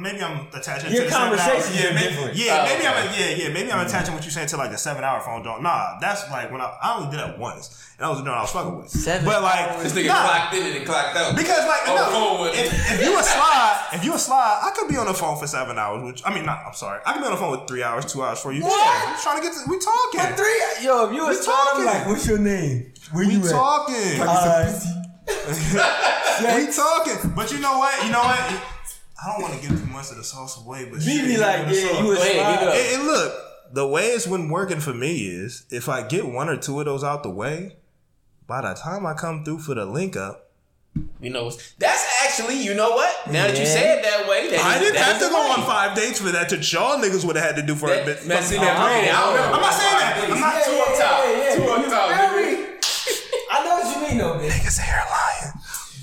maybe 0.01 0.23
I'm 0.23 0.47
attaching 0.53 0.91
Your 0.93 1.05
to 1.05 1.09
the 1.09 1.15
seven 1.15 1.39
conversations 1.39 1.75
yeah, 1.79 1.95
maybe, 1.95 2.09
different. 2.15 2.37
Yeah, 2.37 2.59
Oh, 2.59 2.65
maybe 2.67 2.87
okay. 2.87 2.89
I'm 2.89 3.15
yeah, 3.15 3.31
yeah, 3.31 3.49
maybe 3.55 3.71
I'm 3.73 3.79
mm-hmm. 3.79 3.87
attaching 3.89 4.15
what 4.15 4.23
you're 4.25 4.35
saying 4.35 4.49
to 4.49 4.57
like 4.57 4.71
the 4.71 4.79
seven 4.79 5.05
hour 5.05 5.21
phone 5.21 5.43
joint. 5.45 5.63
Nah, 5.63 5.99
that's 6.01 6.29
like 6.31 6.51
when 6.51 6.61
I 6.61 6.75
I 6.83 6.97
only 6.99 7.11
did 7.15 7.21
that 7.21 7.39
once, 7.39 7.71
and 7.97 8.05
I 8.07 8.11
was 8.11 8.19
doing 8.19 8.35
I 8.35 8.43
was 8.43 8.51
fucking 8.51 8.77
with. 8.77 8.91
Seven 8.91 9.25
but 9.25 9.43
like 9.43 9.79
This 9.83 9.93
nigga 9.95 10.09
nah, 10.09 10.27
clocked 10.27 10.55
in 10.55 10.77
and 10.77 10.87
clocked 10.87 11.17
out. 11.17 11.37
because 11.37 11.65
like 11.67 11.83
oh, 11.87 11.95
On 11.95 12.13
no, 12.13 12.45
the 12.51 12.59
if, 12.59 12.67
if 12.75 12.99
you 13.05 13.19
a 13.19 13.23
slide, 13.23 13.89
if 14.19 14.23
you 14.23 14.33
slide, 14.33 14.61
I 14.63 14.71
could 14.77 14.89
be 14.89 14.97
on 14.97 15.07
the 15.07 15.15
phone 15.15 15.39
for 15.39 15.47
seven 15.47 15.79
hours. 15.79 16.03
Which 16.05 16.23
I 16.25 16.35
mean, 16.35 16.45
not 16.45 16.61
I'm 16.67 16.75
sorry, 16.75 17.01
I 17.07 17.13
could 17.15 17.21
be 17.21 17.27
on 17.27 17.33
the 17.33 17.39
phone 17.39 17.53
with 17.59 17.69
three 17.69 17.83
hours, 17.83 18.05
two 18.13 18.23
hours 18.23 18.41
for 18.41 18.53
you. 18.53 18.63
What? 18.63 18.77
Yeah, 18.79 19.13
I'm 19.15 19.23
trying 19.23 19.37
to 19.41 19.43
get 19.43 19.55
to 19.55 19.71
we 19.71 19.79
talking. 19.79 20.21
For 20.21 20.37
three, 20.37 20.85
yo, 20.85 21.09
if 21.09 21.15
you 21.15 21.27
was 21.27 21.45
talking, 21.45 21.81
I'm 21.81 21.87
talking. 21.87 22.01
like, 22.01 22.07
what's 22.07 22.27
your 22.29 22.39
name? 22.39 22.93
Where 23.13 23.27
We 23.27 23.35
you 23.35 23.45
at? 23.45 23.51
talking. 23.51 24.21
Alright. 24.21 24.75
we 26.67 26.73
talking. 26.73 27.31
But 27.35 27.53
you 27.53 27.61
know 27.61 27.79
what? 27.79 28.05
You 28.05 28.11
know 28.13 28.21
what? 28.21 28.39
I 29.21 29.33
don't 29.33 29.43
want 29.43 29.55
to 29.55 29.69
give 29.69 29.79
too 29.79 29.87
much 29.87 30.11
of 30.11 30.17
the 30.17 30.25
sauce 30.25 30.65
away, 30.65 30.85
but 30.85 30.99
Me 31.01 31.05
shit, 31.17 31.25
be 31.27 31.33
you 31.33 31.39
like, 31.39 31.67
yeah, 31.67 31.73
sauce. 31.89 32.01
you 32.01 32.13
a 32.13 32.15
Go 32.15 32.23
ahead, 32.23 32.37
slide. 32.37 32.53
give 32.53 32.63
it 32.63 32.69
up. 32.69 32.75
And, 32.75 32.95
and 32.95 33.07
look, 33.07 33.35
the 33.73 33.87
way 33.87 34.07
it's 34.07 34.27
been 34.27 34.49
working 34.49 34.81
for 34.81 34.95
me 34.95 35.27
is 35.27 35.65
if 35.71 35.89
I 35.89 36.07
get 36.07 36.27
one 36.27 36.49
or 36.49 36.57
two 36.57 36.79
of 36.79 36.87
those 36.87 37.03
out 37.03 37.23
the 37.25 37.31
way, 37.31 37.77
by 38.47 38.61
the 38.63 38.75
time 38.75 39.05
I 39.07 39.15
come 39.15 39.45
through 39.45 39.59
for 39.59 39.75
the 39.75 39.85
link 39.87 40.17
up, 40.17 40.51
You 41.21 41.31
know, 41.31 41.51
that's 41.79 42.18
actually, 42.39 42.63
you 42.63 42.75
know 42.75 42.91
what? 42.91 43.27
Now 43.31 43.47
that 43.47 43.57
you 43.57 43.65
Yeah. 43.65 43.73
say 43.73 43.99
it 43.99 44.03
that 44.05 44.29
way, 44.29 44.49
that 44.51 44.61
I 44.65 44.75
is- 44.77 44.81
didn't 44.81 44.95
that 44.95 45.03
have 45.05 45.17
is 45.17 45.23
to 45.23 45.29
the 45.29 45.31
go 45.35 45.43
way. 45.45 45.51
on 45.51 45.67
five 45.67 45.95
dates 45.95 46.19
for 46.21 46.31
that. 46.31 46.49
To 46.51 46.57
y'all 46.57 46.99
niggas 46.99 47.25
would 47.25 47.37
have 47.37 47.45
had 47.45 47.57
to 47.57 47.63
do 47.63 47.75
for 47.75 47.93
a 47.93 48.05
bit. 48.05 48.25
Man, 48.27 48.43
see, 48.43 48.59
man, 48.59 48.77
I 48.77 49.07
don't 49.07 49.37
know. 49.37 49.53
I'm 49.55 49.61
not 49.61 49.75
saying 49.75 49.99
that. 49.99 50.31
I'm 50.31 50.41
not 50.41 50.63
Two 50.65 50.79
up 50.79 50.99
top. 50.99 51.25
Two 51.55 51.71
up 51.71 51.85
top, 51.91 52.11
nigga. 52.11 52.65
I 53.51 53.65
know 53.65 53.71
what 53.81 53.97
you 53.97 54.09
mean, 54.09 54.19
though, 54.19 54.35
bitch. 54.39 54.51
Niggas 54.51 54.81
here 54.81 55.03
lying. 55.11 55.53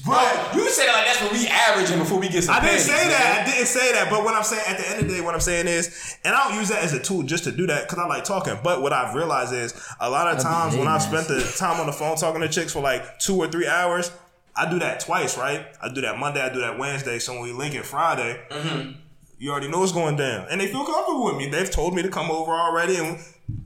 But 0.07 0.53
you 0.55 0.69
said 0.69 0.85
it 0.87 0.93
like 0.93 1.05
that's 1.05 1.19
what 1.21 1.31
we 1.31 1.47
averaging 1.47 1.97
before 1.97 2.19
we 2.19 2.29
get 2.29 2.43
some 2.43 2.53
I 2.53 2.59
didn't 2.59 2.73
panties, 2.77 2.85
say 2.85 2.93
nigga. 3.05 3.09
that. 3.17 3.47
I 3.47 3.51
didn't 3.51 3.65
say 3.67 3.91
that. 3.93 4.09
But 4.11 4.23
what 4.23 4.35
I'm 4.35 4.43
saying 4.43 4.61
at 4.67 4.77
the 4.77 4.87
end 4.87 4.99
of 5.01 5.07
the 5.07 5.13
day, 5.15 5.21
what 5.21 5.33
I'm 5.33 5.39
saying 5.41 5.67
is, 5.67 6.15
and 6.23 6.35
I 6.35 6.47
don't 6.47 6.59
use 6.59 6.69
that 6.69 6.83
as 6.83 6.93
a 6.93 6.99
tool 6.99 7.23
just 7.23 7.45
to 7.45 7.51
do 7.51 7.65
that 7.67 7.87
because 7.89 7.97
I 7.97 8.05
like 8.05 8.23
talking. 8.23 8.55
But 8.63 8.83
what 8.83 8.93
I've 8.93 9.15
realized 9.15 9.51
is 9.53 9.73
a 9.99 10.07
lot 10.07 10.27
of 10.27 10.39
times 10.43 10.75
when 10.75 10.87
I've 10.87 11.01
spent 11.01 11.27
the 11.27 11.41
time 11.57 11.79
on 11.79 11.87
the 11.87 11.91
phone 11.91 12.17
talking 12.17 12.41
to 12.41 12.47
chicks 12.49 12.71
for 12.73 12.81
like 12.81 13.17
two 13.17 13.35
or 13.37 13.47
three 13.47 13.67
hours, 13.67 14.11
I 14.57 14.69
do 14.69 14.79
that 14.79 14.99
twice, 15.01 15.37
right? 15.37 15.65
I 15.81 15.89
do 15.93 16.01
that 16.01 16.17
Monday, 16.17 16.41
I 16.41 16.53
do 16.53 16.59
that 16.61 16.77
Wednesday. 16.77 17.19
So 17.19 17.33
when 17.33 17.43
we 17.43 17.51
link 17.51 17.75
it 17.75 17.85
Friday, 17.85 18.39
mm-hmm. 18.49 18.91
you 19.37 19.51
already 19.51 19.67
know 19.67 19.79
what's 19.79 19.91
going 19.91 20.15
down, 20.15 20.47
and 20.49 20.61
they 20.61 20.67
feel 20.67 20.85
comfortable 20.85 21.25
with 21.25 21.35
me. 21.37 21.49
They've 21.49 21.69
told 21.69 21.93
me 21.93 22.01
to 22.03 22.09
come 22.09 22.31
over 22.31 22.51
already, 22.51 22.95
and 22.97 23.17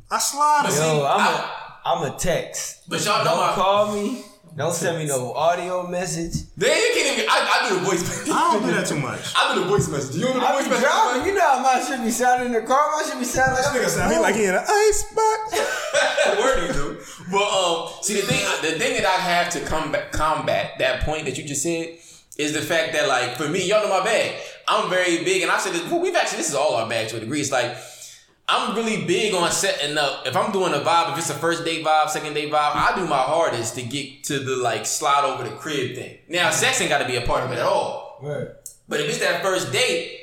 I 0.10 0.18
slide. 0.20 0.62
But 0.64 0.72
them. 0.72 0.80
see, 0.82 0.98
Yo, 0.98 1.06
I'm 1.06 1.20
I- 1.22 1.56
a, 1.86 1.90
I'm 2.08 2.14
a 2.14 2.18
text. 2.18 2.90
But 2.90 3.04
y'all 3.06 3.24
Don't 3.24 3.38
my- 3.38 3.54
call 3.54 3.94
me. 3.94 4.24
Don't 4.60 4.74
send 4.74 4.98
me 4.98 5.06
no 5.06 5.32
audio 5.32 5.88
message. 5.88 6.44
Then 6.58 6.76
you 6.76 6.90
can't 6.94 7.18
even. 7.18 7.30
I, 7.30 7.64
I 7.64 7.70
do 7.70 7.76
the 7.76 7.86
voice 7.86 8.04
message. 8.04 8.30
I 8.30 8.52
don't 8.52 8.62
do 8.62 8.72
that 8.74 8.88
too 8.88 9.00
much. 9.00 9.34
I 9.38 9.56
do 9.56 9.62
the 9.62 9.68
voice 9.68 9.88
message. 9.88 10.18
You 10.18 10.24
don't 10.24 10.34
do 10.34 10.40
the 10.42 10.46
I 10.46 10.52
voice 10.52 10.64
be 10.66 10.70
message? 10.72 10.84
driving. 10.84 11.28
You 11.28 11.34
know 11.36 11.48
how 11.48 11.64
my 11.64 11.80
shit 11.80 12.04
be 12.04 12.12
sounding 12.12 12.48
in 12.48 12.52
the 12.60 12.68
car. 12.68 12.92
My 12.92 13.08
shit 13.08 13.18
be 13.18 13.24
sounding 13.24 13.56
like 13.64 13.74
Nigga 13.74 13.88
sound 13.88 14.12
he 14.12 14.20
like 14.20 14.36
he 14.36 14.44
in 14.44 14.56
an 14.56 14.66
ice 14.68 15.16
box. 15.16 15.60
Word 16.44 16.68
you 16.68 16.74
do. 16.74 17.00
But 17.32 17.48
um, 17.48 17.94
see 18.02 18.20
the 18.20 18.28
thing, 18.28 18.44
the 18.62 18.78
thing 18.78 19.02
that 19.02 19.06
I 19.06 19.16
have 19.16 19.50
to 19.54 19.62
combat 19.62 20.12
combat 20.12 20.74
that 20.80 21.04
point 21.04 21.24
that 21.24 21.38
you 21.38 21.46
just 21.46 21.64
said 21.64 21.96
is 22.38 22.52
the 22.52 22.62
fact 22.62 22.92
that 22.92 23.08
like 23.08 23.38
for 23.38 23.48
me, 23.48 23.66
y'all 23.66 23.82
know 23.82 23.98
my 23.98 24.04
bag. 24.04 24.36
I'm 24.68 24.90
very 24.90 25.24
big, 25.24 25.42
and 25.42 25.50
I 25.50 25.60
said 25.60 25.72
this. 25.72 25.90
Well, 25.90 26.02
we've 26.02 26.14
actually 26.14 26.40
this 26.40 26.50
is 26.50 26.56
all 26.56 26.76
our 26.76 26.90
bag 26.90 27.08
to 27.10 27.16
a 27.16 27.22
degree. 27.22 27.40
It's 27.40 27.54
like 27.54 27.78
I'm 28.52 28.76
really 28.76 29.06
big 29.06 29.34
on 29.36 29.52
setting 29.52 29.98
up. 29.98 30.26
If 30.26 30.36
I'm 30.36 30.52
doing 30.52 30.74
a 30.74 30.80
vibe, 30.80 31.14
if 31.14 31.20
it's 31.20 31.30
a 31.30 31.36
first 31.36 31.64
date 31.64 31.86
vibe, 31.86 32.10
second 32.10 32.34
date 32.34 32.52
vibe, 32.52 32.72
I 32.76 32.94
do 32.96 33.06
my 33.06 33.18
hardest 33.18 33.76
to 33.76 33.84
get 33.84 34.24
to 34.26 34.40
the 34.40 34.56
like 34.56 34.86
slide 34.88 35.24
over 35.24 35.48
the 35.48 35.56
crib 35.56 35.96
thing. 35.96 36.18
Now, 36.28 36.50
sex 36.50 36.82
ain't 36.82 36.90
got 36.90 37.00
to 37.00 37.08
be 37.08 37.16
a 37.18 37.22
part 37.22 37.44
of 37.44 37.52
it 37.52 37.60
at 37.60 37.66
all. 37.66 38.18
Right. 38.22 38.48
But 38.88 39.02
if 39.02 39.10
it's 39.10 39.20
that 39.20 39.44
first 39.44 39.72
date, 39.72 40.20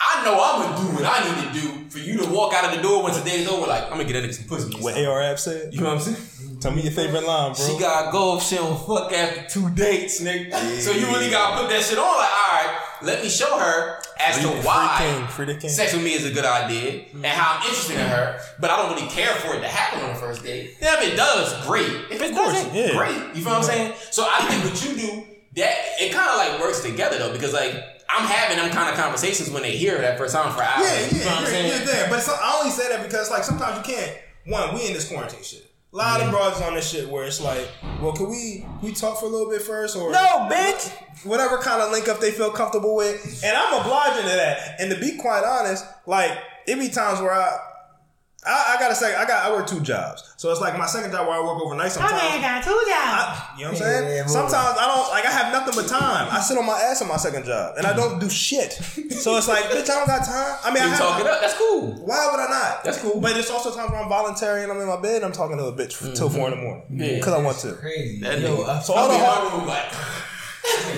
I 0.00 0.24
know 0.24 0.38
I'm 0.40 0.62
gonna 0.62 0.88
do 0.88 0.94
what 0.94 1.04
I 1.04 1.24
need 1.24 1.48
to 1.48 1.60
do 1.60 1.90
for 1.90 1.98
you 1.98 2.18
to 2.18 2.30
walk 2.30 2.52
out 2.54 2.70
of 2.70 2.76
the 2.76 2.82
door 2.82 3.02
once 3.02 3.18
the 3.18 3.24
date 3.24 3.40
is 3.40 3.48
over. 3.48 3.66
Like 3.66 3.84
I'm 3.84 3.90
gonna 3.90 4.04
get 4.04 4.14
that 4.14 4.24
nigga 4.24 4.34
some 4.34 4.46
pussy. 4.46 4.74
What 4.82 4.96
ARF 4.96 5.38
said? 5.38 5.72
You 5.72 5.80
know 5.80 5.94
what 5.94 6.06
I'm 6.06 6.14
saying? 6.14 6.58
Tell 6.60 6.72
me 6.72 6.82
your 6.82 6.92
favorite 6.92 7.24
line, 7.24 7.54
bro. 7.54 7.66
She 7.66 7.78
got 7.78 8.06
to 8.06 8.12
go 8.12 8.38
if 8.38 8.42
she 8.42 8.56
don't 8.56 8.78
fuck 8.86 9.12
after 9.12 9.46
two 9.48 9.70
dates, 9.70 10.22
nigga. 10.22 10.52
So 10.80 10.90
you 10.90 11.06
really 11.06 11.30
gotta 11.30 11.60
put 11.60 11.70
that 11.70 11.82
shit 11.82 11.98
on. 11.98 12.04
Like, 12.04 12.30
all 12.30 12.52
right, 12.52 12.78
let 13.02 13.22
me 13.22 13.28
show 13.28 13.58
her 13.58 13.98
as 14.18 14.36
to 14.36 14.42
Free- 14.42 14.50
free 14.52 14.60
why 14.66 14.96
king, 14.98 15.26
free 15.28 15.56
king. 15.56 15.70
sex 15.70 15.92
with 15.92 16.02
me 16.02 16.14
is 16.14 16.24
a 16.24 16.32
good 16.32 16.44
idea 16.44 17.04
and 17.14 17.26
how 17.26 17.56
I'm 17.58 17.62
interested 17.62 17.94
in 18.00 18.06
her. 18.08 18.38
But 18.60 18.70
I 18.70 18.76
don't 18.76 18.94
really 18.94 19.08
care 19.08 19.34
for 19.36 19.54
it 19.54 19.60
to 19.60 19.68
happen 19.68 20.02
on 20.04 20.14
the 20.14 20.20
first 20.20 20.42
date. 20.42 20.76
Now, 20.80 20.94
if 21.00 21.12
it 21.12 21.16
does, 21.16 21.66
great. 21.66 21.90
If 22.10 22.22
it 22.22 22.34
doesn't, 22.34 22.74
yeah. 22.74 22.92
great. 22.96 23.34
You 23.34 23.42
feel 23.42 23.52
what 23.52 23.58
I'm 23.58 23.62
saying? 23.64 23.94
So 24.10 24.26
I 24.28 24.40
think 24.46 24.64
what 24.64 24.84
you 24.84 24.96
do 24.96 25.24
that 25.56 25.74
it 26.00 26.12
kind 26.12 26.28
of 26.30 26.36
like 26.36 26.60
works 26.60 26.80
together 26.82 27.18
though 27.18 27.32
because 27.32 27.52
like. 27.52 27.74
I'm 28.08 28.24
having 28.24 28.56
them 28.58 28.70
kind 28.70 28.88
of 28.88 28.94
conversations 28.96 29.50
when 29.50 29.62
they 29.62 29.76
hear 29.76 29.96
it 29.96 30.02
that 30.02 30.16
first 30.16 30.32
time 30.32 30.54
for 30.54 30.62
hours. 30.62 30.86
Yeah, 30.88 31.18
you 31.18 31.24
know 31.24 31.26
what 31.26 31.38
I'm 31.38 31.42
yeah, 31.42 31.48
saying? 31.50 31.86
there. 31.86 32.08
But 32.08 32.20
so, 32.20 32.36
I 32.40 32.56
only 32.60 32.70
say 32.70 32.88
that 32.88 33.02
because 33.02 33.32
like 33.32 33.42
sometimes 33.42 33.78
you 33.78 33.94
can't. 33.94 34.16
One, 34.46 34.76
we 34.76 34.86
in 34.86 34.92
this 34.92 35.08
quarantine 35.08 35.42
shit. 35.42 35.65
A 35.96 36.04
lot 36.04 36.20
of 36.20 36.30
broads 36.30 36.60
on 36.60 36.74
this 36.74 36.90
shit 36.90 37.08
where 37.08 37.24
it's 37.24 37.40
like, 37.40 37.66
well, 38.02 38.12
can 38.12 38.28
we 38.28 38.66
can 38.80 38.80
we 38.82 38.92
talk 38.92 39.18
for 39.18 39.24
a 39.24 39.28
little 39.28 39.48
bit 39.48 39.62
first 39.62 39.96
or 39.96 40.12
No, 40.12 40.46
bitch. 40.50 40.92
whatever 41.24 41.56
kind 41.56 41.80
of 41.80 41.90
link 41.90 42.06
up 42.06 42.20
they 42.20 42.32
feel 42.32 42.50
comfortable 42.50 42.94
with, 42.94 43.40
and 43.42 43.56
I'm 43.56 43.80
obliging 43.80 44.24
to 44.24 44.28
that. 44.36 44.76
And 44.78 44.90
to 44.90 45.00
be 45.00 45.16
quite 45.16 45.42
honest, 45.42 45.86
like 46.04 46.36
it 46.66 46.78
be 46.78 46.90
times 46.90 47.20
where 47.20 47.32
I. 47.32 47.58
I, 48.46 48.76
I 48.76 48.80
gotta 48.80 48.94
say, 48.94 49.14
I 49.14 49.26
got 49.26 49.44
I 49.44 49.52
work 49.54 49.66
two 49.66 49.80
jobs, 49.80 50.34
so 50.36 50.50
it's 50.52 50.60
like 50.60 50.78
my 50.78 50.86
second 50.86 51.10
job 51.10 51.26
where 51.26 51.36
I 51.36 51.40
work 51.44 51.60
overnight. 51.62 51.92
Sometimes 51.92 52.14
I 52.14 52.40
got 52.40 52.62
two 52.62 52.70
jobs. 52.70 52.86
I- 52.92 53.42
you 53.56 53.64
know 53.64 53.70
what 53.72 53.80
I'm 53.80 53.82
saying? 53.82 54.16
Yeah, 54.16 54.26
Sometimes 54.26 54.76
I 54.78 54.86
don't 54.86 55.08
like 55.10 55.24
I 55.24 55.30
have 55.30 55.52
nothing 55.52 55.74
but 55.74 55.88
time. 55.88 56.28
I 56.30 56.40
sit 56.40 56.58
on 56.58 56.66
my 56.66 56.78
ass 56.78 57.00
on 57.02 57.08
my 57.08 57.16
second 57.16 57.44
job 57.46 57.74
and 57.78 57.86
I 57.86 57.94
don't 57.94 58.18
do 58.20 58.28
shit. 58.30 58.78
So 59.16 59.36
it's 59.38 59.48
like, 59.48 59.64
bitch, 59.64 59.88
I 59.90 59.94
don't 59.96 60.06
got 60.06 60.24
time. 60.24 60.58
I 60.62 60.72
mean, 60.72 60.82
I 60.82 60.86
You 60.86 60.90
have 60.92 60.98
talk 61.00 61.20
it 61.20 61.26
up. 61.26 61.40
That's 61.40 61.56
cool. 61.56 61.92
why 62.04 62.28
would 62.30 62.38
I 62.38 62.48
not? 62.50 62.84
That's 62.84 63.00
cool. 63.00 63.18
But 63.20 63.36
it's 63.36 63.50
also 63.50 63.74
times 63.74 63.90
where 63.90 64.00
I'm 64.00 64.08
voluntary 64.08 64.62
and 64.62 64.70
I'm 64.70 64.78
in 64.80 64.86
my 64.86 65.00
bed 65.00 65.16
and 65.16 65.24
I'm 65.24 65.32
talking 65.32 65.56
to 65.56 65.64
a 65.64 65.72
bitch 65.72 65.98
till 66.14 66.28
mm-hmm. 66.28 66.36
four 66.36 66.48
in 66.52 66.56
the 66.56 66.62
morning 66.62 66.84
Yeah. 66.90 67.14
because 67.16 67.32
I 67.32 67.38
want 67.42 67.58
to. 67.58 67.72
Crazy. 67.74 68.20
That 68.20 68.40
Yo, 68.40 68.58
nigga. 68.58 68.82
So 68.82 68.92
all 68.94 69.08
the 69.08 69.16
hard, 69.18 69.50
my 69.50 69.58
room 69.58 69.66
like, 69.66 69.90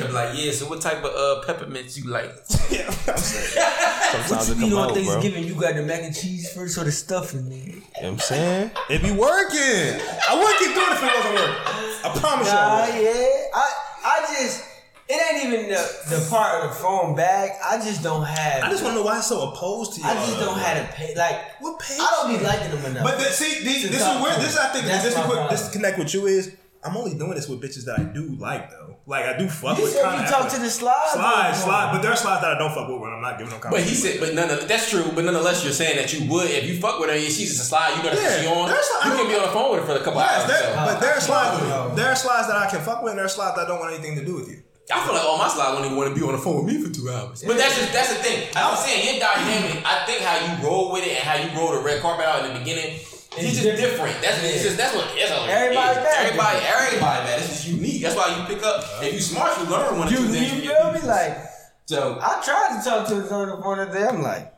I'm 0.04 0.12
like, 0.12 0.38
yeah. 0.38 0.52
So 0.52 0.66
what 0.68 0.80
type 0.80 1.04
of 1.04 1.12
uh, 1.14 1.44
peppermints 1.46 1.96
you 1.98 2.10
like? 2.10 2.30
yeah, 2.70 2.86
I'm. 3.08 4.30
What 4.30 4.48
you 4.48 4.54
it 4.54 4.58
mean 4.58 4.70
come 4.70 4.78
on 4.78 4.88
out, 4.88 4.94
bro. 4.94 5.02
You 5.02 5.04
Thanksgiving? 5.10 5.44
You 5.44 5.54
got 5.60 5.74
the 5.74 5.82
mac 5.82 6.02
and 6.02 6.14
cheese 6.16 6.52
first 6.52 6.78
or 6.78 6.84
the 6.84 6.92
stuffing, 6.92 7.42
nigga? 7.42 7.82
what 7.94 8.04
I'm 8.04 8.18
saying? 8.18 8.70
It 8.88 9.02
be 9.02 9.10
working. 9.10 10.00
I 10.28 10.34
wouldn't 10.34 10.58
keep 10.58 10.74
doing 10.74 10.86
it 10.88 10.92
if 10.92 11.02
it 11.02 11.12
wasn't 11.14 11.34
working. 11.34 12.04
I 12.04 12.18
promise 12.20 12.48
Nah, 12.48 12.86
you. 12.86 13.02
yeah. 13.02 13.44
I 13.54 13.72
I 14.04 14.20
just 14.40 14.64
it 15.10 15.34
ain't 15.34 15.46
even 15.46 15.68
the, 15.70 15.80
the 16.10 16.26
part 16.30 16.62
of 16.62 16.68
the 16.70 16.76
phone 16.76 17.14
bag. 17.16 17.50
I 17.64 17.78
just 17.78 18.02
don't 18.02 18.24
have. 18.24 18.62
I 18.64 18.70
just 18.70 18.82
want 18.82 18.94
to 18.94 19.00
know 19.00 19.06
why 19.06 19.18
it's 19.18 19.26
so 19.28 19.50
opposed 19.50 19.94
to 19.94 20.00
you. 20.00 20.06
I 20.06 20.14
just 20.14 20.38
don't 20.38 20.58
have 20.58 20.86
to 20.86 20.94
pay. 20.94 21.14
Like 21.16 21.60
What 21.60 21.78
page? 21.80 21.98
I 22.00 22.10
don't 22.22 22.38
be 22.38 22.44
liking 22.44 22.70
them 22.70 22.84
enough. 22.90 23.04
But 23.04 23.18
the, 23.18 23.24
see, 23.24 23.64
these, 23.64 23.82
To 23.82 23.88
this 23.88 24.00
is 24.00 24.06
talk 24.06 24.22
where 24.22 24.38
this. 24.38 24.56
I 24.56 24.68
think 24.68 24.86
That's 24.86 25.04
this 25.04 25.12
is 25.14 25.18
what 25.18 25.26
problem. 25.28 25.48
this 25.50 25.70
connect 25.72 25.98
with 25.98 26.12
you 26.14 26.26
is. 26.26 26.54
I'm 26.84 26.96
only 26.96 27.14
doing 27.18 27.34
this 27.34 27.48
with 27.48 27.60
bitches 27.60 27.84
that 27.86 27.98
I 27.98 28.02
do 28.04 28.36
like 28.38 28.70
though. 28.70 28.96
Like 29.06 29.24
I 29.24 29.36
do 29.38 29.48
fuck 29.48 29.78
you 29.78 29.84
with. 29.84 29.92
said 29.94 30.04
you 30.20 30.26
talk 30.28 30.48
to 30.52 30.60
the 30.60 30.68
slide. 30.70 31.10
slide, 31.12 31.52
slide, 31.56 31.92
but 31.92 32.02
there 32.02 32.12
are 32.12 32.16
slides 32.16 32.42
that 32.42 32.54
I 32.54 32.58
don't 32.58 32.72
fuck 32.74 32.88
with 32.88 33.00
when 33.00 33.10
I'm 33.12 33.20
not 33.22 33.38
giving 33.38 33.50
them. 33.58 33.70
But 33.70 33.80
he 33.80 33.94
said, 33.94 34.20
but 34.20 34.34
none 34.34 34.50
of 34.50 34.68
that's 34.68 34.90
true. 34.90 35.04
But 35.14 35.24
nonetheless, 35.24 35.64
you're 35.64 35.72
saying 35.72 35.96
that 35.96 36.12
you 36.12 36.30
would 36.30 36.50
if 36.50 36.64
you 36.68 36.78
fuck 36.78 37.00
with 37.00 37.08
her 37.10 37.16
and 37.16 37.24
she's 37.24 37.48
just 37.56 37.60
a 37.60 37.64
slide. 37.64 37.96
You 37.96 38.02
know 38.04 38.14
that 38.14 38.22
Yeah, 38.22 38.40
she 38.42 38.46
on. 38.46 38.68
there's 38.68 38.86
a- 39.02 39.08
You 39.08 39.14
can 39.16 39.26
be 39.28 39.34
on 39.34 39.42
the 39.42 39.52
phone 39.52 39.70
with 39.72 39.80
her 39.80 39.86
for 39.86 40.00
a 40.00 40.04
couple 40.04 40.20
Yes, 40.20 40.42
hours. 40.42 40.50
there, 40.50 40.62
so. 40.70 40.74
but 40.86 41.00
there 41.00 41.14
are 41.14 41.20
slides. 41.20 41.62
no. 41.66 41.94
There 41.96 42.06
are 42.08 42.16
slides 42.16 42.46
that 42.48 42.56
I 42.56 42.66
can 42.70 42.80
fuck 42.80 43.02
with, 43.02 43.10
and 43.12 43.18
there 43.18 43.26
are 43.26 43.28
slides 43.32 43.56
that 43.56 43.66
don't 43.66 43.80
want 43.80 43.94
anything 43.94 44.14
to 44.16 44.24
do 44.24 44.36
with 44.36 44.48
you. 44.48 44.62
I 44.92 45.04
feel 45.04 45.12
like 45.14 45.24
all 45.24 45.36
my 45.36 45.48
slides 45.48 45.76
don't 45.76 45.84
even 45.84 45.96
want 45.98 46.14
to 46.14 46.18
be 46.18 46.24
on 46.26 46.32
the 46.32 46.38
phone 46.40 46.64
with 46.64 46.72
me 46.74 46.80
for 46.82 46.88
two 46.94 47.10
hours. 47.10 47.42
But 47.44 47.58
that's 47.58 47.76
just 47.76 47.92
that's 47.92 48.08
the 48.08 48.22
thing. 48.22 48.48
I'm 48.56 48.76
saying 48.76 49.04
your 49.04 49.20
dynamic. 49.20 49.82
I 49.84 50.04
think 50.06 50.22
how 50.22 50.36
you 50.40 50.66
roll 50.66 50.92
with 50.92 51.04
it 51.04 51.12
and 51.16 51.24
how 51.24 51.36
you 51.36 51.48
roll 51.58 51.72
the 51.72 51.80
red 51.80 52.00
carpet 52.00 52.24
out 52.24 52.44
in 52.46 52.52
the 52.54 52.58
beginning. 52.60 53.00
It's 53.40 53.62
just 53.62 53.80
different. 53.80 54.20
That's 54.22 54.42
it's 54.42 54.62
just 54.62 54.76
that's 54.76 54.94
what 54.94 55.06
it's 55.14 55.30
all 55.32 55.44
Everybody 55.46 55.98
it 55.98 56.00
is. 56.00 56.04
bad. 56.06 56.26
Everybody, 56.26 56.58
everybody, 56.66 57.24
man. 57.24 57.38
It's 57.38 57.48
just 57.48 57.68
unique. 57.68 58.02
That's 58.02 58.16
why 58.16 58.36
you 58.36 58.42
pick 58.54 58.62
up. 58.64 58.84
If 59.02 59.14
you 59.14 59.20
smart, 59.20 59.58
you 59.58 59.64
learn 59.70 59.98
one 59.98 60.08
or 60.08 60.10
You, 60.10 60.16
two 60.18 60.22
you 60.24 60.28
things. 60.32 60.52
from 60.52 60.62
your 60.62 60.92
feel 60.92 60.92
me? 61.02 61.08
Like 61.08 61.38
so. 61.86 62.18
I 62.20 62.42
tried 62.44 62.78
to 62.78 62.84
talk 62.88 63.08
to 63.08 63.14
her 63.16 63.34
on 63.34 63.48
the 63.56 63.62
phone 63.62 63.78
today. 63.86 64.06
I'm 64.06 64.22
like, 64.22 64.54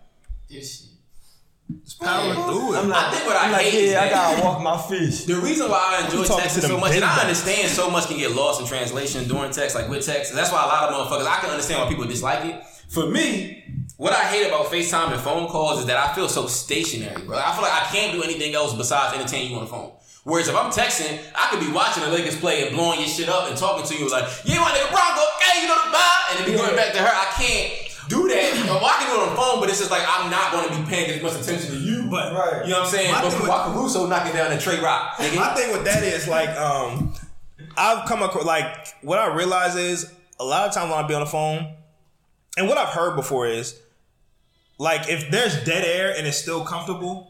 this 0.49 0.81
shit. 0.81 0.87
Just 1.85 2.01
power 2.01 2.35
through 2.35 2.75
it. 2.75 2.79
I'm 2.79 2.89
like, 2.89 3.07
I 3.07 3.11
think 3.13 3.27
what 3.27 3.37
I 3.37 3.47
am 3.47 3.53
like, 3.53 3.63
hate 3.67 3.75
is 3.85 3.93
yeah, 3.93 4.03
I 4.03 4.09
gotta 4.11 4.43
walk 4.43 4.61
my 4.61 4.77
fish. 4.77 5.25
The 5.27 5.37
reason 5.37 5.71
why 5.71 5.99
I 6.01 6.05
enjoy 6.05 6.23
You 6.23 6.27
talking 6.27 6.49
to 6.49 6.51
texting 6.51 6.67
so 6.67 6.79
much, 6.79 6.97
and 6.97 7.05
I 7.05 7.21
understand 7.21 7.69
so 7.71 7.89
much 7.89 8.09
can 8.09 8.19
get 8.19 8.33
lost 8.33 8.61
in 8.61 8.67
translation 8.67 9.29
during 9.29 9.53
text, 9.53 9.77
like 9.77 9.89
with 9.89 10.05
text. 10.05 10.35
That's 10.35 10.51
why 10.51 10.65
a 10.65 10.67
lot 10.67 10.89
of 10.91 10.95
motherfuckers, 11.07 11.27
I 11.29 11.39
can 11.41 11.51
understand 11.51 11.81
why 11.83 11.89
people 11.89 12.07
dislike 12.07 12.45
it. 12.45 12.65
For 12.89 13.07
me, 13.07 13.63
what 14.01 14.15
I 14.15 14.25
hate 14.25 14.49
about 14.49 14.73
FaceTime 14.73 15.13
and 15.13 15.21
phone 15.21 15.47
calls 15.47 15.81
is 15.81 15.85
that 15.85 15.99
I 15.99 16.15
feel 16.15 16.27
so 16.27 16.47
stationary, 16.47 17.21
bro. 17.21 17.37
I 17.37 17.53
feel 17.53 17.61
like 17.61 17.77
I 17.77 17.85
can't 17.93 18.17
do 18.17 18.23
anything 18.23 18.55
else 18.55 18.73
besides 18.73 19.13
entertain 19.13 19.51
you 19.51 19.57
on 19.59 19.65
the 19.65 19.71
phone. 19.71 19.93
Whereas 20.25 20.49
if 20.49 20.57
I'm 20.57 20.73
texting, 20.73 21.21
I 21.37 21.49
could 21.51 21.61
be 21.61 21.71
watching 21.71 22.05
the 22.05 22.09
Lakers 22.09 22.41
play 22.41 22.67
and 22.67 22.75
blowing 22.75 23.01
your 23.01 23.11
shit 23.11 23.29
up 23.29 23.51
and 23.51 23.59
talking 23.59 23.85
to 23.85 23.95
you 24.03 24.09
like, 24.09 24.25
yeah, 24.47 24.57
my 24.57 24.73
nigga 24.73 24.89
Bronco, 24.89 25.21
okay, 25.37 25.61
you 25.61 25.69
know 25.69 25.77
the 25.85 25.93
vibe, 25.93 26.31
and 26.31 26.39
then 26.39 26.47
be 26.51 26.57
going 26.57 26.75
back 26.77 26.95
to 26.95 26.99
her. 26.99 27.13
I 27.13 27.29
can't 27.37 28.09
do 28.09 28.27
that. 28.29 28.65
Well, 28.73 28.87
I 28.87 29.05
can 29.05 29.13
do 29.13 29.21
it 29.21 29.29
on 29.29 29.31
the 29.33 29.37
phone, 29.37 29.61
but 29.61 29.69
it's 29.69 29.81
just 29.81 29.91
like 29.91 30.03
I'm 30.09 30.31
not 30.31 30.51
going 30.51 30.71
to 30.71 30.81
be 30.81 30.89
paying 30.89 31.11
as 31.11 31.23
much 31.23 31.37
attention 31.37 31.71
to 31.73 31.79
you. 31.79 32.09
But 32.09 32.33
Right. 32.33 32.65
You 32.65 32.73
know 32.73 32.81
what 32.81 32.87
I'm 32.87 32.91
saying? 32.91 33.13
My 33.13 33.21
But 33.21 33.35
why 33.47 33.71
Caruso 33.71 34.07
knocking 34.07 34.33
down 34.33 34.49
the 34.49 34.57
Trey 34.57 34.81
Rock, 34.81 35.17
nigga? 35.17 35.37
My 35.37 35.53
thing 35.53 35.77
with 35.77 35.85
that 35.85 36.03
is 36.03 36.27
like, 36.27 36.49
um, 36.57 37.13
I've 37.77 38.09
come 38.09 38.23
across 38.23 38.47
like 38.47 38.65
what 39.03 39.19
I 39.19 39.27
realize 39.37 39.77
is 39.77 40.11
a 40.39 40.45
lot 40.45 40.67
of 40.67 40.73
times 40.73 40.89
when 40.89 41.05
I 41.05 41.07
be 41.07 41.13
on 41.13 41.21
the 41.21 41.27
phone, 41.27 41.75
and 42.57 42.67
what 42.67 42.79
I've 42.79 42.95
heard 42.95 43.15
before 43.15 43.47
is 43.47 43.79
like 44.81 45.11
if 45.11 45.31
there's 45.31 45.63
dead 45.65 45.85
air 45.85 46.15
and 46.17 46.27
it's 46.27 46.39
still 46.39 46.65
comfortable. 46.65 47.29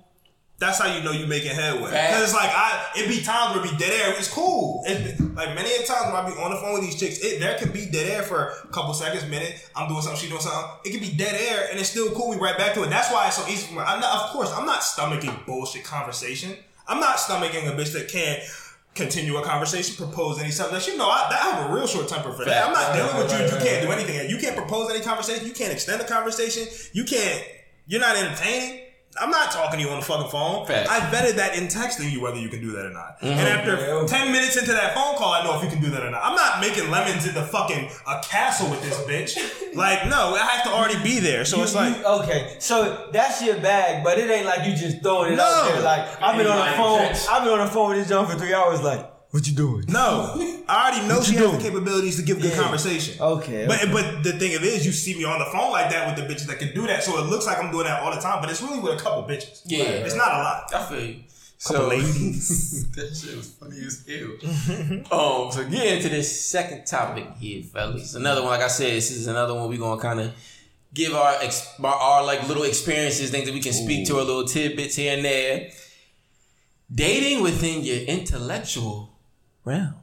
That's 0.59 0.79
how 0.79 0.95
you 0.95 1.03
know 1.03 1.11
you're 1.11 1.27
making 1.27 1.53
headway. 1.53 1.91
Because 1.91 2.23
it's 2.23 2.35
like 2.35 2.51
I, 2.53 2.91
it 2.95 3.09
be 3.09 3.23
times 3.23 3.57
where 3.57 3.65
it 3.65 3.71
be 3.71 3.77
dead 3.79 3.93
air. 3.93 4.15
It's 4.19 4.29
cool. 4.29 4.85
It 4.87 5.19
like 5.35 5.55
many 5.55 5.73
a 5.73 5.87
times 5.87 6.13
when 6.13 6.17
I 6.17 6.29
be 6.29 6.37
on 6.37 6.51
the 6.51 6.59
phone 6.59 6.75
with 6.75 6.83
these 6.83 7.01
chicks, 7.01 7.19
it, 7.25 7.41
there 7.41 7.57
can 7.57 7.73
be 7.73 7.87
dead 7.87 8.11
air 8.11 8.23
for 8.23 8.53
a 8.63 8.69
couple 8.69 8.93
seconds, 8.93 9.27
minute. 9.29 9.69
I'm 9.75 9.89
doing 9.89 10.03
something, 10.03 10.21
she 10.21 10.29
doing 10.29 10.43
something. 10.43 10.71
It 10.85 10.91
could 10.93 11.01
be 11.01 11.17
dead 11.17 11.35
air, 11.35 11.69
and 11.71 11.81
it's 11.81 11.89
still 11.89 12.11
cool. 12.11 12.29
We 12.29 12.37
right 12.37 12.59
back 12.59 12.75
to 12.75 12.83
it. 12.83 12.91
That's 12.91 13.11
why 13.11 13.27
it's 13.27 13.37
so 13.37 13.49
easy 13.49 13.69
for 13.69 13.81
me. 13.81 13.81
I'm 13.81 14.01
not, 14.01 14.23
of 14.23 14.31
course, 14.31 14.53
I'm 14.53 14.67
not 14.67 14.83
stomaching 14.83 15.47
bullshit 15.47 15.83
conversation. 15.83 16.55
I'm 16.87 17.01
not 17.01 17.17
stomaching 17.17 17.67
a 17.67 17.73
bitch 17.73 17.95
that 17.95 18.09
can't 18.09 18.43
continue 18.95 19.37
a 19.37 19.43
conversation, 19.43 19.97
propose 19.97 20.41
any 20.41 20.51
something. 20.51 20.81
You 20.87 20.99
know, 20.99 21.09
I, 21.09 21.29
I 21.31 21.51
have 21.51 21.71
a 21.71 21.75
real 21.75 21.87
short 21.87 22.09
temper 22.09 22.33
for 22.33 22.45
that. 22.45 22.67
I'm 22.67 22.73
not 22.73 22.95
dealing 22.95 23.17
with 23.17 23.33
you. 23.33 23.57
you 23.57 23.65
can't 23.65 23.87
do 23.87 23.93
anything. 23.93 24.29
You 24.29 24.39
can't 24.39 24.57
propose 24.57 24.91
any 24.91 25.01
conversation. 25.01 25.47
You 25.47 25.53
can't 25.53 25.73
extend 25.73 26.01
the 26.01 26.05
conversation. 26.05 26.67
You 26.93 27.05
can't. 27.05 27.45
You're 27.87 28.01
not 28.01 28.17
entertaining. 28.17 28.80
I'm 29.19 29.31
not 29.31 29.51
talking 29.51 29.81
to 29.81 29.85
you 29.85 29.91
on 29.91 29.99
the 29.99 30.07
fucking 30.07 30.31
phone. 30.31 30.67
Facts. 30.67 30.89
I 30.89 31.01
vetted 31.01 31.35
that 31.35 31.57
in 31.59 31.65
texting 31.67 32.13
you 32.13 32.21
whether 32.21 32.39
you 32.39 32.49
can 32.49 32.61
do 32.61 32.71
that 32.73 32.87
or 32.87 32.91
not. 32.91 33.19
Mm-hmm. 33.21 33.27
And 33.27 33.41
after 33.49 33.73
Yeah, 33.73 33.93
okay. 33.95 34.07
ten 34.07 34.31
minutes 34.33 34.57
into 34.57 34.71
that 34.73 34.95
phone 34.95 35.17
call, 35.17 35.33
I 35.33 35.43
know 35.43 35.57
if 35.59 35.65
you 35.65 35.69
can 35.69 35.81
do 35.81 35.91
that 35.91 36.05
or 36.05 36.11
not. 36.11 36.21
I'm 36.25 36.37
not 36.37 36.61
making 36.61 36.91
lemons 36.91 37.27
in 37.27 37.35
the 37.35 37.43
fucking 37.43 37.91
a 38.07 38.21
castle 38.23 38.71
with 38.71 38.83
this 38.83 38.97
bitch. 39.01 39.57
Like, 39.73 40.09
no, 40.09 40.35
I 40.35 40.39
have 40.47 40.65
to 40.65 40.71
already 40.71 41.01
be 41.01 41.21
there. 41.21 41.45
So 41.45 41.59
You- 41.59 41.63
it's 41.63 41.75
like. 41.77 41.97
you- 41.97 42.05
okay, 42.05 42.57
so 42.59 43.09
that's 43.13 43.41
your 43.41 43.57
bag, 43.61 44.03
but 44.03 44.19
it 44.19 44.29
ain't 44.29 44.45
like 44.45 44.67
you 44.67 44.75
just 44.75 45.01
throwing 45.01 45.35
it 45.35 45.37
No. 45.37 45.45
out 45.45 45.73
there. 45.73 45.81
Like 45.83 46.21
I've 46.21 46.37
been 46.37 46.49
on 46.49 46.67
the 46.71 46.73
phone, 46.77 46.99
catch. 46.99 47.29
I've 47.29 47.45
been 47.45 47.53
on 47.53 47.65
the 47.67 47.73
phone 47.73 47.91
with 47.91 47.99
this 47.99 48.09
John 48.09 48.27
for 48.27 48.37
three 48.37 48.53
hours. 48.53 48.83
Like, 48.83 49.09
what 49.31 49.47
you 49.47 49.55
doing? 49.55 49.85
No, 49.89 50.35
I 50.69 50.91
already 50.91 51.07
know 51.09 51.19
What 51.19 51.27
she 51.27 51.35
you 51.35 51.47
has 51.47 51.53
the 51.63 51.63
capabilities 51.69 52.17
to 52.17 52.23
give 52.23 52.41
good 52.41 52.51
Yeah. 52.53 52.63
conversation. 52.63 53.21
Okay, 53.21 53.67
but 53.67 53.83
okay. 53.83 53.93
but 53.93 54.23
the 54.25 54.33
thing 54.33 54.55
of 54.57 54.63
it 54.63 54.67
is, 54.67 54.85
you 54.85 54.93
see 54.93 55.15
me 55.15 55.25
on 55.25 55.39
the 55.39 55.45
phone 55.47 55.71
like 55.71 55.91
that 55.91 56.07
with 56.07 56.17
the 56.29 56.33
bitches 56.33 56.47
that 56.49 56.59
can 56.59 56.75
do 56.75 56.87
that, 56.87 57.03
so 57.05 57.19
it 57.19 57.27
looks 57.27 57.47
like 57.47 57.59
I'm 57.63 57.71
doing 57.71 57.85
that 57.85 58.03
all 58.03 58.15
the 58.15 58.21
time. 58.21 58.41
But 58.41 58.51
it's 58.51 58.61
really 58.63 58.81
with 58.81 58.99
a 59.01 59.03
couple 59.03 59.23
bitches. 59.25 59.63
Yeah. 59.67 59.85
it's 59.85 60.17
not 60.17 60.29
a 60.33 60.39
lot. 60.39 60.75
I 60.75 60.85
feel 60.89 61.01
you. 61.05 61.15
Couple 61.63 61.83
So 61.83 61.89
ladies. 61.89 62.91
that 62.97 63.15
shit 63.15 63.37
was 63.37 63.51
funny 63.51 63.77
as 63.85 64.05
hell. 64.09 65.45
um, 65.47 65.53
so 65.53 65.69
getting 65.69 65.97
into 65.99 66.09
this 66.09 66.47
second 66.51 66.87
topic 66.87 67.27
here, 67.39 67.63
fellas. 67.63 68.15
Another 68.15 68.41
one, 68.43 68.51
like 68.53 68.63
I 68.63 68.69
said, 68.69 68.95
this 68.97 69.11
is 69.11 69.27
another 69.27 69.55
one 69.55 69.69
we're 69.69 69.79
gonna 69.79 70.01
kind 70.01 70.21
of 70.21 70.33
give 70.95 71.15
our, 71.15 71.37
ex- 71.43 71.75
our 71.85 71.95
our 71.95 72.25
like 72.25 72.49
little 72.49 72.63
experiences, 72.65 73.31
things 73.31 73.45
that 73.47 73.53
we 73.55 73.61
can 73.61 73.75
speak 73.75 74.07
to, 74.09 74.15
a 74.17 74.25
little 74.25 74.45
tidbits 74.47 74.97
here 74.97 75.15
and 75.15 75.25
there. 75.25 75.71
Dating 76.93 77.43
within 77.43 77.83
your 77.85 77.99
intellectual 77.99 79.13
realm. 79.65 79.95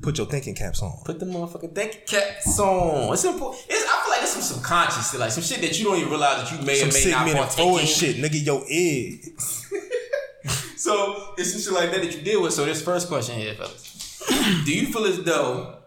Put 0.00 0.18
your 0.18 0.26
thinking 0.26 0.54
caps 0.54 0.82
on. 0.82 1.02
Put 1.04 1.18
the 1.18 1.26
motherfucking 1.26 1.74
thinking 1.74 2.02
caps 2.06 2.58
on. 2.60 3.12
It's 3.12 3.24
important. 3.24 3.64
It's, 3.68 3.84
I 3.84 4.00
feel 4.02 4.10
like 4.10 4.20
there's 4.20 4.30
some 4.30 4.42
subconscious 4.42 5.10
shit, 5.10 5.18
like 5.20 5.32
some 5.32 5.42
shit 5.42 5.60
that 5.60 5.78
you 5.78 5.86
don't 5.86 5.96
even 5.96 6.10
realize 6.10 6.48
that 6.48 6.58
you 6.58 6.64
may 6.64 6.76
Some 6.76 6.90
or 6.90 6.92
may 6.92 7.00
sick 7.00 7.10
not 7.12 7.26
men 7.26 7.36
and 7.36 7.46
partake 7.48 7.80
in. 7.80 7.86
shit, 7.86 8.16
nigga. 8.16 8.44
Your 8.44 8.64
egg. 8.68 9.40
So 10.78 11.34
it's 11.36 11.52
some 11.52 11.60
shit 11.60 11.72
like 11.72 11.90
that 11.90 12.02
that 12.02 12.14
you 12.14 12.22
deal 12.22 12.40
with. 12.40 12.52
So 12.52 12.64
this 12.64 12.80
first 12.80 13.08
question 13.08 13.36
here, 13.36 13.52
fellas, 13.54 14.20
do 14.64 14.72
you 14.72 14.86
feel 14.92 15.04
as 15.06 15.20
though 15.24 15.78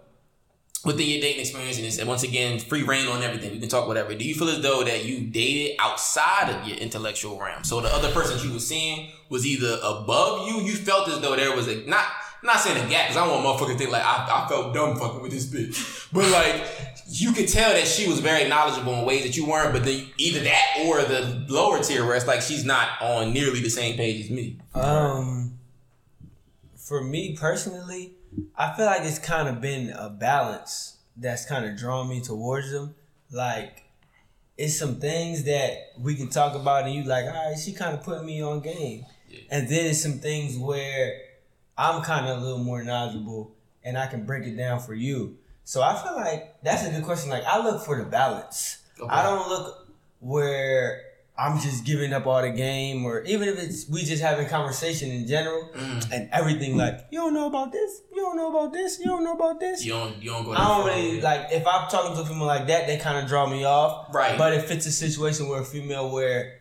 within 0.84 1.08
your 1.08 1.22
dating 1.22 1.42
experience, 1.42 1.78
and 1.78 1.86
it's, 1.86 2.04
once 2.04 2.24
again 2.24 2.60
free 2.60 2.84
reign 2.84 3.08
on 3.08 3.22
everything, 3.22 3.52
we 3.52 3.60
can 3.60 3.70
talk 3.70 3.88
whatever. 3.88 4.14
Do 4.16 4.26
you 4.28 4.36
feel 4.36 4.50
as 4.50 4.62
though 4.62 4.84
that 4.84 5.06
you 5.06 5.22
dated 5.28 5.78
outside 5.80 6.50
of 6.50 6.68
your 6.68 6.78
intellectual 6.78 7.40
realm? 7.40 7.64
So 7.64 7.82
the 7.82 7.88
other 7.94 8.12
person 8.12 8.46
you 8.46 8.54
were 8.54 8.60
seeing 8.60 9.12
was 9.30 9.46
either 9.46 9.80
above 9.82 10.48
you. 10.48 10.62
You 10.62 10.76
felt 10.76 11.08
as 11.08 11.20
though 11.22 11.36
there 11.36 11.56
was 11.56 11.68
a 11.68 11.86
not. 11.88 12.06
I'm 12.42 12.48
not 12.48 12.60
saying 12.60 12.84
a 12.84 12.90
gap 12.90 13.08
because 13.08 13.18
I 13.18 13.28
don't 13.28 13.44
want 13.44 13.60
motherfuckers 13.60 13.74
to 13.74 13.78
think 13.78 13.92
like 13.92 14.04
I, 14.04 14.46
I 14.46 14.50
felt 14.50 14.74
dumb 14.74 14.98
fucking 14.98 15.22
with 15.22 15.32
this 15.32 15.46
bitch, 15.46 16.12
but 16.12 16.30
like 16.32 16.66
you 17.08 17.34
could 17.34 17.48
tell 17.48 17.72
that 17.72 17.86
she 17.86 18.08
was 18.08 18.20
very 18.20 18.50
knowledgeable 18.50 18.94
in 18.96 19.06
ways 19.06 19.24
that 19.24 19.38
you 19.38 19.46
weren't. 19.46 19.74
But 19.74 19.86
then 19.86 20.08
either 20.18 20.40
that 20.40 20.64
or 20.86 21.04
the 21.04 21.46
lower 21.50 21.84
tier 21.84 22.06
where 22.06 22.16
it's 22.16 22.26
like 22.26 22.42
she's 22.42 22.66
not 22.66 23.00
on 23.02 23.32
nearly 23.34 23.60
the 23.60 23.70
same 23.70 23.96
page 23.96 24.26
as 24.26 24.32
me. 24.32 24.58
Um, 24.74 25.60
for 26.76 27.04
me 27.04 27.36
personally, 27.40 28.16
I 28.56 28.74
feel 28.76 28.86
like 28.86 29.04
it's 29.04 29.20
kind 29.20 29.48
of 29.48 29.62
been 29.62 29.92
a 29.92 30.10
balance 30.10 30.98
that's 31.18 31.46
kind 31.46 31.66
of 31.66 31.78
drawn 31.78 32.10
me 32.10 32.22
towards 32.22 32.72
them. 32.72 32.96
Like, 33.30 33.84
it's 34.58 34.78
some 34.78 34.96
things 34.96 35.44
that 35.44 35.92
we 36.00 36.16
can 36.16 36.30
talk 36.30 36.56
about, 36.56 36.86
and 36.86 36.94
you 36.94 37.04
like, 37.04 37.26
all 37.26 37.50
right, 37.50 37.58
she 37.58 37.74
kind 37.74 37.94
of 37.98 38.04
put 38.04 38.24
me 38.26 38.42
on 38.42 38.62
game, 38.62 39.06
and 39.50 39.70
then 39.70 39.86
it's 39.86 40.02
some 40.02 40.20
things 40.20 40.58
where 40.58 41.20
I'm 41.82 42.02
kind 42.04 42.28
of 42.28 42.38
a 42.38 42.42
little 42.42 42.60
more 42.64 42.84
knowledgeable, 42.84 43.52
and 43.84 43.98
I 43.98 44.08
can 44.08 44.26
break 44.26 44.46
it 44.46 44.56
down 44.56 44.80
for 44.80 44.94
you. 44.94 45.38
So 45.64 45.82
I 45.82 45.96
feel 46.02 46.16
like 46.16 46.62
that's 46.64 46.86
a 46.86 46.92
good 46.92 47.04
question. 47.04 47.30
Like, 47.30 47.46
I 47.46 47.64
look 47.64 47.84
for 47.86 47.98
the 47.98 48.04
balance. 48.10 48.78
Okay. 49.00 49.10
I 49.10 49.24
don't 49.24 49.48
look 49.50 49.88
where 50.20 51.02
I'm 51.38 51.60
just 51.60 51.86
giving 51.86 52.14
up 52.14 52.28
all 52.28 52.42
the 52.42 52.52
game, 52.52 53.04
or 53.06 53.22
even 53.24 53.48
if 53.50 53.58
it's 53.58 53.90
we 53.90 54.04
just 54.04 54.22
having 54.22 54.48
conversation 54.48 55.10
in 55.10 55.26
general 55.28 55.70
Mm. 55.74 56.12
and 56.12 56.30
everything. 56.32 56.78
Like 56.78 57.08
you 57.10 57.20
don't 57.20 57.34
know 57.34 57.48
about 57.48 57.72
this, 57.72 58.02
you 58.14 58.22
don't 58.22 58.38
know 58.38 58.50
about 58.56 58.74
this, 58.74 59.00
you 59.00 59.06
don't 59.06 59.24
know 59.24 59.34
about 59.34 59.60
this. 59.60 59.84
You 59.84 59.94
don't 59.94 60.22
you 60.22 60.30
don't 60.30 60.44
go. 60.46 60.52
I 60.52 60.68
don't 60.68 60.86
really 60.86 61.22
like 61.22 61.48
if 61.52 61.66
I'm 61.66 61.90
talking 61.90 62.16
to 62.16 62.22
a 62.22 62.26
female 62.26 62.46
like 62.46 62.68
that, 62.68 62.86
they 62.86 62.98
kind 62.98 63.18
of 63.18 63.28
draw 63.28 63.48
me 63.48 63.64
off. 63.64 64.14
Right. 64.14 64.38
But 64.38 64.54
if 64.54 64.70
it's 64.70 64.86
a 64.86 64.92
situation 64.92 65.48
where 65.50 65.62
a 65.62 65.66
female 65.66 66.12
where 66.12 66.60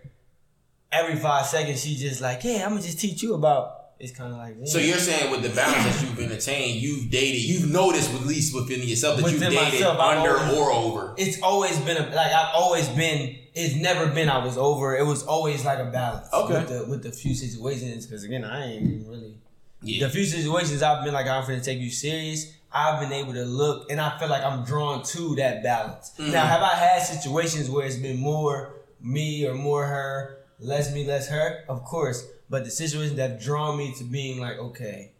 every 0.90 1.16
five 1.16 1.44
seconds 1.46 1.82
she 1.84 1.96
just 1.96 2.20
like, 2.22 2.42
yeah, 2.44 2.62
I'm 2.64 2.70
gonna 2.70 2.82
just 2.82 3.00
teach 3.00 3.22
you 3.22 3.34
about. 3.34 3.79
It's 4.00 4.12
kind 4.12 4.32
of 4.32 4.38
like 4.38 4.56
So 4.66 4.78
you're 4.78 4.96
saying 4.96 5.30
with 5.30 5.42
the 5.42 5.50
balance 5.50 5.84
that 5.84 6.02
you've 6.02 6.18
entertained, 6.18 6.80
you've 6.80 7.10
dated, 7.10 7.42
you've 7.42 7.70
noticed 7.70 8.12
at 8.14 8.22
least 8.26 8.54
within 8.54 8.80
yourself 8.88 9.16
that 9.18 9.24
Within 9.24 9.52
you've 9.52 9.60
dated 9.60 9.72
myself, 9.80 9.98
under 10.00 10.38
always- 10.38 10.56
or 10.58 10.72
over. 10.72 11.14
it's 11.18 11.40
always 11.42 11.78
been 11.80 11.98
a 11.98 12.06
like 12.14 12.32
I've 12.32 12.54
always 12.54 12.88
been. 12.88 13.36
It's 13.52 13.74
never 13.74 14.06
been 14.06 14.28
I 14.30 14.42
was 14.44 14.56
over. 14.56 14.96
It 14.96 15.04
was 15.04 15.22
always 15.24 15.64
like 15.64 15.80
a 15.80 15.90
balance. 15.90 16.28
Okay. 16.32 16.54
With 16.54 16.68
the 16.68 16.84
with 16.90 17.02
the 17.02 17.12
few 17.12 17.34
situations, 17.34 18.06
because 18.06 18.24
again, 18.24 18.44
I 18.44 18.72
ain't 18.72 19.06
really. 19.06 19.36
Yeah. 19.82 20.06
The 20.06 20.12
few 20.12 20.24
situations 20.24 20.82
I've 20.82 21.04
been 21.04 21.12
like 21.12 21.26
I'm 21.26 21.42
gonna 21.46 21.60
take 21.60 21.78
you 21.80 21.90
serious. 21.90 22.52
I've 22.72 23.00
been 23.00 23.12
able 23.12 23.32
to 23.34 23.44
look, 23.44 23.90
and 23.90 24.00
I 24.00 24.16
feel 24.18 24.28
like 24.28 24.44
I'm 24.44 24.64
drawn 24.64 25.02
to 25.02 25.34
that 25.36 25.62
balance. 25.62 26.12
Mm-hmm. 26.16 26.30
Now, 26.30 26.46
have 26.46 26.62
I 26.62 26.74
had 26.76 27.02
situations 27.02 27.68
where 27.68 27.84
it's 27.84 27.96
been 27.96 28.18
more 28.18 28.74
me 29.00 29.44
or 29.46 29.54
more 29.54 29.84
her, 29.86 30.38
less 30.60 30.94
me, 30.94 31.04
less 31.04 31.28
her? 31.28 31.64
Of 31.68 31.82
course. 31.84 32.24
But 32.50 32.64
the 32.64 32.70
situations 32.70 33.16
that 33.16 33.30
have 33.30 33.40
drawn 33.42 33.78
me 33.78 33.94
to 33.98 34.04
being 34.04 34.40
like, 34.40 34.58
okay, 34.58 35.12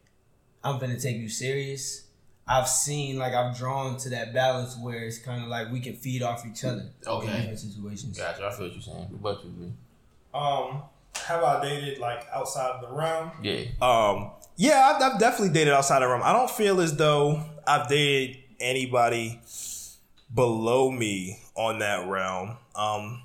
I'm 0.65 0.79
gonna 0.81 0.99
take 0.99 1.17
you 1.17 1.29
serious. 1.29 2.03
I've 2.47 2.69
seen 2.69 3.17
like 3.17 3.33
I've 3.33 3.57
drawn 3.57 3.97
to 3.99 4.09
that 4.11 4.35
balance 4.35 4.77
where 4.77 5.05
it's 5.05 5.19
kind 5.19 5.41
of 5.43 5.49
like 5.49 5.71
we 5.71 5.79
can 5.79 5.95
feed 5.95 6.23
off 6.23 6.45
each 6.45 6.65
other. 6.65 6.87
Okay. 7.07 7.27
In 7.29 7.33
different 7.43 7.59
situations. 7.61 8.19
Gotcha. 8.19 8.45
I 8.45 8.51
feel 8.51 8.67
what 8.67 8.73
you're 8.75 8.83
saying. 8.83 9.19
But 9.23 9.45
you, 9.45 9.73
Um, 10.35 10.83
have 11.15 11.45
I 11.45 11.63
dated 11.63 11.99
like 12.01 12.27
outside 12.35 12.71
of 12.71 12.81
the 12.81 12.89
realm? 12.97 13.31
yeah. 13.43 13.63
Um, 13.81 14.33
yeah, 14.57 14.93
I've, 14.97 15.13
I've 15.15 15.21
definitely 15.21 15.55
dated 15.55 15.73
outside 15.73 16.03
of 16.03 16.09
the 16.09 16.15
realm. 16.15 16.23
I 16.25 16.33
don't 16.33 16.51
feel 16.51 16.81
as 16.81 16.97
though 16.97 17.43
I've 17.67 17.89
dated 17.89 18.39
anybody 18.59 19.41
below 20.35 20.91
me 20.91 21.39
on 21.55 21.79
that 21.79 22.09
realm. 22.09 22.57
Um, 22.75 23.23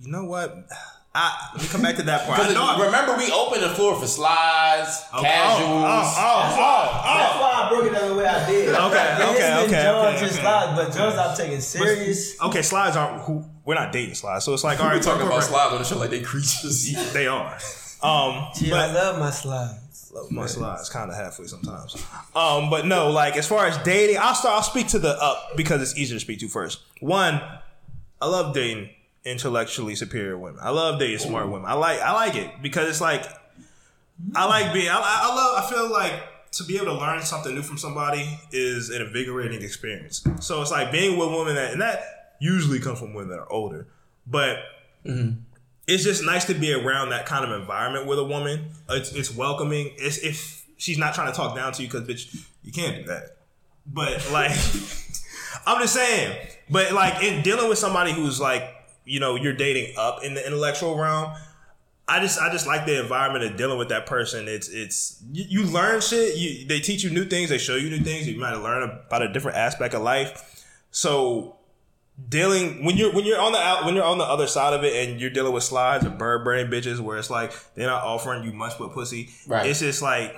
you 0.00 0.10
know 0.12 0.24
what? 0.24 0.66
I 1.16 1.50
let 1.54 1.62
me 1.62 1.68
come 1.68 1.80
back 1.82 1.94
to 1.96 2.02
that 2.02 2.26
part. 2.26 2.40
I 2.40 2.48
Because 2.48 2.54
know 2.78 2.84
remember, 2.84 3.16
we 3.16 3.30
opened 3.30 3.62
the 3.62 3.68
floor 3.70 3.94
for 4.00 4.06
slides, 4.06 5.02
Oh, 5.12 5.22
casuals. 5.22 5.70
Oh, 5.70 6.14
oh, 6.18 6.56
oh, 6.58 7.18
That's 7.18 7.34
oh, 7.36 7.40
why 7.40 7.52
I 7.54 7.68
broke 7.70 7.86
it 7.86 7.92
down 7.94 8.08
the 8.08 8.14
way 8.16 8.26
I 8.26 8.50
did. 8.50 8.68
Okay, 8.68 8.94
Yeah, 8.94 9.30
okay, 9.30 9.60
okay, 9.64 9.82
Jones 9.84 10.16
okay, 10.16 10.26
okay. 10.26 10.28
slides, 10.34 10.72
but 10.74 10.96
Jones 10.98 11.14
I'm 11.18 11.36
taking 11.36 11.60
serious. 11.60 12.36
oh. 12.40 12.48
Okay, 12.48 12.62
slides 12.62 12.96
aren't 12.96 13.22
who 13.22 13.44
we're 13.64 13.76
not 13.76 13.92
dating 13.92 14.16
slides, 14.16 14.44
so 14.44 14.54
it's 14.54 14.64
like 14.64 14.80
all 14.80 14.86
right, 14.86 14.96
We 14.96 15.00
talking 15.02 15.20
talk 15.20 15.28
about 15.28 15.44
slides 15.44 15.72
on 15.72 15.78
the 15.78 15.84
show 15.84 15.98
like 15.98 16.10
they 16.10 16.20
creatures. 16.20 16.92
They 17.12 17.28
are. 17.28 17.58
Um, 18.02 18.48
Gee, 18.56 18.70
but 18.70 18.90
I 18.90 18.92
love 18.92 19.18
my 19.20 19.30
slides. 19.30 20.10
love 20.12 20.30
my 20.32 20.46
slides 20.46 20.90
kind 20.90 21.10
of 21.10 21.16
halfway 21.16 21.46
sometimes. 21.46 21.94
Um, 22.34 22.70
but 22.70 22.86
no, 22.86 23.10
like 23.12 23.36
as 23.36 23.46
far 23.46 23.66
as 23.66 23.78
dating, 23.78 24.16
I'll 24.18 24.34
start. 24.34 24.56
I'll 24.56 24.62
speak 24.62 24.88
to 24.88 24.98
the 24.98 25.10
up 25.22 25.56
because 25.56 25.80
it's 25.80 25.96
easier 25.96 26.16
to 26.16 26.20
speak 26.20 26.40
to 26.40 26.48
first. 26.48 26.80
One, 27.00 27.40
I 28.20 28.26
love 28.26 28.52
dating 28.52 28.90
intellectually 29.24 29.94
superior 29.94 30.38
women. 30.38 30.60
I 30.62 30.70
love 30.70 30.98
dating 30.98 31.18
smart 31.18 31.48
women. 31.48 31.66
I 31.66 31.74
like 31.74 32.00
I 32.00 32.12
like 32.12 32.34
it 32.34 32.50
because 32.62 32.88
it's 32.88 33.00
like 33.00 33.24
I 34.34 34.46
like 34.46 34.72
being. 34.72 34.88
I, 34.88 34.94
I 34.96 35.34
love. 35.34 35.64
I 35.64 35.70
feel 35.70 35.90
like 35.90 36.12
to 36.52 36.64
be 36.64 36.76
able 36.76 36.86
to 36.86 36.94
learn 36.94 37.20
something 37.22 37.54
new 37.54 37.62
from 37.62 37.78
somebody 37.78 38.38
is 38.52 38.90
an 38.90 39.02
invigorating 39.02 39.62
experience. 39.62 40.26
So 40.40 40.62
it's 40.62 40.70
like 40.70 40.92
being 40.92 41.18
with 41.18 41.30
women 41.30 41.56
that 41.56 41.72
and 41.72 41.80
that 41.80 42.36
usually 42.38 42.78
comes 42.78 42.98
from 42.98 43.14
women 43.14 43.30
that 43.30 43.40
are 43.40 43.52
older, 43.52 43.88
but 44.26 44.58
mm-hmm. 45.04 45.40
it's 45.88 46.04
just 46.04 46.24
nice 46.24 46.44
to 46.46 46.54
be 46.54 46.72
around 46.72 47.10
that 47.10 47.26
kind 47.26 47.44
of 47.44 47.60
environment 47.60 48.06
with 48.06 48.18
a 48.18 48.24
woman. 48.24 48.66
It's 48.90 49.12
it's 49.12 49.34
welcoming. 49.34 49.92
It's 49.96 50.18
if 50.18 50.64
she's 50.76 50.98
not 50.98 51.14
trying 51.14 51.30
to 51.32 51.36
talk 51.36 51.56
down 51.56 51.72
to 51.72 51.82
you 51.82 51.88
because 51.88 52.06
bitch, 52.06 52.46
you 52.62 52.72
can't 52.72 52.96
do 52.96 53.04
that. 53.04 53.36
But 53.86 54.30
like, 54.30 54.50
I'm 55.66 55.80
just 55.80 55.94
saying. 55.94 56.36
But 56.70 56.92
like 56.92 57.22
in 57.22 57.42
dealing 57.42 57.68
with 57.68 57.78
somebody 57.78 58.12
who's 58.12 58.40
like, 58.40 58.62
you 59.04 59.20
know, 59.20 59.34
you're 59.36 59.52
dating 59.52 59.94
up 59.98 60.22
in 60.24 60.34
the 60.34 60.44
intellectual 60.46 60.96
realm. 60.96 61.32
I 62.06 62.20
just 62.20 62.38
I 62.38 62.50
just 62.52 62.66
like 62.66 62.84
the 62.84 63.00
environment 63.00 63.44
of 63.44 63.56
dealing 63.56 63.78
with 63.78 63.88
that 63.88 64.04
person. 64.06 64.46
It's 64.48 64.68
it's 64.68 65.22
you, 65.32 65.44
you 65.48 65.62
learn 65.66 66.00
shit. 66.02 66.36
You 66.36 66.66
they 66.66 66.80
teach 66.80 67.02
you 67.02 67.10
new 67.10 67.24
things. 67.24 67.48
They 67.50 67.58
show 67.58 67.76
you 67.76 67.88
new 67.88 68.00
things. 68.00 68.28
You 68.28 68.38
might 68.38 68.54
learn 68.56 68.82
about 68.82 69.22
a 69.22 69.32
different 69.32 69.56
aspect 69.56 69.94
of 69.94 70.02
life. 70.02 70.66
So 70.90 71.56
dealing 72.28 72.84
when 72.84 72.96
you're 72.96 73.12
when 73.12 73.24
you're 73.24 73.40
on 73.40 73.52
the 73.52 73.58
out 73.58 73.84
when 73.86 73.94
you're 73.94 74.04
on 74.04 74.18
the 74.18 74.24
other 74.24 74.46
side 74.46 74.72
of 74.74 74.84
it 74.84 75.08
and 75.08 75.20
you're 75.20 75.30
dealing 75.30 75.52
with 75.52 75.64
slides 75.64 76.04
or 76.04 76.10
bird 76.10 76.44
brain 76.44 76.66
bitches 76.68 77.00
where 77.00 77.18
it's 77.18 77.30
like 77.30 77.52
they're 77.74 77.88
not 77.88 78.04
offering 78.04 78.44
you 78.44 78.52
much 78.52 78.74
but 78.78 78.92
pussy. 78.92 79.30
Right. 79.48 79.66
It's 79.66 79.80
just 79.80 80.02
like 80.02 80.36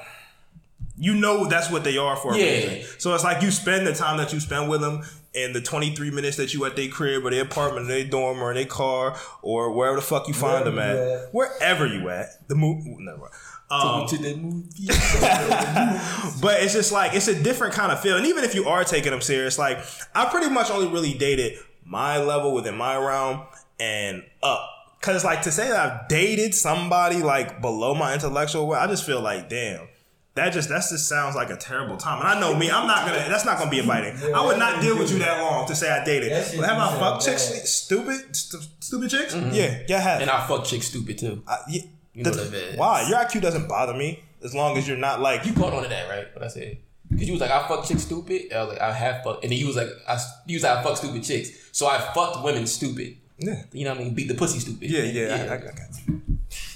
you 0.98 1.14
know 1.14 1.46
that's 1.46 1.70
what 1.70 1.84
they 1.84 1.98
are 1.98 2.16
for 2.16 2.32
a 2.32 2.38
Yeah. 2.38 2.44
reason. 2.44 2.82
So 2.98 3.14
it's 3.14 3.24
like 3.24 3.42
you 3.42 3.50
spend 3.50 3.86
the 3.86 3.92
time 3.94 4.16
that 4.18 4.32
you 4.32 4.40
spend 4.40 4.70
with 4.70 4.80
them 4.80 5.02
and 5.37 5.55
the 5.55 5.61
23 5.61 6.11
minutes 6.11 6.37
that 6.39 6.55
you 6.55 6.64
at 6.64 6.74
their 6.76 6.89
crib 6.89 7.24
or 7.24 7.30
their 7.30 7.43
apartment 7.43 7.87
or 7.87 7.89
their 7.89 8.05
dorm 8.05 8.43
or 8.43 8.51
in 8.51 8.57
their 8.57 8.64
car 8.64 9.16
or 9.43 9.72
wherever 9.72 9.97
the 9.97 10.03
fuck 10.03 10.26
you 10.26 10.34
find 10.34 10.66
them 10.66 10.76
Wherever 10.76 10.97
you 10.97 11.12
at. 11.12 11.34
Wherever 11.34 11.87
you 11.87 12.09
at. 12.09 12.49
The 12.49 12.55
move 12.55 12.84
never 12.87 13.18
mind. 13.18 13.32
Um, 13.68 14.07
to 14.07 14.16
the 14.16 14.37
movie. 14.37 14.68
but 16.41 16.62
it's 16.62 16.72
just 16.72 16.93
like 16.93 17.14
it's 17.14 17.28
a 17.28 17.43
different 17.43 17.74
kind 17.74 17.93
of 17.93 18.01
feel. 18.01 18.16
And 18.16 18.26
even 18.26 18.45
if 18.45 18.55
you 18.55 18.68
are 18.68 18.84
taking 18.84 19.11
them 19.11 19.20
serious, 19.20 19.59
like 19.59 19.78
I 20.14 20.26
pretty 20.26 20.49
much 20.49 20.70
only 20.70 20.89
really 20.89 21.14
dated 21.14 21.59
my 21.84 22.18
level 22.18 22.55
within 22.55 22.76
my 22.76 22.97
realm 22.97 23.43
and 23.78 24.24
up. 24.43 24.70
Cause 25.01 25.24
like 25.24 25.43
to 25.43 25.53
say 25.53 25.68
that 25.68 25.78
I've 25.78 26.09
dated 26.09 26.55
somebody 26.55 27.22
like 27.22 27.61
below 27.61 27.95
my 27.95 28.14
intellectual, 28.14 28.72
I 28.72 28.87
just 28.87 29.05
feel 29.05 29.20
like 29.20 29.49
damn. 29.49 29.89
That 30.37 30.53
just 30.53 30.68
that 30.68 30.84
just 30.89 31.09
sounds 31.09 31.34
like 31.34 31.51
a 31.51 31.57
terrible 31.57 31.97
time, 31.97 32.20
and 32.20 32.28
I 32.28 32.39
know 32.39 32.55
me. 32.55 32.70
I'm 32.70 32.87
not 32.87 33.07
gonna. 33.07 33.26
That's 33.28 33.45
not 33.45 33.59
gonna 33.59 33.70
be 33.70 33.78
inviting. 33.78 34.16
I 34.34 34.45
would 34.45 34.59
not 34.59 34.80
deal 34.82 34.97
with 34.99 35.11
you 35.11 35.18
that 35.20 35.41
long 35.43 35.66
to 35.66 35.74
say 35.74 35.91
I 35.91 36.05
dated. 36.05 36.30
But 36.30 36.68
have 36.68 36.76
I 36.78 36.89
sound 36.89 37.01
fucked 37.01 37.26
bad. 37.26 37.32
chicks? 37.39 37.70
Stupid, 37.70 38.37
st- 38.37 38.62
stupid 38.80 39.11
chicks? 39.11 39.34
Mm-hmm. 39.34 39.55
Yeah, 39.55 39.82
yeah, 39.89 39.97
I 39.97 40.01
have. 40.01 40.20
and 40.20 40.30
I 40.30 40.47
fuck 40.47 40.64
chicks 40.64 40.87
stupid 40.89 41.18
too. 41.18 41.43
I- 41.49 41.59
yeah, 41.68 41.82
You 42.12 42.22
know 42.22 42.30
the- 42.30 42.43
that 42.43 42.76
why? 42.78 43.09
Your 43.09 43.18
IQ 43.18 43.41
doesn't 43.41 43.66
bother 43.66 43.95
me 43.95 44.22
as 44.45 44.55
long 44.55 44.76
as 44.76 44.87
you're 44.87 44.99
not 44.99 45.20
like 45.20 45.45
You 45.47 45.55
caught 45.55 45.72
on 45.72 45.82
to 45.82 45.89
that, 45.89 46.09
right? 46.09 46.26
What 46.34 46.45
I 46.45 46.49
said. 46.49 46.78
Cause 47.11 47.22
you 47.22 47.32
was 47.32 47.41
like, 47.41 47.51
I 47.51 47.66
fuck 47.66 47.87
chicks 47.87 48.03
stupid. 48.03 48.53
I 48.53 48.61
was 48.64 48.68
like, 48.74 48.80
I 48.82 48.93
have 48.93 49.24
fuck, 49.24 49.43
and 49.43 49.51
then 49.51 49.59
you 49.59 49.66
was 49.68 49.76
like, 49.76 49.89
I 50.07 50.18
you 50.47 50.57
was 50.57 50.64
like, 50.64 50.72
I 50.78 50.82
fuck 50.82 50.99
stupid 50.99 51.24
chicks. 51.24 51.49
So 51.72 51.87
I 51.87 51.99
fucked 52.12 52.45
women 52.45 52.66
stupid. 52.66 53.16
Yeah. 53.39 53.62
You 53.72 53.84
know 53.84 53.93
what 53.93 54.01
I 54.01 54.05
mean? 54.05 54.14
Beat 54.14 54.28
the 54.28 54.34
pussy 54.34 54.59
stupid. 54.59 54.91
Yeah, 54.91 55.03
yeah, 55.05 55.47
I, 55.49 55.55
I, 55.55 55.57
I 55.57 55.59
got 55.61 55.74
you. 56.07 56.22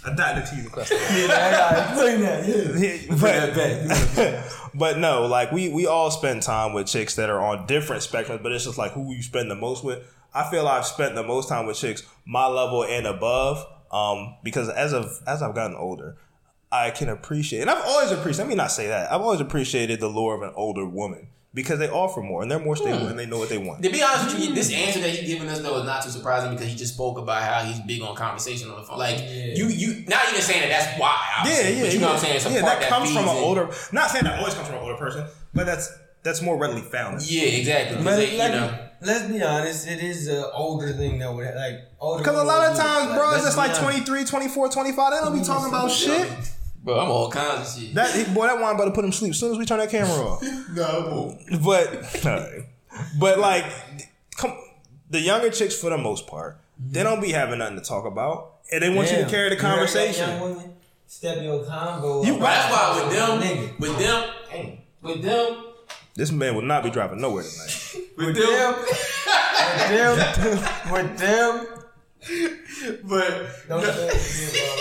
I 0.05 0.14
died 0.14 0.44
to 0.44 0.51
tease 0.51 0.64
the 0.64 0.70
Yeah, 1.28 1.72
I 1.72 1.90
explain 1.90 2.20
that. 2.22 2.46
Yeah. 2.48 4.34
but, 4.34 4.74
but 4.74 4.98
no, 4.98 5.26
like 5.26 5.53
we 5.53 5.68
we 5.68 5.86
all 5.86 6.11
spend 6.11 6.42
time 6.42 6.72
with 6.72 6.86
chicks 6.86 7.16
that 7.16 7.28
are 7.28 7.40
on 7.40 7.66
different 7.66 8.03
spectrums, 8.03 8.42
but 8.42 8.53
it's 8.53 8.64
just 8.64 8.78
like 8.78 8.92
who 8.92 9.12
you 9.12 9.22
spend 9.22 9.51
the 9.51 9.55
most 9.57 9.84
with. 9.84 10.03
I 10.32 10.48
feel 10.51 10.66
I've 10.66 10.86
spent 10.86 11.16
the 11.16 11.22
most 11.24 11.48
time 11.48 11.66
with 11.66 11.76
chicks 11.76 12.07
my 12.24 12.46
level 12.46 12.84
and 12.84 13.07
above, 13.07 13.66
um, 13.92 14.36
because 14.42 14.68
as 14.70 14.92
of 14.92 15.20
as 15.26 15.42
I've 15.42 15.55
gotten 15.55 15.76
older, 15.76 16.16
I 16.72 16.90
can 16.90 17.09
appreciate, 17.09 17.61
and 17.61 17.70
I've 17.70 17.84
always 17.84 18.11
appreciated. 18.11 18.38
Let 18.38 18.48
me 18.48 18.55
not 18.55 18.72
say 18.72 18.86
that. 18.86 19.12
I've 19.12 19.20
always 19.20 19.40
appreciated 19.40 20.01
the 20.01 20.09
lure 20.09 20.34
of 20.34 20.42
an 20.42 20.53
older 20.57 20.86
woman 20.86 21.28
because 21.53 21.80
they 21.80 21.88
offer 21.88 22.20
more 22.20 22.42
and 22.42 22.51
they're 22.51 22.61
more 22.61 22.76
stable 22.76 23.01
hmm. 23.01 23.07
and 23.09 23.18
they 23.18 23.26
know 23.26 23.38
what 23.38 23.48
they 23.48 23.59
want. 23.59 23.82
To 23.82 23.90
be 23.90 24.03
honest 24.03 24.34
with 24.34 24.48
you, 24.48 24.55
this 24.55 24.72
answer 24.72 25.01
that 25.01 25.11
he's 25.11 25.28
giving 25.28 25.48
us 25.48 25.61
though 25.61 25.78
is 25.78 25.84
not 25.84 26.03
too 26.03 26.11
surprising 26.11 26.53
because 26.53 26.68
he 26.68 26.76
just 26.76 26.94
spoke 26.94 27.18
about 27.18 27.42
how 27.42 27.64
he's 27.64 27.80
big 27.80 28.03
on 28.03 28.14
conversation 28.14 28.70
on 28.70 28.76
the 28.76 28.82
phone. 28.86 28.98
Like 28.98 29.18
you, 29.18 29.66
you 29.66 30.05
not 30.07 30.22
even 30.28 30.40
saying 30.40 30.61
that 30.61 30.68
that's 30.68 31.01
why. 31.01 31.16
Yeah, 31.18 31.40
obviously, 31.40 31.74
yeah, 31.74 31.82
But 31.82 31.92
you 31.92 31.98
know 31.98 32.07
yeah. 32.07 32.12
what 32.12 32.14
I'm 32.14 32.20
saying? 32.20 32.36
It's 32.36 32.46
a 32.46 32.53
yeah, 32.53 32.62
part 32.62 32.80
that 32.80 32.88
comes 32.88 33.12
from 33.12 33.24
an 33.24 33.36
older. 33.36 33.68
Not 33.92 34.11
saying 34.11 34.24
that 34.24 34.38
always 34.38 34.55
comes 34.55 34.68
from 34.68 34.76
an 34.76 34.82
older 34.82 34.96
person, 34.96 35.26
but 35.53 35.66
that's 35.66 35.92
that's 36.22 36.42
more 36.42 36.57
readily 36.57 36.82
found. 36.82 37.28
Yeah, 37.28 37.42
exactly. 37.42 38.03
But 38.05 38.16
they, 38.16 38.38
like, 38.38 38.53
you 38.53 38.61
know, 38.61 38.78
let's 39.01 39.26
be 39.26 39.42
honest, 39.42 39.88
it 39.88 40.01
is 40.01 40.28
an 40.28 40.44
older 40.55 40.92
thing 40.92 41.18
that 41.18 41.34
would 41.34 41.53
like 41.55 41.80
older. 41.98 42.22
Because 42.22 42.38
a 42.38 42.44
lot 42.44 42.64
of 42.64 42.76
would 42.76 42.82
do 42.82 42.88
it. 42.88 42.92
times, 42.92 43.14
bro, 43.14 43.34
it's 43.34 43.44
just 43.44 43.57
like 43.57 43.70
honest. 43.70 43.82
23, 43.82 44.24
24, 44.24 44.68
25. 44.68 45.12
They 45.12 45.18
don't 45.18 45.38
be 45.38 45.44
talking 45.44 45.68
about 45.68 45.90
shit. 45.90 46.30
Bro, 46.83 46.99
I'm 47.01 47.11
all 47.11 47.31
kinds 47.31 47.76
of 47.76 47.83
shit. 47.83 47.95
That 47.95 48.35
boy, 48.35 48.47
that 48.47 48.59
wine 48.61 48.74
about 48.74 48.87
to 48.87 48.91
put 48.93 49.05
him 49.05 49.11
to 49.11 49.16
sleep 49.16 49.31
as 49.31 49.39
soon 49.39 49.53
as 49.53 49.59
we 49.59 49.64
turn 49.66 49.78
that 49.78 49.91
camera 49.91 50.12
off. 50.26 50.43
no, 50.74 51.37
But, 51.62 52.59
but 53.18 53.39
like, 53.39 53.64
come, 54.37 54.57
the 55.11 55.20
younger 55.20 55.51
chicks 55.51 55.74
for 55.81 55.91
the 55.91 55.99
most 55.99 56.26
part, 56.26 56.59
they 56.78 57.03
don't 57.03 57.20
be 57.20 57.33
having 57.33 57.59
nothing 57.59 57.76
to 57.76 57.83
talk 57.85 58.05
about, 58.07 58.55
and 58.72 58.83
they 58.83 58.89
want 58.95 59.11
you 59.11 59.18
to 59.18 59.26
carry 59.28 59.49
the 59.51 59.57
You 59.57 59.61
heard 59.62 59.89
that, 59.89 60.14
conversation. 60.16 60.72
Step 61.07 61.43
your 61.43 61.64
convo. 61.64 62.24
You- 62.24 62.35
up. 62.35 62.41
That's 62.41 62.72
why 62.72 63.03
with 63.05 63.12
them, 63.16 63.41
Nigga. 63.41 63.78
with 63.81 63.99
them, 63.99 64.31
dang, 64.51 64.83
with 65.03 65.22
them, 65.22 65.64
This 66.14 66.31
man 66.31 66.55
will 66.55 66.62
not 66.62 66.85
be 66.85 66.91
driving 66.91 67.20
nowhere 67.20 67.43
tonight. 67.45 67.97
with 68.16 68.26
With 68.26 68.37
them, 68.37 68.74
with 68.78 69.89
them, 69.91 70.57
with 70.93 71.18
them, 71.18 71.66
but 73.05 73.68
don't 73.68 73.85
say 73.85 74.76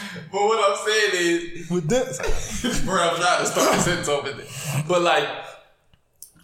but 0.32 0.40
what 0.40 0.70
I'm 0.70 0.86
saying 0.86 1.10
is, 1.14 1.70
With 1.70 1.88
this, 1.88 2.82
bro, 2.84 2.96
I'm 2.96 3.16
trying 3.16 3.44
to 3.44 3.46
start 3.46 3.74
a 3.76 3.80
sentence 3.80 4.08
over 4.08 4.30
there. 4.32 4.46
But 4.88 5.02
like, 5.02 5.28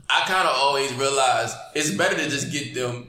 I 0.08 0.20
kind 0.26 0.46
of 0.46 0.54
always 0.56 0.92
realize 0.94 1.54
it's 1.74 1.90
better 1.90 2.16
to 2.16 2.28
just 2.28 2.52
get 2.52 2.74
them 2.74 3.08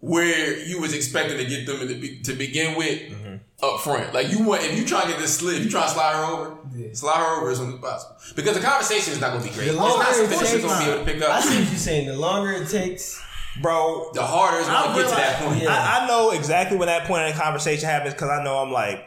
where 0.00 0.58
you 0.58 0.80
was 0.80 0.94
expecting 0.94 1.36
to 1.38 1.44
get 1.44 1.66
them 1.66 1.80
in 1.82 1.88
the, 1.88 1.94
be- 2.00 2.20
to 2.20 2.32
begin 2.32 2.76
with 2.76 3.00
mm-hmm. 3.00 3.36
up 3.62 3.80
front. 3.80 4.14
Like 4.14 4.30
you 4.30 4.42
want, 4.42 4.62
if 4.62 4.78
you 4.78 4.86
try 4.86 5.02
to 5.02 5.08
get 5.08 5.18
this 5.18 5.38
slip, 5.38 5.56
if 5.58 5.64
you 5.64 5.70
try 5.70 5.82
to 5.82 5.90
slide 5.90 6.14
her 6.16 6.24
over, 6.24 6.56
Yeah. 6.74 6.88
slide 6.94 7.18
her 7.18 7.40
over 7.40 7.50
as 7.50 7.58
soon 7.58 7.74
as 7.74 7.80
possible. 7.80 8.16
Because 8.34 8.56
the 8.56 8.62
conversation 8.62 9.12
is 9.12 9.20
not 9.20 9.32
going 9.32 9.44
to 9.44 9.48
be 9.48 9.54
great. 9.54 9.66
The 9.66 9.72
It's 9.72 9.80
longer 9.80 10.04
not 10.04 10.16
it 10.16 10.28
takes, 10.28 10.52
going 10.52 10.78
to 10.78 10.84
be 10.84 10.90
able 10.90 11.04
to 11.04 11.12
pick 11.12 11.22
up. 11.22 11.30
I 11.30 11.40
see 11.40 11.58
what 11.58 11.68
you're 11.68 11.78
saying. 11.78 12.06
The 12.08 12.16
longer 12.16 12.52
it 12.52 12.68
takes, 12.68 13.22
bro. 13.60 14.10
The 14.14 14.22
harder 14.22 14.58
it's 14.58 14.68
gonna 14.68 14.96
get 14.96 15.08
to 15.10 15.16
that 15.16 15.42
point. 15.42 15.62
Yeah. 15.62 15.70
I, 15.70 16.04
I 16.04 16.06
know 16.06 16.30
exactly 16.30 16.78
when 16.78 16.86
that 16.86 17.04
point 17.06 17.24
in 17.24 17.36
the 17.36 17.42
conversation 17.42 17.88
happens 17.88 18.14
because 18.14 18.30
I 18.30 18.42
know 18.42 18.58
I'm 18.58 18.72
like, 18.72 19.04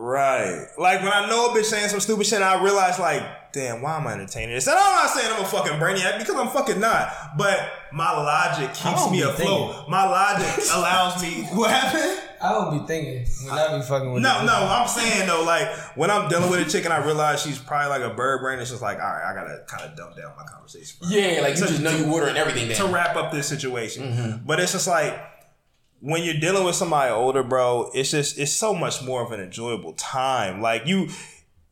right. 0.00 0.66
Like 0.78 1.00
when 1.02 1.12
I 1.12 1.28
know 1.28 1.46
a 1.46 1.48
bitch 1.50 1.64
saying 1.64 1.88
some 1.88 2.00
stupid 2.00 2.26
shit, 2.26 2.42
I 2.42 2.62
realize 2.62 2.98
like, 2.98 3.52
damn, 3.52 3.82
why 3.82 3.96
am 3.98 4.06
I 4.06 4.14
entertaining 4.14 4.54
this? 4.54 4.66
And 4.66 4.76
I'm 4.78 4.94
not 4.94 5.10
saying 5.10 5.32
I'm 5.32 5.42
a 5.42 5.46
fucking 5.46 5.72
brainiac 5.74 6.18
because 6.18 6.34
I'm 6.36 6.48
fucking 6.48 6.80
not. 6.80 7.12
But 7.36 7.58
my 7.92 8.10
logic 8.12 8.72
keeps 8.74 9.10
me 9.10 9.22
afloat. 9.22 9.74
thinking. 9.74 9.90
My 9.90 10.06
logic 10.06 10.64
allows 10.74 11.22
me. 11.22 11.46
What 11.52 11.70
happened? 11.70 12.26
I 12.42 12.52
don't 12.52 12.80
be 12.80 12.86
thinking 12.86 13.26
when 13.44 13.58
I 13.58 13.76
be 13.76 13.82
fucking 13.84 14.12
with. 14.14 14.22
No, 14.22 14.42
no, 14.46 14.54
I'm 14.54 14.88
saying 14.88 15.26
though, 15.26 15.42
like 15.44 15.68
when 15.94 16.10
I'm 16.10 16.26
dealing 16.30 16.50
with 16.50 16.66
a 16.66 16.70
chick 16.70 16.84
and 16.86 16.94
I 16.94 17.04
realize 17.04 17.42
she's 17.42 17.58
probably 17.58 17.90
like 17.90 18.00
a 18.10 18.14
bird 18.14 18.40
brain, 18.40 18.58
it's 18.60 18.70
just 18.70 18.80
like, 18.80 18.96
all 18.98 19.04
right, 19.04 19.30
I 19.30 19.34
gotta 19.34 19.62
kind 19.66 19.82
of 19.90 19.94
dumb 19.94 20.14
down 20.16 20.32
my 20.38 20.44
conversation. 20.44 20.96
first. 21.00 21.12
Yeah, 21.12 21.40
like 21.42 21.56
you 21.56 21.62
To- 21.62 21.68
just 21.68 21.82
know 21.82 21.90
to- 21.90 21.98
you 21.98 22.10
ordering 22.10 22.38
everything 22.38 22.74
to 22.74 22.84
wrap 22.86 23.14
up 23.16 23.30
this 23.30 23.46
situation. 23.46 24.04
Mm-hmm. 24.04 24.46
But 24.46 24.58
it's 24.58 24.72
just 24.72 24.86
like 24.88 25.20
when 26.00 26.24
you're 26.24 26.40
dealing 26.40 26.64
with 26.64 26.74
somebody 26.74 27.12
older, 27.12 27.42
bro, 27.42 27.90
it's 27.94 28.10
just 28.10 28.38
it's 28.38 28.52
so 28.52 28.74
much 28.74 29.02
more 29.02 29.22
of 29.24 29.32
an 29.32 29.40
enjoyable 29.40 29.92
time. 29.94 30.60
Like 30.60 30.86
you 30.86 31.08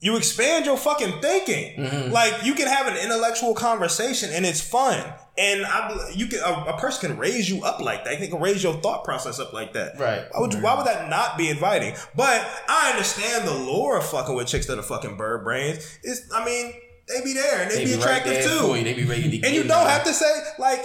you 0.00 0.16
expand 0.16 0.64
your 0.64 0.76
fucking 0.76 1.20
thinking. 1.20 1.76
Mm-hmm. 1.76 2.12
Like 2.12 2.44
you 2.44 2.54
can 2.54 2.68
have 2.68 2.86
an 2.86 2.96
intellectual 2.96 3.54
conversation 3.54 4.30
and 4.32 4.46
it's 4.46 4.60
fun. 4.60 5.02
And 5.36 5.64
I, 5.66 6.10
you 6.14 6.26
can 6.26 6.40
a, 6.40 6.74
a 6.74 6.78
person 6.78 7.10
can 7.10 7.18
raise 7.18 7.48
you 7.48 7.64
up 7.64 7.80
like 7.80 8.04
that. 8.04 8.20
They 8.20 8.28
can 8.28 8.40
raise 8.40 8.62
your 8.62 8.74
thought 8.74 9.04
process 9.04 9.40
up 9.40 9.52
like 9.52 9.72
that. 9.72 9.98
Right. 9.98 10.24
Why 10.30 10.40
would, 10.40 10.52
you, 10.52 10.60
why 10.60 10.76
would 10.76 10.86
that 10.86 11.08
not 11.08 11.38
be 11.38 11.48
inviting? 11.48 11.94
But 12.14 12.46
I 12.68 12.90
understand 12.92 13.46
the 13.48 13.54
lure 13.54 13.98
of 13.98 14.06
fucking 14.06 14.34
with 14.34 14.46
chicks 14.46 14.66
that 14.66 14.78
are 14.78 14.82
fucking 14.82 15.16
bird 15.16 15.42
brains. 15.42 15.98
It's 16.02 16.30
I 16.34 16.44
mean 16.44 16.74
they 17.08 17.24
be 17.24 17.32
there 17.32 17.62
and 17.62 17.70
they, 17.70 17.76
They 17.76 17.84
be 17.86 17.94
be 17.94 18.00
attractive 18.00 18.32
there 18.34 18.48
too. 18.48 18.84
They 18.84 18.94
be 18.94 19.04
ready 19.04 19.22
to 19.40 19.46
And 19.46 19.54
you 19.56 19.62
don't 19.64 19.84
on. 19.84 19.88
have 19.88 20.04
to 20.04 20.12
say 20.12 20.30
like 20.58 20.84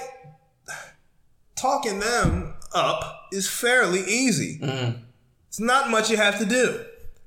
talking 1.56 2.00
them 2.00 2.54
up 2.74 3.23
is 3.34 3.50
fairly 3.50 4.02
easy. 4.02 4.60
Mm-hmm. 4.60 4.98
It's 5.48 5.60
not 5.60 5.90
much 5.90 6.10
you 6.10 6.18
have 6.18 6.40
to 6.40 6.46
do. 6.46 6.84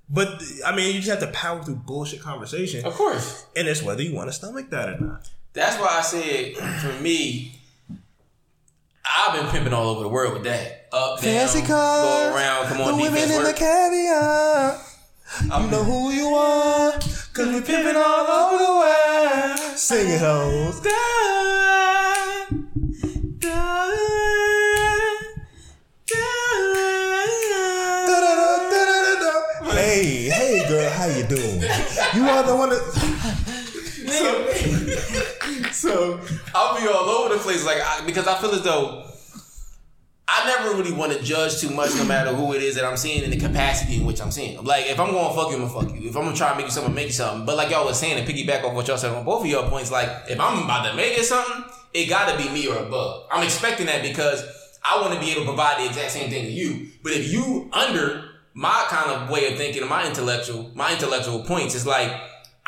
But 0.08 0.42
I 0.64 0.74
mean, 0.74 0.94
you 0.94 1.00
just 1.00 1.10
have 1.10 1.20
to 1.20 1.36
power 1.36 1.62
through 1.62 1.76
bullshit 1.76 2.20
conversation, 2.20 2.84
Of 2.84 2.94
course. 2.94 3.44
and 3.56 3.66
it's 3.66 3.82
whether 3.82 4.02
you 4.02 4.14
want 4.14 4.28
to 4.28 4.32
stomach 4.32 4.70
that 4.70 4.88
or 4.88 5.00
not. 5.00 5.28
That's 5.52 5.76
why 5.80 5.88
I 5.98 6.02
said 6.02 6.54
for 6.80 6.92
me, 7.02 7.58
I've 9.04 9.40
been 9.40 9.50
pimping 9.50 9.72
all 9.72 9.88
over 9.88 10.02
the 10.02 10.08
world 10.08 10.34
with 10.34 10.44
that. 10.44 10.88
Up, 10.92 11.20
down, 11.20 11.48
go 11.66 12.32
around, 12.34 12.66
come 12.68 12.80
on, 12.82 12.98
defense 12.98 13.32
work. 13.36 13.56
caviar. 13.56 14.78
You 15.42 15.70
know 15.70 15.82
who 15.84 16.10
you 16.12 16.28
are, 16.28 16.92
cause 16.92 17.48
we 17.48 17.60
pimping 17.60 17.96
all 17.96 18.26
over 18.26 18.58
the 18.64 18.70
world. 18.78 19.58
Sing 19.78 20.08
it, 20.08 20.20
hoes. 20.20 20.80
Da-da-da-da-da-da. 28.36 29.70
Hey, 29.72 30.28
hey, 30.28 30.68
girl, 30.68 30.90
how 31.06 31.16
you 31.16 31.24
doing? 31.24 31.60
You 32.14 32.28
are 32.28 32.42
the 32.42 32.56
one 32.56 32.70
that. 32.70 32.82
So 35.72 36.20
I'll 36.54 36.80
be 36.80 36.86
all 36.88 37.08
over 37.08 37.34
the 37.34 37.40
place, 37.40 37.64
like 37.64 37.78
I, 37.80 38.04
because 38.06 38.26
I 38.26 38.34
feel 38.38 38.50
as 38.50 38.62
though 38.62 39.04
I 40.28 40.46
never 40.46 40.76
really 40.76 40.92
want 40.92 41.12
to 41.12 41.22
judge 41.22 41.60
too 41.60 41.70
much, 41.70 41.94
no 41.96 42.04
matter 42.04 42.34
who 42.34 42.54
it 42.54 42.62
is 42.62 42.74
that 42.76 42.84
I'm 42.84 42.96
seeing 42.96 43.22
in 43.22 43.30
the 43.30 43.36
capacity 43.36 43.96
in 43.98 44.06
which 44.06 44.20
I'm 44.20 44.30
seeing. 44.30 44.62
Like 44.64 44.86
if 44.86 44.98
I'm 44.98 45.10
going 45.10 45.28
to 45.28 45.34
fuck 45.34 45.50
you, 45.50 45.56
I'm 45.56 45.68
gonna 45.68 45.86
fuck 45.86 45.94
you. 45.94 46.08
If 46.08 46.16
I'm 46.16 46.24
gonna 46.24 46.36
try 46.36 46.50
to 46.50 46.56
make 46.56 46.66
you 46.66 46.72
something, 46.72 46.94
make 46.94 47.06
you 47.06 47.12
something. 47.12 47.46
But 47.46 47.56
like 47.56 47.70
y'all 47.70 47.84
was 47.84 47.98
saying, 47.98 48.18
and 48.18 48.26
piggyback 48.28 48.64
off 48.64 48.74
what 48.74 48.88
y'all 48.88 48.98
said 48.98 49.12
on 49.12 49.24
both 49.24 49.42
of 49.42 49.46
your 49.48 49.68
points, 49.68 49.90
like 49.90 50.08
if 50.28 50.40
I'm 50.40 50.64
about 50.64 50.90
to 50.90 50.96
make 50.96 51.18
it 51.18 51.24
something, 51.24 51.64
it 51.94 52.06
got 52.08 52.30
to 52.30 52.42
be 52.42 52.50
me 52.50 52.66
or 52.68 52.76
above. 52.76 53.26
I'm 53.30 53.44
expecting 53.44 53.86
that 53.86 54.02
because 54.02 54.44
I 54.84 55.00
want 55.00 55.14
to 55.14 55.20
be 55.20 55.30
able 55.30 55.42
to 55.42 55.46
provide 55.48 55.80
the 55.80 55.86
exact 55.86 56.12
same 56.12 56.30
thing 56.30 56.44
to 56.44 56.50
you. 56.50 56.88
But 57.02 57.12
if 57.12 57.32
you 57.32 57.68
under 57.72 58.25
my 58.56 58.86
kind 58.88 59.10
of 59.10 59.28
way 59.28 59.52
of 59.52 59.58
thinking, 59.58 59.86
my 59.86 60.06
intellectual, 60.06 60.70
my 60.74 60.90
intellectual 60.90 61.40
points, 61.40 61.74
is 61.74 61.86
like 61.86 62.10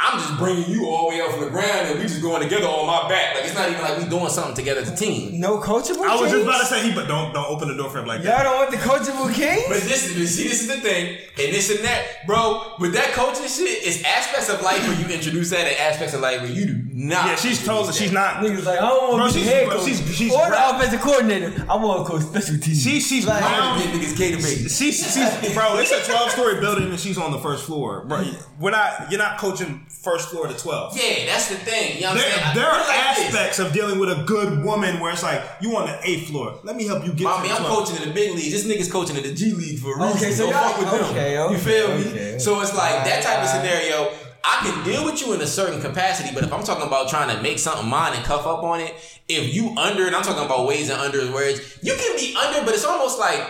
I'm 0.01 0.19
just 0.21 0.39
bringing 0.39 0.71
you 0.71 0.87
all 0.87 1.11
the 1.11 1.17
way 1.17 1.21
up 1.21 1.33
from 1.33 1.41
the 1.45 1.51
ground 1.51 1.89
and 1.89 1.99
we 1.99 2.03
just 2.07 2.23
going 2.23 2.41
together 2.41 2.67
on 2.67 2.87
my 2.87 3.09
back. 3.09 3.35
Like 3.35 3.45
it's 3.47 3.55
not 3.55 3.69
even 3.69 3.83
like 3.83 3.99
we 3.99 4.05
doing 4.05 4.29
something 4.29 4.55
together 4.55 4.81
as 4.83 4.93
a 4.93 4.97
team. 4.97 5.41
No 5.41 5.59
coachable. 5.59 6.03
I 6.07 6.15
was 6.21 6.31
just 6.31 6.45
about 6.45 6.61
to 6.61 6.67
say 6.67 6.89
he, 6.89 6.95
but 6.95 7.09
don't 7.09 7.35
don't 7.35 7.47
open 7.51 7.67
the 7.67 7.75
door 7.75 7.91
for 7.91 7.99
him 7.99 8.07
like 8.07 8.23
that. 8.23 8.45
Y'all 8.45 8.53
don't 8.53 8.57
want 8.59 8.71
the 8.71 8.77
coachable 8.77 9.35
king? 9.35 9.65
But 9.69 9.83
this 9.83 10.07
is 10.09 10.37
see, 10.37 10.45
this 10.47 10.63
is 10.63 10.69
the 10.69 10.77
thing, 10.81 11.17
and 11.19 11.53
this 11.53 11.69
and 11.75 11.85
that, 11.85 12.25
bro. 12.27 12.75
With 12.79 12.93
that 12.95 13.13
coaching 13.13 13.49
shit, 13.49 13.83
it's 13.83 14.05
aspects 14.05 14.49
of 14.49 14.63
life 14.63 14.87
where 14.87 14.99
you 15.01 15.13
introduce 15.13 15.51
that, 15.51 15.67
and 15.67 15.77
aspects 15.81 16.15
of 16.15 16.21
life 16.21 16.43
where 16.43 16.51
you 16.51 16.67
do 16.67 16.83
not. 16.93 17.27
Yeah, 17.27 17.35
she's 17.35 17.65
told 17.67 17.87
introduce 17.89 17.93
she's 17.93 18.13
not. 18.13 18.37
Niggas 18.37 18.65
like, 18.65 18.79
I 18.79 18.89
don't 18.89 19.11
Bro, 19.11 19.19
want 19.19 19.33
to 19.33 19.39
be 19.39 19.45
she's- 19.45 19.53
head 19.55 19.69
coach 19.69 19.85
she's- 19.85 20.15
she's 20.17 20.33
or 20.33 20.49
the 20.49 20.71
offensive 20.77 21.01
coordinator. 21.01 21.67
I 21.69 21.75
want 21.77 22.07
to 22.07 22.13
coach 22.13 22.23
special 22.23 22.57
teams. 22.59 22.83
She 22.85 23.01
she's 23.01 23.27
Like, 23.27 23.43
I 23.43 23.49
brown. 23.57 23.79
don't 23.81 23.91
think 23.91 24.03
niggas 24.05 24.17
cater 24.17 24.37
bait. 24.37 24.71
She's, 24.71 24.79
she's 25.13 25.55
bro. 25.55 25.77
It's 25.79 25.91
a 25.91 26.05
twelve 26.09 26.31
story 26.31 26.61
building 26.61 26.89
and 26.91 27.01
she's 27.01 27.19
on 27.19 27.33
the 27.33 27.39
first 27.41 27.65
floor. 27.65 28.05
Bro, 28.07 28.25
we're 28.61 28.71
not. 28.71 29.11
You're 29.11 29.19
not 29.19 29.39
coaching 29.39 29.85
first 29.89 30.29
floor 30.31 30.47
to 30.47 30.55
twelve. 30.55 30.97
Yeah, 30.97 31.27
that's 31.27 31.49
the 31.49 31.57
thing. 31.57 31.97
You 31.97 32.03
know 32.03 32.09
what 32.09 32.17
I'm 32.17 32.23
There, 32.23 32.31
saying? 32.31 32.55
there 32.55 32.67
are 32.67 32.79
feel 32.81 32.89
like 32.89 33.17
this. 33.17 33.27
aspects 33.35 33.59
of 33.59 33.73
dealing 33.73 33.99
with 33.99 34.11
a 34.11 34.23
good 34.25 34.63
woman 34.65 35.01
where 35.01 35.13
it's 35.13 35.23
like 35.23 35.43
you 35.61 35.77
on 35.77 35.87
the 35.87 35.99
eighth 36.09 36.29
floor. 36.29 36.59
Let 36.65 36.77
me 36.77 36.87
help 36.87 37.05
you 37.05 37.13
get 37.13 37.25
Mommy, 37.25 37.49
to 37.49 37.55
the 37.55 37.61
I'm 37.61 37.67
12th. 37.67 37.75
coaching 37.87 38.03
in 38.03 38.09
the 38.09 38.15
big 38.15 38.35
league. 38.35 38.53
This 38.53 38.67
nigga's 38.67 38.91
coaching 38.91 39.17
in 39.17 39.23
the 39.23 39.35
G 39.35 39.53
League 39.53 39.79
for 39.81 39.95
a 39.99 40.03
reason. 40.07 40.17
Okay, 40.19 40.33
so 40.33 40.45
Don't 40.45 40.53
y'all- 40.53 40.69
fuck 40.71 40.79
with 40.81 40.91
them. 41.01 41.11
okay, 41.11 41.33
you 41.35 41.39
okay, 41.41 41.57
feel 41.59 41.89
me? 41.99 42.11
okay. 42.11 42.39
So 42.39 42.61
it's 42.61 42.75
like 42.75 43.05
that 43.05 43.23
type 43.23 43.41
of 43.43 43.49
scenario. 43.49 44.11
I 44.45 44.61
can 44.63 44.85
deal 44.85 45.05
with 45.05 45.21
you 45.21 45.33
in 45.35 45.41
a 45.43 45.47
certain 45.47 45.81
capacity, 45.81 46.31
but 46.33 46.45
if 46.45 46.53
I'm 46.53 46.63
talking 46.63 46.87
about 46.87 47.09
trying 47.11 47.35
to 47.37 47.43
make 47.43 47.59
something 47.59 47.87
mine 47.89 48.15
and 48.15 48.25
cuff 48.25 48.47
up 48.47 48.63
on 48.63 48.81
it, 48.81 48.95
if 49.29 49.53
you 49.53 49.75
under, 49.77 50.07
and 50.07 50.15
I'm 50.17 50.23
talking 50.23 50.45
about 50.45 50.67
ways 50.67 50.89
and 50.89 50.99
under 51.01 51.31
words, 51.33 51.79
you 51.83 51.95
can 51.95 52.17
be 52.17 52.35
under, 52.37 52.65
but 52.65 52.73
it's 52.73 52.85
almost 52.85 53.19
like 53.19 53.41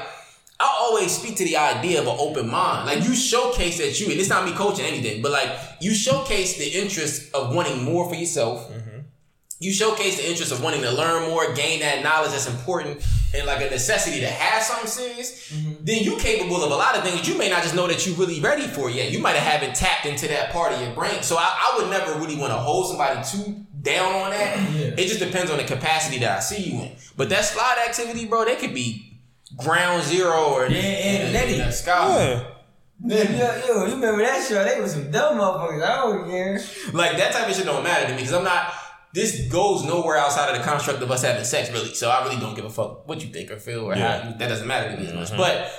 I 0.60 0.76
always 0.80 1.12
speak 1.12 1.36
to 1.36 1.44
the 1.44 1.56
idea 1.56 2.00
of 2.00 2.08
an 2.08 2.16
open 2.18 2.50
mind. 2.50 2.86
Like 2.86 3.04
you 3.04 3.14
showcase 3.14 3.78
that 3.78 4.00
you, 4.00 4.10
and 4.10 4.18
it's 4.18 4.28
not 4.28 4.44
me 4.44 4.52
coaching 4.52 4.84
anything, 4.84 5.22
but 5.22 5.30
like 5.30 5.50
you 5.80 5.94
showcase 5.94 6.58
the 6.58 6.66
interest 6.66 7.32
of 7.32 7.54
wanting 7.54 7.84
more 7.84 8.08
for 8.08 8.16
yourself. 8.16 8.68
Mm-hmm. 8.68 8.98
You 9.60 9.72
showcase 9.72 10.18
the 10.18 10.28
interest 10.28 10.52
of 10.52 10.62
wanting 10.62 10.82
to 10.82 10.90
learn 10.92 11.28
more, 11.28 11.52
gain 11.52 11.80
that 11.80 12.04
knowledge 12.04 12.30
that's 12.30 12.48
important, 12.48 13.04
and 13.34 13.46
like 13.46 13.60
a 13.60 13.70
necessity 13.70 14.20
to 14.20 14.26
have 14.28 14.62
something 14.62 14.88
serious. 14.88 15.52
Mm-hmm. 15.52 15.84
Then 15.84 16.04
you're 16.04 16.18
capable 16.18 16.62
of 16.62 16.70
a 16.70 16.76
lot 16.76 16.96
of 16.96 17.02
things 17.02 17.28
you 17.28 17.36
may 17.36 17.48
not 17.48 17.62
just 17.62 17.74
know 17.74 17.86
that 17.88 18.06
you're 18.06 18.16
really 18.16 18.40
ready 18.40 18.66
for 18.66 18.88
yet. 18.88 19.10
You 19.10 19.18
might 19.20 19.34
have 19.34 19.60
haven't 19.60 19.76
tapped 19.76 20.06
into 20.06 20.28
that 20.28 20.50
part 20.50 20.72
of 20.72 20.80
your 20.80 20.92
brain. 20.92 21.22
So 21.22 21.36
I, 21.36 21.72
I 21.72 21.78
would 21.78 21.90
never 21.90 22.18
really 22.20 22.36
want 22.36 22.52
to 22.52 22.58
hold 22.58 22.88
somebody 22.88 23.20
too 23.28 23.64
down 23.82 24.12
on 24.12 24.30
that. 24.30 24.58
It 24.98 25.08
just 25.08 25.20
depends 25.20 25.50
on 25.50 25.58
the 25.58 25.64
capacity 25.64 26.18
that 26.18 26.36
I 26.36 26.40
see 26.40 26.70
you 26.70 26.80
in. 26.82 26.92
But 27.16 27.28
that 27.30 27.44
slide 27.44 27.84
activity, 27.88 28.26
bro, 28.26 28.44
they 28.44 28.56
could 28.56 28.74
be 28.74 29.07
ground 29.58 30.02
zero 30.04 30.54
or 30.54 30.66
Yeah, 30.66 30.78
and 30.78 31.36
in, 31.36 31.48
in, 31.54 31.60
in 31.60 31.68
a 31.68 31.72
sky. 31.72 32.42
Yeah. 33.04 33.22
yo, 33.30 33.66
yo, 33.66 33.84
you 33.86 33.94
remember 33.94 34.22
that 34.22 34.46
show? 34.48 34.64
They 34.64 34.80
was 34.80 34.92
some 34.92 35.10
dumb 35.10 35.38
motherfuckers. 35.38 35.82
I 35.82 35.96
don't 35.96 36.28
care. 36.28 36.60
Like 36.92 37.16
that 37.16 37.32
type 37.32 37.48
of 37.48 37.54
shit 37.54 37.64
don't 37.66 37.84
matter 37.84 38.06
to 38.06 38.10
me 38.12 38.16
because 38.18 38.32
I'm 38.32 38.44
not. 38.44 38.72
This 39.14 39.48
goes 39.50 39.84
nowhere 39.84 40.18
outside 40.18 40.50
of 40.54 40.58
the 40.58 40.64
construct 40.64 41.00
of 41.02 41.10
us 41.10 41.22
having 41.22 41.44
sex, 41.44 41.70
really. 41.72 41.94
So 41.94 42.10
I 42.10 42.24
really 42.24 42.38
don't 42.40 42.54
give 42.54 42.64
a 42.66 42.70
fuck 42.70 43.08
what 43.08 43.22
you 43.24 43.30
think 43.32 43.50
or 43.50 43.58
feel 43.58 43.84
or 43.84 43.94
Yeah. 43.96 44.22
how. 44.32 44.36
That 44.38 44.48
doesn't 44.48 44.66
matter 44.66 44.94
to 44.94 45.00
me 45.00 45.06
as 45.08 45.14
much. 45.14 45.28
Mm-hmm. 45.28 45.36
But 45.38 45.70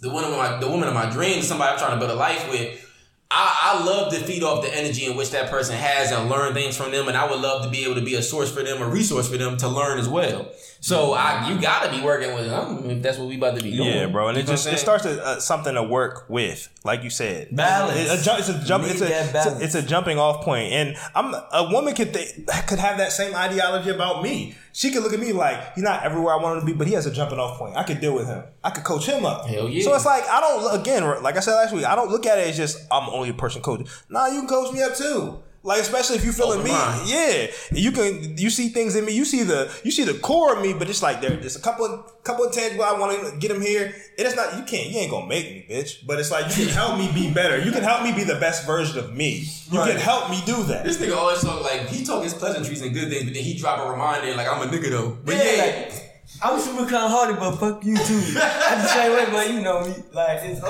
the 0.00 0.10
woman 0.10 0.30
of 0.32 0.36
my 0.36 0.58
the 0.60 0.68
woman 0.68 0.88
of 0.88 0.94
my 0.94 1.08
dreams, 1.10 1.46
somebody 1.48 1.72
I'm 1.72 1.78
trying 1.78 1.92
to 1.92 1.98
build 1.98 2.10
a 2.10 2.14
life 2.14 2.48
with. 2.50 2.82
I, 3.28 3.74
I 3.80 3.84
love 3.84 4.12
to 4.12 4.20
feed 4.20 4.42
off 4.44 4.62
the 4.64 4.72
energy 4.74 5.04
in 5.06 5.16
which 5.16 5.30
that 5.32 5.50
person 5.50 5.74
has 5.76 6.12
and 6.12 6.30
learn 6.30 6.54
things 6.54 6.76
from 6.76 6.92
them, 6.92 7.08
and 7.08 7.16
I 7.16 7.28
would 7.28 7.40
love 7.40 7.64
to 7.64 7.70
be 7.70 7.84
able 7.84 7.96
to 7.96 8.00
be 8.00 8.14
a 8.14 8.22
source 8.22 8.52
for 8.52 8.62
them, 8.62 8.80
a 8.80 8.88
resource 8.88 9.28
for 9.28 9.36
them 9.36 9.56
to 9.58 9.68
learn 9.68 9.98
as 9.98 10.08
well. 10.08 10.48
So 10.80 11.14
I, 11.14 11.48
you 11.50 11.60
gotta 11.60 11.90
be 11.90 12.00
working 12.02 12.34
with 12.34 12.46
them 12.46 12.88
if 12.88 13.02
that's 13.02 13.18
what 13.18 13.26
we 13.26 13.36
about 13.36 13.56
to 13.56 13.62
be 13.64 13.76
doing. 13.76 13.88
Yeah, 13.88 14.06
bro, 14.06 14.28
and 14.28 14.36
You 14.36 14.44
it 14.44 14.46
just 14.46 14.68
it 14.68 14.78
starts 14.78 15.02
to, 15.02 15.20
uh, 15.24 15.40
something 15.40 15.74
to 15.74 15.82
work 15.82 16.26
with, 16.28 16.68
like 16.84 17.02
you 17.02 17.10
said. 17.10 17.48
Balance. 17.50 17.98
It- 17.98 18.26
a 18.26 18.38
it's 18.38 18.48
a 18.48 18.64
jump. 18.64 18.84
It's 18.86 19.00
a, 19.00 19.06
it's 19.06 19.46
a 19.46 19.58
it's 19.64 19.74
a 19.74 19.82
jumping 19.82 20.18
off 20.18 20.44
point, 20.44 20.72
and 20.72 20.96
I'm 21.14 21.34
a 21.34 21.68
woman 21.72 21.94
could 21.94 22.14
th- 22.14 22.34
could 22.68 22.78
have 22.78 22.98
that 22.98 23.10
same 23.10 23.34
ideology 23.34 23.90
about 23.90 24.22
me. 24.22 24.54
She 24.76 24.90
could 24.90 25.02
look 25.02 25.14
at 25.14 25.20
me 25.20 25.32
like 25.32 25.74
he's 25.74 25.82
not 25.82 26.02
everywhere 26.02 26.34
I 26.34 26.36
want 26.36 26.58
him 26.58 26.60
to 26.60 26.66
be, 26.66 26.76
but 26.76 26.86
he 26.86 26.92
has 26.92 27.06
a 27.06 27.10
jumping 27.10 27.38
off 27.38 27.58
point. 27.58 27.74
I 27.78 27.82
could 27.82 27.98
deal 27.98 28.14
with 28.14 28.26
him. 28.26 28.44
I 28.62 28.68
could 28.68 28.84
coach 28.84 29.06
him 29.06 29.24
up. 29.24 29.46
Hell 29.46 29.70
yeah. 29.70 29.82
So 29.82 29.94
it's 29.94 30.04
like 30.04 30.28
I 30.28 30.38
don't 30.38 30.78
again, 30.78 31.02
like 31.22 31.38
I 31.38 31.40
said 31.40 31.54
last 31.54 31.72
week, 31.72 31.86
I 31.86 31.94
don't 31.96 32.10
look 32.10 32.26
at 32.26 32.38
it 32.38 32.48
as 32.48 32.58
just 32.58 32.86
I'm 32.90 33.08
only 33.08 33.30
a 33.30 33.32
person 33.32 33.62
coaching. 33.62 33.88
Nah, 34.10 34.26
you 34.26 34.40
can 34.40 34.48
coach 34.50 34.74
me 34.74 34.82
up 34.82 34.94
too. 34.94 35.42
Like 35.66 35.80
especially 35.80 36.16
if 36.16 36.24
you 36.24 36.30
feeling 36.32 36.62
me, 36.62 36.70
mind. 36.70 37.08
yeah, 37.10 37.48
you 37.72 37.90
can. 37.90 38.38
You 38.38 38.50
see 38.50 38.68
things 38.68 38.94
in 38.94 39.04
me. 39.04 39.12
You 39.12 39.24
see 39.24 39.42
the 39.42 39.68
you 39.82 39.90
see 39.90 40.04
the 40.04 40.14
core 40.14 40.54
of 40.56 40.62
me, 40.62 40.72
but 40.72 40.88
it's 40.88 41.02
like 41.02 41.20
there, 41.20 41.30
there's 41.36 41.56
a 41.56 41.60
couple 41.60 41.84
of 41.84 42.22
couple 42.22 42.44
of 42.44 42.52
tangible. 42.52 42.84
I 42.84 42.92
want 42.98 43.10
to 43.32 43.36
get 43.38 43.50
him 43.50 43.60
here. 43.60 43.92
It 44.16 44.24
is 44.26 44.36
not. 44.36 44.56
You 44.56 44.62
can't. 44.64 44.88
You 44.90 45.00
ain't 45.00 45.10
gonna 45.10 45.26
make 45.26 45.46
me, 45.50 45.66
bitch. 45.68 46.06
But 46.06 46.20
it's 46.20 46.30
like 46.30 46.46
you 46.56 46.64
can 46.66 46.72
help 46.72 46.96
me 46.98 47.10
be 47.12 47.32
better. 47.34 47.58
You 47.58 47.72
can 47.72 47.82
help 47.82 48.04
me 48.04 48.12
be 48.12 48.22
the 48.22 48.36
best 48.38 48.64
version 48.64 48.98
of 48.98 49.12
me. 49.14 49.44
You 49.70 49.78
Right. 49.80 49.90
can 49.90 50.00
help 50.00 50.30
me 50.30 50.40
do 50.46 50.62
that. 50.70 50.84
This 50.84 50.98
nigga 50.98 51.16
always 51.16 51.40
talk 51.42 51.60
like 51.62 51.88
he 51.88 52.04
talk 52.04 52.22
his 52.22 52.32
pleasantries 52.34 52.80
and 52.82 52.94
good 52.94 53.10
things, 53.10 53.24
but 53.24 53.34
then 53.34 53.42
he 53.42 53.58
drop 53.58 53.84
a 53.84 53.90
reminder 53.90 54.34
like 54.36 54.46
I'm 54.48 54.62
a 54.62 54.70
nigga 54.70 54.90
though. 54.90 55.18
But 55.24 55.34
Yeah, 55.34 55.42
yeah, 55.56 55.62
like, 55.90 56.02
I'm 56.42 56.60
super 56.60 56.82
kind 56.82 57.04
of 57.06 57.10
hardy, 57.10 57.34
but 57.34 57.56
fuck 57.56 57.84
you 57.84 57.96
too. 57.96 58.22
I 58.38 58.74
the 58.82 58.86
same 58.86 59.12
way, 59.12 59.26
but 59.32 59.50
you 59.52 59.60
know 59.62 59.80
me. 59.80 59.94
Like, 60.12 60.40
it's, 60.44 60.60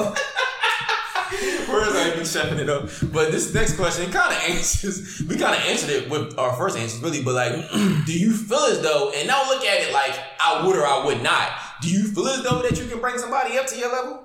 Whereas 1.69 1.95
I 1.95 2.15
be 2.15 2.21
chefing 2.21 2.59
it 2.59 2.69
up. 2.69 2.89
But 3.13 3.33
this 3.33 3.53
next 3.53 3.77
question 3.77 4.11
kind 4.11 4.33
of 4.35 4.43
answers. 4.49 5.23
We 5.29 5.37
kind 5.37 5.55
of 5.55 5.63
answered 5.69 5.91
it 5.91 6.11
with 6.11 6.39
our 6.39 6.55
first 6.55 6.77
answers, 6.77 7.01
really. 7.01 7.23
But 7.23 7.35
like, 7.35 7.71
do 8.07 8.19
you 8.19 8.33
feel 8.33 8.59
as 8.59 8.81
though? 8.83 9.13
And 9.15 9.27
now 9.27 9.49
look 9.49 9.65
at 9.65 9.81
it 9.81 9.93
like 9.93 10.19
I 10.41 10.67
would 10.67 10.77
or 10.77 10.87
I 10.87 11.05
would 11.05 11.23
not. 11.23 11.51
Do 11.83 11.91
you 11.91 12.05
feel 12.05 12.29
as 12.29 12.43
though 12.43 12.63
that 12.63 12.79
you 12.79 12.87
can 12.87 13.01
bring 13.01 13.19
somebody 13.19 13.59
up 13.59 13.67
to 13.67 13.79
your 13.79 13.93
level? 13.93 14.23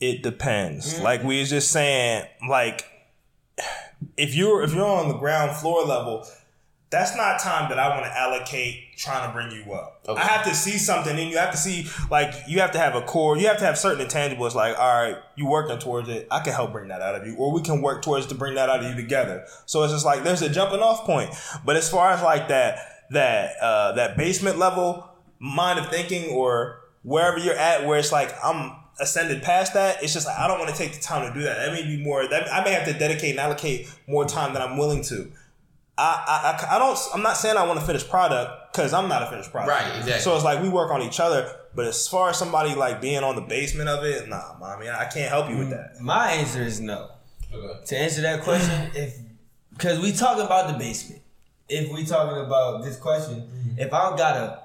It 0.00 0.22
depends. 0.22 0.94
Mm. 0.94 1.02
Like 1.02 1.22
we 1.22 1.40
was 1.40 1.50
just 1.50 1.70
saying, 1.70 2.26
like 2.48 2.84
if 4.16 4.34
you're 4.34 4.62
if 4.62 4.74
you're 4.74 4.86
on 4.86 5.08
the 5.08 5.18
ground 5.18 5.56
floor 5.56 5.84
level, 5.84 6.26
that's 6.90 7.16
not 7.16 7.38
time 7.38 7.68
that 7.70 7.78
I 7.78 7.88
want 7.90 8.04
to 8.04 8.18
allocate 8.18 8.96
trying 8.96 9.26
to 9.26 9.32
bring 9.32 9.52
you 9.52 9.72
up. 9.72 10.02
Okay. 10.08 10.20
I 10.20 10.24
have 10.24 10.44
to 10.44 10.54
see 10.54 10.76
something 10.76 11.16
in 11.16 11.28
you. 11.28 11.38
I 11.38 11.42
have 11.42 11.52
to 11.52 11.56
see 11.56 11.86
like 12.10 12.34
you 12.48 12.58
have 12.60 12.72
to 12.72 12.78
have 12.78 12.96
a 12.96 13.02
core. 13.02 13.36
You 13.38 13.46
have 13.46 13.58
to 13.58 13.64
have 13.64 13.78
certain 13.78 14.04
intangibles. 14.04 14.54
Like 14.54 14.76
all 14.76 15.02
right, 15.02 15.16
you 15.36 15.46
working 15.46 15.78
towards 15.78 16.08
it. 16.08 16.26
I 16.32 16.40
can 16.40 16.52
help 16.52 16.72
bring 16.72 16.88
that 16.88 17.00
out 17.00 17.14
of 17.14 17.26
you, 17.26 17.36
or 17.36 17.52
we 17.52 17.62
can 17.62 17.80
work 17.80 18.02
towards 18.02 18.26
to 18.26 18.34
bring 18.34 18.56
that 18.56 18.68
out 18.68 18.80
of 18.80 18.90
you 18.90 18.96
together. 19.00 19.46
So 19.66 19.84
it's 19.84 19.92
just 19.92 20.04
like 20.04 20.24
there's 20.24 20.42
a 20.42 20.48
jumping 20.48 20.80
off 20.80 21.04
point. 21.04 21.30
But 21.64 21.76
as 21.76 21.88
far 21.88 22.10
as 22.10 22.22
like 22.22 22.48
that 22.48 23.06
that 23.10 23.56
uh, 23.62 23.92
that 23.92 24.16
basement 24.16 24.58
level 24.58 25.08
mind 25.38 25.78
of 25.78 25.88
thinking 25.88 26.30
or 26.30 26.80
wherever 27.02 27.38
you're 27.38 27.54
at, 27.54 27.86
where 27.86 27.98
it's 27.98 28.12
like 28.12 28.34
I'm 28.44 28.72
ascended 29.00 29.42
past 29.42 29.74
that, 29.74 30.02
it's 30.02 30.12
just 30.12 30.26
like 30.26 30.38
I 30.38 30.48
don't 30.48 30.58
want 30.58 30.70
to 30.70 30.76
take 30.76 30.92
the 30.92 31.00
time 31.00 31.26
to 31.26 31.38
do 31.38 31.44
that. 31.44 31.56
That 31.56 31.72
may 31.72 31.84
be 31.84 32.02
more. 32.02 32.26
That 32.26 32.52
I 32.52 32.64
may 32.64 32.72
have 32.72 32.86
to 32.86 32.92
dedicate 32.92 33.30
and 33.30 33.40
allocate 33.40 33.88
more 34.08 34.24
time 34.24 34.52
than 34.54 34.62
I'm 34.62 34.76
willing 34.76 35.02
to. 35.04 35.30
I, 35.98 36.24
I, 36.26 36.66
I- 36.72 36.76
I 36.76 36.78
don't. 36.78 36.98
I'm 37.14 37.22
not 37.22 37.36
saying 37.36 37.56
I 37.56 37.66
want 37.66 37.80
to 37.80 37.86
finish 37.86 38.06
product 38.08 38.72
because 38.72 38.92
I'm 38.92 39.08
not 39.08 39.22
a 39.22 39.26
finished 39.26 39.50
product. 39.50 39.70
Right, 39.70 39.96
exactly. 39.98 40.20
So 40.20 40.34
it's 40.34 40.44
like 40.44 40.62
we 40.62 40.68
work 40.68 40.90
on 40.90 41.02
each 41.02 41.20
other. 41.20 41.56
But 41.74 41.86
as 41.86 42.08
far 42.08 42.30
as 42.30 42.38
somebody 42.38 42.74
like 42.74 43.00
being 43.00 43.22
on 43.22 43.36
the 43.36 43.42
basement 43.42 43.88
of 43.88 44.04
it, 44.04 44.28
nah, 44.28 44.54
I 44.64 44.78
mean 44.78 44.88
I 44.88 45.04
can't 45.04 45.28
help 45.28 45.48
you 45.50 45.58
with 45.58 45.68
mm, 45.68 45.70
that. 45.70 46.00
my 46.00 46.32
answer 46.32 46.62
is 46.62 46.80
no. 46.80 47.10
Okay. 47.52 47.84
To 47.86 47.96
answer 47.98 48.22
that 48.22 48.42
question, 48.42 48.90
if 48.94 49.16
because 49.70 50.00
we 50.00 50.12
talking 50.12 50.44
about 50.44 50.72
the 50.72 50.78
basement, 50.78 51.22
if 51.68 51.92
we 51.92 52.04
talking 52.04 52.44
about 52.44 52.82
this 52.82 52.96
question, 52.96 53.42
mm-hmm. 53.42 53.78
if 53.78 53.92
I 53.92 54.16
gotta, 54.16 54.62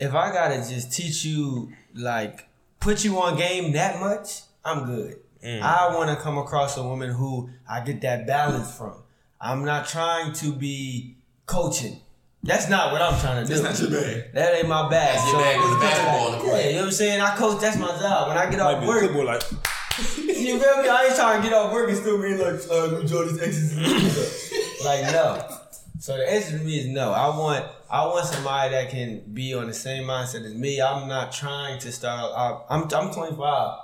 if 0.00 0.14
I 0.14 0.32
gotta 0.32 0.56
just 0.56 0.92
teach 0.92 1.24
you 1.24 1.72
like 1.94 2.48
put 2.80 3.04
you 3.04 3.18
on 3.20 3.36
game 3.36 3.72
that 3.72 4.00
much, 4.00 4.42
I'm 4.64 4.84
good. 4.84 5.16
Mm. 5.44 5.60
I 5.60 5.94
want 5.96 6.10
to 6.10 6.16
come 6.22 6.38
across 6.38 6.76
a 6.76 6.82
woman 6.82 7.10
who 7.10 7.50
I 7.68 7.80
get 7.80 8.00
that 8.02 8.26
balance 8.26 8.76
from. 8.76 9.01
I'm 9.44 9.64
not 9.64 9.88
trying 9.88 10.32
to 10.34 10.52
be 10.52 11.16
coaching. 11.46 12.00
That's 12.44 12.68
not 12.68 12.92
what 12.92 13.02
I'm 13.02 13.20
trying 13.20 13.44
to 13.44 13.52
do. 13.52 13.60
That's 13.60 13.80
not 13.80 13.90
your 13.90 14.00
bag. 14.00 14.32
That 14.34 14.54
ain't 14.54 14.68
my 14.68 14.88
bag. 14.88 15.16
That's 15.16 15.32
your 15.32 15.40
bag 15.40 15.60
with 15.60 15.70
the 15.70 15.78
basketball 15.80 16.26
on 16.26 16.32
the 16.32 16.38
court. 16.38 16.56
Yeah, 16.56 16.66
you 16.66 16.72
know 16.74 16.78
what 16.78 16.86
I'm 16.86 16.92
saying? 16.92 17.20
I 17.20 17.36
coach. 17.36 17.60
That's 17.60 17.76
my 17.76 17.98
job. 17.98 18.28
When 18.28 18.38
I 18.38 18.48
get 18.48 18.60
off 18.60 18.78
be 18.78 18.86
a 18.86 18.88
work, 18.88 19.00
clipboard 19.00 19.26
like 19.26 19.42
you 20.18 20.60
feel 20.60 20.82
me? 20.82 20.88
I 20.88 21.06
ain't 21.06 21.16
trying 21.16 21.42
to 21.42 21.48
get 21.48 21.56
off 21.56 21.72
work 21.72 21.88
and 21.88 21.98
still 21.98 22.22
be 22.22 22.34
like, 22.34 22.60
uh, 22.70 22.98
New 22.98 23.04
Jordan's 23.04 23.40
exes. 23.40 24.54
like, 24.84 25.02
no. 25.12 25.58
So 25.98 26.16
the 26.16 26.32
answer 26.32 26.58
to 26.58 26.64
me 26.64 26.78
is 26.78 26.86
no. 26.86 27.10
I 27.10 27.36
want 27.36 27.66
I 27.90 28.06
want 28.06 28.26
somebody 28.26 28.70
that 28.70 28.90
can 28.90 29.22
be 29.34 29.54
on 29.54 29.66
the 29.66 29.74
same 29.74 30.04
mindset 30.04 30.44
as 30.44 30.54
me. 30.54 30.80
I'm 30.80 31.08
not 31.08 31.32
trying 31.32 31.80
to 31.80 31.90
start. 31.90 32.32
I, 32.34 32.74
I'm 32.74 32.84
I'm 32.94 33.12
25. 33.12 33.78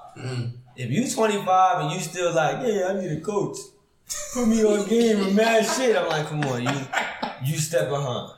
If 0.77 0.91
you 0.91 1.11
25 1.11 1.83
and 1.83 1.93
you 1.93 1.99
still 1.99 2.33
like, 2.33 2.65
yeah, 2.67 2.89
I 2.89 3.01
need 3.01 3.11
a 3.11 3.21
coach. 3.21 3.57
Put 4.35 4.49
me 4.49 4.65
on 4.65 4.87
game 4.89 5.19
with 5.19 5.35
mad 5.35 5.65
shit. 5.67 5.97
I'm 5.97 6.09
like, 6.09 6.27
come 6.27 6.43
on, 6.45 6.63
you 6.63 6.71
you 7.45 7.59
step 7.59 7.89
behind. 7.89 8.33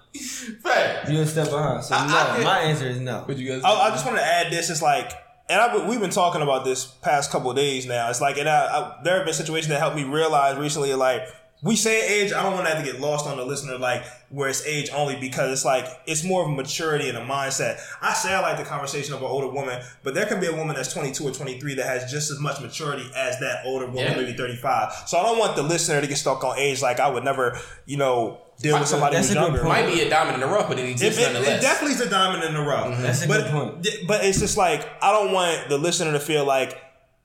Fact. 0.63 1.09
You 1.09 1.21
a 1.21 1.27
step 1.27 1.49
behind. 1.51 1.85
So 1.85 1.95
I- 1.95 2.07
no, 2.07 2.17
I 2.17 2.37
could- 2.37 2.45
my 2.45 2.59
answer 2.61 2.87
is 2.87 2.99
no. 3.01 3.21
What 3.21 3.37
you 3.39 3.49
guys? 3.49 3.63
I, 3.65 3.71
I 3.71 3.91
just 3.91 4.05
want 4.05 4.19
to 4.19 4.25
add 4.25 4.51
this. 4.53 4.69
It's 4.71 4.83
like, 4.83 5.13
and 5.49 5.61
I, 5.61 5.89
we've 5.89 6.01
been 6.01 6.11
talking 6.11 6.43
about 6.43 6.65
this 6.65 6.85
past 6.87 7.31
couple 7.31 7.51
of 7.51 7.57
days 7.57 7.87
now. 7.87 8.11
It's 8.11 8.21
like, 8.21 8.37
and 8.39 8.49
I, 8.49 8.67
I, 8.67 9.01
there 9.05 9.17
have 9.17 9.25
been 9.25 9.35
situations 9.35 9.69
that 9.69 9.79
helped 9.79 9.97
me 9.97 10.05
realize 10.05 10.57
recently, 10.59 10.95
like, 10.95 11.23
we 11.63 11.77
say 11.77 12.23
age, 12.23 12.33
I 12.33 12.43
don't 12.43 12.55
want 12.55 12.65
that 12.65 12.79
to 12.83 12.91
get 12.91 13.01
lost 13.01 13.27
on 13.27 13.37
the 13.37 13.45
listener, 13.45 13.77
like 13.77 14.03
where 14.31 14.49
it's 14.49 14.65
age 14.65 14.89
only 14.95 15.17
because 15.17 15.53
it's 15.53 15.65
like 15.65 15.85
it's 16.07 16.25
more 16.25 16.43
of 16.45 16.49
a 16.49 16.53
maturity 16.55 17.09
and 17.11 17.19
a 17.19 17.21
mindset. 17.21 17.79
I 18.01 18.15
say 18.15 18.33
I 18.33 18.41
like 18.41 18.57
the 18.57 18.65
conversation 18.65 19.13
of 19.13 19.21
an 19.21 19.27
older 19.27 19.49
woman, 19.49 19.83
but 20.03 20.15
there 20.15 20.25
can 20.25 20.41
be 20.41 20.47
a 20.47 20.55
woman 20.57 20.75
that's 20.75 20.93
22 20.95 21.23
or 21.29 21.33
23 21.33 21.75
that 21.75 21.85
has 21.87 22.11
just 22.11 22.31
as 22.31 22.39
much 22.41 22.61
maturity 22.63 23.05
as 23.15 23.39
that 23.41 23.63
older 23.67 23.85
woman, 23.87 24.05
Yeah. 24.05 24.17
maybe 24.17 24.33
35. 24.33 24.93
So 25.07 25.19
I 25.19 25.23
don't 25.23 25.39
want 25.39 25.55
the 25.57 25.63
listener 25.63 26.01
to 26.01 26.07
get 26.07 26.17
stuck 26.17 26.43
on 26.45 26.59
age. 26.59 26.81
Like 26.81 26.99
I 26.99 27.11
would 27.11 27.25
never, 27.25 27.59
you 27.85 27.99
know, 27.99 28.41
deal 28.61 28.79
with 28.79 28.89
somebody 28.89 29.17
That's 29.17 29.29
who's 29.29 29.37
a 29.37 29.41
younger. 29.41 29.63
Might 29.65 29.87
be 29.87 30.01
a 30.01 30.09
diamond 30.09 30.35
in 30.37 30.41
the 30.41 30.47
rough, 30.55 30.69
but 30.69 30.79
it 30.79 30.87
It, 30.87 30.91
exists 30.93 31.21
it, 31.21 31.29
it 31.29 31.33
nonetheless. 31.35 31.63
definitely 31.63 31.95
is 31.97 32.01
a 32.01 32.09
diamond 32.11 32.45
in 32.45 32.55
the 32.55 32.61
rough. 32.63 32.87
Mm-hmm. 32.87 33.03
That's 33.03 33.25
a 33.25 33.29
but, 33.29 33.43
good 33.43 33.51
point. 33.51 33.87
But 34.07 34.25
it's 34.25 34.39
just 34.41 34.57
like 34.57 34.89
I 35.03 35.13
don't 35.13 35.33
want 35.33 35.69
the 35.69 35.77
listener 35.77 36.13
to 36.13 36.21
feel 36.21 36.47
like 36.47 36.75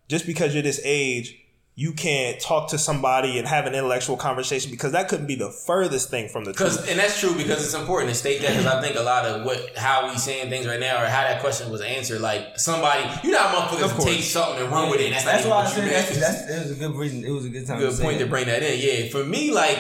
just 0.10 0.26
because 0.26 0.54
you're 0.54 0.62
this 0.64 0.82
age, 0.84 1.38
you 1.78 1.92
can't 1.92 2.40
talk 2.40 2.70
to 2.70 2.78
somebody 2.78 3.38
and 3.38 3.46
have 3.46 3.66
an 3.66 3.76
intellectual 3.76 4.16
conversation 4.16 4.72
because 4.72 4.94
that 4.94 5.10
couldn't 5.10 5.26
be 5.28 5.36
the 5.36 5.50
furthest 5.52 6.10
thing 6.10 6.30
from 6.30 6.46
the 6.46 6.54
truth. 6.54 6.90
and 6.90 6.98
that's 6.98 7.20
true 7.20 7.36
because 7.36 7.62
it's 7.66 7.74
important 7.74 8.10
to 8.10 8.16
state 8.16 8.40
that 8.42 8.52
because 8.52 8.66
I 8.66 8.82
think 8.82 8.96
a 8.96 9.02
lot 9.04 9.26
of 9.26 9.46
what 9.46 9.78
how 9.78 10.10
we 10.10 10.18
saying 10.18 10.50
things 10.50 10.66
right 10.66 10.80
now 10.80 11.04
or 11.04 11.06
how 11.08 11.24
that 11.24 11.42
question 11.42 11.70
was 11.70 11.82
answered 11.82 12.22
like 12.22 12.58
somebody 12.58 13.04
you 13.28 13.32
know 13.32 13.40
how 13.40 13.58
Of 13.58 13.72
motherfuckers 13.78 13.92
course. 13.96 14.06
take 14.06 14.24
something 14.24 14.64
and 14.64 14.72
run 14.72 14.90
with 14.90 15.02
it 15.02 15.10
that's, 15.12 15.26
That's 15.26 15.46
why 15.46 15.66
I 15.66 15.72
even 15.72 15.84
what 15.84 15.92
you 15.92 15.92
said 15.92 16.08
meant. 16.08 16.20
that's, 16.22 16.46
that's, 16.46 16.50
it 16.50 16.70
was 16.70 16.72
a 16.72 16.76
good 16.88 16.96
reason. 16.96 17.26
It 17.26 17.32
was 17.32 17.46
a 17.46 17.50
good 17.50 17.68
time. 17.68 17.80
good 17.80 17.90
to 17.92 17.96
say 17.98 18.04
point 18.04 18.20
to 18.20 18.26
bring 18.26 18.46
that 18.46 18.64
in. 18.64 18.80
Yeah, 18.80 19.10
for 19.10 19.26
me, 19.26 19.52
like 19.52 19.78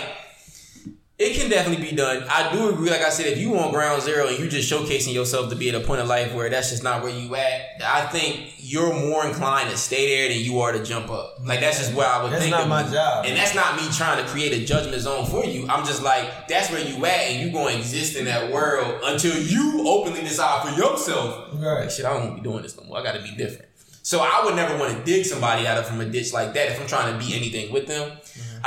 it 1.18 1.34
can 1.40 1.50
definitely 1.50 1.90
be 1.90 1.96
done. 1.96 2.26
I 2.30 2.52
do 2.52 2.70
agree. 2.70 2.90
Like 2.90 3.02
I 3.02 3.10
said, 3.10 3.28
if 3.28 3.38
you 3.38 3.58
on 3.58 3.72
ground 3.72 4.02
zero 4.02 4.28
and 4.28 4.38
you're 4.38 4.50
just 4.50 4.70
showcasing 4.70 5.14
yourself 5.14 5.50
to 5.50 5.56
be 5.56 5.70
at 5.70 5.76
a 5.76 5.80
point 5.80 6.02
of 6.02 6.08
life 6.08 6.34
where 6.34 6.50
that's 6.50 6.72
just 6.72 6.84
not 6.84 7.04
where 7.04 7.12
you 7.12 7.34
at, 7.36 7.82
I 7.82 8.06
think 8.08 8.54
you're 8.58 8.94
more 8.94 9.26
inclined 9.26 9.70
to 9.70 9.78
stay 9.78 10.08
there 10.10 10.28
than 10.36 10.44
you 10.44 10.60
are 10.60 10.74
to 10.74 10.84
jump 10.84 11.10
up. 11.10 11.38
Like 11.42 11.62
that's 11.62 11.78
just 11.80 11.94
where 11.94 12.06
I 12.08 12.22
would 12.22 12.34
That's 12.34 12.42
think. 12.44 12.52
not 12.52 12.64
of 12.64 12.68
my 12.70 12.84
job. 12.84 13.26
and 13.26 13.38
that's 13.38 13.56
not 13.56 13.78
me 13.78 13.88
trying 13.96 14.22
to 14.26 14.30
create 14.30 14.52
a 14.62 14.66
judgment 14.66 15.02
zone 15.02 15.26
for 15.26 15.46
you. 15.46 15.68
I'm 15.70 15.86
just 15.86 16.04
like 16.04 16.50
that's 16.50 16.70
where 16.70 16.82
you 16.86 17.06
at, 17.06 17.12
and 17.30 17.46
you 17.48 17.54
going 17.54 17.76
to 17.76 17.80
exist 17.80 18.18
in 18.18 18.26
that 18.26 18.52
world 18.52 19.00
until 19.06 19.38
you 19.42 19.88
openly 19.88 20.22
decide 20.22 20.68
for 20.68 20.78
yourself 20.78 21.54
like 21.54 21.92
shit, 21.92 22.06
I 22.06 22.12
don't 22.14 22.24
want 22.26 22.36
to 22.38 22.42
be 22.42 22.50
doing 22.50 22.62
this 22.64 22.76
no 22.78 22.84
more. 22.88 22.98
I 22.98 23.04
got 23.04 23.14
to 23.16 23.22
be 23.24 23.32
different. 23.38 23.70
So 24.02 24.20
I 24.20 24.42
would 24.46 24.56
never 24.56 24.78
want 24.78 24.96
to 24.96 25.04
dig 25.04 25.26
somebody 25.26 25.66
out 25.66 25.78
of 25.80 25.88
from 25.88 26.00
a 26.02 26.06
ditch 26.06 26.32
like 26.34 26.54
that 26.54 26.70
if 26.72 26.80
I'm 26.82 26.86
trying 26.88 27.18
to 27.18 27.26
be 27.26 27.34
anything 27.36 27.72
with 27.74 27.88
them. 27.88 28.12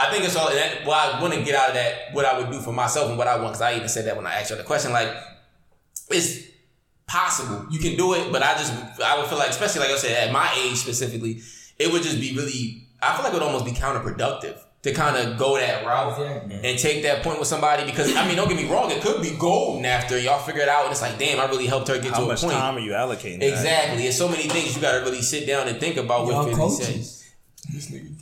I 0.00 0.10
think 0.10 0.24
it's 0.24 0.36
all 0.36 0.48
that. 0.50 0.86
Well, 0.86 0.92
I 1.16 1.20
want 1.20 1.34
to 1.34 1.42
get 1.42 1.54
out 1.54 1.68
of 1.68 1.74
that. 1.74 2.12
What 2.12 2.24
I 2.24 2.38
would 2.38 2.50
do 2.50 2.60
for 2.60 2.72
myself 2.72 3.08
and 3.08 3.18
what 3.18 3.26
I 3.28 3.36
want, 3.36 3.48
because 3.48 3.62
I 3.62 3.74
even 3.76 3.88
said 3.88 4.06
that 4.06 4.16
when 4.16 4.26
I 4.26 4.34
asked 4.34 4.50
you 4.50 4.56
the 4.56 4.62
question. 4.62 4.92
Like, 4.92 5.14
it's 6.10 6.46
possible 7.06 7.66
you 7.70 7.78
can 7.78 7.96
do 7.96 8.14
it, 8.14 8.30
but 8.30 8.42
I 8.42 8.52
just 8.54 8.72
I 9.00 9.18
would 9.18 9.26
feel 9.28 9.38
like, 9.38 9.50
especially 9.50 9.80
like 9.80 9.90
I 9.90 9.96
said, 9.96 10.28
at 10.28 10.32
my 10.32 10.50
age 10.62 10.76
specifically, 10.76 11.40
it 11.78 11.92
would 11.92 12.02
just 12.02 12.20
be 12.20 12.34
really. 12.36 12.84
I 13.00 13.14
feel 13.14 13.24
like 13.24 13.32
it 13.32 13.36
would 13.36 13.42
almost 13.42 13.64
be 13.64 13.70
counterproductive 13.70 14.58
to 14.82 14.92
kind 14.92 15.16
of 15.16 15.36
go 15.38 15.56
that 15.56 15.84
route 15.84 16.18
Exactly. 16.20 16.60
and 16.70 16.78
take 16.78 17.02
that 17.02 17.22
point 17.22 17.38
with 17.38 17.48
somebody 17.48 17.84
because 17.84 18.14
I 18.14 18.26
mean, 18.26 18.36
don't 18.36 18.48
get 18.48 18.56
me 18.56 18.68
wrong, 18.70 18.90
it 18.90 19.02
could 19.02 19.20
be 19.22 19.30
golden 19.38 19.84
after 19.84 20.18
y'all 20.18 20.38
figure 20.38 20.62
it 20.62 20.68
out, 20.68 20.84
and 20.84 20.92
it's 20.92 21.02
like, 21.02 21.18
damn, 21.18 21.40
I 21.40 21.46
really 21.46 21.66
helped 21.66 21.88
her 21.88 21.98
get 21.98 22.12
How 22.12 22.18
to 22.18 22.24
a 22.24 22.26
point. 22.26 22.28
How 22.28 22.32
much 22.32 22.40
point. 22.42 22.54
time 22.54 22.76
are 22.76 22.80
you 22.80 22.92
allocating? 22.92 23.40
to 23.40 23.46
that? 23.50 23.58
Exactly. 23.58 24.02
There's 24.02 24.16
so 24.18 24.28
many 24.28 24.44
things 24.44 24.74
you 24.76 24.82
got 24.82 24.98
to 24.98 25.04
really 25.04 25.22
sit 25.22 25.46
down 25.46 25.68
and 25.68 25.78
think 25.80 25.96
about 25.96 26.26
Y'all 26.28 26.44
with 26.46 26.56
50 26.56 26.60
coaches. 26.60 27.24
Cent. 27.70 27.90
Y'all 27.90 28.00
coaches. 28.00 28.14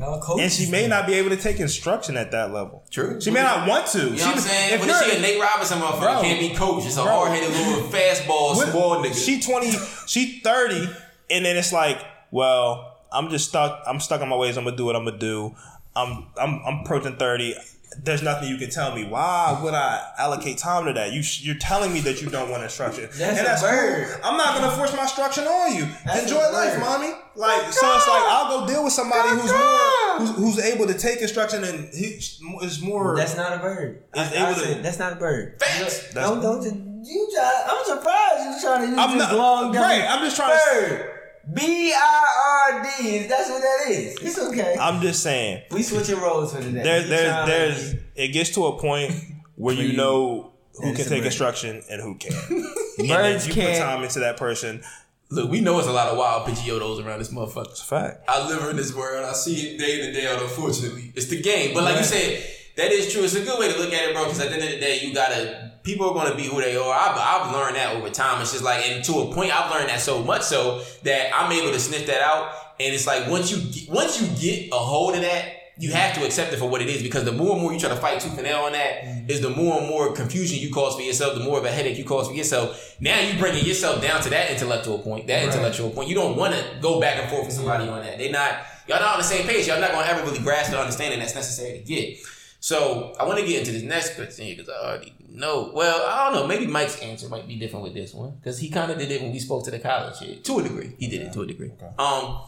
And 0.00 0.52
she 0.52 0.70
may 0.70 0.86
not 0.86 1.06
be 1.06 1.14
able 1.14 1.30
to 1.30 1.36
take 1.36 1.58
instruction 1.60 2.16
at 2.16 2.30
that 2.32 2.52
level. 2.52 2.84
True. 2.90 3.20
She 3.20 3.30
may 3.30 3.42
not 3.42 3.68
want 3.68 3.86
to. 3.88 3.98
You 3.98 4.04
know 4.10 4.10
what 4.26 4.34
I'm 4.34 4.38
saying? 4.40 4.74
If 4.74 4.80
But 4.80 4.88
you're, 4.88 5.02
she 5.04 5.16
a 5.16 5.20
Nate 5.20 5.40
Robinson 5.40 5.78
motherfucker, 5.78 6.00
Bro. 6.00 6.20
can't 6.22 6.40
be 6.40 6.54
coached. 6.54 6.86
It's 6.86 6.96
a 6.96 7.02
hard 7.02 7.30
headed 7.30 7.50
little 7.50 7.88
fastball, 7.90 8.56
What- 8.56 8.68
small 8.68 8.96
nigga. 8.96 9.14
She 9.14 9.40
twenty, 9.40 9.70
she 10.06 10.40
thirty, 10.40 10.88
and 11.30 11.44
then 11.44 11.56
it's 11.56 11.72
like, 11.72 11.98
well, 12.30 12.98
I'm 13.12 13.30
just 13.30 13.48
stuck. 13.48 13.82
I'm 13.86 14.00
stuck 14.00 14.20
in 14.20 14.28
my 14.28 14.36
ways. 14.36 14.56
I'm 14.56 14.64
gonna 14.64 14.76
do 14.76 14.84
what 14.84 14.96
I'm 14.96 15.04
gonna 15.04 15.18
do. 15.18 15.54
I'm 15.94 16.26
I'm 16.38 16.60
I'm 16.66 16.80
approaching 16.80 17.16
thirty. 17.16 17.54
There's 18.02 18.22
nothing 18.22 18.48
you 18.48 18.56
can 18.58 18.68
tell 18.70 18.94
me. 18.94 19.04
Why 19.04 19.58
would 19.62 19.72
I 19.74 20.02
allocate 20.18 20.58
time 20.58 20.84
to 20.86 20.92
that? 20.92 21.12
You 21.12 21.22
sh- 21.22 21.42
you're 21.42 21.54
telling 21.56 21.92
me 21.94 22.00
that 22.00 22.20
you 22.20 22.28
don't 22.28 22.50
want 22.50 22.62
instruction. 22.62 23.04
That's 23.04 23.20
and 23.20 23.38
a 23.38 23.42
that's 23.42 23.62
bird. 23.62 24.08
cool. 24.08 24.20
I'm 24.24 24.36
not 24.36 24.54
gonna 24.58 24.70
force 24.76 24.94
my 24.94 25.02
instruction 25.02 25.44
on 25.44 25.74
you. 25.74 25.86
That's 26.04 26.24
Enjoy 26.24 26.40
life, 26.52 26.78
mommy. 26.78 27.12
Like 27.36 27.72
so, 27.72 27.86
it's 27.96 28.08
like 28.08 28.22
I'll 28.26 28.60
go 28.60 28.66
deal 28.66 28.84
with 28.84 28.92
somebody 28.92 29.28
who's 29.30 29.50
more 29.52 30.18
who's, 30.18 30.30
who's 30.36 30.58
able 30.64 30.86
to 30.88 30.94
take 30.94 31.20
instruction 31.20 31.64
and 31.64 31.88
he 31.94 32.18
is 32.62 32.80
more. 32.82 33.16
That's 33.16 33.36
not 33.36 33.52
a 33.54 33.58
bird. 33.60 34.02
Is 34.14 34.32
I, 34.32 34.50
able 34.50 34.60
I 34.60 34.64
to- 34.74 34.82
that's 34.82 34.98
not 34.98 35.12
a 35.14 35.16
bird. 35.16 35.60
Facts. 35.62 36.12
Don't 36.12 36.40
don't 36.42 36.62
you, 36.64 37.02
you 37.02 37.30
try, 37.34 37.64
I'm 37.68 37.84
surprised 37.84 38.44
you're 38.44 38.60
trying 38.60 38.82
to 38.82 38.88
use 38.90 38.98
I'm 38.98 39.18
this 39.18 39.28
not- 39.28 39.36
long 39.36 39.74
right, 39.74 40.04
I'm 40.08 40.20
just 40.24 40.36
trying 40.36 40.58
to- 40.58 40.80
bird. 40.96 41.12
B 41.54 41.92
I 41.94 42.72
R 42.74 42.82
D. 42.82 43.26
That's 43.28 43.48
what 43.50 43.62
that 43.62 43.90
is. 43.90 44.16
It's 44.20 44.38
okay. 44.38 44.76
I'm 44.80 45.00
just 45.00 45.22
saying. 45.22 45.62
we 45.70 45.82
switching 45.82 46.18
roles 46.18 46.52
for 46.54 46.60
today. 46.60 46.82
There, 46.82 47.00
You 47.02 47.06
there's, 47.08 47.46
there's, 47.46 48.02
it 48.16 48.28
gets 48.28 48.50
to 48.54 48.66
a 48.66 48.78
point 48.78 49.14
where 49.54 49.74
you, 49.74 49.88
you, 49.88 49.96
know 49.96 50.52
who 50.74 50.94
can 50.94 51.06
take 51.06 51.24
instruction 51.24 51.82
and 51.88 52.02
who 52.02 52.16
can't. 52.16 52.34
and 52.98 53.08
Birds 53.08 53.46
you 53.46 53.54
put 53.54 53.62
can't- 53.62 53.78
time 53.78 54.02
into 54.02 54.20
that 54.20 54.36
person. 54.36 54.82
Look, 55.28 55.50
we 55.50 55.60
know 55.60 55.76
it's 55.80 55.88
a 55.88 55.92
lot 55.92 56.06
of 56.08 56.18
wild 56.18 56.46
Pidgeottos 56.46 57.04
around 57.04 57.18
this 57.18 57.32
motherfucker. 57.32 57.70
It's 57.70 57.82
a 57.82 57.84
fact. 57.84 58.24
I 58.28 58.46
live 58.48 58.68
in 58.70 58.76
this 58.76 58.94
world. 58.94 59.24
I 59.24 59.32
see 59.32 59.70
it 59.70 59.78
day 59.78 59.98
in 59.98 60.06
and 60.06 60.14
day 60.14 60.26
out. 60.28 60.40
Unfortunately, 60.40 61.12
it's 61.16 61.26
the 61.26 61.40
game. 61.42 61.74
But 61.74 61.82
like 61.82 61.96
you 61.98 62.04
said, 62.04 62.44
that 62.76 62.92
is 62.92 63.12
true. 63.12 63.24
It's 63.24 63.34
a 63.34 63.42
good 63.42 63.58
way 63.58 63.72
to 63.72 63.78
look 63.78 63.92
at 63.92 64.08
it, 64.08 64.14
bro. 64.14 64.24
Because 64.24 64.38
at 64.40 64.50
the 64.50 64.54
end 64.54 64.64
of 64.64 64.70
the 64.70 64.78
day, 64.78 65.00
you 65.02 65.12
gotta. 65.12 65.72
People 65.86 66.10
are 66.10 66.14
gonna 66.14 66.34
be 66.34 66.42
who 66.42 66.60
they 66.60 66.76
are. 66.76 66.92
I've, 66.92 67.16
I've 67.16 67.54
learned 67.54 67.76
that 67.76 67.94
over 67.94 68.10
time. 68.10 68.42
It's 68.42 68.50
just 68.50 68.64
like, 68.64 68.84
and 68.86 69.04
to 69.04 69.20
a 69.20 69.32
point, 69.32 69.56
I've 69.56 69.70
learned 69.70 69.88
that 69.88 70.00
so 70.00 70.20
much 70.20 70.42
so 70.42 70.82
that 71.04 71.30
I'm 71.32 71.52
able 71.52 71.70
to 71.70 71.78
sniff 71.78 72.08
that 72.08 72.20
out. 72.20 72.52
And 72.80 72.92
it's 72.92 73.06
like 73.06 73.28
once 73.28 73.52
you 73.52 73.86
once 73.88 74.20
you 74.20 74.26
get 74.36 74.72
a 74.72 74.76
hold 74.76 75.14
of 75.14 75.20
that, 75.20 75.52
you 75.78 75.92
have 75.92 76.16
to 76.16 76.24
accept 76.24 76.52
it 76.52 76.56
for 76.56 76.68
what 76.68 76.82
it 76.82 76.88
is. 76.88 77.04
Because 77.04 77.22
the 77.22 77.30
more 77.30 77.52
and 77.52 77.62
more 77.62 77.72
you 77.72 77.78
try 77.78 77.88
to 77.88 77.96
fight 77.96 78.20
tooth 78.20 78.32
and 78.32 78.42
nail 78.42 78.62
on 78.62 78.72
that, 78.72 79.02
mm-hmm. 79.02 79.30
is 79.30 79.40
the 79.40 79.50
more 79.50 79.78
and 79.78 79.88
more 79.88 80.12
confusion 80.12 80.58
you 80.58 80.74
cause 80.74 80.96
for 80.96 81.02
yourself. 81.02 81.38
The 81.38 81.44
more 81.44 81.56
of 81.58 81.64
a 81.64 81.70
headache 81.70 81.96
you 81.96 82.04
cause 82.04 82.26
for 82.26 82.34
yourself. 82.34 82.96
Now 83.00 83.20
you're 83.20 83.38
bringing 83.38 83.64
yourself 83.64 84.02
down 84.02 84.20
to 84.22 84.30
that 84.30 84.50
intellectual 84.50 84.98
point. 84.98 85.28
That 85.28 85.44
intellectual 85.44 85.90
point. 85.90 86.08
You 86.08 86.16
don't 86.16 86.36
want 86.36 86.52
to 86.52 86.64
go 86.82 87.00
back 87.00 87.22
and 87.22 87.30
forth 87.30 87.46
with 87.46 87.54
somebody 87.54 87.88
on 87.88 88.02
that. 88.02 88.18
They're 88.18 88.32
not 88.32 88.58
y'all 88.88 88.98
not 88.98 89.12
on 89.12 89.18
the 89.18 89.24
same 89.24 89.46
page. 89.46 89.68
Y'all 89.68 89.80
not 89.80 89.92
gonna 89.92 90.08
ever 90.08 90.24
really 90.24 90.40
grasp 90.40 90.72
the 90.72 90.80
understanding 90.80 91.20
that's 91.20 91.36
necessary 91.36 91.78
to 91.78 91.84
get. 91.84 92.18
So 92.58 93.14
I 93.20 93.24
want 93.24 93.38
to 93.38 93.46
get 93.46 93.60
into 93.60 93.70
this 93.70 93.82
next 93.82 94.16
question 94.16 94.48
because 94.48 94.68
I 94.68 94.88
already 94.88 95.14
know. 95.28 95.70
Well, 95.74 96.06
I 96.06 96.24
don't 96.30 96.40
know. 96.40 96.46
Maybe 96.46 96.66
Mike's 96.66 97.00
answer 97.00 97.28
might 97.28 97.46
be 97.48 97.56
different 97.56 97.84
with 97.84 97.94
this 97.94 98.14
one 98.14 98.32
because 98.32 98.58
he 98.58 98.70
kind 98.70 98.90
of 98.90 98.98
did 98.98 99.10
it 99.10 99.22
when 99.22 99.32
we 99.32 99.38
spoke 99.38 99.64
to 99.64 99.70
the 99.70 99.78
college 99.78 100.16
shit. 100.18 100.44
To 100.44 100.58
a 100.58 100.62
degree, 100.62 100.94
he 100.98 101.08
did 101.08 101.22
it 101.22 101.32
to 101.34 101.42
a 101.42 101.46
degree. 101.46 101.72
Um, 101.98 102.40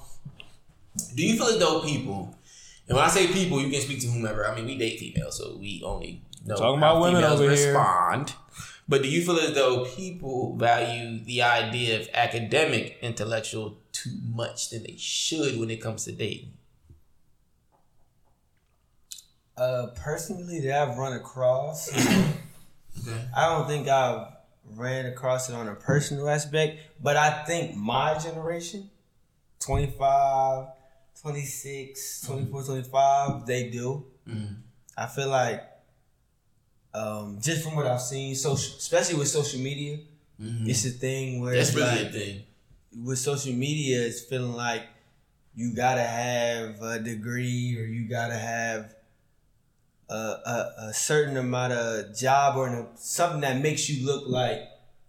do 1.14 1.24
you 1.26 1.36
feel 1.36 1.46
as 1.46 1.58
though 1.58 1.82
people, 1.82 2.34
and 2.88 2.96
when 2.96 3.04
I 3.04 3.08
say 3.08 3.26
people, 3.28 3.60
you 3.60 3.70
can 3.70 3.80
speak 3.80 4.00
to 4.00 4.06
whomever. 4.08 4.46
I 4.46 4.54
mean, 4.54 4.66
we 4.66 4.76
date 4.78 4.98
females, 4.98 5.38
so 5.38 5.56
we 5.56 5.82
only 5.84 6.22
know 6.44 6.56
Talking 6.56 6.80
how 6.80 6.96
about 6.96 7.00
women 7.02 7.22
females 7.22 7.40
over 7.40 7.50
here. 7.54 7.66
respond. 7.74 8.32
But 8.90 9.02
do 9.02 9.08
you 9.08 9.22
feel 9.22 9.38
as 9.38 9.54
though 9.54 9.84
people 9.84 10.56
value 10.56 11.22
the 11.22 11.42
idea 11.42 12.00
of 12.00 12.08
academic 12.14 12.96
intellectual 13.02 13.76
too 13.92 14.16
much 14.34 14.70
than 14.70 14.84
they 14.84 14.96
should 14.96 15.60
when 15.60 15.70
it 15.70 15.76
comes 15.82 16.04
to 16.04 16.12
dating? 16.12 16.52
Uh, 19.56 19.88
personally, 19.96 20.60
that 20.60 20.88
I've 20.88 20.96
run 20.96 21.12
across, 21.14 21.90
Okay. 23.06 23.24
I 23.36 23.46
don't 23.48 23.66
think 23.68 23.88
I've 23.88 24.26
ran 24.76 25.06
across 25.06 25.48
it 25.48 25.54
on 25.54 25.68
a 25.68 25.74
personal 25.74 26.28
aspect, 26.28 26.78
but 27.02 27.16
I 27.16 27.44
think 27.44 27.76
my 27.76 28.18
generation, 28.18 28.90
25, 29.60 30.66
26, 31.20 32.22
24, 32.26 32.62
25, 32.62 33.46
they 33.46 33.70
do. 33.70 34.06
Mhm. 34.28 34.56
I 34.96 35.06
feel 35.06 35.28
like, 35.28 35.64
um, 36.94 37.38
just 37.40 37.62
from 37.64 37.76
what 37.76 37.86
I've 37.86 38.00
seen, 38.00 38.34
social, 38.34 38.76
especially 38.78 39.16
with 39.18 39.28
social 39.28 39.60
media, 39.60 39.98
it's 40.40 40.84
a 40.84 40.90
thing 40.90 41.40
where 41.40 41.54
That's 41.56 41.74
really 41.74 41.86
like, 42.04 42.06
a 42.06 42.12
thing. 42.12 42.42
with 43.04 43.18
social 43.18 43.52
media, 43.52 44.00
it's 44.02 44.20
feeling 44.20 44.52
like 44.52 44.86
you 45.54 45.74
gotta 45.74 46.02
have 46.04 46.80
a 46.82 46.98
degree 47.00 47.76
or 47.78 47.84
you 47.84 48.08
gotta 48.08 48.36
have 48.38 48.94
a, 50.08 50.14
a, 50.14 50.74
a 50.88 50.94
certain 50.94 51.36
amount 51.36 51.72
of 51.72 52.16
job 52.16 52.56
or 52.56 52.68
a, 52.68 52.86
something 52.96 53.40
that 53.42 53.60
makes 53.60 53.88
you 53.88 54.06
look 54.06 54.24
like 54.26 54.60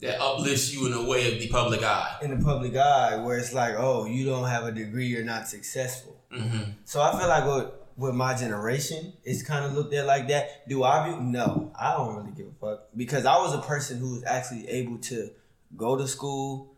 That 0.02 0.20
uplifts 0.22 0.74
you 0.74 0.86
in 0.88 0.92
the 0.92 1.04
way 1.04 1.32
of 1.34 1.40
the 1.40 1.48
public 1.48 1.84
eye. 1.84 2.18
in 2.22 2.38
the 2.38 2.44
public 2.44 2.76
eye, 2.76 3.18
where 3.18 3.38
it's 3.38 3.54
like, 3.54 3.76
oh, 3.78 4.06
you 4.06 4.26
don't 4.26 4.48
have 4.48 4.66
a 4.66 4.72
degree, 4.72 5.08
you're 5.08 5.24
not 5.24 5.48
successful. 5.48 6.16
Mm-hmm. 6.34 6.72
So 6.86 7.02
I 7.02 7.18
feel 7.18 7.28
like 7.28 7.46
with, 7.46 7.72
with 7.98 8.16
my 8.16 8.36
generation, 8.36 9.14
it's 9.24 9.42
kind 9.44 9.66
of 9.66 9.74
looked 9.74 9.94
at 9.94 10.06
like 10.06 10.28
that. 10.30 10.68
Do 10.70 10.84
I 10.84 11.10
view? 11.10 11.22
No, 11.22 11.72
I 11.78 11.94
don't 11.98 12.16
really 12.16 12.32
give 12.32 12.48
a 12.48 12.52
fuck 12.60 12.88
because 12.96 13.26
I 13.26 13.38
was 13.38 13.54
a 13.54 13.62
person 13.62 14.00
who 14.00 14.14
was 14.14 14.24
actually 14.26 14.68
able 14.70 14.98
to 15.00 15.32
go 15.76 15.98
to 15.98 16.08
school, 16.08 16.74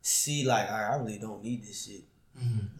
see 0.00 0.44
like, 0.44 0.70
right, 0.70 0.90
I 0.92 0.96
really 0.96 1.18
don't 1.18 1.42
need 1.42 1.62
this 1.62 1.86
shit. 1.86 2.02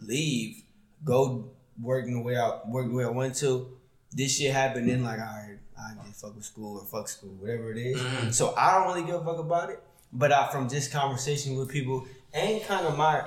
Leave, 0.01 0.63
go 1.05 1.51
work 1.81 2.05
the 2.05 2.19
way 2.19 2.35
I 2.37 2.59
work 2.67 2.87
the 2.87 2.93
way 2.93 3.05
I 3.05 3.09
went 3.09 3.35
to. 3.35 3.77
This 4.15 4.37
shit 4.37 4.53
happened, 4.53 4.89
then 4.89 5.03
like, 5.03 5.19
all 5.19 5.25
right, 5.25 5.57
I 5.77 6.07
just 6.07 6.21
fuck 6.21 6.35
with 6.35 6.45
school 6.45 6.77
or 6.79 6.85
fuck 6.85 7.07
school, 7.07 7.31
whatever 7.39 7.71
it 7.71 7.77
is. 7.77 7.99
Mhm. 7.99 8.33
So 8.33 8.53
I 8.55 8.73
don't 8.77 8.87
really 8.93 9.05
give 9.05 9.15
a 9.21 9.23
fuck 9.25 9.39
about 9.39 9.69
it. 9.69 9.81
But 10.11 10.31
I, 10.31 10.51
from 10.51 10.69
just 10.69 10.91
conversation 10.91 11.55
with 11.55 11.69
people 11.69 12.05
and 12.33 12.61
kind 12.63 12.85
of 12.85 12.97
my 12.97 13.25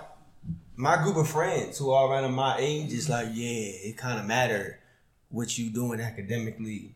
my 0.76 1.02
group 1.02 1.16
of 1.16 1.28
friends 1.28 1.78
who 1.78 1.90
are 1.90 2.10
around 2.10 2.32
my 2.32 2.56
age 2.58 2.92
is 2.92 3.08
like, 3.08 3.28
yeah, 3.32 3.70
it 3.88 3.96
kind 3.96 4.20
of 4.20 4.26
mattered 4.26 4.78
what 5.30 5.56
you 5.58 5.70
doing 5.70 6.00
academically. 6.00 6.94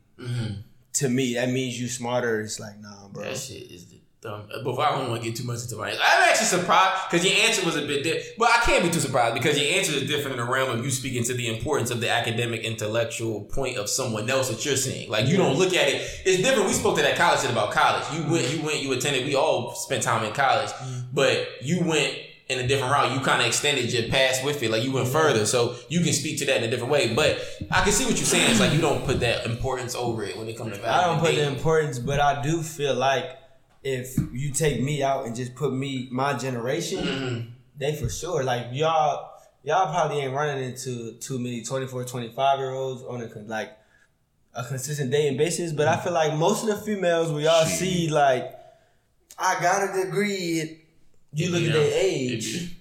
To 0.94 1.08
me, 1.08 1.34
that 1.34 1.48
means 1.48 1.80
you 1.80 1.88
smarter. 1.88 2.40
It's 2.42 2.60
like, 2.60 2.78
nah, 2.80 3.08
bro. 3.08 3.24
That 3.24 3.38
shit 3.38 3.70
is 3.70 3.86
the 3.86 3.99
dumb. 4.20 4.48
But 4.64 4.78
I 4.78 4.98
don't 4.98 5.10
want 5.10 5.22
to 5.22 5.28
get 5.28 5.36
too 5.36 5.44
much 5.44 5.62
into 5.62 5.76
my. 5.76 5.90
I'm 5.90 5.98
actually 6.28 6.46
surprised 6.46 7.10
because 7.10 7.26
your 7.26 7.34
answer 7.46 7.64
was 7.64 7.76
a 7.76 7.82
bit 7.82 8.02
different. 8.02 8.26
But 8.38 8.50
I 8.50 8.58
can't 8.62 8.82
be 8.82 8.90
too 8.90 9.00
surprised 9.00 9.34
because 9.34 9.58
your 9.58 9.72
answer 9.78 9.92
is 9.92 10.06
different 10.08 10.38
in 10.38 10.44
the 10.44 10.50
realm 10.50 10.70
of 10.70 10.84
you 10.84 10.90
speaking 10.90 11.24
to 11.24 11.34
the 11.34 11.48
importance 11.48 11.90
of 11.90 12.00
the 12.00 12.10
academic, 12.10 12.62
intellectual 12.62 13.42
point 13.42 13.76
of 13.76 13.88
someone 13.88 14.28
else 14.28 14.48
that 14.48 14.64
you're 14.64 14.76
seeing. 14.76 15.10
Like 15.10 15.26
you 15.26 15.36
don't 15.36 15.56
look 15.56 15.74
at 15.74 15.88
it. 15.88 16.02
It's 16.24 16.42
different. 16.42 16.68
We 16.68 16.74
spoke 16.74 16.96
to 16.96 17.02
that 17.02 17.16
college 17.16 17.40
shit 17.40 17.50
about 17.50 17.72
college. 17.72 18.04
You 18.14 18.30
went. 18.30 18.52
You 18.52 18.62
went. 18.62 18.82
You 18.82 18.92
attended. 18.92 19.24
We 19.24 19.34
all 19.34 19.74
spent 19.74 20.02
time 20.02 20.24
in 20.24 20.32
college, 20.32 20.70
mm-hmm. 20.70 21.00
but 21.12 21.62
you 21.62 21.82
went 21.84 22.16
in 22.48 22.58
a 22.58 22.66
different 22.66 22.92
route. 22.92 23.12
You 23.12 23.20
kind 23.20 23.40
of 23.40 23.46
extended 23.46 23.92
your 23.92 24.08
past 24.08 24.44
with 24.44 24.62
it. 24.62 24.70
Like 24.70 24.82
you 24.82 24.92
went 24.92 25.06
mm-hmm. 25.06 25.16
further, 25.16 25.46
so 25.46 25.76
you 25.88 26.00
can 26.00 26.12
speak 26.12 26.38
to 26.40 26.46
that 26.46 26.58
in 26.58 26.64
a 26.64 26.70
different 26.70 26.92
way. 26.92 27.14
But 27.14 27.40
I 27.70 27.82
can 27.82 27.92
see 27.92 28.04
what 28.04 28.16
you're 28.16 28.26
saying. 28.26 28.50
It's 28.50 28.60
like 28.60 28.72
you 28.72 28.80
don't 28.80 29.04
put 29.04 29.20
that 29.20 29.46
importance 29.46 29.94
over 29.94 30.24
it 30.24 30.36
when 30.36 30.48
it 30.48 30.58
comes 30.58 30.76
to 30.76 30.82
value. 30.82 31.00
I 31.00 31.06
don't 31.06 31.20
put 31.20 31.36
the 31.36 31.46
importance, 31.46 31.98
but 31.98 32.20
I 32.20 32.42
do 32.42 32.62
feel 32.62 32.94
like 32.94 33.39
if 33.82 34.16
you 34.32 34.52
take 34.52 34.82
me 34.82 35.02
out 35.02 35.26
and 35.26 35.34
just 35.34 35.54
put 35.54 35.72
me 35.72 36.08
my 36.10 36.34
generation, 36.34 37.04
mm-hmm. 37.04 37.48
they 37.76 37.94
for 37.96 38.08
sure 38.08 38.44
like 38.44 38.66
y'all 38.72 39.30
y'all 39.62 39.92
probably 39.92 40.20
ain't 40.20 40.34
running 40.34 40.62
into 40.62 41.12
too 41.14 41.38
many 41.38 41.62
24, 41.62 42.04
25 42.04 42.58
year 42.58 42.70
olds 42.70 43.02
on 43.02 43.22
a 43.22 43.28
con- 43.28 43.48
like 43.48 43.76
a 44.54 44.64
consistent 44.64 45.10
dating 45.10 45.38
basis. 45.38 45.72
But 45.72 45.88
I 45.88 45.96
mm. 45.96 46.04
feel 46.04 46.12
like 46.12 46.34
most 46.34 46.62
of 46.62 46.68
the 46.68 46.76
females 46.76 47.32
we 47.32 47.46
all 47.46 47.64
see 47.64 48.08
like 48.08 48.54
I 49.38 49.60
got 49.60 49.90
a 49.90 50.04
degree. 50.04 50.82
You 51.32 51.50
look 51.50 51.62
at 51.62 51.72
their 51.72 51.92
age, 51.94 52.74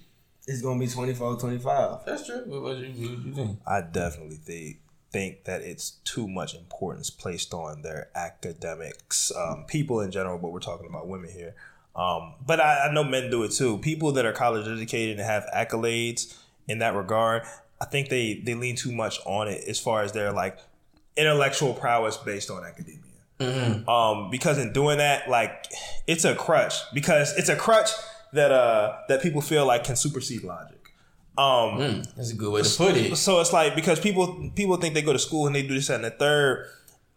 it's 0.46 0.60
gonna 0.60 0.80
be 0.80 0.88
24, 0.88 1.36
25. 1.38 2.04
That's 2.04 2.26
true. 2.26 2.42
What, 2.46 2.62
what, 2.62 2.78
you, 2.78 2.88
what 2.88 3.26
you 3.26 3.32
think? 3.32 3.58
I 3.64 3.80
definitely 3.82 4.36
think 4.36 4.78
think 5.10 5.44
that 5.44 5.62
it's 5.62 5.92
too 6.04 6.28
much 6.28 6.54
importance 6.54 7.10
placed 7.10 7.52
on 7.52 7.82
their 7.82 8.08
academics. 8.14 9.32
Um, 9.36 9.64
people 9.66 10.00
in 10.00 10.10
general, 10.10 10.38
but 10.38 10.52
we're 10.52 10.60
talking 10.60 10.86
about 10.88 11.08
women 11.08 11.30
here. 11.30 11.54
Um, 11.96 12.34
but 12.46 12.60
I, 12.60 12.88
I 12.88 12.92
know 12.92 13.02
men 13.04 13.30
do 13.30 13.42
it 13.42 13.50
too. 13.52 13.78
People 13.78 14.12
that 14.12 14.24
are 14.24 14.32
college 14.32 14.66
educated 14.68 15.18
and 15.18 15.26
have 15.26 15.44
accolades 15.54 16.38
in 16.68 16.78
that 16.78 16.94
regard, 16.94 17.42
I 17.80 17.84
think 17.86 18.08
they 18.08 18.34
they 18.44 18.54
lean 18.54 18.76
too 18.76 18.92
much 18.92 19.18
on 19.26 19.48
it 19.48 19.64
as 19.66 19.80
far 19.80 20.02
as 20.02 20.12
their 20.12 20.32
like 20.32 20.58
intellectual 21.16 21.74
prowess 21.74 22.16
based 22.16 22.50
on 22.50 22.64
academia. 22.64 23.00
Um, 23.88 24.30
because 24.30 24.58
in 24.58 24.72
doing 24.72 24.98
that, 24.98 25.28
like 25.28 25.66
it's 26.06 26.24
a 26.24 26.34
crutch 26.34 26.74
because 26.94 27.36
it's 27.36 27.48
a 27.48 27.56
crutch 27.56 27.90
that 28.32 28.52
uh 28.52 28.98
that 29.08 29.22
people 29.22 29.40
feel 29.40 29.66
like 29.66 29.82
can 29.84 29.96
supersede 29.96 30.44
logic. 30.44 30.79
Um, 31.40 32.02
That's 32.16 32.32
a 32.32 32.36
good 32.36 32.52
way 32.52 32.62
to 32.62 32.76
put 32.76 32.96
it. 32.96 33.16
so 33.16 33.40
it's 33.40 33.52
like 33.52 33.74
because 33.74 33.98
people 33.98 34.50
people 34.54 34.76
think 34.76 34.94
they 34.94 35.02
go 35.02 35.12
to 35.12 35.18
school 35.18 35.46
and 35.46 35.54
they 35.56 35.62
do 35.62 35.74
this 35.74 35.86
that, 35.86 35.94
and 35.96 36.04
the 36.04 36.10
third, 36.10 36.66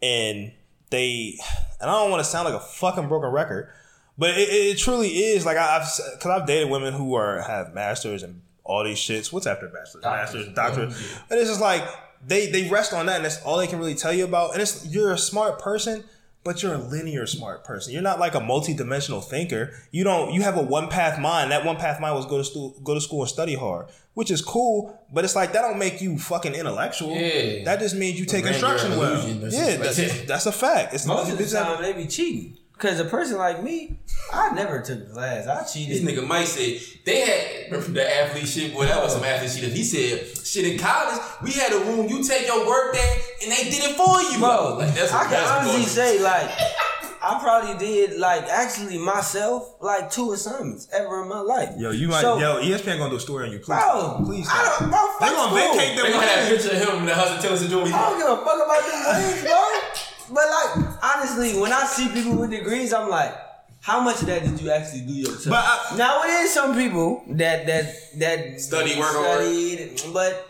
and 0.02 0.52
they 0.90 1.38
and 1.82 1.90
I 1.90 1.94
don't 1.94 2.10
want 2.12 2.24
to 2.24 2.30
sound 2.30 2.46
like 2.46 2.54
a 2.54 2.64
fucking 2.64 3.08
broken 3.10 3.30
record, 3.32 3.70
but 4.18 4.30
it, 4.32 4.48
it 4.50 4.78
truly 4.78 5.10
is 5.10 5.46
like 5.46 5.58
I, 5.58 5.78
I've 5.78 5.90
because 6.18 6.42
I've 6.42 6.48
dated 6.48 6.70
women 6.70 6.94
who 6.94 7.16
are 7.16 7.42
have 7.42 7.74
masters 7.74 8.24
and 8.24 8.42
all 8.64 8.84
these 8.84 8.98
shits. 9.00 9.34
What's 9.34 9.48
after 9.48 9.68
bachelor's, 9.68 10.04
masters, 10.06 10.48
doctorate, 10.54 10.90
and 11.30 11.40
it's 11.40 11.50
just 11.50 11.62
like 11.62 11.84
they 12.26 12.48
they 12.50 12.70
rest 12.70 12.94
on 12.94 13.08
that, 13.08 13.18
and 13.18 13.26
that's 13.26 13.42
all 13.44 13.58
they 13.58 13.68
can 13.68 13.80
really 13.80 13.96
tell 13.96 14.14
you 14.14 14.24
about. 14.24 14.54
And 14.54 14.62
it's 14.62 14.86
you're 14.86 15.12
a 15.12 15.18
smart 15.18 15.60
person. 15.60 16.04
But 16.44 16.62
you're 16.62 16.74
a 16.74 16.78
linear 16.78 17.26
smart 17.26 17.64
person. 17.64 17.94
You're 17.94 18.02
not 18.02 18.20
like 18.20 18.36
a 18.36 18.42
multi-dimensional 18.42 19.22
thinker. 19.22 19.72
You 19.92 20.04
don't. 20.04 20.34
You 20.34 20.42
have 20.42 20.58
a 20.58 20.62
one-path 20.62 21.18
mind. 21.20 21.52
That 21.52 21.64
one-path 21.64 22.02
mind 22.02 22.16
was 22.16 22.26
go 22.26 22.38
to 22.38 22.44
school, 22.44 22.76
go 22.84 22.94
to 22.94 23.00
school 23.00 23.22
and 23.22 23.30
study 23.30 23.56
hard, 23.56 23.88
which 24.14 24.30
is 24.30 24.42
cool. 24.42 25.00
But 25.14 25.24
it's 25.24 25.36
like 25.38 25.54
that 25.54 25.62
don't 25.62 25.80
make 25.80 26.02
you 26.02 26.18
fucking 26.20 26.54
intellectual. 26.54 27.16
Yeah. 27.16 27.64
That 27.64 27.80
just 27.80 27.96
means 27.96 28.20
you 28.20 28.26
take 28.26 28.46
instruction 28.46 28.98
well. 28.98 29.26
Yeah, 29.26 29.78
that's, 29.78 30.26
that's 30.26 30.46
a 30.46 30.52
fact. 30.52 30.94
It's 30.94 31.06
Most 31.06 31.32
of 31.32 31.38
the 31.38 31.46
time 31.46 31.82
they 31.82 31.94
be 31.94 32.08
cheating. 32.08 32.58
Cause 32.84 33.00
a 33.00 33.06
person 33.06 33.38
like 33.38 33.64
me, 33.64 33.96
I 34.34 34.52
never 34.54 34.82
took 34.82 35.00
a 35.00 35.14
class. 35.14 35.48
I 35.48 35.64
cheated. 35.64 35.96
This 35.96 36.04
nigga 36.04 36.28
Mike 36.28 36.48
said 36.48 36.82
they 37.06 37.22
had 37.22 37.72
the 37.94 38.18
athlete 38.20 38.46
shit. 38.46 38.74
Boy, 38.74 38.88
that 38.88 39.02
was 39.02 39.14
some 39.14 39.24
athlete 39.24 39.52
shit. 39.52 39.72
He 39.72 39.86
said, 39.86 40.46
"Shit 40.46 40.66
in 40.70 40.78
college, 40.78 41.18
we 41.42 41.52
had 41.54 41.72
a 41.72 41.80
room. 41.80 42.10
You 42.10 42.22
take 42.22 42.46
your 42.46 42.68
work 42.68 42.94
there, 42.94 43.18
and 43.42 43.52
they 43.54 43.70
did 43.72 43.86
it 43.90 43.96
for 43.96 44.22
you, 44.22 44.38
Bro, 44.38 44.80
Like 44.80 44.94
that's 44.96 45.14
I 45.14 45.24
can 45.32 45.48
honestly 45.48 45.76
bullshit. 45.78 45.90
say 45.94 46.22
like 46.22 46.50
I 47.24 47.40
probably 47.42 47.78
did 47.80 48.20
like 48.20 48.44
actually 48.50 48.98
myself 48.98 49.76
like 49.80 50.12
two 50.12 50.34
assignments 50.34 50.90
ever 50.92 51.24
in 51.24 51.30
my 51.30 51.40
life. 51.40 51.70
Yo, 51.78 51.92
you 51.92 52.10
might. 52.10 52.20
So, 52.20 52.38
yo, 52.38 52.62
ESPN 52.62 52.98
gonna 52.98 53.12
do 53.12 53.16
a 53.16 53.20
story 53.22 53.46
on 53.48 53.54
you. 53.54 53.60
Please, 53.60 53.80
bro, 53.80 54.24
please. 54.26 54.48
I 54.52 54.78
don't, 54.82 54.90
bro, 54.90 55.00
fuck 55.00 55.20
They 55.22 55.28
gonna 55.30 55.56
vacate 55.56 55.96
them. 55.96 56.06
They 56.06 56.12
them. 56.12 56.20
gonna 56.20 56.28
have 56.28 56.52
a 56.52 56.54
picture 56.54 56.72
of 56.76 56.82
him 56.90 57.00
in 57.00 57.06
the 57.06 57.16
Hudson 57.16 57.42
Tennessee 57.42 57.70
joint. 57.70 57.94
I 57.94 58.10
don't 58.10 58.20
give 58.20 58.28
a 58.28 58.36
fuck 58.44 58.60
about 58.60 58.84
them 58.84 59.24
degrees, 59.32 59.44
bro. 59.44 59.70
But 60.30 60.46
like 60.50 61.04
honestly, 61.04 61.60
when 61.60 61.72
I 61.74 61.84
see 61.86 62.10
people 62.10 62.36
with 62.38 62.52
degrees, 62.52 62.94
I'm 62.94 63.10
like, 63.10 63.34
how 63.82 64.00
much 64.02 64.22
of 64.22 64.28
that 64.28 64.44
did 64.44 64.62
you 64.62 64.70
actually 64.72 65.02
do 65.02 65.14
yourself? 65.14 65.50
But 65.50 65.66
uh, 65.66 65.94
I- 65.94 65.98
now 65.98 66.24
it 66.24 66.30
is 66.46 66.54
some 66.54 66.76
people 66.76 67.24
that 67.30 67.66
that 67.68 67.96
that 68.20 68.62
Study, 68.62 68.92
work 68.98 69.10
hard. 69.12 69.42
studied, 69.42 70.02
but 70.14 70.50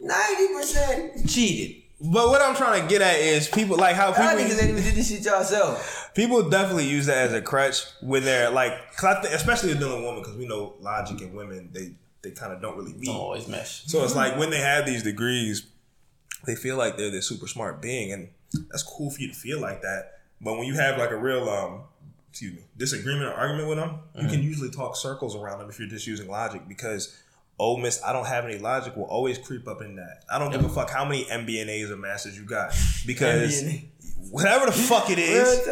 ninety 0.00 0.54
percent 0.54 1.28
cheated. 1.28 1.82
But 2.00 2.28
what 2.28 2.42
I'm 2.42 2.54
trying 2.54 2.82
to 2.82 2.88
get 2.88 3.00
at 3.00 3.16
is 3.18 3.48
people 3.48 3.78
like 3.78 3.96
how 3.96 4.08
Y'all 4.12 4.14
people 4.36 4.44
niggas 4.44 4.60
ain't 4.62 4.70
even 4.72 4.82
did 4.82 4.94
this 4.94 5.08
shit 5.08 5.24
yourself. 5.24 6.10
people 6.14 6.50
definitely 6.50 6.86
use 6.86 7.06
that 7.06 7.18
as 7.28 7.32
a 7.32 7.40
crutch 7.40 7.82
when 8.02 8.24
they're 8.24 8.50
like, 8.50 8.72
cause 8.96 9.16
I 9.16 9.22
think, 9.22 9.32
especially 9.34 9.70
a 9.72 9.74
dealing 9.76 9.98
with 10.02 10.04
women, 10.06 10.20
because 10.22 10.36
we 10.36 10.46
know 10.46 10.74
logic 10.80 11.20
and 11.22 11.34
women 11.34 11.70
they 11.72 11.92
they 12.22 12.32
kind 12.32 12.52
of 12.52 12.60
don't 12.60 12.76
really 12.76 12.92
meet. 12.94 13.08
Always 13.08 13.48
mesh. 13.48 13.84
So 13.86 14.04
it's 14.04 14.14
like 14.16 14.36
when 14.36 14.50
they 14.50 14.60
have 14.60 14.84
these 14.84 15.02
degrees, 15.02 15.64
they 16.44 16.56
feel 16.56 16.76
like 16.76 16.96
they're 16.98 17.10
this 17.10 17.26
super 17.28 17.46
smart 17.46 17.80
being, 17.80 18.12
and 18.12 18.28
that's 18.70 18.82
cool 18.82 19.10
for 19.10 19.20
you 19.20 19.28
to 19.28 19.34
feel 19.34 19.60
like 19.60 19.82
that. 19.82 20.20
But 20.40 20.58
when 20.58 20.66
you 20.66 20.74
have 20.74 20.98
like 20.98 21.10
a 21.10 21.16
real 21.16 21.48
um, 21.48 21.82
excuse 22.30 22.54
me, 22.54 22.62
disagreement 22.76 23.26
or 23.26 23.34
argument 23.34 23.68
with 23.68 23.78
them, 23.78 23.98
you 24.20 24.28
can 24.28 24.42
usually 24.42 24.70
talk 24.70 24.96
circles 24.96 25.36
around 25.36 25.58
them 25.60 25.68
if 25.68 25.78
you're 25.78 25.88
just 25.88 26.06
using 26.06 26.28
logic 26.28 26.68
because. 26.68 27.20
Oh, 27.56 27.76
miss, 27.76 28.02
I 28.02 28.12
don't 28.12 28.26
have 28.26 28.44
any 28.46 28.58
logic. 28.58 28.96
Will 28.96 29.04
always 29.04 29.38
creep 29.38 29.68
up 29.68 29.80
in 29.80 29.94
that. 29.94 30.24
I 30.28 30.40
don't 30.40 30.50
give 30.50 30.64
a 30.64 30.68
fuck 30.68 30.90
how 30.90 31.04
many 31.04 31.22
MBNAs 31.26 31.88
or 31.88 31.96
masters 31.96 32.36
you 32.36 32.44
got 32.44 32.74
because 33.06 33.62
whatever 34.30 34.66
the 34.66 34.72
fuck 34.72 35.10
it 35.10 35.18
is, 35.20 35.64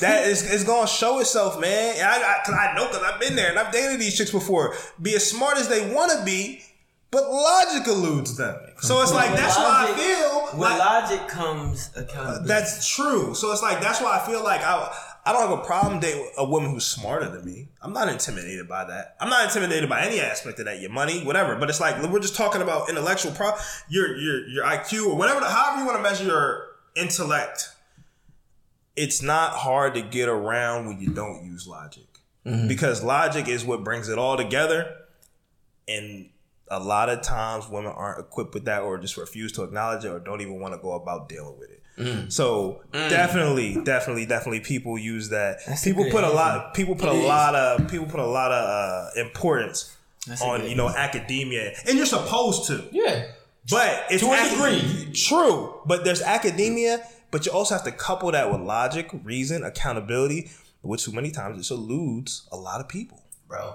that 0.00 0.26
is 0.26 0.50
it's 0.52 0.64
gonna 0.64 0.86
show 0.86 1.18
itself, 1.18 1.60
man. 1.60 1.94
And 1.96 2.06
I, 2.06 2.16
I, 2.16 2.42
cause 2.44 2.54
I 2.54 2.74
know, 2.74 2.86
cause 2.86 3.02
I've 3.02 3.20
been 3.20 3.34
there 3.36 3.50
and 3.50 3.58
I've 3.58 3.72
dated 3.72 4.00
these 4.00 4.16
chicks 4.16 4.30
before. 4.30 4.74
Be 5.00 5.14
as 5.14 5.28
smart 5.28 5.58
as 5.58 5.68
they 5.68 5.92
want 5.92 6.12
to 6.12 6.24
be, 6.24 6.62
but 7.14 7.30
logic 7.30 7.86
eludes 7.86 8.36
them. 8.36 8.58
So 8.80 9.00
it's 9.00 9.12
like 9.12 9.30
With 9.30 9.38
that's 9.38 9.56
why 9.56 9.88
I 9.88 9.96
feel 9.96 10.58
With 10.58 10.68
like 10.68 10.78
logic 10.80 11.28
comes 11.28 11.90
accountability. 11.96 12.44
Uh, 12.44 12.46
that's 12.46 12.88
true. 12.88 13.34
So 13.34 13.52
it's 13.52 13.62
like 13.62 13.80
that's 13.80 14.00
why 14.00 14.18
I 14.20 14.26
feel 14.26 14.42
like 14.42 14.62
I 14.62 14.92
I 15.24 15.32
don't 15.32 15.48
have 15.48 15.58
a 15.58 15.62
problem 15.62 16.00
dating 16.00 16.28
a 16.36 16.44
woman 16.44 16.70
who's 16.70 16.84
smarter 16.84 17.30
than 17.30 17.44
me. 17.44 17.68
I'm 17.80 17.92
not 17.92 18.08
intimidated 18.08 18.68
by 18.68 18.84
that. 18.86 19.16
I'm 19.20 19.30
not 19.30 19.44
intimidated 19.44 19.88
by 19.88 20.04
any 20.04 20.18
aspect 20.18 20.58
of 20.58 20.64
that. 20.64 20.80
Your 20.80 20.90
money, 20.90 21.24
whatever. 21.24 21.54
But 21.54 21.70
it's 21.70 21.80
like 21.80 22.02
we're 22.02 22.18
just 22.18 22.34
talking 22.34 22.62
about 22.62 22.88
intellectual 22.88 23.30
pro 23.30 23.52
your 23.88 24.16
your 24.16 24.48
your 24.48 24.64
IQ 24.64 25.06
or 25.06 25.16
whatever. 25.16 25.44
However 25.44 25.82
you 25.82 25.86
want 25.86 25.98
to 25.98 26.02
measure 26.02 26.24
your 26.24 26.66
intellect. 26.96 27.70
It's 28.96 29.22
not 29.22 29.52
hard 29.52 29.94
to 29.94 30.02
get 30.02 30.28
around 30.28 30.86
when 30.86 31.00
you 31.00 31.10
don't 31.10 31.44
use 31.44 31.66
logic 31.66 32.06
mm-hmm. 32.46 32.68
because 32.68 33.02
logic 33.02 33.48
is 33.48 33.64
what 33.64 33.82
brings 33.82 34.08
it 34.08 34.18
all 34.18 34.36
together. 34.36 34.96
And 35.88 36.30
a 36.74 36.78
lot 36.84 37.08
of 37.08 37.22
times 37.22 37.68
women 37.68 37.92
aren't 37.92 38.20
equipped 38.20 38.54
with 38.54 38.64
that 38.66 38.82
or 38.82 38.98
just 38.98 39.16
refuse 39.16 39.52
to 39.52 39.62
acknowledge 39.62 40.04
it 40.04 40.08
or 40.08 40.18
don't 40.18 40.40
even 40.40 40.60
want 40.60 40.74
to 40.74 40.78
go 40.80 40.92
about 40.92 41.28
dealing 41.28 41.56
with 41.58 41.70
it. 41.70 41.80
So 42.32 42.82
definitely, 42.92 43.74
definitely, 43.84 44.26
definitely 44.26 44.60
people 44.60 44.98
use 44.98 45.28
that. 45.28 45.58
That's 45.66 45.84
people 45.84 46.04
good 46.04 46.12
put 46.12 46.24
a 46.24 46.30
lot 46.30 46.74
people 46.74 46.96
put 46.96 47.08
It 47.08 47.14
a 47.14 47.18
is. 47.18 47.24
lot 47.24 47.54
of 47.54 47.88
people 47.88 48.06
put 48.06 48.18
a 48.20 48.26
lot 48.26 48.50
of 48.50 48.64
uh, 49.16 49.20
importance 49.20 49.96
That's 50.26 50.42
on, 50.42 50.68
you 50.68 50.74
know, 50.74 50.88
academia. 50.88 51.72
And 51.86 51.96
you're 51.96 52.06
supposed 52.06 52.66
to. 52.66 52.84
Yeah. 52.90 53.26
But 53.70 54.06
it's 54.10 54.22
To 54.22 54.32
a 54.32 54.50
degree. 54.50 55.12
True. 55.12 55.80
But 55.86 56.04
there's 56.04 56.20
academia, 56.20 57.06
but 57.30 57.46
you 57.46 57.52
also 57.52 57.74
have 57.76 57.84
to 57.84 57.92
couple 57.92 58.30
that 58.32 58.50
with 58.50 58.60
logic, 58.60 59.08
reason, 59.22 59.62
accountability, 59.64 60.50
which 60.82 61.04
too 61.04 61.12
many 61.12 61.30
times 61.30 61.58
it 61.70 61.72
eludes 61.72 62.48
a 62.50 62.56
lot 62.56 62.80
of 62.80 62.88
people. 62.88 63.22
bro. 63.46 63.74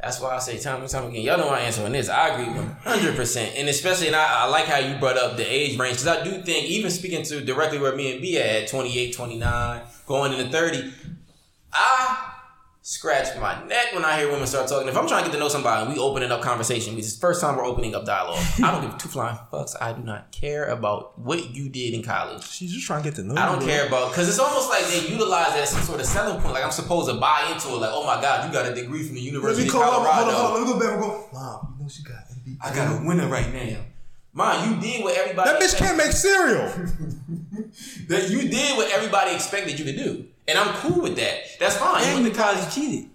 That's 0.00 0.20
why 0.20 0.36
I 0.36 0.38
say 0.38 0.58
time 0.58 0.80
and 0.80 0.88
time 0.88 1.06
again. 1.06 1.22
Y'all 1.22 1.38
know 1.38 1.50
my 1.50 1.58
answer 1.58 1.84
on 1.84 1.90
this. 1.90 2.08
I 2.08 2.28
agree 2.28 2.54
one 2.54 2.70
hundred 2.84 3.16
percent, 3.16 3.56
and 3.56 3.68
especially, 3.68 4.06
and 4.06 4.14
I, 4.14 4.44
I 4.44 4.48
like 4.48 4.66
how 4.66 4.78
you 4.78 4.96
brought 4.98 5.16
up 5.18 5.36
the 5.36 5.44
age 5.44 5.76
range 5.76 5.94
because 5.94 6.06
I 6.06 6.22
do 6.22 6.40
think, 6.42 6.66
even 6.66 6.90
speaking 6.90 7.24
to 7.24 7.40
directly 7.40 7.80
where 7.80 7.96
me 7.96 8.12
and 8.12 8.22
B 8.22 8.38
at 8.38 8.68
28, 8.68 9.12
29, 9.12 9.82
going 10.06 10.32
into 10.32 10.50
thirty, 10.52 10.92
I 11.72 12.32
scratch 12.88 13.38
my 13.38 13.62
neck 13.66 13.92
when 13.92 14.02
I 14.02 14.18
hear 14.18 14.32
women 14.32 14.46
start 14.46 14.66
talking. 14.66 14.88
If 14.88 14.96
I'm 14.96 15.06
trying 15.06 15.22
to 15.24 15.28
get 15.28 15.34
to 15.34 15.38
know 15.38 15.50
somebody 15.50 15.84
and 15.84 15.92
we 15.92 16.00
opening 16.00 16.30
up 16.30 16.40
conversation, 16.40 16.94
because 16.94 17.08
it's 17.08 17.16
the 17.16 17.20
first 17.20 17.42
time 17.42 17.54
we're 17.56 17.66
opening 17.66 17.94
up 17.94 18.06
dialogue. 18.06 18.42
I 18.64 18.70
don't 18.72 18.80
give 18.80 18.96
two 18.96 19.10
flying 19.10 19.36
fucks. 19.52 19.76
I 19.78 19.92
do 19.92 20.02
not 20.02 20.32
care 20.32 20.64
about 20.64 21.18
what 21.18 21.54
you 21.54 21.68
did 21.68 21.92
in 21.92 22.02
college. 22.02 22.48
She's 22.48 22.72
just 22.72 22.86
trying 22.86 23.02
to 23.02 23.10
get 23.10 23.16
to 23.16 23.24
know 23.24 23.34
I 23.34 23.44
don't 23.44 23.58
bro. 23.58 23.66
care 23.68 23.86
about 23.86 24.10
because 24.10 24.26
it's 24.26 24.38
almost 24.38 24.70
like 24.70 24.86
they 24.86 25.06
utilize 25.06 25.48
that 25.48 25.58
as 25.64 25.68
some 25.68 25.82
sort 25.82 26.00
of 26.00 26.06
selling 26.06 26.40
point. 26.40 26.54
Like 26.54 26.64
I'm 26.64 26.70
supposed 26.70 27.10
to 27.10 27.20
buy 27.20 27.50
into 27.52 27.68
it. 27.68 27.78
Like, 27.78 27.90
oh 27.92 28.06
my 28.06 28.22
god, 28.22 28.46
you 28.46 28.52
got 28.52 28.66
a 28.66 28.74
degree 28.74 29.02
from 29.02 29.16
the 29.16 29.20
Let 29.20 29.32
University 29.32 29.62
me 29.64 29.68
of 29.68 29.74
call 29.74 29.82
up. 29.82 30.10
Colorado. 30.10 30.30
Hold 30.30 30.32
on, 30.32 30.34
hold 30.34 30.46
on. 30.46 30.54
Let 30.54 30.66
me 30.66 30.72
go 30.72 30.80
back 30.80 30.92
and 30.92 31.00
go. 31.02 31.28
Mom, 31.34 31.74
you 31.76 31.84
know 31.84 31.88
she 31.90 32.02
got 32.02 32.16
MBA. 32.16 32.56
I 32.62 32.74
got 32.74 33.02
a 33.02 33.06
winner 33.06 33.28
right 33.28 33.52
now. 33.52 33.84
Man, 34.32 34.70
you 34.70 34.80
did 34.80 35.04
what 35.04 35.14
everybody. 35.14 35.50
That 35.50 35.60
bitch 35.60 35.76
can't 35.76 35.98
make 35.98 36.12
cereal. 36.12 36.72
That 38.08 38.30
you 38.30 38.48
did 38.48 38.76
what 38.78 38.90
everybody 38.92 39.34
expected 39.34 39.78
you 39.78 39.84
to 39.84 39.92
do, 39.94 40.26
and 40.48 40.58
I'm 40.58 40.74
cool 40.76 41.02
with 41.02 41.16
that. 41.16 41.58
That's 41.60 41.76
fine. 41.76 42.00
You 42.02 42.06
And 42.06 42.14
went 42.14 42.26
you 42.26 42.32
to 42.32 42.38
college. 42.38 42.74
cheated. 42.74 43.10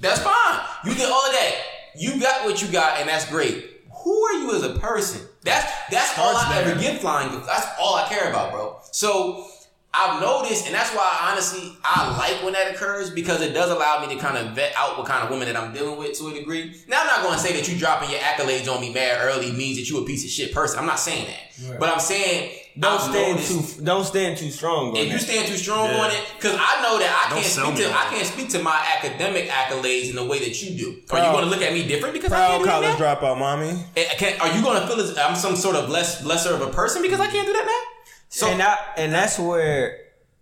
That's 0.00 0.20
fine. 0.20 0.60
You 0.84 0.94
did 0.94 1.08
all 1.10 1.26
of 1.26 1.32
that. 1.32 1.54
You 1.96 2.18
got 2.20 2.44
what 2.46 2.62
you 2.62 2.68
got, 2.68 2.98
and 3.00 3.08
that's 3.08 3.28
great. 3.28 3.68
Who 4.02 4.22
are 4.24 4.32
you 4.34 4.54
as 4.54 4.62
a 4.62 4.78
person? 4.78 5.20
That's 5.42 5.70
that's 5.90 6.18
all 6.18 6.34
I 6.36 6.60
ever 6.64 6.80
give 6.80 7.00
flying. 7.00 7.30
That's 7.46 7.66
all 7.78 7.96
I 7.96 8.08
care 8.08 8.30
about, 8.30 8.52
bro. 8.52 8.78
So 8.90 9.46
I've 9.94 10.20
noticed, 10.22 10.66
and 10.66 10.74
that's 10.74 10.90
why 10.94 11.28
honestly 11.30 11.76
I 11.84 12.16
like 12.16 12.42
when 12.42 12.54
that 12.54 12.74
occurs 12.74 13.10
because 13.10 13.42
it 13.42 13.52
does 13.52 13.70
allow 13.70 14.04
me 14.04 14.12
to 14.14 14.20
kind 14.20 14.38
of 14.38 14.54
vet 14.56 14.72
out 14.76 14.96
what 14.96 15.06
kind 15.06 15.22
of 15.22 15.30
woman 15.30 15.46
that 15.46 15.56
I'm 15.56 15.72
dealing 15.74 15.98
with 15.98 16.18
to 16.18 16.28
a 16.28 16.32
degree. 16.34 16.74
Now 16.88 17.02
I'm 17.02 17.06
not 17.06 17.22
going 17.22 17.34
to 17.34 17.40
say 17.40 17.52
that 17.52 17.68
you 17.70 17.78
dropping 17.78 18.10
your 18.10 18.20
accolades 18.20 18.72
on 18.74 18.80
me 18.80 18.92
mad 18.92 19.18
early 19.20 19.52
means 19.52 19.76
that 19.78 19.88
you 19.90 19.98
a 20.02 20.06
piece 20.06 20.24
of 20.24 20.30
shit 20.30 20.52
person. 20.54 20.78
I'm 20.78 20.86
not 20.86 20.98
saying 20.98 21.26
that, 21.26 21.68
Right. 21.70 21.78
but 21.78 21.90
I'm 21.90 22.00
saying 22.00 22.58
Don't 22.78 22.94
I've 22.94 23.02
stand 23.02 23.36
noticed- 23.36 23.76
too. 23.78 23.84
Don't 23.84 24.04
stand 24.04 24.38
too 24.38 24.50
strong. 24.50 24.90
On 24.90 24.96
it. 24.96 25.00
if 25.06 25.12
you 25.12 25.18
stand 25.18 25.46
too 25.48 25.56
strong 25.58 25.90
Yeah. 25.90 25.98
on 26.04 26.10
it, 26.10 26.20
because 26.36 26.54
I 26.58 26.80
know 26.82 26.98
that 26.98 27.12
I 27.26 27.30
Don't 27.30 27.42
can't 27.42 27.52
speak 27.52 27.74
to 27.76 27.90
on 27.90 27.92
I 27.92 28.10
can't 28.10 28.26
speak 28.26 28.48
to 28.50 28.58
my 28.62 28.86
academic 28.96 29.48
accolades 29.50 30.08
in 30.10 30.16
the 30.16 30.24
way 30.24 30.38
that 30.40 30.62
you 30.62 30.76
do. 30.78 31.02
Are 31.10 31.18
you 31.18 31.32
going 31.32 31.44
to 31.44 31.50
look 31.50 31.60
at 31.62 31.72
me 31.74 31.86
different 31.86 32.14
because 32.14 32.32
I 32.32 32.36
Proud 32.36 32.50
can't 32.50 32.64
do 32.64 32.70
college 32.70 32.98
that? 32.98 33.20
dropout, 33.20 33.38
mommy. 33.38 33.84
Eh, 33.96 34.04
Can, 34.16 34.40
are 34.40 34.56
you 34.56 34.62
going 34.62 34.80
to 34.80 34.86
feel 34.86 35.00
as 35.00 35.16
I'm 35.18 35.36
some 35.36 35.54
sort 35.56 35.76
of 35.76 35.90
less 35.90 36.24
lesser 36.24 36.54
of 36.54 36.62
a 36.62 36.70
person 36.70 37.02
because 37.02 37.20
I 37.20 37.26
can't 37.26 37.46
do 37.46 37.52
that 37.52 37.66
now? 37.66 38.02
So 38.30 38.46
and 38.48 38.62
I, 38.62 38.78
and 38.96 39.12
that's 39.12 39.38
where 39.38 39.98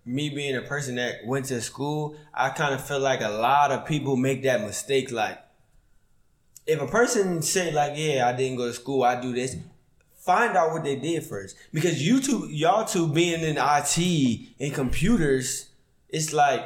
me 0.06 0.30
being 0.30 0.56
a 0.56 0.62
person 0.62 0.94
that 0.96 1.26
went 1.26 1.46
to 1.46 1.60
school, 1.60 2.14
I 2.32 2.50
kind 2.50 2.72
of 2.74 2.86
feel 2.86 3.00
like 3.00 3.20
a 3.22 3.28
lot 3.28 3.72
of 3.72 3.84
people 3.86 4.16
make 4.16 4.44
that 4.44 4.60
mistake. 4.60 5.10
Like, 5.10 5.38
if 6.66 6.80
a 6.80 6.86
person 6.86 7.42
say 7.42 7.72
like, 7.72 7.94
"Yeah, 7.96 8.28
I 8.28 8.32
didn't 8.32 8.56
go 8.56 8.66
to 8.66 8.72
school, 8.72 9.02
I 9.02 9.20
do 9.20 9.32
this," 9.34 9.56
find 10.20 10.56
out 10.56 10.72
what 10.72 10.84
they 10.84 10.96
did 10.96 11.24
first. 11.24 11.56
Because 11.72 12.06
you 12.06 12.20
two, 12.20 12.46
y'all 12.50 12.84
two 12.84 13.08
being 13.08 13.40
in 13.42 13.56
IT 13.58 14.48
and 14.60 14.72
computers, 14.74 15.70
it's 16.08 16.32
like 16.32 16.62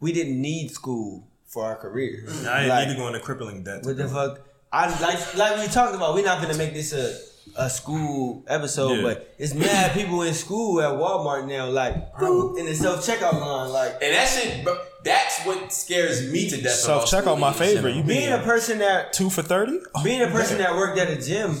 we 0.00 0.12
didn't 0.12 0.40
need 0.40 0.70
school 0.72 1.26
for 1.46 1.64
our 1.64 1.76
careers. 1.76 2.46
I 2.46 2.60
didn't 2.62 2.68
Like, 2.68 2.88
need 2.88 2.94
to 2.94 3.00
go 3.00 3.06
into 3.06 3.20
crippling 3.20 3.62
debt. 3.62 3.84
what 3.84 3.96
the 3.96 4.08
fuck? 4.08 4.40
I 4.72 4.88
like 5.00 5.34
like 5.36 5.58
we 5.60 5.72
talked 5.72 5.94
about. 5.94 6.14
We're 6.14 6.24
not 6.24 6.42
gonna 6.42 6.56
make 6.58 6.74
this 6.74 6.92
a 6.92 7.16
a 7.56 7.70
school 7.70 8.44
episode, 8.48 8.96
Yeah. 8.96 9.02
but 9.02 9.34
it's 9.38 9.54
mad 9.54 9.92
people 9.92 10.20
in 10.22 10.34
school 10.34 10.80
at 10.80 10.90
Walmart 10.90 11.46
now, 11.46 11.68
like 11.70 12.12
boop, 12.16 12.58
in 12.58 12.66
the 12.66 12.74
self 12.74 13.06
checkout 13.06 13.40
line, 13.40 13.70
like 13.70 13.92
and 14.02 14.12
that 14.14 14.28
shit, 14.28 14.64
bro, 14.64 14.76
that's 15.04 15.40
what 15.46 15.72
scares 15.72 16.30
me 16.30 16.50
to 16.50 16.60
death. 16.60 16.72
Self 16.72 17.08
about 17.10 17.24
checkout, 17.24 17.38
my 17.38 17.52
school 17.52 17.66
favorite. 17.66 17.94
You 17.94 18.02
being 18.02 18.32
a 18.32 18.38
person 18.40 18.78
that 18.80 19.12
two 19.12 19.30
for 19.30 19.42
thirty? 19.42 19.78
being 20.02 20.20
a 20.22 20.26
oh, 20.26 20.30
person 20.32 20.58
that 20.58 20.74
worked 20.74 20.98
at 20.98 21.08
a 21.08 21.22
gym. 21.24 21.56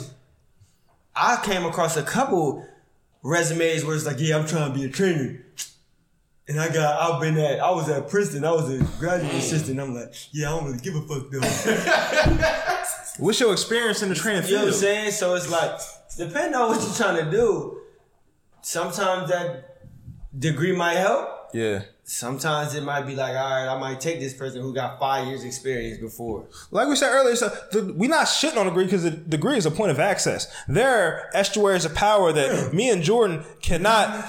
I 1.16 1.40
came 1.44 1.64
across 1.64 1.96
a 1.96 2.02
couple 2.02 2.66
resumes 3.22 3.84
where 3.84 3.96
it's 3.96 4.04
like, 4.06 4.16
yeah, 4.20 4.36
I'm 4.36 4.46
trying 4.46 4.72
to 4.72 4.78
be 4.78 4.84
a 4.84 4.88
trainer. 4.90 5.42
And 6.48 6.60
I 6.60 6.68
got, 6.72 7.00
I've 7.00 7.20
been 7.20 7.36
at, 7.38 7.58
I 7.58 7.70
was 7.72 7.88
at 7.88 8.08
Princeton, 8.08 8.44
I 8.44 8.52
was 8.52 8.70
a 8.70 8.84
graduate 9.00 9.34
assistant. 9.34 9.80
I'm 9.80 9.94
like, 9.94 10.14
yeah, 10.32 10.52
I 10.52 10.56
don't 10.56 10.66
really 10.66 10.78
give 10.78 10.94
a 10.94 11.00
fuck 11.02 11.30
though. 11.30 12.82
What's 13.24 13.40
your 13.40 13.52
experience 13.52 14.02
in 14.02 14.10
the 14.10 14.14
training 14.14 14.44
You 14.44 14.52
know 14.52 14.56
what 14.58 14.64
I'm 14.66 14.70
field? 14.72 14.80
saying? 14.82 15.10
So 15.12 15.34
it's 15.34 15.50
like, 15.50 15.80
depending 16.16 16.54
on 16.54 16.68
what 16.68 16.80
you're 16.82 16.94
trying 16.94 17.24
to 17.24 17.30
do, 17.30 17.80
sometimes 18.62 19.28
that 19.30 19.78
degree 20.38 20.76
might 20.76 20.96
help. 20.96 21.50
Yeah. 21.54 21.82
Sometimes 22.08 22.72
it 22.76 22.84
might 22.84 23.02
be 23.02 23.16
like, 23.16 23.34
all 23.34 23.50
right, 23.50 23.66
I 23.66 23.76
might 23.80 24.00
take 24.00 24.20
this 24.20 24.32
person 24.32 24.62
who 24.62 24.72
got 24.72 25.00
five 25.00 25.26
years 25.26 25.42
experience 25.42 25.98
before. 25.98 26.46
Like 26.70 26.86
we 26.86 26.94
said 26.94 27.10
earlier, 27.12 27.34
so 27.34 27.48
the, 27.72 27.92
we 27.94 28.06
not 28.06 28.26
shitting 28.28 28.56
on 28.56 28.66
degree 28.66 28.84
because 28.84 29.02
the 29.02 29.10
degree 29.10 29.56
is 29.56 29.66
a 29.66 29.72
point 29.72 29.90
of 29.90 29.98
access. 29.98 30.46
There 30.68 30.88
are 30.88 31.30
estuaries 31.34 31.84
of 31.84 31.96
power 31.96 32.32
that 32.32 32.72
me 32.72 32.90
and 32.90 33.02
Jordan 33.02 33.44
cannot 33.60 34.24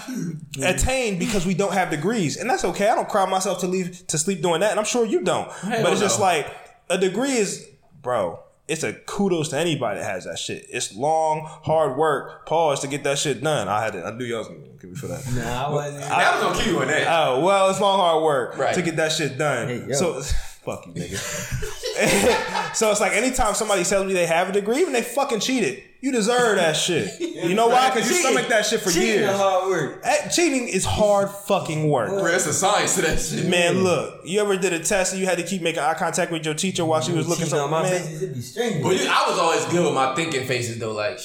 attain 0.63 1.19
because 1.19 1.45
we 1.45 1.53
don't 1.53 1.73
have 1.73 1.91
degrees, 1.91 2.35
and 2.37 2.49
that's 2.49 2.65
okay. 2.65 2.89
I 2.89 2.95
don't 2.95 3.07
cry 3.07 3.27
myself 3.29 3.59
to 3.59 3.67
leave 3.67 4.07
to 4.07 4.17
sleep 4.17 4.41
doing 4.41 4.61
that, 4.61 4.71
and 4.71 4.79
I'm 4.79 4.85
sure 4.85 5.05
you 5.05 5.21
don't. 5.21 5.47
but 5.63 5.91
it's 5.91 6.01
just 6.01 6.19
like 6.19 6.47
a 6.89 6.97
degree 6.97 7.33
is, 7.33 7.69
bro. 8.01 8.39
It's 8.67 8.83
a 8.83 8.91
kudos 8.93 9.49
to 9.49 9.57
anybody 9.57 9.99
that 10.01 10.05
has 10.11 10.25
that 10.25 10.37
shit. 10.37 10.65
It's 10.69 10.93
long, 10.93 11.43
hard 11.45 11.97
work. 11.97 12.45
Pause 12.45 12.81
to 12.81 12.87
get 12.87 13.03
that 13.05 13.17
shit 13.17 13.41
done. 13.41 13.67
I 13.69 13.81
had 13.81 13.93
to. 13.93 14.03
I 14.05 14.11
knew 14.11 14.25
y'all 14.25 14.39
was 14.39 14.47
gonna 14.49 14.59
give 14.81 14.89
me 14.89 14.95
for 14.97 15.07
that. 15.07 15.23
Nah, 15.33 15.67
I 15.67 15.69
wasn't. 15.71 16.01
That 16.01 16.33
was 16.35 16.43
gonna 16.43 16.57
keep 16.57 16.67
you 16.73 16.79
on 16.81 16.87
that. 16.87 17.07
Oh 17.07 17.45
well, 17.45 17.69
it's 17.69 17.79
long 17.79 17.97
hard 17.99 18.23
work 18.23 18.57
Right. 18.57 18.75
to 18.75 18.81
get 18.81 18.97
that 18.97 19.11
shit 19.13 19.37
done. 19.37 19.67
Hey, 19.69 19.85
yo. 19.87 19.93
so 19.93 20.21
fuck 20.65 20.85
you, 20.87 20.93
nigga. 20.93 21.15
so 22.75 22.91
it's 22.91 22.99
like 22.99 23.13
anytime 23.13 23.53
somebody 23.53 23.83
tells 23.85 24.05
me 24.05 24.13
they 24.13 24.25
have 24.25 24.49
a 24.49 24.51
degree, 24.51 24.79
even 24.81 24.91
they 24.93 25.01
fucking 25.01 25.39
cheated, 25.39 25.81
you 26.07 26.11
deserve 26.13 26.55
that 26.57 26.73
shit. 26.75 27.19
You 27.37 27.53
know 27.53 27.67
why? 27.67 27.89
Because 27.91 28.09
you 28.09 28.15
Cheating- 28.17 28.31
stomach 28.31 28.49
that 28.49 28.65
shit 28.65 28.81
for 28.81 28.89
cheating 28.89 29.09
years. 29.19 29.29
is 29.29 29.37
hard 29.37 29.69
work. 29.69 30.03
Cheating 30.31 30.67
is 30.67 30.83
hard 30.83 31.29
fucking 31.29 31.87
work. 31.87 32.09
Bro, 32.09 32.25
it's 32.25 32.47
a 32.47 32.53
science 32.53 32.95
to 32.95 33.01
that 33.03 33.19
shit. 33.19 33.45
Man, 33.47 33.83
look, 33.83 34.21
you 34.25 34.41
ever 34.41 34.57
did 34.57 34.73
a 34.73 34.79
test 34.79 35.13
and 35.13 35.21
you 35.21 35.27
had 35.27 35.37
to 35.37 35.43
keep 35.43 35.61
making 35.61 35.81
eye 35.81 35.93
contact 35.93 36.31
with 36.31 36.43
your 36.43 36.55
teacher 36.55 36.83
while 36.83 36.99
she 36.99 37.11
was 37.11 37.27
mm, 37.27 37.29
looking 37.29 37.45
Cheating 37.45 37.59
on 37.59 37.69
something? 37.69 37.71
my 37.83 37.89
Man, 37.91 38.01
faces, 38.01 38.23
it 38.23 38.33
be 38.33 38.41
strange. 38.41 38.83
But 38.83 38.99
you, 38.99 39.07
I 39.07 39.29
was 39.29 39.37
always 39.39 39.65
good 39.65 39.85
with 39.85 39.93
my 39.93 40.15
thinking 40.15 40.47
faces 40.47 40.79
though. 40.79 40.93
Like, 40.93 41.19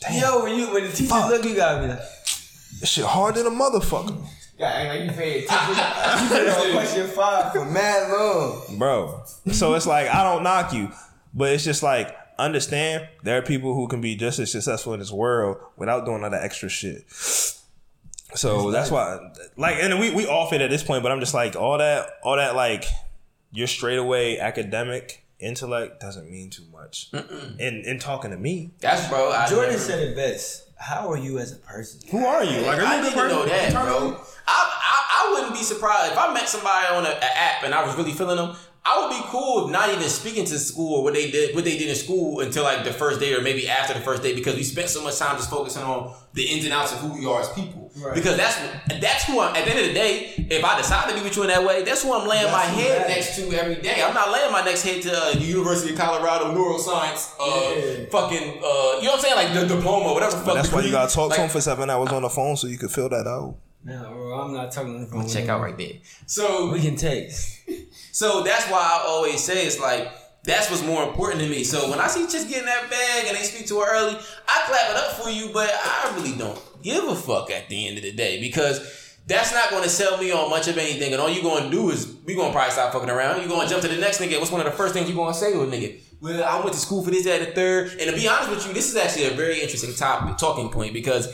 damn, 0.00 0.20
Yo, 0.22 0.42
when 0.44 0.56
you 0.56 0.72
when 0.72 0.84
the 0.84 0.92
teacher 0.92 1.08
Fuck. 1.10 1.28
look, 1.30 1.44
you 1.44 1.56
gotta 1.56 1.80
be 1.82 1.88
like, 1.88 1.98
this 1.98 2.88
shit 2.88 3.04
hard 3.04 3.34
than 3.34 3.46
a 3.46 3.50
motherfucker, 3.50 4.16
yeah, 4.58 4.68
act 4.68 4.88
like 4.90 5.10
you 5.10 5.10
paid 5.10 5.44
attention. 5.44 5.74
you 6.22 6.28
put 6.28 6.48
on 6.66 6.72
question 6.72 7.08
five 7.08 7.52
for 7.52 7.64
mad 7.64 8.12
long. 8.12 8.78
bro. 8.78 9.22
So 9.52 9.74
it's 9.74 9.86
like 9.88 10.06
I 10.08 10.22
don't 10.22 10.44
knock 10.44 10.72
you, 10.72 10.90
but 11.34 11.52
it's 11.52 11.64
just 11.64 11.82
like 11.82 12.14
understand 12.38 13.08
there 13.24 13.38
are 13.38 13.42
people 13.42 13.74
who 13.74 13.88
can 13.88 14.00
be 14.00 14.14
just 14.16 14.38
as 14.38 14.52
successful 14.52 14.92
in 14.94 15.00
this 15.00 15.10
world 15.12 15.58
without 15.76 16.04
doing 16.04 16.22
all 16.24 16.30
that 16.30 16.42
extra 16.44 16.68
shit. 16.68 17.04
So 18.34 18.70
that's 18.70 18.90
why, 18.90 19.18
like, 19.56 19.76
and 19.76 19.98
we 19.98 20.10
we 20.14 20.26
all 20.26 20.48
fit 20.50 20.60
at 20.60 20.68
this 20.70 20.82
point, 20.82 21.02
but 21.02 21.10
I'm 21.10 21.20
just 21.20 21.32
like 21.34 21.56
all 21.56 21.78
that, 21.78 22.10
all 22.22 22.36
that, 22.36 22.54
like, 22.54 22.84
your 23.50 23.66
straightaway 23.66 24.36
academic 24.38 25.24
intellect 25.40 26.00
doesn't 26.00 26.30
mean 26.30 26.50
too 26.50 26.64
much. 26.70 27.10
In 27.58 27.82
in 27.86 27.98
talking 27.98 28.30
to 28.30 28.36
me, 28.36 28.70
that's 28.80 29.08
bro. 29.08 29.30
I 29.30 29.48
Jordan 29.48 29.70
never- 29.72 29.82
said 29.82 29.98
it 30.00 30.14
best. 30.16 30.64
How 30.80 31.10
are 31.10 31.16
you 31.18 31.38
as 31.38 31.52
a 31.52 31.56
person? 31.56 32.00
who 32.10 32.24
are 32.24 32.44
you? 32.44 32.60
Like, 32.60 32.78
are 32.78 32.82
you 32.82 32.86
I 32.86 32.94
a 32.98 33.02
need 33.02 33.14
good 33.14 33.28
to 33.28 33.34
know 33.34 33.44
that, 33.46 33.66
Internally? 33.68 34.10
bro. 34.10 34.20
I, 34.46 34.72
I 34.74 35.26
I 35.26 35.32
wouldn't 35.32 35.54
be 35.54 35.62
surprised 35.64 36.12
if 36.12 36.18
I 36.18 36.32
met 36.32 36.48
somebody 36.48 36.86
on 36.94 37.04
an 37.04 37.16
app 37.20 37.64
and 37.64 37.74
I 37.74 37.84
was 37.84 37.96
really 37.96 38.12
feeling 38.12 38.36
them. 38.36 38.54
I 38.84 39.02
would 39.02 39.10
be 39.10 39.20
cool 39.28 39.64
with 39.64 39.72
not 39.72 39.90
even 39.90 40.08
speaking 40.08 40.46
to 40.46 40.58
school 40.58 40.96
or 40.96 41.04
what 41.04 41.12
they 41.12 41.30
did 41.30 41.54
what 41.54 41.64
they 41.64 41.76
did 41.76 41.88
in 41.90 41.94
school 41.94 42.40
until 42.40 42.64
like 42.64 42.84
the 42.84 42.92
first 42.92 43.20
day 43.20 43.34
or 43.34 43.42
maybe 43.42 43.68
after 43.68 43.92
the 43.92 44.00
first 44.00 44.22
day 44.22 44.34
because 44.34 44.54
we 44.56 44.62
spent 44.62 44.88
so 44.88 45.02
much 45.04 45.18
time 45.18 45.36
just 45.36 45.50
focusing 45.50 45.82
on 45.82 46.14
the 46.32 46.44
ins 46.44 46.64
and 46.64 46.72
outs 46.72 46.92
of 46.92 47.00
who 47.00 47.12
we 47.12 47.26
are 47.26 47.40
as 47.40 47.48
people. 47.52 47.90
Right. 47.96 48.14
Because 48.14 48.36
that's 48.38 48.56
that's 49.00 49.24
who 49.24 49.40
I'm. 49.40 49.54
At 49.56 49.64
the 49.66 49.70
end 49.72 49.80
of 49.80 49.86
the 49.88 49.92
day, 49.94 50.32
if 50.50 50.64
I 50.64 50.78
decide 50.78 51.08
to 51.10 51.14
be 51.16 51.22
with 51.22 51.36
you 51.36 51.42
in 51.42 51.48
that 51.48 51.64
way, 51.64 51.82
that's 51.82 52.02
who 52.02 52.14
I'm 52.14 52.26
laying 52.28 52.44
my 52.46 52.64
That's 52.64 52.70
who 52.76 52.80
head 52.80 53.00
that- 53.02 53.08
next 53.08 53.36
to 53.36 53.52
every 53.60 53.74
day. 53.76 54.02
I'm 54.02 54.14
not 54.14 54.30
laying 54.32 54.52
my 54.52 54.62
next 54.62 54.82
head 54.84 55.02
to 55.02 55.12
uh, 55.12 55.32
the 55.32 55.40
University 55.40 55.92
of 55.92 55.98
Colorado 55.98 56.54
neuroscience, 56.54 57.32
uh, 57.40 57.74
Yeah. 57.74 58.06
fucking, 58.10 58.38
uh, 58.48 58.98
you 59.00 59.04
know 59.04 59.10
what 59.10 59.14
I'm 59.14 59.20
saying, 59.20 59.34
like 59.36 59.52
the 59.52 59.74
diploma, 59.76 60.12
whatever. 60.14 60.40
But 60.46 60.54
that's 60.54 60.72
why 60.72 60.80
you 60.82 60.92
gotta 60.92 61.12
talk 61.12 61.34
to 61.34 61.40
him 61.40 61.50
for 61.50 61.60
seven 61.60 61.90
hours 61.90 62.10
on 62.10 62.22
the 62.22 62.30
phone 62.30 62.56
so 62.56 62.68
you 62.68 62.78
could 62.78 62.90
fill 62.92 63.08
that 63.10 63.26
out. 63.26 63.56
No, 63.84 64.12
bro, 64.12 64.40
I'm 64.40 64.52
not 64.52 64.70
talking 64.72 64.94
on 64.94 65.00
the 65.02 65.06
phone. 65.08 65.28
Check 65.28 65.48
out 65.48 65.60
right 65.60 65.76
there. 65.76 65.92
So 66.26 66.70
We 66.72 66.80
can 66.80 66.96
text. 66.96 67.56
So 68.18 68.42
that's 68.42 68.68
why 68.68 68.78
I 68.78 69.04
always 69.06 69.44
say 69.44 69.64
it's 69.64 69.78
like 69.78 70.10
that's 70.42 70.68
what's 70.72 70.84
more 70.84 71.04
important 71.04 71.40
to 71.40 71.48
me. 71.48 71.62
So 71.62 71.88
when 71.88 72.00
I 72.00 72.08
see 72.08 72.22
just 72.22 72.48
getting 72.48 72.64
that 72.64 72.90
bag 72.90 73.26
and 73.28 73.36
they 73.36 73.44
speak 73.44 73.68
to 73.68 73.78
her 73.78 73.86
early, 73.94 74.18
I 74.48 74.64
clap 74.66 74.90
it 74.90 74.96
up 74.96 75.12
for 75.12 75.30
you, 75.30 75.50
but 75.54 75.70
I 75.72 76.12
really 76.16 76.36
don't 76.36 76.60
give 76.82 77.04
a 77.04 77.14
fuck 77.14 77.48
at 77.52 77.68
the 77.68 77.86
end 77.86 77.96
of 77.96 78.02
the 78.02 78.10
day 78.10 78.40
because 78.40 79.16
that's 79.28 79.52
not 79.52 79.70
going 79.70 79.84
to 79.84 79.88
sell 79.88 80.18
me 80.18 80.32
on 80.32 80.50
much 80.50 80.66
of 80.66 80.76
anything. 80.78 81.12
And 81.12 81.22
all 81.22 81.30
you're 81.30 81.44
going 81.44 81.62
to 81.62 81.70
do 81.70 81.90
is 81.90 82.12
we 82.24 82.34
going 82.34 82.48
to 82.48 82.52
probably 82.52 82.72
stop 82.72 82.92
fucking 82.92 83.08
around. 83.08 83.38
You're 83.38 83.48
going 83.48 83.68
to 83.68 83.72
jump 83.72 83.82
to 83.82 83.88
the 83.88 84.00
next 84.00 84.18
nigga. 84.18 84.40
What's 84.40 84.50
one 84.50 84.62
of 84.62 84.66
the 84.66 84.76
first 84.76 84.94
things 84.94 85.08
you're 85.08 85.14
going 85.14 85.32
to 85.32 85.38
say 85.38 85.52
to 85.52 85.62
a 85.62 85.66
nigga? 85.68 86.00
Well, 86.20 86.42
I 86.42 86.58
went 86.58 86.72
to 86.72 86.80
school 86.80 87.04
for 87.04 87.12
this, 87.12 87.24
and 87.24 87.46
the 87.46 87.52
third. 87.52 87.92
And 88.00 88.10
to 88.10 88.16
be 88.16 88.26
honest 88.26 88.50
with 88.50 88.66
you, 88.66 88.74
this 88.74 88.90
is 88.90 88.96
actually 88.96 89.26
a 89.26 89.30
very 89.30 89.60
interesting 89.60 89.94
topic, 89.94 90.38
talking 90.38 90.70
point 90.70 90.92
because 90.92 91.28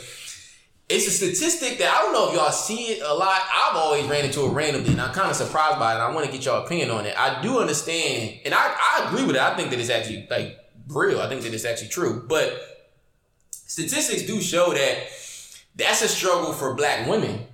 it's 0.87 1.07
a 1.07 1.11
statistic 1.11 1.79
that 1.79 1.91
I 1.91 2.01
don't 2.03 2.13
know 2.13 2.29
if 2.29 2.35
y'all 2.35 2.51
see 2.51 2.93
it 2.93 3.01
a 3.01 3.13
lot. 3.13 3.41
I've 3.41 3.75
always 3.75 4.05
ran 4.05 4.25
into 4.25 4.45
it 4.45 4.49
randomly, 4.49 4.91
and 4.91 5.01
I'm 5.01 5.13
kind 5.13 5.29
of 5.29 5.35
surprised 5.35 5.79
by 5.79 5.95
it. 5.95 5.97
I 5.97 6.13
want 6.13 6.25
to 6.27 6.31
get 6.31 6.45
your 6.45 6.63
opinion 6.63 6.91
on 6.91 7.05
it. 7.05 7.17
I 7.17 7.41
do 7.41 7.59
understand, 7.59 8.39
and 8.45 8.53
I, 8.53 8.75
I 8.77 9.07
agree 9.07 9.25
with 9.25 9.35
it. 9.35 9.41
I 9.41 9.55
think 9.55 9.71
that 9.71 9.79
it's 9.79 9.89
actually 9.89 10.27
like 10.29 10.59
real. 10.87 11.21
I 11.21 11.27
think 11.27 11.41
that 11.41 11.53
it's 11.53 11.65
actually 11.65 11.87
true. 11.87 12.23
But 12.27 12.53
statistics 13.49 14.23
do 14.23 14.39
show 14.41 14.73
that 14.73 15.07
that's 15.75 16.03
a 16.03 16.07
struggle 16.07 16.53
for 16.53 16.75
black 16.75 17.07
women 17.07 17.47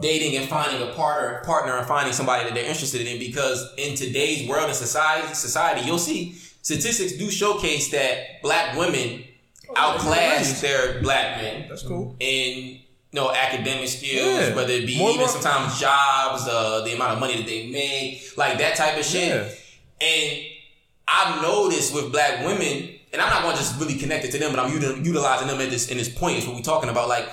dating 0.00 0.36
and 0.36 0.48
finding 0.48 0.86
a 0.88 0.92
partner 0.92 1.42
partner 1.44 1.76
and 1.76 1.86
finding 1.86 2.12
somebody 2.12 2.44
that 2.44 2.54
they're 2.54 2.64
interested 2.64 3.06
in 3.06 3.18
because 3.18 3.72
in 3.76 3.96
today's 3.96 4.48
world 4.48 4.66
and 4.66 4.74
society 4.74 5.34
society 5.34 5.84
you'll 5.84 5.98
see 5.98 6.32
statistics 6.62 7.12
do 7.12 7.30
showcase 7.30 7.90
that 7.90 8.40
black 8.42 8.76
women 8.76 9.24
outclass 9.76 10.60
their 10.60 11.00
black 11.02 11.40
men 11.42 11.66
That's 11.68 11.82
cool. 11.82 12.16
in 12.20 12.78
you 13.12 13.16
know 13.20 13.32
academic 13.32 13.88
skills, 13.88 14.48
Yeah. 14.48 14.54
whether 14.54 14.72
it 14.72 14.86
be 14.86 14.98
More 14.98 15.10
even 15.10 15.28
sometimes 15.28 15.80
jobs, 15.80 16.46
uh, 16.48 16.82
the 16.84 16.94
amount 16.94 17.14
of 17.14 17.18
money 17.20 17.36
that 17.36 17.46
they 17.46 17.66
make, 17.68 18.36
like 18.36 18.58
that 18.58 18.76
type 18.76 18.98
of 18.98 19.04
shit. 19.04 19.28
Yeah. 19.28 20.06
And 20.06 20.46
I've 21.08 21.42
noticed 21.42 21.92
with 21.92 22.12
black 22.12 22.44
women, 22.44 22.88
and 23.12 23.20
I'm 23.20 23.28
not 23.30 23.42
going 23.42 23.56
to 23.56 23.60
just 23.60 23.80
really 23.80 23.96
connect 23.98 24.24
it 24.24 24.30
to 24.32 24.38
them, 24.38 24.52
but 24.52 24.60
I'm 24.60 24.70
util- 24.70 25.04
utilizing 25.04 25.48
them 25.48 25.60
at 25.60 25.70
this 25.70 25.88
in 25.88 25.98
this 25.98 26.08
point 26.08 26.38
is 26.38 26.46
what 26.46 26.54
we're 26.54 26.62
talking 26.62 26.88
about. 26.88 27.08
Like 27.08 27.28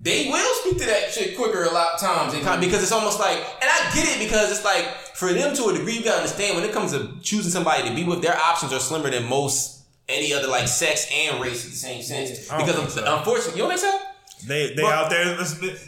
they 0.00 0.28
will 0.30 0.54
speak 0.62 0.78
to 0.78 0.86
that 0.86 1.10
shit 1.12 1.36
quicker 1.36 1.64
a 1.64 1.70
lot 1.70 1.94
of 1.94 2.00
times 2.00 2.34
kind 2.42 2.60
because 2.60 2.82
it's 2.82 2.92
almost 2.92 3.20
like, 3.20 3.38
and 3.38 3.70
I 3.70 3.90
get 3.94 4.06
it 4.08 4.18
because 4.24 4.50
it's 4.50 4.64
like 4.64 4.86
for 5.14 5.32
them 5.32 5.54
to 5.56 5.64
a 5.68 5.72
degree, 5.74 5.94
you 5.98 6.04
gotta 6.04 6.18
understand 6.22 6.56
when 6.56 6.64
it 6.64 6.72
comes 6.72 6.92
to 6.92 7.14
choosing 7.22 7.50
somebody 7.50 7.88
to 7.88 7.94
be 7.94 8.04
with, 8.04 8.22
their 8.22 8.36
options 8.36 8.72
are 8.72 8.80
slimmer 8.80 9.10
than 9.10 9.28
most 9.28 9.83
any 10.08 10.32
other 10.32 10.48
like 10.48 10.68
sex 10.68 11.08
and 11.12 11.40
race 11.40 11.64
at 11.64 11.70
the 11.70 11.76
same 11.76 12.02
sense. 12.02 12.30
Because 12.48 12.94
so. 12.94 13.16
unfortunately, 13.16 13.60
you 13.60 13.68
don't 13.68 13.78
think 13.78 13.80
so? 13.80 14.00
They 14.46 14.74
they 14.74 14.82
But- 14.82 14.92
out 14.92 15.10
there. 15.10 15.36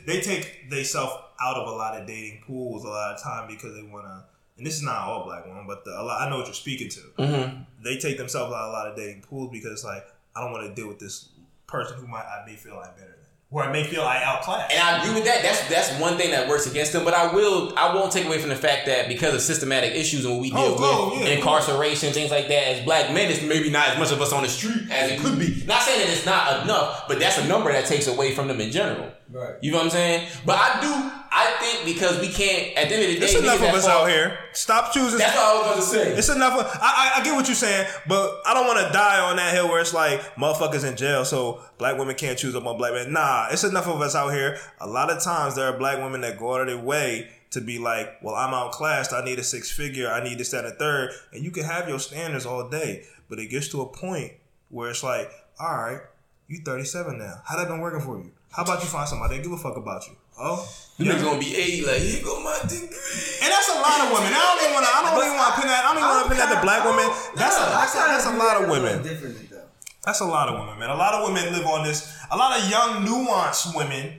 They 0.06 0.20
take 0.20 0.70
themselves 0.70 1.12
out 1.40 1.56
of 1.56 1.68
a 1.68 1.72
lot 1.72 2.01
of 2.01 2.06
dating 2.06 2.43
pools 2.47 2.84
a 2.84 2.88
lot 2.88 3.14
of 3.14 3.22
time 3.22 3.47
because 3.47 3.74
they 3.74 3.82
want 3.82 4.06
to. 4.06 4.24
And 4.56 4.66
this 4.66 4.74
is 4.76 4.82
not 4.82 4.97
all 5.02 5.24
black 5.24 5.44
women, 5.44 5.66
but 5.66 5.84
the, 5.84 5.90
a 5.90 6.02
lot, 6.02 6.22
I 6.22 6.30
know 6.30 6.38
what 6.38 6.47
you're 6.47 6.55
speaking 6.55 6.88
to. 6.88 7.01
Mm-hmm. 7.18 7.62
They 7.84 7.98
take 7.98 8.16
themselves 8.16 8.55
out 8.55 8.62
of 8.62 8.68
a 8.70 8.72
lot 8.72 8.86
of 8.86 8.97
dating 8.97 9.20
pools 9.20 9.51
because 9.52 9.70
it's 9.72 9.84
like 9.84 10.06
I 10.34 10.40
don't 10.40 10.51
want 10.52 10.66
to 10.66 10.74
deal 10.74 10.88
with 10.88 10.98
this 10.98 11.28
person 11.66 11.98
who 11.98 12.06
might 12.06 12.24
I 12.24 12.44
may 12.47 12.55
feel 12.55 12.74
I'm 12.74 12.94
better 12.94 13.15
or 13.51 13.62
I 13.62 13.70
may 13.70 13.85
feel 13.85 14.02
I 14.02 14.23
outclass. 14.24 14.70
And 14.73 14.81
I 14.82 14.98
agree 15.01 15.14
with 15.14 15.24
that. 15.24 15.40
That's 15.43 15.68
that's 15.68 16.01
one 16.01 16.16
thing 16.16 16.32
that 16.32 16.48
works 16.48 16.66
against 16.66 16.93
them. 16.93 17.05
But 17.05 17.14
I 17.14 17.32
will 17.32 17.73
I 17.77 17.94
won't 17.94 18.10
take 18.12 18.27
away 18.27 18.39
from 18.40 18.48
the 18.51 18.56
fact 18.56 18.86
that 18.86 19.06
because 19.09 19.35
of 19.35 19.40
systematic 19.40 19.93
issues 19.94 20.24
and 20.24 20.35
what 20.35 20.43
we 20.43 20.51
deal 20.51 20.59
Oh, 20.59 20.73
with, 20.73 20.81
oh, 20.82 21.20
yeah. 21.20 21.35
incarceration, 21.36 22.12
things 22.12 22.31
like 22.32 22.48
that, 22.48 22.66
as 22.68 22.85
black 22.85 23.12
men, 23.14 23.31
it's 23.31 23.43
maybe 23.43 23.70
not 23.70 23.89
as 23.90 23.98
much 23.98 24.10
of 24.12 24.20
us 24.20 24.32
on 24.32 24.43
the 24.43 24.48
street 24.48 24.90
as 24.90 25.10
it 25.12 25.20
could 25.20 25.39
be. 25.39 25.62
Not 25.64 25.82
saying 25.82 26.01
that 26.06 26.12
it's 26.12 26.27
not 26.27 26.64
enough, 26.64 27.06
but 27.09 27.20
that's 27.20 27.39
a 27.39 27.47
number 27.47 27.70
that 27.73 27.86
takes 27.86 28.09
away 28.09 28.35
from 28.35 28.48
them 28.48 28.60
in 28.60 28.70
general. 28.73 29.10
Right. 29.31 29.55
You 29.60 29.70
know 29.73 29.78
what 29.78 29.85
I'm 29.85 29.90
saying? 29.90 30.28
But 30.44 30.56
I 30.59 30.81
do 30.81 31.25
I 31.38 31.50
think 31.60 31.84
because 31.84 32.18
we 32.18 32.28
can't 32.28 32.74
at 32.78 32.88
the 32.88 32.94
end 32.94 33.04
of 33.04 33.10
the 33.10 33.18
day, 33.20 33.26
It's 33.26 33.34
enough 33.34 33.60
of 33.60 33.74
us 33.74 33.86
fall- 33.86 34.04
out 34.04 34.08
here. 34.08 34.38
Stop 34.54 34.92
choosing. 34.94 35.18
That's 35.18 35.34
what 35.36 35.44
I 35.44 35.54
was 35.58 35.66
about 35.66 35.76
to 35.76 35.82
say. 35.82 36.12
It's 36.16 36.28
enough. 36.30 36.58
Of, 36.58 36.66
I, 36.80 37.12
I 37.16 37.20
I 37.20 37.24
get 37.24 37.34
what 37.34 37.46
you're 37.46 37.54
saying, 37.54 37.86
but 38.08 38.40
I 38.46 38.54
don't 38.54 38.66
want 38.66 38.86
to 38.86 38.90
die 38.92 39.20
on 39.20 39.36
that 39.36 39.52
hill 39.54 39.68
where 39.68 39.80
it's 39.80 39.92
like 39.92 40.20
motherfuckers 40.36 40.88
in 40.88 40.96
jail, 40.96 41.26
so 41.26 41.60
black 41.76 41.98
women 41.98 42.14
can't 42.14 42.38
choose 42.38 42.54
up 42.56 42.64
on 42.64 42.78
black 42.78 42.94
men. 42.94 43.12
Nah, 43.12 43.48
it's 43.50 43.64
enough 43.64 43.86
of 43.86 44.00
us 44.00 44.14
out 44.14 44.30
here. 44.32 44.58
A 44.80 44.86
lot 44.86 45.10
of 45.10 45.22
times 45.22 45.54
there 45.56 45.66
are 45.66 45.76
black 45.76 45.98
women 45.98 46.22
that 46.22 46.38
go 46.38 46.54
out 46.54 46.62
of 46.62 46.68
their 46.68 46.78
way 46.78 47.28
to 47.50 47.60
be 47.60 47.78
like, 47.78 48.16
well, 48.22 48.34
I'm 48.34 48.54
outclassed. 48.54 49.12
I 49.12 49.24
need 49.24 49.38
a 49.38 49.44
six 49.44 49.70
figure. 49.70 50.10
I 50.10 50.24
need 50.24 50.38
this, 50.38 50.50
that, 50.50 50.64
and 50.64 50.72
a 50.74 50.76
third. 50.76 51.12
And 51.32 51.44
you 51.44 51.50
can 51.50 51.64
have 51.64 51.88
your 51.88 51.98
standards 51.98 52.46
all 52.46 52.68
day, 52.68 53.04
but 53.28 53.38
it 53.38 53.46
gets 53.48 53.68
to 53.68 53.82
a 53.82 53.86
point 53.86 54.32
where 54.70 54.90
it's 54.90 55.02
like, 55.02 55.30
all 55.60 55.76
right, 55.76 56.00
you 56.48 56.60
37 56.64 57.18
now. 57.18 57.42
How 57.44 57.56
that 57.56 57.68
been 57.68 57.80
working 57.80 58.00
for 58.00 58.18
you? 58.18 58.32
How 58.50 58.62
about 58.62 58.80
you 58.82 58.88
find 58.88 59.06
somebody 59.08 59.36
that 59.36 59.42
give 59.42 59.52
a 59.52 59.56
fuck 59.58 59.76
about 59.76 60.06
you? 60.08 60.16
Oh, 60.38 60.68
You 60.98 61.06
niggas 61.06 61.22
gonna 61.22 61.38
be 61.40 61.56
80 61.56 61.86
like, 61.86 62.02
here 62.02 62.22
go 62.22 62.40
my 62.44 62.58
degree. 62.68 62.92
and 63.40 63.48
that's 63.48 63.68
a 63.72 63.80
lot 63.80 64.04
of 64.04 64.12
women. 64.12 64.32
I 64.32 64.40
don't 64.40 64.60
even 64.64 64.74
want 64.76 64.84
to. 64.84 64.92
I 64.92 65.00
don't 65.00 65.16
even 65.24 65.36
want 65.36 65.54
to 65.54 65.60
pin 65.60 65.68
that. 65.68 65.84
I 65.84 65.88
don't 65.88 65.96
even 65.96 66.08
want 66.12 66.22
to 66.24 66.28
pin 66.28 66.38
that 66.44 66.50
to 66.52 66.60
black 66.60 66.84
women. 66.84 67.08
That's 67.36 67.56
a, 67.56 67.64
that's 67.72 67.92
that's 67.94 68.26
a 68.26 68.36
lot 68.36 68.62
of 68.62 68.68
women. 68.68 69.02
Differently 69.02 69.48
though. 69.50 69.64
That's 70.04 70.20
a 70.20 70.26
lot 70.26 70.48
of 70.48 70.60
women, 70.60 70.78
man. 70.78 70.90
A 70.90 70.94
lot 70.94 71.14
of 71.14 71.26
women 71.26 71.52
live 71.52 71.66
on 71.66 71.84
this. 71.84 72.16
A 72.30 72.36
lot 72.36 72.58
of 72.58 72.68
young, 72.70 73.04
nuanced 73.04 73.74
women 73.74 74.18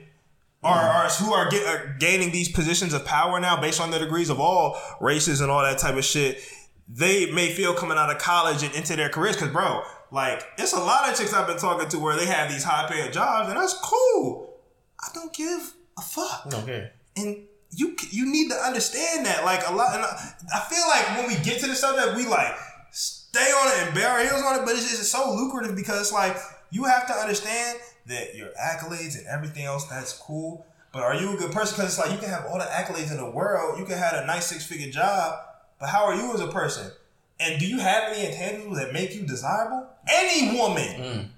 are, 0.62 0.76
mm-hmm. 0.76 1.24
are 1.24 1.24
who 1.24 1.32
are, 1.32 1.48
get, 1.48 1.66
are 1.66 1.96
gaining 1.98 2.30
these 2.30 2.50
positions 2.50 2.92
of 2.92 3.04
power 3.04 3.38
now, 3.40 3.60
based 3.60 3.80
on 3.80 3.90
their 3.90 4.00
degrees 4.00 4.28
of 4.28 4.40
all 4.40 4.76
races 5.00 5.40
and 5.40 5.50
all 5.50 5.62
that 5.62 5.78
type 5.78 5.96
of 5.96 6.04
shit. 6.04 6.42
They 6.88 7.30
may 7.30 7.52
feel 7.52 7.74
coming 7.74 7.96
out 7.96 8.10
of 8.10 8.18
college 8.18 8.62
and 8.62 8.74
into 8.74 8.96
their 8.96 9.08
careers, 9.08 9.36
because 9.36 9.52
bro, 9.52 9.82
like 10.10 10.42
it's 10.58 10.72
a 10.72 10.80
lot 10.80 11.08
of 11.08 11.16
chicks 11.16 11.32
I've 11.32 11.46
been 11.46 11.58
talking 11.58 11.88
to 11.88 11.98
where 11.98 12.16
they 12.16 12.26
have 12.26 12.50
these 12.50 12.64
high 12.64 12.88
paying 12.90 13.12
jobs, 13.12 13.48
and 13.48 13.58
that's 13.58 13.78
cool. 13.82 14.58
I 15.00 15.08
don't 15.14 15.32
give 15.32 15.74
a 15.98 16.02
fuck. 16.02 16.46
Okay. 16.46 16.90
and 17.16 17.44
you 17.70 17.96
you 18.10 18.30
need 18.30 18.48
to 18.48 18.56
understand 18.56 19.26
that 19.26 19.44
like 19.44 19.62
a 19.68 19.72
lot 19.72 19.94
and 19.94 20.02
I, 20.02 20.32
I 20.54 20.60
feel 20.60 20.86
like 20.88 21.18
when 21.18 21.28
we 21.28 21.44
get 21.44 21.60
to 21.60 21.66
the 21.66 21.74
subject 21.74 22.16
we 22.16 22.26
like 22.26 22.54
stay 22.90 23.40
on 23.40 23.68
it 23.68 23.86
and 23.86 23.94
bear 23.94 24.08
our 24.08 24.20
heels 24.20 24.42
on 24.42 24.58
it 24.58 24.64
but 24.64 24.74
it's 24.74 24.88
just 24.88 25.12
so 25.12 25.34
lucrative 25.34 25.76
because 25.76 26.00
it's 26.00 26.12
like 26.12 26.36
you 26.70 26.84
have 26.84 27.06
to 27.06 27.12
understand 27.12 27.78
that 28.08 28.34
your 28.34 28.48
accolades 28.60 29.16
and 29.16 29.26
everything 29.26 29.64
else 29.64 29.84
that's 29.84 30.12
cool. 30.14 30.66
But 30.92 31.02
are 31.02 31.14
you 31.14 31.34
a 31.34 31.36
good 31.36 31.52
person? 31.52 31.76
Because 31.76 31.96
it's 31.96 31.98
like 31.98 32.10
you 32.10 32.18
can 32.18 32.30
have 32.30 32.46
all 32.46 32.58
the 32.58 32.64
accolades 32.64 33.10
in 33.10 33.18
the 33.18 33.30
world. 33.30 33.78
You 33.78 33.84
can 33.84 33.98
have 33.98 34.14
a 34.14 34.26
nice 34.26 34.46
six 34.46 34.66
figure 34.66 34.90
job. 34.90 35.38
But 35.78 35.90
how 35.90 36.06
are 36.06 36.14
you 36.14 36.32
as 36.34 36.40
a 36.40 36.48
person? 36.48 36.90
And 37.38 37.60
do 37.60 37.66
you 37.66 37.78
have 37.78 38.12
any 38.12 38.26
intangibles 38.26 38.76
that 38.76 38.92
make 38.92 39.14
you 39.14 39.22
desirable? 39.22 39.86
Any 40.10 40.58
woman 40.58 41.00
mm. 41.00 41.28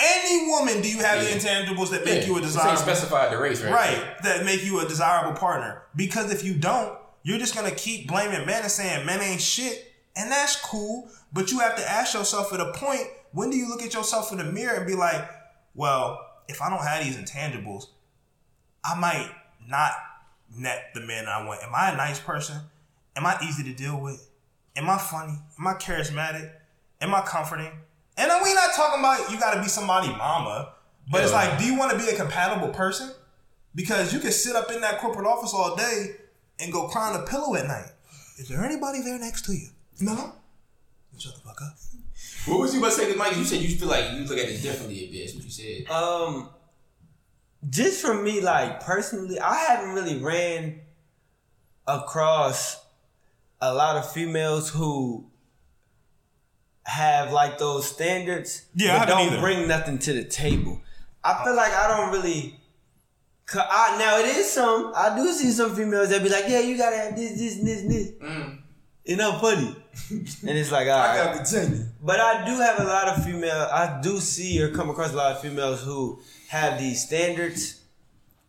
Any 0.00 0.48
woman 0.48 0.80
do 0.80 0.88
you 0.90 0.98
have 1.00 1.22
Yeah. 1.22 1.34
the 1.34 1.38
intangibles 1.38 1.90
that 1.90 2.04
make 2.04 2.26
you 2.26 2.36
a 2.36 2.40
This 2.40 2.50
desirable 2.52 2.70
ain't 2.70 2.78
specified 2.80 3.32
the 3.32 3.38
race, 3.38 3.60
right? 3.62 3.72
right 3.72 4.22
that 4.22 4.44
make 4.44 4.64
you 4.64 4.80
a 4.80 4.86
desirable 4.88 5.38
partner. 5.38 5.82
Because 5.94 6.32
if 6.32 6.42
you 6.44 6.54
don't 6.54 6.98
you're 7.22 7.38
just 7.38 7.54
gonna 7.54 7.70
keep 7.70 8.08
blaming 8.08 8.46
men 8.46 8.62
and 8.62 8.70
saying 8.72 9.04
men 9.04 9.20
ain't 9.20 9.42
shit 9.42 9.92
and 10.16 10.30
that's 10.32 10.56
cool 10.56 11.08
but 11.32 11.50
you 11.50 11.58
have 11.60 11.76
to 11.76 11.88
ask 11.88 12.14
yourself 12.14 12.52
at 12.52 12.60
a 12.60 12.72
point 12.72 13.02
when 13.32 13.50
do 13.50 13.56
you 13.58 13.68
look 13.68 13.82
at 13.82 13.92
yourself 13.92 14.32
in 14.32 14.38
the 14.38 14.44
mirror 14.44 14.74
and 14.76 14.86
be 14.86 14.94
like 14.94 15.28
well 15.74 16.18
if 16.48 16.62
i 16.62 16.70
don't 16.70 16.82
have 16.82 17.04
these 17.04 17.16
intangibles 17.16 17.88
i 18.84 18.94
might 18.98 19.30
not 19.68 19.92
net 20.56 20.86
the 20.94 21.00
men 21.00 21.26
i 21.26 21.44
want. 21.44 21.62
Am 21.62 21.74
i 21.74 21.90
a 21.92 21.96
nice 21.96 22.18
person? 22.18 22.56
Am 23.16 23.26
i 23.26 23.36
easy 23.44 23.62
to 23.64 23.72
deal 23.74 24.00
with? 24.00 24.28
Am 24.76 24.88
i 24.88 24.96
funny? 24.98 25.34
Am 25.58 25.66
i 25.66 25.74
charismatic? 25.74 26.50
Am 27.02 27.14
i 27.14 27.20
comforting 27.20 27.70
and 28.20 28.30
we 28.44 28.54
not 28.54 28.74
talking 28.74 29.00
about 29.00 29.30
you 29.30 29.38
gotta 29.38 29.60
be 29.60 29.68
somebody 29.68 30.08
mama 30.08 30.72
but 31.10 31.22
it's 31.22 31.32
like 31.32 31.58
do 31.58 31.64
you 31.64 31.76
want 31.76 31.90
to 31.90 31.98
be 31.98 32.08
a 32.08 32.16
compatible 32.16 32.68
person 32.68 33.10
because 33.74 34.12
you 34.12 34.20
can 34.20 34.32
sit 34.32 34.54
up 34.56 34.70
in 34.70 34.80
that 34.80 34.98
corporate 34.98 35.26
office 35.26 35.52
all 35.54 35.74
day 35.76 36.16
and 36.60 36.72
go 36.72 36.88
cry 36.88 37.10
on 37.12 37.20
a 37.20 37.24
pillow 37.24 37.54
at 37.54 37.66
night. 37.66 37.90
Is 38.38 38.48
there 38.48 38.64
anybody 38.64 39.00
there 39.02 39.18
next 39.18 39.44
to 39.46 39.52
you? 39.52 39.68
No. 40.00 40.32
Shut 41.18 41.34
the 41.34 41.40
fuck 41.40 41.60
up. 41.62 41.74
What 42.46 42.60
was 42.60 42.72
you 42.74 42.80
about 42.80 42.90
to 42.92 42.96
say, 42.96 43.06
'Cause, 43.06 43.16
Mike? 43.16 43.36
You 43.36 43.44
said 43.44 43.60
you 43.60 43.76
feel 43.76 43.88
like 43.88 44.12
you 44.12 44.24
look 44.24 44.38
at 44.38 44.48
it 44.48 44.62
differently 44.62 45.04
a 45.04 45.10
bit. 45.10 45.24
That's 45.26 45.34
what 45.36 45.44
you 45.44 45.50
said. 45.50 45.90
Um, 45.90 46.50
just 47.68 48.00
for 48.00 48.14
me, 48.14 48.40
like 48.40 48.80
personally, 48.80 49.38
I 49.38 49.56
haven't 49.56 49.94
really 49.94 50.18
ran 50.18 50.80
across 51.86 52.82
a 53.60 53.72
lot 53.74 53.96
of 53.96 54.10
females 54.12 54.70
who 54.70 55.29
have 56.84 57.32
like 57.32 57.58
those 57.58 57.88
standards, 57.88 58.66
Yeah, 58.74 58.96
I 58.96 58.98
but 59.00 59.08
haven't 59.08 59.16
don't 59.24 59.32
either. 59.34 59.42
bring 59.42 59.68
nothing 59.68 59.98
to 60.00 60.12
the 60.12 60.24
table. 60.24 60.80
I 61.22 61.44
feel 61.44 61.54
like 61.54 61.72
I 61.72 61.88
don't 61.88 62.12
really. 62.12 62.56
I, 63.52 63.96
now 63.98 64.18
it 64.18 64.26
is 64.36 64.50
some. 64.50 64.92
I 64.94 65.14
do 65.16 65.32
see 65.32 65.50
some 65.50 65.74
females 65.74 66.08
that 66.10 66.22
be 66.22 66.28
like, 66.28 66.44
"Yeah, 66.48 66.60
you 66.60 66.76
gotta 66.78 66.96
have 66.96 67.16
this, 67.16 67.32
this, 67.38 67.56
and 67.58 67.66
this, 67.66 67.80
and 67.82 67.90
this." 67.90 68.08
Mm. 68.22 68.58
You 69.04 69.16
know, 69.16 69.38
funny, 69.40 69.74
and 70.10 70.56
it's 70.58 70.70
like, 70.70 70.86
all 70.86 70.98
right. 70.98 71.10
I 71.18 71.24
gotta 71.24 71.38
continue. 71.38 71.84
But 72.00 72.20
I 72.20 72.44
do 72.44 72.52
have 72.60 72.78
a 72.80 72.84
lot 72.84 73.08
of 73.08 73.24
female. 73.24 73.68
I 73.72 73.98
do 74.00 74.18
see 74.20 74.62
or 74.62 74.70
come 74.70 74.88
across 74.88 75.12
a 75.12 75.16
lot 75.16 75.32
of 75.32 75.40
females 75.42 75.82
who 75.82 76.20
have 76.48 76.78
these 76.78 77.02
standards, 77.04 77.80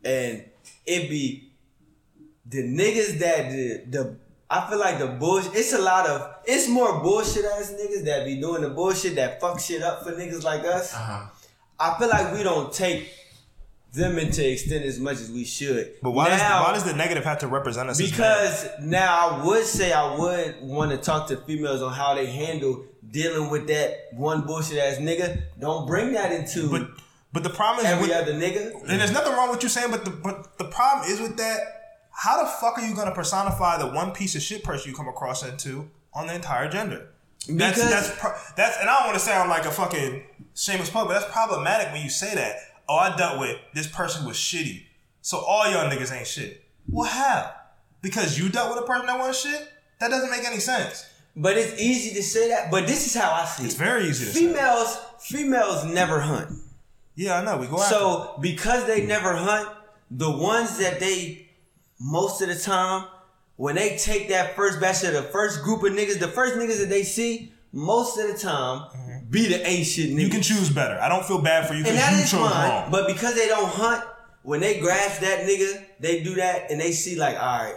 and 0.05 0.43
it 0.85 1.09
be 1.09 1.51
the 2.45 2.61
niggas 2.63 3.19
that 3.19 3.49
the 3.49 3.83
the. 3.89 4.15
I 4.53 4.69
feel 4.69 4.80
like 4.80 4.99
the 4.99 5.07
bullshit. 5.07 5.56
It's 5.56 5.72
a 5.72 5.80
lot 5.80 6.06
of. 6.07 6.36
It's 6.45 6.68
more 6.68 6.99
bullshit 6.99 7.45
ass 7.45 7.73
niggas 7.73 8.03
that 8.03 8.26
be 8.26 8.36
doing 8.40 8.61
the 8.61 8.69
bullshit 8.69 9.15
that 9.15 9.40
fuck 9.40 9.61
shit 9.61 9.82
up 9.82 10.03
for 10.03 10.11
niggas 10.11 10.44
like 10.44 10.65
us. 10.65 10.94
Uh 10.94 10.98
huh. 10.98 11.26
I 11.80 11.98
feel 11.98 12.10
like 12.10 12.34
we 12.34 12.44
don't 12.44 12.72
take 12.73 13.10
them 13.94 14.18
into 14.18 14.49
extent 14.49 14.84
as 14.86 14.99
much 14.99 15.22
as 15.22 15.32
we 15.32 15.45
should. 15.45 15.94
But 16.02 16.11
why 16.11 16.30
does 16.30 16.41
why 16.41 16.73
does 16.73 16.84
the 16.84 16.94
negative 16.94 17.23
have 17.23 17.40
to 17.40 17.48
represent 17.48 17.90
us? 17.90 17.99
as 17.99 18.11
because 18.11 18.68
now 18.82 19.30
I 19.30 19.45
would 19.45 19.64
say 19.64 19.94
I 19.94 20.18
would 20.18 20.61
want 20.61 20.91
to 20.91 20.98
talk 20.98 21.30
to 21.30 21.38
females 21.38 21.82
on 21.82 21.94
how 21.94 22.14
they 22.14 22.26
handle 22.26 22.86
dealing 23.10 23.49
with 23.49 23.68
that 23.68 24.10
one 24.11 24.41
bullshit 24.41 24.80
ass 24.80 24.98
nigga. 24.98 25.44
Don't 25.60 25.88
bring 25.88 26.11
that 26.11 26.34
into 26.34 26.69
but 26.69 26.90
but 27.32 27.44
the 27.44 27.49
problem 27.49 27.86
is 27.86 27.91
every 27.91 28.10
with, 28.10 28.18
other 28.18 28.34
nigga. 28.34 28.73
and 28.90 28.99
there's 28.99 29.14
nothing 29.14 29.32
wrong 29.32 29.49
with 29.49 29.64
you 29.64 29.69
saying, 29.69 29.91
but 29.91 30.03
the 30.03 30.11
but 30.11 30.57
the 30.57 30.65
problem 30.65 31.10
is 31.10 31.22
with 31.22 31.38
that. 31.38 31.78
How 32.22 32.43
the 32.43 32.48
fuck 32.49 32.77
are 32.77 32.85
you 32.88 32.93
gonna 32.95 33.15
personify 33.15 33.77
the 33.80 33.88
one 33.88 34.11
piece 34.11 34.35
of 34.35 34.43
shit 34.43 34.64
person 34.64 34.91
you 34.91 34.95
come 34.95 35.07
across 35.07 35.43
into 35.43 35.89
on 36.14 36.27
the 36.27 36.35
entire 36.35 36.69
gender? 36.69 37.07
That's 37.49 37.80
Because- 37.80 37.89
that's 37.89 38.19
pro- 38.19 38.35
that's 38.56 38.77
and 38.77 38.88
I 38.88 38.98
don't 38.99 39.07
want 39.07 39.18
to 39.19 39.26
sound 39.26 39.49
like 39.49 39.65
a 39.65 39.72
fucking 39.72 40.23
shameless 40.56 40.91
plug, 40.91 41.07
but 41.07 41.19
that's 41.19 41.31
problematic 41.31 41.91
when 41.91 42.03
you 42.03 42.11
say 42.11 42.35
that. 42.35 42.57
Oh, 42.88 42.95
I 42.98 43.15
dealt 43.15 43.39
with 43.39 43.57
this 43.73 43.88
person 43.88 44.26
was 44.26 44.38
shitty, 44.38 44.84
so 45.23 45.39
all 45.39 45.68
y'all 45.72 45.89
niggas 45.89 46.15
ain't 46.15 46.27
shit. 46.27 46.64
Well, 46.88 47.10
how? 47.10 47.53
Because 48.03 48.38
you 48.38 48.49
dealt 48.49 48.69
with 48.76 48.84
a 48.84 48.85
person 48.88 49.07
that 49.07 49.18
was 49.18 49.39
shit? 49.41 49.72
That 49.99 50.11
doesn't 50.11 50.30
make 50.30 50.45
any 50.45 50.60
sense. 50.60 51.06
But 51.35 51.57
it's 51.57 51.81
easy 51.81 52.14
to 52.15 52.22
say 52.22 52.49
that. 52.49 52.69
But 52.69 52.85
this 52.85 53.07
is 53.07 53.19
how 53.19 53.31
I 53.31 53.45
see 53.45 53.64
It's 53.65 53.73
it. 53.73 53.77
very 53.80 54.06
easy 54.06 54.26
to 54.26 54.31
say. 54.31 54.39
Females, 54.48 54.99
females 55.22 55.85
never 55.85 56.19
hunt. 56.19 56.49
Yeah, 57.15 57.39
I 57.39 57.43
know. 57.43 57.57
We 57.57 57.65
go 57.65 57.81
after. 57.81 57.95
So 57.95 58.38
because 58.41 58.85
they 58.85 59.07
never 59.07 59.35
hunt, 59.35 59.69
the 60.11 60.30
ones 60.30 60.77
that 60.77 60.99
they 60.99 61.48
most 62.02 62.41
of 62.41 62.49
the 62.49 62.56
time 62.56 63.07
when 63.57 63.76
they 63.76 63.95
take 63.95 64.30
that 64.30 64.56
first 64.56 64.82
batch 64.82 65.03
of 65.03 65.14
the 65.14 65.22
first 65.22 65.61
group 65.61 65.84
of 65.84 65.94
niggas, 65.94 66.19
the 66.19 66.28
first 66.28 66.56
niggas 66.56 66.80
that 66.80 66.90
they 66.90 67.03
see, 67.03 67.53
most 67.72 68.18
of 68.18 68.28
the 68.28 68.38
time 68.38 68.90
mm-hmm. 68.90 69.30
be 69.30 69.48
the 69.48 69.65
ain't 69.65 69.86
shit 69.86 70.10
niggas. 70.10 70.22
you 70.22 70.30
can 70.30 70.41
choose 70.41 70.69
better. 70.69 70.99
I 70.99 71.07
don't 71.07 71.23
feel 71.23 71.41
bad 71.41 71.68
for 71.68 71.76
you 71.76 71.84
because 71.84 72.11
you 72.11 72.40
chose 72.40 72.49
fine. 72.49 72.69
wrong. 72.69 72.91
But 72.91 73.07
because 73.07 73.36
they 73.36 73.48
don't 73.48 73.69
hunt, 73.69 74.03
when 74.41 74.60
they 74.61 74.80
grasp 74.80 75.22
that 75.22 75.45
nigga, 75.45 75.86
they 75.99 76.23
do 76.23 76.36
that 76.36 76.72
and 76.72 76.82
they 76.82 76.91
see 76.91 77.15
like, 77.15 77.36
all 77.36 77.64
right, 77.64 77.76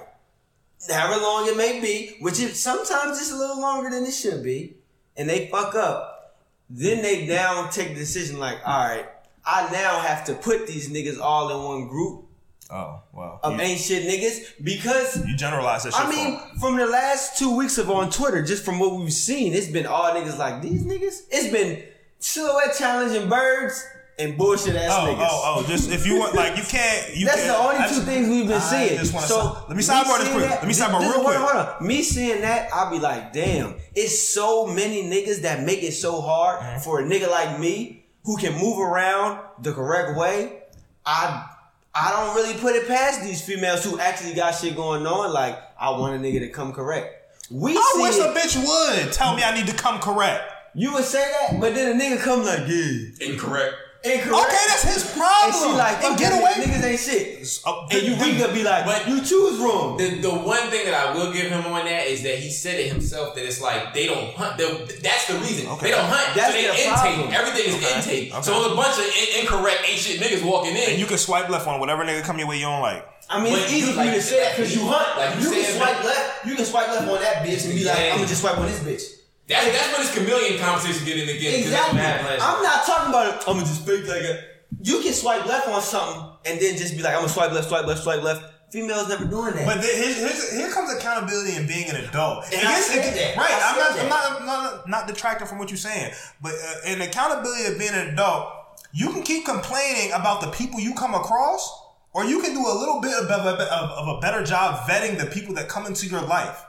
however 0.90 1.20
long 1.20 1.46
it 1.48 1.56
may 1.56 1.80
be, 1.80 2.16
which 2.20 2.40
is 2.40 2.58
sometimes 2.58 3.20
it's 3.20 3.30
a 3.30 3.36
little 3.36 3.60
longer 3.60 3.90
than 3.90 4.04
it 4.04 4.12
should 4.12 4.42
be, 4.42 4.76
and 5.18 5.28
they 5.28 5.48
fuck 5.48 5.74
up. 5.74 6.38
then 6.70 7.02
they 7.02 7.26
now 7.26 7.66
take 7.66 7.88
the 7.88 7.94
decision 7.94 8.38
like, 8.38 8.58
all 8.66 8.88
right, 8.88 9.06
I 9.44 9.70
now 9.70 10.00
have 10.00 10.24
to 10.24 10.34
put 10.34 10.66
these 10.66 10.90
niggas 10.90 11.20
all 11.20 11.50
in 11.50 11.62
one 11.62 11.88
group 11.88 12.23
Oh 12.70 13.00
of 13.42 13.54
you, 13.54 13.60
ain't 13.60 13.78
shit 13.80 14.04
niggas 14.08 14.64
because 14.64 15.24
you 15.26 15.36
generalize 15.36 15.82
that 15.84 15.92
shit. 15.92 16.02
I 16.04 16.10
mean, 16.10 16.40
from 16.60 16.76
the 16.76 16.86
last 16.86 17.38
two 17.38 17.54
weeks 17.56 17.76
of 17.78 17.90
on 17.90 18.10
Twitter, 18.10 18.42
just 18.42 18.64
from 18.64 18.78
what 18.78 18.94
we've 18.96 19.12
seen, 19.12 19.52
it's 19.52 19.68
been 19.68 19.86
all 19.86 20.12
niggas 20.12 20.38
like 20.38 20.62
these 20.62 20.82
niggas. 20.84 21.22
It's 21.30 21.52
been 21.52 21.82
silhouette 22.18 22.74
challenging 22.78 23.28
birds 23.28 23.86
and 24.18 24.38
bullshit 24.38 24.76
ass 24.76 24.92
Oh, 24.94 25.06
niggas. 25.12 25.28
oh, 25.28 25.54
oh! 25.58 25.66
Just 25.68 25.90
if 25.90 26.06
you 26.06 26.18
want, 26.18 26.34
like, 26.34 26.56
you 26.56 26.62
can't. 26.62 27.14
You 27.16 27.26
That's 27.26 27.42
can't, 27.44 27.48
the 27.48 27.62
only 27.62 27.76
two 27.88 27.94
just- 27.96 28.06
things 28.06 28.28
we've 28.28 28.46
been 28.48 28.60
I 28.60 28.88
seeing. 28.96 29.04
So 29.04 29.64
let 29.68 29.76
me 29.76 29.82
sidebar 29.82 30.18
this 30.20 30.28
quick. 30.28 30.48
that- 30.48 30.60
Let 30.62 30.66
me 30.66 30.72
sidebar 30.72 31.00
real 31.00 31.12
hold 31.12 31.24
quick. 31.26 31.36
on, 31.38 31.42
hold 31.48 31.66
on. 31.80 31.86
Me 31.86 32.02
seeing 32.02 32.40
that, 32.42 32.70
I'll 32.72 32.90
be 32.90 32.98
like, 33.00 33.32
damn, 33.32 33.74
it's 33.94 34.32
so 34.32 34.66
many 34.68 35.02
niggas 35.02 35.42
that 35.42 35.62
make 35.64 35.82
it 35.82 35.92
so 35.92 36.20
hard 36.20 36.60
Mm-hmm. 36.60 36.80
for 36.80 37.00
a 37.00 37.04
nigga 37.04 37.28
like 37.28 37.58
me 37.58 38.06
who 38.24 38.36
can 38.36 38.54
move 38.58 38.78
around 38.78 39.40
the 39.60 39.72
correct 39.72 40.16
way. 40.16 40.60
I 41.04 41.46
I 41.94 42.10
don't 42.10 42.34
really 42.34 42.58
put 42.58 42.74
it 42.74 42.88
past 42.88 43.22
these 43.22 43.40
females 43.44 43.84
who 43.84 43.98
actually 44.00 44.34
got 44.34 44.52
shit 44.52 44.74
going 44.76 45.06
on. 45.06 45.32
Like, 45.32 45.58
I 45.78 45.90
want 45.90 46.14
a 46.16 46.18
nigga 46.18 46.40
to 46.40 46.48
come 46.48 46.72
correct. 46.72 47.20
We 47.50 47.76
I 47.76 47.92
see 47.94 48.02
wish 48.02 48.16
it- 48.16 48.26
a 48.26 48.32
bitch 48.32 48.56
would 49.04 49.12
tell 49.12 49.36
me 49.36 49.42
I 49.44 49.54
need 49.54 49.66
to 49.68 49.74
come 49.76 50.00
correct. 50.00 50.50
you 50.74 50.92
would 50.94 51.04
say 51.04 51.24
that, 51.50 51.60
but 51.60 51.74
then 51.74 51.94
a 51.94 52.02
nigga 52.02 52.20
come 52.20 52.44
like, 52.44 52.66
yeah, 52.66 53.28
Incorrect. 53.28 53.74
Incorrect. 54.04 54.46
Okay, 54.46 54.64
that's 54.68 54.82
his 54.84 55.02
problem. 55.16 55.50
and 55.50 55.54
she 55.54 55.70
like, 55.78 56.04
and 56.04 56.18
get 56.18 56.30
that 56.30 56.40
away. 56.40 56.52
niggas 56.64 56.84
ain't 56.84 57.00
shit. 57.00 57.24
And 57.64 58.02
you 58.06 58.14
then- 58.16 58.32
we 58.34 58.38
gonna 58.38 58.52
be 58.52 58.62
like, 58.62 58.84
But- 58.84 59.08
you 59.08 59.20
choose 59.24 59.58
wrong. 59.58 59.96
The, 59.96 60.20
the 60.20 60.30
one 60.30 60.68
thing 60.70 60.84
that 60.86 60.94
I 60.94 61.14
will 61.14 61.32
give 61.32 61.50
him 61.50 61.64
on 61.66 61.84
that 61.86 62.06
is 62.06 62.22
that 62.22 62.38
he 62.38 62.50
said 62.50 62.78
it 62.80 62.88
himself 62.92 63.34
that 63.34 63.44
it's 63.44 63.60
like 63.60 63.94
they 63.94 64.06
don't 64.06 64.34
hunt. 64.34 64.58
They, 64.58 64.66
that's 65.02 65.26
the 65.26 65.34
reason 65.38 65.68
Okay. 65.68 65.86
they 65.86 65.96
don't 65.96 66.04
hunt. 66.08 66.34
That's 66.36 66.48
so 66.48 66.52
they 66.54 66.62
their 66.62 66.72
intake. 66.74 66.92
problem. 67.16 67.32
Everything 67.32 67.64
is 67.68 67.74
Okay. 67.76 67.96
intake. 67.96 68.32
Okay. 68.34 68.42
So 68.42 68.56
it's 68.62 68.72
a 68.72 68.76
bunch 68.76 68.98
of 68.98 69.04
in- 69.04 69.40
incorrect 69.42 69.80
ain't 69.88 69.98
shit 69.98 70.20
niggas 70.20 70.44
walking 70.44 70.76
in. 70.76 70.90
And 70.90 70.98
you 70.98 71.06
can 71.06 71.18
swipe 71.18 71.48
left 71.48 71.66
on 71.66 71.80
whatever 71.80 72.04
nigga 72.04 72.22
come 72.22 72.38
your 72.38 72.48
way 72.48 72.56
you 72.58 72.66
don't 72.66 72.80
like. 72.82 73.06
I 73.30 73.42
mean, 73.42 73.54
But 73.54 73.62
it's 73.62 73.72
easy 73.72 73.88
you 73.88 73.92
for 73.94 74.04
you 74.04 74.10
to 74.12 74.20
say 74.20 74.40
that 74.44 74.54
because 74.56 74.76
you 74.76 74.82
hunt. 74.86 75.16
like 75.16 75.40
you 75.42 75.48
you 75.48 75.62
can 75.64 75.76
swipe 75.76 75.96
man. 75.96 76.04
left. 76.04 76.46
You 76.46 76.54
can 76.56 76.64
swipe 76.66 76.88
left 76.88 77.08
on 77.08 77.20
that 77.22 77.36
bitch 77.46 77.64
and 77.64 77.74
be 77.74 77.84
like, 77.84 77.98
I'm 77.98 78.16
gonna 78.16 78.26
just 78.28 78.42
swipe 78.42 78.58
on 78.58 78.66
this 78.66 78.80
bitch. 78.80 79.02
That's 79.48 79.66
that's 79.66 79.92
when 79.92 80.00
this 80.06 80.14
chameleon 80.14 80.58
conversation 80.60 81.04
get 81.04 81.18
in 81.18 81.28
again. 81.28 81.62
'cause 81.62 81.70
that's 81.70 81.92
Exactly. 81.92 82.36
I'm 82.40 82.62
not 82.62 82.86
talking 82.86 83.08
about 83.10 83.26
it. 83.28 83.34
I'm 83.48 83.54
gonna 83.56 83.66
just 83.66 83.84
fake 83.86 84.06
like 84.08 84.22
a. 84.22 84.40
You 84.82 85.00
can 85.00 85.12
swipe 85.12 85.46
left 85.46 85.68
on 85.68 85.80
something 85.82 86.22
and 86.46 86.60
then 86.60 86.76
just 86.76 86.96
be 86.96 87.02
like, 87.02 87.14
I'm 87.14 87.20
gonna 87.20 87.32
swipe 87.32 87.52
left, 87.52 87.68
swipe 87.68 87.86
left, 87.86 88.02
swipe 88.02 88.22
left. 88.22 88.44
Females 88.72 89.08
never 89.08 89.24
doing 89.24 89.54
that. 89.54 89.66
But 89.66 89.76
the, 89.82 89.86
here's, 89.86 90.16
here's, 90.16 90.52
here 90.52 90.68
comes 90.72 90.90
accountability 90.92 91.54
and 91.54 91.68
being 91.68 91.88
an 91.90 91.96
adult. 91.96 92.44
And 92.46 92.54
It 92.54 92.64
I 92.64 92.80
said 92.80 93.04
it 93.04 93.14
that. 93.14 93.36
Right, 93.36 93.50
I 93.52 93.70
I'm, 93.88 93.96
said 93.96 94.08
not, 94.08 94.24
I'm, 94.26 94.32
not, 94.32 94.40
I'm 94.40 94.46
not 94.46 94.88
not 94.88 95.06
detracting 95.06 95.46
from 95.46 95.58
what 95.58 95.70
you're 95.70 95.76
saying, 95.76 96.12
but 96.42 96.52
uh, 96.54 96.90
in 96.90 97.00
accountability 97.00 97.66
of 97.72 97.78
being 97.78 97.92
an 97.94 98.08
adult, 98.14 98.48
you 98.92 99.10
can 99.12 99.22
keep 99.22 99.44
complaining 99.44 100.10
about 100.12 100.40
the 100.40 100.48
people 100.48 100.80
you 100.80 100.92
come 100.94 101.14
across, 101.14 101.70
or 102.14 102.24
you 102.24 102.42
can 102.42 102.52
do 102.52 102.60
a 102.66 102.74
little 102.76 103.00
bit 103.00 103.12
of, 103.12 103.30
of, 103.30 103.46
of, 103.46 103.90
of 103.90 104.08
a 104.16 104.20
better 104.20 104.42
job 104.42 104.88
vetting 104.88 105.18
the 105.18 105.26
people 105.26 105.54
that 105.54 105.68
come 105.68 105.86
into 105.86 106.06
your 106.08 106.22
life. 106.22 106.64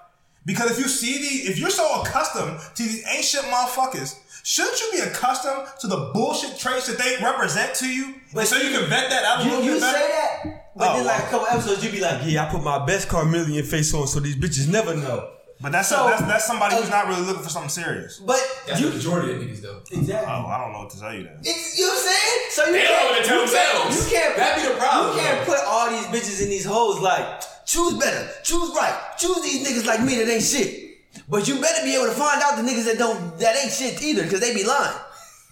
Because 0.45 0.71
if 0.71 0.77
you 0.77 0.87
see 0.87 1.17
these, 1.17 1.49
if 1.49 1.57
you're 1.59 1.69
so 1.69 2.01
accustomed 2.01 2.59
to 2.75 2.83
these 2.83 3.03
ancient 3.07 3.45
motherfuckers, 3.45 4.19
shouldn't 4.43 4.79
you 4.79 4.91
be 4.93 4.99
accustomed 4.99 5.67
to 5.79 5.87
the 5.87 6.11
bullshit 6.13 6.59
traits 6.59 6.87
that 6.87 6.97
they 6.99 7.23
represent 7.23 7.73
to 7.75 7.87
you? 7.87 8.15
But 8.33 8.47
so 8.47 8.57
you 8.57 8.77
can 8.77 8.87
vet 8.89 9.09
that 9.09 9.25
out 9.25 9.41
a 9.41 9.43
you, 9.45 9.49
little 9.49 9.65
you 9.65 9.71
bit 9.73 9.81
say 9.81 9.91
that, 9.91 10.71
but 10.75 10.91
Oh, 10.91 10.97
then 10.97 11.05
like 11.05 11.23
a 11.23 11.27
couple 11.27 11.47
episodes, 11.47 11.83
you 11.83 11.91
be 11.91 11.99
like, 12.01 12.21
yeah, 12.25 12.45
I 12.45 12.51
put 12.51 12.63
my 12.63 12.85
best 12.85 13.07
Carmelian 13.09 13.65
face 13.65 13.93
on 13.93 14.07
so 14.07 14.19
these 14.19 14.35
bitches 14.35 14.67
never 14.71 14.95
know. 14.95 15.31
But 15.61 15.71
that's 15.71 15.87
So- 15.89 16.07
that's, 16.09 16.21
that's 16.23 16.45
somebody 16.45 16.75
who's 16.75 16.87
uh, 16.87 16.97
not 16.97 17.07
really 17.07 17.21
looking 17.21 17.41
for 17.43 17.49
something 17.49 17.69
serious. 17.69 18.19
But 18.19 18.39
That's 18.67 18.79
you 18.81 18.89
the 18.89 18.95
majority 18.97 19.33
of 19.33 19.39
niggas 19.41 19.61
though. 19.61 19.79
exactly. 19.91 20.27
Oh, 20.27 20.45
I 20.47 20.57
don't 20.59 20.73
know 20.73 20.79
what 20.79 20.89
to 20.91 20.99
tell 20.99 21.13
you 21.13 21.23
then. 21.23 21.39
It's, 21.43 21.77
you 21.79 21.85
know 21.87 21.93
what 21.93 21.99
I'm 21.99 22.11
saying? 22.11 22.39
So 22.51 22.61
you 22.65 22.71
They 22.73 22.83
don't 22.83 22.91
can't, 22.91 22.99
know 22.99 23.11
what 23.11 23.17
to 23.17 23.27
tell 23.27 23.39
you 23.39 23.47
can't- 23.47 23.95
You 23.95 24.03
can't. 24.11 24.35
That'd 24.37 24.63
be 24.63 24.69
the 24.69 24.75
problem, 24.77 25.15
You 25.15 25.21
can't 25.23 25.39
though. 25.47 25.53
put 25.55 25.63
all 25.65 25.89
these 25.89 26.05
bitches 26.11 26.43
in 26.43 26.49
these 26.49 26.65
holes 26.65 26.99
like 26.99 27.25
choose 27.65 27.93
better, 27.97 28.29
choose 28.43 28.69
right, 28.75 28.95
choose 29.17 29.41
these 29.41 29.65
niggas 29.65 29.85
like 29.87 30.01
me 30.03 30.15
that 30.19 30.27
ain't 30.29 30.43
shit. 30.43 30.83
But 31.29 31.47
you 31.47 31.59
better 31.61 31.83
be 31.83 31.95
able 31.95 32.07
to 32.07 32.11
find 32.19 32.41
out 32.43 32.57
the 32.57 32.63
niggas 32.63 32.85
that 32.85 32.97
don't 32.99 33.39
that 33.39 33.55
ain't 33.55 33.71
shit 33.71 34.01
either, 34.03 34.23
because 34.23 34.41
they 34.41 34.53
be 34.53 34.63
lying. 34.65 34.97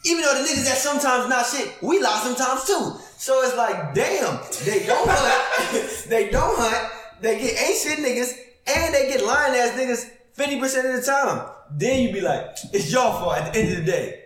Even 0.05 0.21
though 0.23 0.33
the 0.35 0.43
niggas 0.43 0.65
that 0.67 0.77
sometimes 0.77 1.29
not 1.29 1.45
shit, 1.47 1.71
we 1.81 2.01
lie 2.03 2.19
sometimes 2.21 2.65
too. 2.65 2.99
So 3.17 3.41
it's 3.43 3.55
like, 3.55 3.93
damn, 3.95 4.37
they 4.65 4.85
don't 4.85 5.07
hunt, 5.09 6.05
they 6.09 6.29
don't 6.29 6.59
hunt, 6.59 6.91
they 7.21 7.39
get 7.39 7.55
ain't 7.57 7.77
shit 7.79 7.99
niggas, 7.99 8.37
and 8.67 8.93
they 8.93 9.07
get 9.09 9.23
lying 9.25 9.53
ass 9.55 9.71
niggas 9.77 10.09
50% 10.37 10.95
of 10.95 10.99
the 10.99 11.05
time. 11.05 11.49
Then 11.71 12.01
you 12.03 12.13
be 12.13 12.21
like, 12.21 12.55
it's 12.71 12.91
your 12.91 13.11
fault 13.13 13.37
at 13.37 13.53
the 13.53 13.59
end 13.59 13.71
of 13.77 13.85
the 13.85 13.91
day 13.91 14.19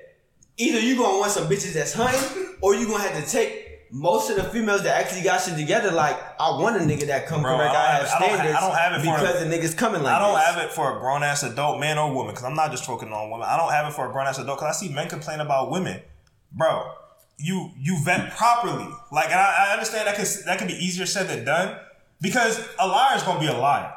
either 0.60 0.80
you 0.80 0.98
gonna 0.98 1.20
want 1.20 1.32
some 1.32 1.48
bitches 1.48 1.74
that's 1.74 1.94
hunting, 1.94 2.56
or 2.62 2.74
you 2.74 2.88
gonna 2.88 3.04
have 3.04 3.24
to 3.24 3.30
take 3.32 3.64
most 3.92 4.32
of 4.32 4.38
the 4.38 4.44
females 4.44 4.82
that 4.82 5.00
actually 5.00 5.22
got 5.22 5.40
shit 5.40 5.56
together. 5.56 5.92
Like, 5.92 6.18
I 6.42 6.50
want 6.60 6.78
a 6.78 6.80
nigga 6.80 7.06
that 7.08 7.28
come 7.28 7.44
Bro, 7.44 7.58
correct. 7.58 7.76
I 7.76 7.78
I, 7.78 7.92
have 7.92 8.08
have- 8.08 8.12
I 8.16 8.20
don't 8.20 8.30
ha- 8.30 8.36
standards 8.36 8.58
I 8.58 8.62
don't 8.68 8.76
have 8.76 8.92
it 8.94 9.06
for- 9.06 9.20
because 9.22 9.40
the 9.44 9.46
niggas 9.56 9.78
coming 9.78 10.02
like 10.02 10.16
I 10.16 10.20
don't 10.20 10.34
this. 10.34 10.46
have 10.46 10.58
it 10.66 10.72
for 10.72 10.98
a 10.98 11.00
grown 11.00 11.22
ass 11.22 11.44
adult, 11.44 11.80
man 11.80 12.00
or 12.00 12.12
woman, 12.12 12.34
because 12.34 12.44
I'm 12.44 12.56
not 12.56 12.72
just 12.72 12.86
focusing 12.86 13.14
on 13.14 13.30
women. 13.30 13.48
I 13.48 13.56
don't 13.56 13.72
have 13.72 13.86
it 13.88 13.94
for 13.94 14.10
a 14.10 14.12
grown 14.12 14.26
ass 14.26 14.40
adult 14.40 14.58
because 14.60 14.76
I 14.76 14.80
see 14.80 14.92
men 14.92 15.08
complain 15.08 15.42
about 15.42 15.70
women. 15.70 16.02
Bro, 16.52 16.92
you 17.38 17.70
you 17.78 18.04
vet 18.04 18.32
properly. 18.36 18.88
Like, 19.12 19.26
and 19.28 19.40
I, 19.40 19.68
I 19.70 19.74
understand 19.74 20.08
that 20.08 20.16
can 20.16 20.26
that 20.48 20.58
could 20.58 20.68
be 20.70 20.74
easier 20.74 21.06
said 21.06 21.28
than 21.28 21.46
done 21.46 21.78
because 22.20 22.68
a 22.80 22.88
liar 22.88 23.16
is 23.16 23.22
gonna 23.22 23.40
be 23.40 23.46
a 23.46 23.54
liar. 23.58 23.94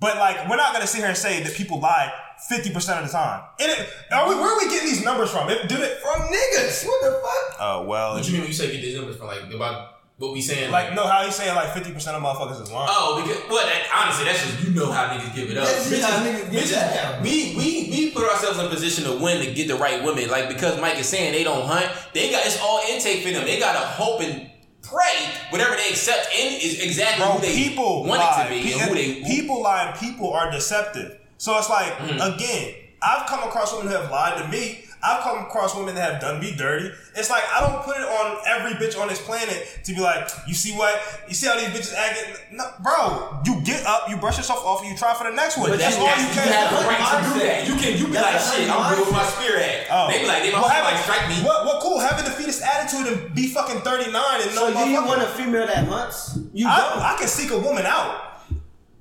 But 0.00 0.16
like, 0.16 0.48
we're 0.48 0.56
not 0.56 0.72
gonna 0.72 0.86
sit 0.86 0.98
here 0.98 1.08
and 1.08 1.16
say 1.16 1.42
that 1.42 1.54
people 1.54 1.80
lie 1.80 2.12
fifty 2.48 2.70
percent 2.72 3.00
of 3.00 3.06
the 3.06 3.12
time. 3.12 3.42
And 3.60 3.70
it, 3.72 3.88
are 4.12 4.28
we, 4.28 4.34
where 4.36 4.54
are 4.54 4.58
we 4.58 4.68
getting 4.68 4.88
these 4.88 5.04
numbers 5.04 5.30
from? 5.30 5.48
It, 5.50 5.68
do 5.68 5.74
it? 5.76 5.98
From 5.98 6.22
niggas. 6.22 6.86
What 6.86 7.02
the 7.02 7.10
fuck? 7.20 7.56
Oh 7.60 7.84
well, 7.86 8.14
What 8.14 8.26
you 8.26 8.32
mean 8.34 8.42
when 8.42 8.48
you 8.48 8.54
say 8.54 8.70
get 8.70 8.80
these 8.80 8.94
numbers 8.96 9.16
from 9.16 9.26
like 9.26 9.52
about 9.52 9.94
what 10.18 10.32
we 10.32 10.40
saying? 10.40 10.70
like 10.72 10.94
no, 10.94 11.06
how 11.06 11.22
you 11.24 11.30
saying 11.32 11.54
like 11.56 11.72
fifty 11.74 11.92
percent 11.92 12.16
of 12.16 12.22
motherfuckers 12.22 12.62
is 12.62 12.70
lying? 12.70 12.88
Oh, 12.90 13.22
because 13.22 13.42
well, 13.48 13.66
that, 13.66 13.90
honestly, 13.94 14.24
that's 14.24 14.44
just 14.46 14.62
you 14.64 14.70
know 14.74 14.90
how 14.92 15.08
niggas 15.08 15.34
give 15.34 15.50
it 15.50 15.56
up. 15.58 15.64
That's 15.64 15.90
just 15.90 16.02
how 16.02 16.24
niggas 16.24 16.50
give 16.50 16.62
bitches- 16.62 16.70
that. 16.70 17.22
We 17.22 17.54
we 17.56 17.88
we 17.90 18.10
put 18.12 18.22
ourselves 18.28 18.58
in 18.60 18.66
a 18.66 18.68
position 18.68 19.02
to 19.04 19.12
win 19.22 19.44
to 19.44 19.52
get 19.52 19.66
the 19.68 19.76
right 19.76 20.02
women. 20.04 20.28
Like 20.30 20.48
because 20.48 20.80
Mike 20.80 20.98
is 20.98 21.08
saying 21.08 21.32
they 21.32 21.42
don't 21.44 21.66
hunt, 21.66 21.86
they 22.14 22.30
got 22.30 22.46
it's 22.46 22.60
all 22.62 22.80
intake 22.88 23.24
for 23.24 23.30
them. 23.32 23.44
They 23.44 23.58
gotta 23.58 23.80
hope 23.86 24.20
and 24.22 24.47
pray 24.90 25.30
whatever 25.50 25.76
they 25.76 25.88
accept 25.90 26.28
in 26.34 26.54
is 26.60 26.80
exactly 26.80 27.24
Bro, 27.24 27.34
who 27.34 27.40
they 27.40 27.54
people 27.54 28.04
want 28.04 28.20
lie. 28.20 28.42
it 28.42 28.48
to 28.48 28.50
be 28.54 28.62
Pe- 28.72 28.78
and 28.80 28.88
who 28.90 28.94
they 28.94 29.22
people 29.24 29.62
lie 29.62 29.84
and 29.90 29.98
people 30.00 30.32
are 30.32 30.50
deceptive. 30.50 31.18
So 31.38 31.56
it's 31.58 31.68
like 31.70 31.92
Mm. 31.98 32.34
again, 32.34 32.74
I've 33.02 33.26
come 33.28 33.42
across 33.44 33.72
women 33.72 33.88
who 33.92 33.94
have 34.00 34.10
lied 34.10 34.42
to 34.42 34.48
me. 34.48 34.84
I've 35.02 35.22
come 35.22 35.38
across 35.46 35.76
women 35.76 35.94
that 35.94 36.12
have 36.12 36.20
done 36.20 36.40
me 36.40 36.54
dirty. 36.56 36.90
It's 37.14 37.30
like 37.30 37.42
I 37.54 37.60
don't 37.60 37.82
put 37.82 37.96
it 37.96 38.02
on 38.02 38.38
every 38.46 38.72
bitch 38.78 38.98
on 39.00 39.08
this 39.08 39.20
planet 39.20 39.80
to 39.84 39.94
be 39.94 40.00
like, 40.00 40.28
you 40.46 40.54
see 40.54 40.72
what? 40.76 40.98
You 41.28 41.34
see 41.34 41.46
how 41.46 41.54
these 41.56 41.68
bitches 41.68 41.94
acting? 41.94 42.34
No, 42.56 42.64
bro, 42.82 43.40
you 43.46 43.60
get 43.62 43.86
up, 43.86 44.08
you 44.10 44.16
brush 44.16 44.36
yourself 44.38 44.64
off, 44.64 44.82
and 44.82 44.90
you 44.90 44.96
try 44.96 45.14
for 45.14 45.24
the 45.30 45.34
next 45.36 45.56
one. 45.58 45.70
But 45.70 45.78
That's 45.78 45.96
you- 45.96 46.02
all 46.02 46.08
That's, 46.08 46.22
you 46.22 46.28
you, 46.28 46.34
can 46.34 46.48
have 46.52 46.70
do. 46.70 46.76
the 46.76 46.82
right 46.88 46.98
to 46.98 47.32
do 47.32 47.38
that. 47.46 47.58
You 47.68 47.74
can 47.76 47.92
you 47.98 48.06
be 48.06 48.12
That's 48.12 48.48
like 48.50 48.58
shit. 48.58 48.70
I'm 48.70 48.90
real 48.92 49.04
with 49.06 49.12
my 49.12 49.20
mindset. 49.22 49.38
spirit 49.38 49.62
at. 49.62 49.86
Oh. 49.90 50.08
They 50.10 50.20
be 50.22 50.26
like 50.26 50.42
they 50.42 50.50
my 50.52 50.60
Well, 50.60 50.68
home 50.68 50.82
have 50.82 50.84
like 50.84 51.00
a- 51.00 51.02
strike 51.06 51.28
me. 51.28 51.36
What, 51.46 51.64
what 51.66 51.82
cool? 51.82 51.98
Having 52.00 52.24
the 52.26 52.30
fetus 52.32 52.62
attitude 52.62 53.06
and 53.12 53.34
be 53.34 53.48
fucking 53.48 53.80
39 53.82 54.12
and 54.14 54.54
no. 54.54 54.72
So 54.72 54.84
do 54.84 54.90
you 54.90 55.04
want 55.04 55.22
a 55.22 55.26
female 55.26 55.66
that 55.66 55.86
hunts? 55.86 56.38
You 56.52 56.64
don't. 56.64 56.72
I, 56.74 57.14
I 57.14 57.18
can 57.18 57.28
seek 57.28 57.50
a 57.50 57.58
woman 57.58 57.86
out. 57.86 58.24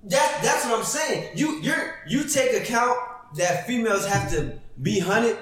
That 0.05 0.39
that's 0.41 0.65
what 0.65 0.79
I'm 0.79 0.85
saying. 0.85 1.31
You 1.35 1.59
you're 1.61 1.95
you 2.07 2.23
take 2.29 2.53
account 2.61 2.97
that 3.35 3.67
females 3.67 4.05
have 4.05 4.31
to 4.31 4.57
be 4.81 4.99
hunted 4.99 5.37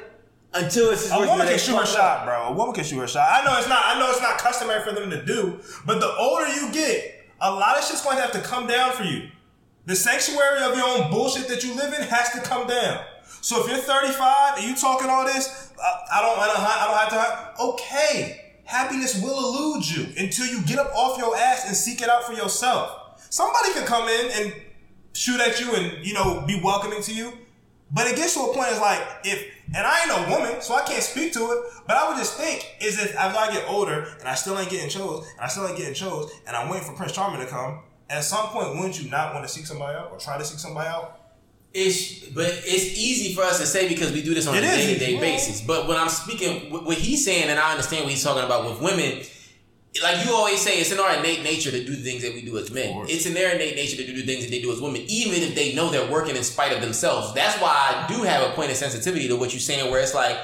until 0.56 0.90
it's 0.92 1.12
A 1.12 1.20
woman 1.20 1.48
can 1.48 1.60
shoot 1.60 1.76
her 1.78 1.86
shot, 1.86 2.20
up. 2.20 2.26
bro. 2.26 2.48
A 2.48 2.52
woman 2.54 2.74
can 2.74 2.84
shoot 2.84 3.00
her 3.00 3.08
shot. 3.08 3.28
I 3.30 3.46
know 3.46 3.58
it's 3.58 3.68
not. 3.70 3.84
I 3.86 4.00
know 4.00 4.10
it's 4.10 4.22
not 4.22 4.38
customary 4.38 4.84
for 4.84 4.94
them 4.94 5.10
to 5.10 5.24
do, 5.26 5.60
but 5.86 6.00
the 6.00 6.12
older 6.16 6.48
you 6.48 6.72
get, 6.72 7.26
a 7.42 7.52
lot 7.52 7.78
of 7.78 7.84
shit's 7.84 8.04
going 8.04 8.16
to 8.18 8.22
have 8.22 8.32
to 8.32 8.42
come 8.42 8.68
down 8.68 8.92
for 8.94 9.04
you. 9.04 9.30
The 9.86 9.96
sanctuary 9.96 10.64
of 10.64 10.76
your 10.76 10.88
own 10.88 11.12
bullshit 11.12 11.48
that 11.50 11.64
you 11.64 11.76
live 11.76 11.94
in 11.94 12.02
has 12.08 12.32
to 12.32 12.40
come 12.42 12.68
down. 12.68 13.04
So 13.42 13.64
if 13.64 13.70
you're 13.70 13.78
35 13.78 14.58
and 14.58 14.66
you 14.68 14.76
talking 14.76 15.10
all 15.10 15.26
this, 15.26 15.72
I, 15.80 16.20
I 16.20 16.22
don't, 16.22 16.40
I 16.40 16.48
don't, 16.48 16.58
I 16.60 16.86
don't 16.88 16.98
have 16.98 17.10
to. 17.10 17.20
Hunt, 17.22 17.60
okay, 17.74 18.54
happiness 18.64 19.22
will 19.22 19.38
elude 19.38 19.88
you 19.88 20.08
until 20.18 20.48
you 20.48 20.64
get 20.66 20.80
up 20.80 20.92
off 20.96 21.20
your 21.20 21.36
ass 21.38 21.68
and 21.68 21.76
seek 21.76 22.02
it 22.02 22.10
out 22.10 22.24
for 22.24 22.34
yourself. 22.34 23.22
Somebody 23.30 23.74
could 23.74 23.86
come 23.86 24.08
in 24.10 24.32
and 24.32 24.54
shoot 25.14 25.40
at 25.40 25.60
you 25.60 25.76
and 25.76 26.06
you 26.06 26.14
know 26.14 26.44
be 26.48 26.60
welcoming 26.64 27.02
to 27.04 27.14
you. 27.14 27.34
But 27.92 28.08
it 28.08 28.16
gets 28.16 28.34
to 28.34 28.40
a 28.42 28.54
point 28.54 28.70
it's 28.72 28.82
like 28.82 29.02
if 29.24 29.55
and 29.76 29.86
I 29.86 30.00
ain't 30.00 30.08
no 30.08 30.38
woman, 30.38 30.62
so 30.62 30.74
I 30.74 30.84
can't 30.84 31.04
speak 31.04 31.34
to 31.34 31.40
it. 31.52 31.60
But 31.86 31.98
I 31.98 32.08
would 32.08 32.18
just 32.18 32.36
think 32.36 32.76
is 32.82 32.98
if 32.98 33.14
as 33.16 33.36
I 33.36 33.52
get 33.52 33.68
older 33.68 34.08
and 34.20 34.28
I 34.28 34.34
still 34.36 34.58
ain't 34.58 34.70
getting 34.70 34.90
chose, 34.90 35.28
and 35.34 35.42
I 35.42 35.48
still 35.48 35.68
ain't 35.68 35.78
getting 35.78 35.94
chose, 35.94 36.32
and 36.48 36.56
I'm 36.56 36.70
waiting 36.70 36.88
for 36.88 36.94
Prince 36.94 37.12
Charming 37.12 37.42
to 37.42 37.48
come. 37.48 37.82
At 38.10 38.24
some 38.24 38.48
point, 38.48 38.76
wouldn't 38.76 39.02
you 39.02 39.10
not 39.10 39.34
want 39.34 39.46
to 39.46 39.52
seek 39.52 39.66
somebody 39.66 39.98
out 39.98 40.12
or 40.12 40.18
try 40.18 40.38
to 40.38 40.46
seek 40.46 40.60
somebody 40.60 40.88
out? 40.88 41.20
It's 41.74 42.30
but 42.30 42.46
it's 42.46 42.98
easy 42.98 43.34
for 43.36 43.42
us 43.42 43.60
to 43.60 43.66
say 43.66 43.90
because 43.90 44.14
we 44.14 44.22
do 44.22 44.34
this 44.34 44.48
on 44.48 44.56
It 44.56 44.60
a 44.60 44.62
day 44.62 44.94
to 44.94 45.00
day 45.00 45.20
basis. 45.20 45.60
But 45.60 45.90
when 45.90 45.98
I'm 45.98 46.08
speaking, 46.08 46.72
what 46.72 46.86
what 46.86 46.98
he's 46.98 47.26
saying, 47.26 47.50
and 47.50 47.60
I 47.60 47.72
understand 47.72 48.06
what 48.06 48.12
he's 48.12 48.24
talking 48.24 48.46
about 48.46 48.64
with 48.64 48.82
women, 48.82 49.24
like 50.04 50.26
you 50.26 50.34
always 50.34 50.60
say, 50.62 50.80
it's 50.80 50.92
in 50.92 51.00
our 51.00 51.14
innate 51.16 51.44
nature 51.44 51.72
to 51.72 51.84
do 51.84 51.96
the 51.96 52.04
things 52.04 52.22
that 52.24 52.34
we 52.34 52.42
do 52.42 52.58
as 52.58 52.70
men. 52.72 53.06
It's 53.08 53.26
in 53.26 53.34
their 53.34 53.54
innate 53.56 53.76
nature 53.76 53.98
to 53.98 54.06
do 54.06 54.14
the 54.14 54.26
things 54.26 54.44
that 54.44 54.52
they 54.52 54.62
do 54.62 54.72
as 54.72 54.82
women, 54.82 55.04
even 55.08 55.42
if 55.42 55.56
they 55.56 55.74
know 55.74 55.90
they're 55.90 56.10
working 56.12 56.36
in 56.36 56.44
spite 56.44 56.74
of 56.74 56.82
themselves. 56.82 57.34
That's 57.34 57.60
why 57.62 57.70
I 57.70 58.08
do 58.14 58.24
have 58.24 58.50
a 58.50 58.54
point 58.54 58.72
of 58.72 58.78
sensitivity 58.78 59.28
to 59.30 59.36
what 59.36 59.54
you're 59.54 59.60
saying, 59.60 59.90
where 59.92 60.02
it's 60.02 60.14
like 60.14 60.38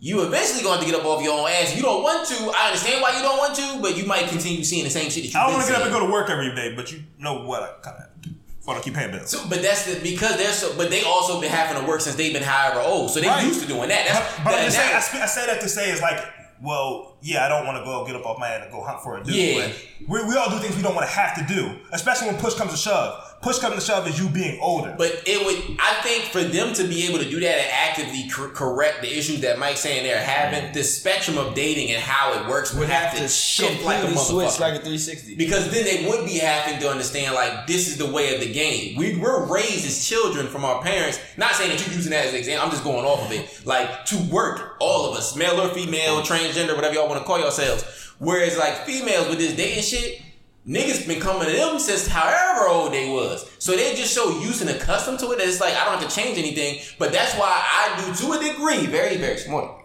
you 0.00 0.22
eventually 0.26 0.62
going 0.64 0.80
to 0.80 0.86
get 0.86 0.94
up 0.96 1.04
off 1.04 1.22
your 1.22 1.38
own 1.38 1.48
ass. 1.48 1.76
You 1.76 1.82
don't 1.82 2.02
want 2.02 2.26
to. 2.28 2.34
I 2.58 2.66
understand 2.68 3.00
why 3.02 3.16
you 3.16 3.22
don't 3.22 3.38
want 3.38 3.54
to, 3.54 3.78
but 3.80 3.96
you 3.96 4.04
might 4.04 4.26
continue 4.28 4.64
seeing 4.64 4.82
the 4.84 4.90
same 4.90 5.10
shit 5.10 5.22
that 5.24 5.32
you. 5.32 5.38
I 5.38 5.44
don't 5.44 5.52
want 5.54 5.66
to 5.66 5.72
get 5.72 5.78
up 5.80 5.86
and 5.86 5.94
go 5.94 6.04
to 6.04 6.12
work 6.12 6.28
every 6.28 6.52
day, 6.54 6.74
but 6.74 6.90
you 6.90 7.04
know 7.20 7.42
what 7.44 7.62
I 7.62 7.68
kind 7.82 7.96
of 7.96 8.02
have 8.02 8.22
to 8.22 8.28
do. 8.30 8.34
Want 8.66 8.82
to 8.82 8.84
keep 8.84 8.96
paying 8.96 9.10
bills. 9.10 9.28
So, 9.30 9.44
but 9.48 9.60
that's 9.62 9.86
the 9.92 10.00
because 10.02 10.36
they're 10.38 10.52
so. 10.52 10.76
But 10.76 10.90
they 10.90 11.02
also 11.02 11.40
been 11.40 11.50
having 11.50 11.80
to 11.82 11.88
work 11.88 12.00
since 12.00 12.16
they've 12.16 12.32
been 12.32 12.42
however 12.44 12.80
old, 12.80 13.10
so 13.10 13.20
they 13.20 13.26
Right. 13.28 13.44
used 13.46 13.60
to 13.60 13.66
doing 13.68 13.88
that. 13.88 14.06
That's 14.06 14.36
But, 14.38 14.44
but 14.44 14.54
I'm 14.54 14.58
that- 14.60 14.64
just 14.66 14.76
saying, 14.76 14.88
I, 14.90 14.92
that- 14.92 15.22
I 15.22 15.26
say 15.26 15.46
that 15.46 15.60
to 15.62 15.68
say 15.68 15.90
is 15.90 16.00
like, 16.00 16.18
well, 16.62 17.16
yeah, 17.20 17.44
I 17.44 17.48
don't 17.48 17.66
want 17.66 17.78
to 17.78 17.84
go 17.84 18.06
get 18.06 18.14
up 18.14 18.24
off 18.24 18.38
my 18.38 18.46
head 18.46 18.62
and 18.62 18.70
go 18.70 18.82
hunt 18.82 19.00
for 19.02 19.18
a 19.18 19.24
dude. 19.24 19.34
Yeah. 19.34 19.72
We, 20.08 20.24
we 20.24 20.36
all 20.36 20.48
do 20.50 20.58
things 20.58 20.76
we 20.76 20.82
don't 20.82 20.94
want 20.94 21.08
to 21.08 21.12
have 21.14 21.34
to 21.36 21.54
do, 21.54 21.78
especially 21.92 22.28
when 22.28 22.36
push 22.38 22.54
comes 22.54 22.70
to 22.70 22.76
shove. 22.76 23.31
Push 23.42 23.58
comes 23.58 23.74
to 23.74 23.80
shove 23.80 24.06
is 24.06 24.20
you 24.20 24.28
being 24.28 24.60
older. 24.60 24.94
But 24.96 25.24
it 25.26 25.44
would, 25.44 25.76
I 25.80 25.94
think, 26.02 26.26
for 26.26 26.42
them 26.44 26.72
to 26.74 26.84
be 26.84 27.08
able 27.08 27.18
to 27.18 27.28
do 27.28 27.40
that 27.40 27.58
and 27.58 27.72
actively 27.72 28.28
cor- 28.28 28.50
correct 28.50 29.02
the 29.02 29.08
issues 29.12 29.40
that 29.40 29.58
Mike's 29.58 29.80
saying 29.80 30.04
they're 30.04 30.22
having, 30.22 30.70
mm. 30.70 30.72
the 30.72 30.84
spectrum 30.84 31.38
of 31.38 31.52
dating 31.54 31.90
and 31.90 32.00
how 32.00 32.32
it 32.34 32.48
works 32.48 32.72
would 32.72 32.88
have 32.88 33.16
to 33.16 33.26
shift 33.26 33.84
like 33.84 33.98
a 33.98 34.06
completely 34.06 34.24
switch 34.24 34.46
motherfucker. 34.46 34.60
like 34.60 34.74
a 34.74 34.84
360. 34.84 35.34
because 35.34 35.72
then 35.72 35.84
they 35.84 36.08
would 36.08 36.24
be 36.24 36.38
having 36.38 36.78
to 36.78 36.88
understand 36.88 37.34
like 37.34 37.66
this 37.66 37.88
is 37.88 37.98
the 37.98 38.10
way 38.10 38.32
of 38.32 38.40
the 38.40 38.52
game. 38.52 38.96
We 38.96 39.16
we're 39.16 39.44
raised 39.46 39.86
as 39.86 40.06
children 40.06 40.46
from 40.46 40.64
our 40.64 40.80
parents. 40.80 41.18
Not 41.36 41.52
saying 41.52 41.70
that 41.70 41.84
you're 41.84 41.96
using 41.96 42.12
that 42.12 42.26
as 42.26 42.32
an 42.32 42.38
example. 42.38 42.64
I'm 42.64 42.70
just 42.70 42.84
going 42.84 43.04
off 43.04 43.26
of 43.26 43.32
it. 43.32 43.60
Like 43.72 44.04
to 44.06 44.16
work, 44.30 44.76
all 44.80 45.10
of 45.10 45.16
us, 45.16 45.36
male 45.36 45.60
or 45.60 45.68
female, 45.68 46.20
transgender, 46.22 46.74
whatever 46.74 46.94
y'all 46.94 47.08
want 47.08 47.20
to 47.20 47.26
call 47.26 47.38
yourselves. 47.38 47.84
Whereas 48.18 48.58
like 48.58 48.84
females 48.84 49.28
with 49.28 49.38
this 49.38 49.54
dating 49.56 49.82
shit, 49.82 50.20
niggas 50.66 51.06
been 51.06 51.20
coming 51.20 51.48
to 51.48 51.52
them 51.52 51.78
since 51.78 52.06
however 52.06 52.68
old 52.68 52.92
they 52.92 53.10
was. 53.10 53.50
So 53.58 53.76
they're 53.76 53.94
just 53.94 54.14
so 54.14 54.40
used 54.40 54.60
and 54.60 54.70
accustomed 54.70 55.18
to 55.20 55.32
it 55.32 55.38
that 55.38 55.48
it's 55.48 55.60
like 55.60 55.74
I 55.74 55.84
don't 55.84 55.98
have 55.98 56.08
to 56.08 56.14
change 56.14 56.38
anything. 56.38 56.80
But 56.98 57.12
that's 57.12 57.34
why 57.36 57.50
I 57.50 58.04
do 58.04 58.14
to 58.14 58.32
a 58.38 58.52
degree, 58.52 58.86
very 58.86 59.16
very 59.16 59.38
smart 59.38 59.82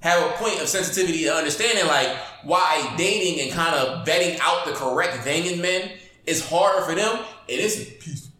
have 0.00 0.30
a 0.30 0.34
point 0.34 0.60
of 0.60 0.68
sensitivity 0.68 1.24
to 1.24 1.34
understanding 1.34 1.86
like 1.86 2.16
why 2.44 2.94
dating 2.96 3.40
and 3.40 3.52
kind 3.52 3.74
of 3.74 4.06
vetting 4.06 4.38
out 4.40 4.64
the 4.64 4.72
correct 4.72 5.16
thing 5.24 5.46
in 5.46 5.60
men 5.60 5.90
is 6.26 6.48
harder 6.48 6.84
for 6.84 6.94
them. 6.94 7.24
It 7.48 7.60
is 7.60 7.82
a 7.82 7.84
piece 7.92 8.26
of 8.26 8.32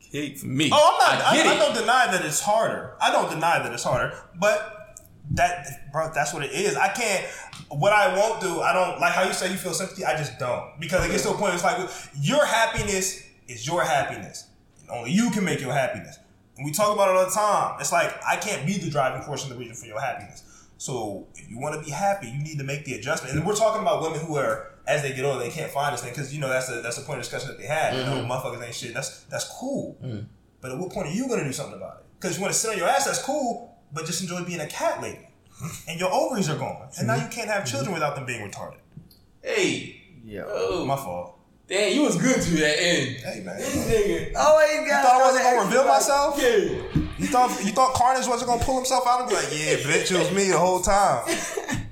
cake 0.00 0.38
for 0.38 0.46
me. 0.46 0.70
Oh, 0.72 0.98
I'm 1.00 1.18
not. 1.18 1.26
I, 1.26 1.36
get 1.36 1.46
I, 1.46 1.56
don't 1.58 1.74
deny 1.74 2.10
that 2.10 2.24
it's 2.24 2.40
harder. 2.40 2.94
I 3.00 3.12
don't 3.12 3.30
deny 3.30 3.62
that 3.62 3.72
it's 3.72 3.84
harder, 3.84 4.16
but 4.38 4.83
that, 5.32 5.90
bro, 5.92 6.10
that's 6.14 6.32
what 6.34 6.44
it 6.44 6.52
is. 6.52 6.76
I 6.76 6.88
can't. 6.88 7.24
What 7.68 7.92
I 7.92 8.14
won't 8.16 8.40
do, 8.40 8.60
I 8.60 8.72
don't 8.72 9.00
like 9.00 9.12
how 9.12 9.24
you 9.24 9.32
say 9.32 9.50
you 9.50 9.56
feel 9.56 9.72
sympathy. 9.72 10.04
I 10.04 10.16
just 10.16 10.38
don't 10.38 10.78
because 10.80 11.04
it 11.04 11.10
gets 11.10 11.22
to 11.24 11.30
a 11.30 11.34
point. 11.34 11.54
It's 11.54 11.64
like 11.64 11.88
your 12.20 12.44
happiness 12.44 13.26
is 13.48 13.66
your 13.66 13.82
happiness. 13.82 14.48
And 14.82 14.90
only 14.90 15.12
you 15.12 15.30
can 15.30 15.44
make 15.44 15.60
your 15.60 15.72
happiness. 15.72 16.18
And 16.56 16.64
we 16.64 16.72
talk 16.72 16.94
about 16.94 17.08
it 17.08 17.16
all 17.16 17.24
the 17.24 17.30
time. 17.30 17.80
It's 17.80 17.92
like 17.92 18.14
I 18.26 18.36
can't 18.36 18.66
be 18.66 18.78
the 18.78 18.90
driving 18.90 19.22
force 19.22 19.44
in 19.44 19.50
the 19.50 19.56
reason 19.56 19.74
for 19.74 19.86
your 19.86 20.00
happiness. 20.00 20.42
So 20.76 21.26
if 21.34 21.50
you 21.50 21.58
want 21.58 21.74
to 21.74 21.84
be 21.84 21.90
happy, 21.90 22.28
you 22.28 22.42
need 22.42 22.58
to 22.58 22.64
make 22.64 22.84
the 22.84 22.94
adjustment. 22.94 23.34
And 23.34 23.46
we're 23.46 23.56
talking 23.56 23.80
about 23.80 24.02
women 24.02 24.20
who 24.20 24.36
are 24.36 24.72
as 24.86 25.02
they 25.02 25.14
get 25.14 25.24
older, 25.24 25.40
they 25.40 25.50
can't 25.50 25.70
find 25.70 25.94
this 25.94 26.02
thing 26.02 26.12
because 26.12 26.34
you 26.34 26.40
know 26.40 26.48
that's 26.48 26.68
a 26.68 26.82
that's 26.82 26.98
a 26.98 27.02
point 27.02 27.18
of 27.18 27.24
discussion 27.24 27.48
that 27.48 27.58
they 27.58 27.66
had. 27.66 27.96
You 27.96 28.02
know, 28.02 28.22
mm-hmm. 28.22 28.30
motherfuckers 28.30 28.64
ain't 28.64 28.74
shit. 28.74 28.94
That's 28.94 29.20
that's 29.24 29.48
cool. 29.58 29.96
Mm. 30.04 30.26
But 30.60 30.72
at 30.72 30.78
what 30.78 30.90
point 30.92 31.08
are 31.08 31.12
you 31.12 31.28
gonna 31.28 31.44
do 31.44 31.52
something 31.52 31.76
about 31.76 31.98
it? 31.98 32.06
Because 32.20 32.36
you 32.36 32.42
want 32.42 32.52
to 32.52 32.58
sit 32.58 32.70
on 32.70 32.76
your 32.76 32.88
ass, 32.88 33.06
that's 33.06 33.22
cool. 33.22 33.73
But 33.92 34.06
just 34.06 34.22
enjoy 34.22 34.42
being 34.44 34.60
a 34.60 34.66
cat 34.66 35.00
lady, 35.02 35.28
and 35.88 36.00
your 36.00 36.12
ovaries 36.12 36.48
are 36.48 36.56
gone, 36.58 36.88
and 36.98 37.06
now 37.06 37.14
you 37.14 37.28
can't 37.28 37.48
have 37.48 37.64
children 37.64 37.92
without 37.94 38.16
them 38.16 38.26
being 38.26 38.48
retarded. 38.48 38.78
Hey, 39.42 40.02
Yeah. 40.24 40.44
oh, 40.46 40.84
My 40.84 40.96
fault. 40.96 41.38
damn, 41.68 41.92
you 41.94 42.02
was 42.02 42.16
good 42.16 42.40
to 42.42 42.50
that 42.56 42.82
end. 42.82 43.16
Hey 43.18 43.40
man, 43.44 43.58
Nigga. 43.60 44.32
Oh, 44.36 44.66
he 44.68 44.84
you 44.84 44.90
thought 44.90 45.06
I 45.06 45.18
wasn't 45.18 45.44
gonna 45.44 45.64
reveal 45.64 45.84
myself? 45.86 46.42
You 47.18 47.26
thought 47.28 47.64
you 47.64 47.72
thought 47.72 47.94
Carnage 47.94 48.26
wasn't 48.26 48.48
gonna 48.50 48.64
pull 48.64 48.76
himself 48.76 49.06
out 49.06 49.20
and 49.20 49.28
be 49.28 49.34
like, 49.36 49.48
yeah, 49.52 49.76
bitch, 49.76 50.10
it 50.10 50.18
was 50.18 50.32
me 50.32 50.48
the 50.48 50.58
whole 50.58 50.80
time. 50.80 51.24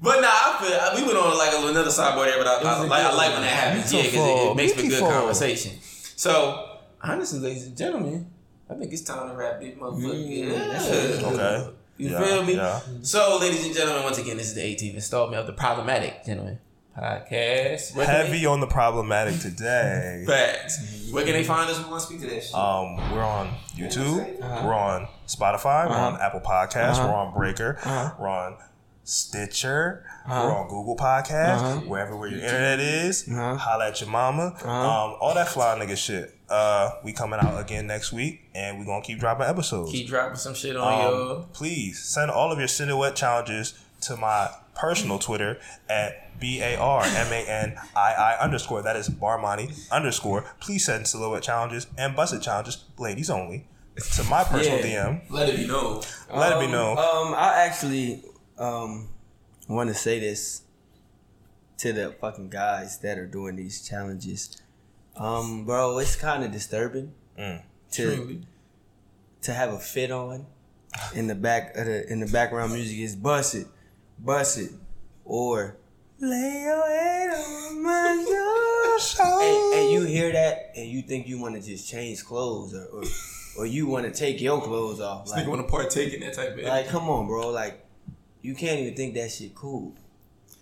But 0.00 0.20
nah, 0.20 0.28
I 0.30 0.94
feel 0.94 1.02
we 1.06 1.12
went 1.12 1.18
on 1.18 1.36
like 1.36 1.52
a, 1.52 1.66
another 1.66 1.90
sidebar 1.90 2.26
there, 2.26 2.38
but 2.38 2.46
I, 2.46 2.60
I, 2.60 2.78
was 2.78 2.86
a 2.86 2.88
like, 2.88 3.04
I 3.04 3.12
like 3.14 3.32
when 3.32 3.42
that 3.42 3.48
happens. 3.50 3.92
Yeah, 3.92 4.02
because 4.02 4.14
it, 4.14 4.50
it 4.50 4.56
makes 4.56 4.72
for 4.74 4.82
good 4.82 5.00
conversation. 5.00 5.72
So 5.82 6.78
honestly, 7.02 7.40
ladies 7.40 7.66
and 7.66 7.76
gentlemen, 7.76 8.30
I 8.70 8.74
think 8.74 8.92
it's 8.92 9.02
time 9.02 9.30
to 9.30 9.36
wrap 9.36 9.60
this 9.60 9.74
motherfucker. 9.74 11.22
Yeah. 11.22 11.28
Okay. 11.28 11.70
You 11.96 12.10
Yeah, 12.10 12.22
feel 12.22 12.44
me? 12.44 12.54
yeah. 12.54 12.80
So, 13.02 13.38
ladies 13.40 13.64
and 13.64 13.74
gentlemen, 13.74 14.04
once 14.04 14.18
again, 14.18 14.36
this 14.36 14.46
is 14.48 14.54
the 14.54 14.60
18th 14.60 14.94
installment 14.94 15.40
of 15.40 15.46
the 15.46 15.52
Problematic 15.52 16.24
Gentlemen 16.24 16.58
podcast. 16.96 17.96
Where 17.96 18.06
can 18.06 18.26
Heavy 18.26 18.46
on 18.46 18.60
the 18.60 18.66
problematic 18.66 19.40
today. 19.40 20.24
Facts. 20.26 21.10
Where 21.10 21.24
can 21.24 21.32
they 21.32 21.44
find 21.44 21.70
us? 21.70 21.78
We 21.78 21.90
want 21.90 22.00
to 22.00 22.06
speak 22.06 22.20
to 22.20 22.26
that 22.26 22.44
shit. 22.44 22.54
Um, 22.54 22.96
we're 23.12 23.24
on 23.24 23.54
YouTube. 23.74 24.40
We're 24.40 24.44
uh-huh. 24.44 24.68
on 24.68 25.08
Spotify. 25.26 25.88
We're 25.88 25.96
on 25.96 26.14
uh-huh. 26.14 26.24
Apple 26.24 26.40
Podcasts. 26.40 26.98
We're 26.98 27.10
uh-huh. 27.10 27.14
on 27.14 27.34
Breaker. 27.34 27.78
We're 28.18 28.28
on 28.28 28.56
Stitcher. 29.04 30.04
We're 30.28 30.54
on 30.54 30.68
Google 30.68 30.96
Podcasts. 30.96 31.86
Wherever 31.86 32.16
where 32.16 32.28
your 32.28 32.40
internet 32.40 32.80
is. 32.80 33.26
Holla 33.26 33.88
at 33.88 34.00
your 34.00 34.10
mama. 34.10 34.54
Um, 34.62 35.16
all 35.20 35.34
that 35.34 35.48
fly 35.48 35.78
nigga 35.78 35.96
shit. 35.96 36.37
Uh, 36.48 36.92
we 37.04 37.12
coming 37.12 37.38
out 37.40 37.60
again 37.60 37.86
next 37.86 38.12
week, 38.12 38.40
and 38.54 38.78
we 38.78 38.84
gonna 38.86 39.02
keep 39.04 39.18
dropping 39.18 39.46
episodes. 39.46 39.92
Keep 39.92 40.08
dropping 40.08 40.36
some 40.36 40.54
shit 40.54 40.76
on. 40.76 41.14
Um, 41.40 41.44
please 41.52 42.02
send 42.02 42.30
all 42.30 42.50
of 42.52 42.58
your 42.58 42.68
silhouette 42.68 43.16
challenges 43.16 43.78
to 44.02 44.16
my 44.16 44.48
personal 44.74 45.18
Twitter 45.18 45.58
at 45.90 46.38
B 46.40 46.60
A 46.62 46.76
R 46.78 47.02
M 47.04 47.32
A 47.32 47.44
N 47.48 47.76
I 47.94 48.12
I 48.14 48.38
underscore. 48.42 48.80
That 48.82 48.96
is 48.96 49.08
Barmani 49.10 49.90
underscore. 49.92 50.44
Please 50.60 50.86
send 50.86 51.06
silhouette 51.06 51.42
challenges 51.42 51.86
and 51.98 52.16
busted 52.16 52.40
challenges, 52.40 52.84
ladies 52.98 53.28
only, 53.28 53.66
to 54.14 54.24
my 54.24 54.42
personal 54.44 54.78
Yeah. 54.86 55.06
DM. 55.18 55.30
Let 55.30 55.48
it 55.50 55.56
be 55.56 55.66
known. 55.66 56.02
Let 56.34 56.52
it 56.52 56.60
be 56.60 56.66
known. 56.72 56.96
Um, 56.96 57.34
I 57.34 57.64
actually 57.66 58.22
um 58.56 59.08
want 59.68 59.88
to 59.88 59.94
say 59.94 60.18
this 60.20 60.62
to 61.78 61.92
the 61.92 62.14
fucking 62.20 62.48
guys 62.48 62.98
that 63.00 63.18
are 63.18 63.26
doing 63.26 63.56
these 63.56 63.86
challenges. 63.86 64.62
Um, 65.18 65.64
bro, 65.64 65.98
it's 65.98 66.16
kind 66.16 66.44
of 66.44 66.52
disturbing 66.52 67.12
Mm. 67.38 67.62
to 67.92 68.14
Truly. 68.16 68.40
to 69.42 69.52
have 69.52 69.72
a 69.72 69.78
fit 69.78 70.10
on 70.10 70.46
in 71.14 71.26
the 71.26 71.34
back 71.34 71.76
of 71.76 71.86
the 71.86 72.10
in 72.10 72.20
the 72.20 72.26
background 72.26 72.72
music 72.72 72.98
is 72.98 73.14
bust 73.16 73.54
it, 73.54 73.66
bust 74.18 74.58
it, 74.58 74.70
or 75.24 75.76
lay 76.20 76.62
your 76.64 76.88
head 76.88 77.30
on 77.30 77.82
my 77.82 78.24
shoulder. 79.00 79.44
and, 79.44 79.74
and 79.74 79.90
you 79.92 80.02
hear 80.04 80.32
that 80.32 80.72
and 80.76 80.88
you 80.88 81.02
think 81.02 81.28
you 81.28 81.38
want 81.40 81.54
to 81.54 81.60
just 81.62 81.88
change 81.88 82.24
clothes 82.24 82.74
or 82.74 82.84
or, 82.86 83.02
or 83.58 83.66
you 83.66 83.86
want 83.86 84.04
to 84.06 84.10
take 84.12 84.40
your 84.40 84.60
clothes 84.60 85.00
off. 85.00 85.24
This 85.24 85.32
Like, 85.34 85.44
nigga 85.44 85.48
want 85.48 85.66
to 85.66 85.70
partake 85.70 86.12
in 86.14 86.20
that 86.20 86.34
type 86.34 86.56
of. 86.58 86.64
like, 86.64 86.88
come 86.88 87.08
on, 87.08 87.26
bro. 87.26 87.50
Like, 87.50 87.84
you 88.42 88.54
can't 88.54 88.80
even 88.80 88.94
think 88.94 89.14
that 89.14 89.30
shit 89.30 89.54
cool. 89.54 89.94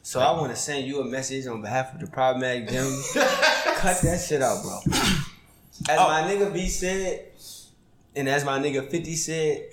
So 0.03 0.21
I 0.21 0.31
want 0.33 0.51
to 0.55 0.57
send 0.57 0.87
you 0.87 1.01
a 1.01 1.05
message 1.05 1.47
on 1.47 1.61
behalf 1.63 1.93
of 1.95 2.01
the 2.01 2.07
problematic 2.07 2.69
gentleman. 2.69 3.03
Cut 3.87 4.03
that 4.03 4.21
shit 4.21 4.43
out, 4.43 4.63
bro. 4.63 4.81
As 5.89 5.99
Oh. 5.99 6.09
my 6.09 6.23
nigga 6.23 6.53
B 6.53 6.69
said, 6.69 7.27
and 8.17 8.29
as 8.29 8.45
my 8.45 8.59
nigga 8.59 8.89
50 8.91 9.15
said, 9.15 9.67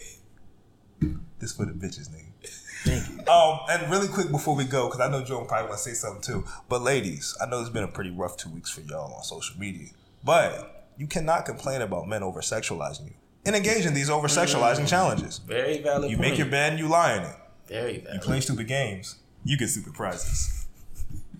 This 1.39 1.53
for 1.53 1.65
the 1.65 1.71
bitches, 1.71 2.09
nigga. 2.09 2.49
thank 2.83 3.09
you. 3.09 3.31
Um, 3.33 3.59
and 3.69 3.89
really 3.89 4.07
quick 4.09 4.29
before 4.29 4.55
we 4.55 4.65
go, 4.65 4.87
because 4.89 4.99
I 4.99 5.09
know 5.09 5.23
Joe 5.23 5.45
probably 5.45 5.69
want 5.69 5.77
to 5.81 5.83
say 5.89 5.93
something 5.93 6.21
too. 6.21 6.45
But 6.69 6.81
ladies, 6.81 7.35
I 7.41 7.49
know 7.49 7.61
it's 7.61 7.69
been 7.69 7.85
a 7.85 7.87
pretty 7.87 8.11
rough 8.11 8.35
two 8.37 8.49
weeks 8.49 8.69
for 8.69 8.81
y'all 8.81 9.13
on 9.13 9.23
social 9.23 9.57
media. 9.57 9.89
But 10.23 10.89
you 10.97 11.07
cannot 11.07 11.45
complain 11.45 11.81
about 11.81 12.07
men 12.07 12.21
over 12.21 12.41
sexualizing 12.41 13.05
you 13.05 13.13
and 13.45 13.55
engage 13.55 13.85
in 13.85 13.93
these 13.93 14.09
over 14.09 14.27
sexualizing 14.27 14.87
challenges. 14.87 15.37
Very 15.39 15.79
valid. 15.79 16.11
You 16.11 16.17
point. 16.17 16.29
make 16.31 16.37
your 16.37 16.47
bed 16.47 16.71
and 16.73 16.79
you 16.79 16.87
lie 16.87 17.15
in 17.15 17.23
it. 17.23 17.35
Very 17.67 17.97
valid. 17.99 18.15
You 18.15 18.19
play 18.19 18.39
stupid 18.41 18.67
games. 18.67 19.15
You 19.45 19.57
get 19.57 19.69
stupid 19.69 19.93
prizes. 19.93 20.67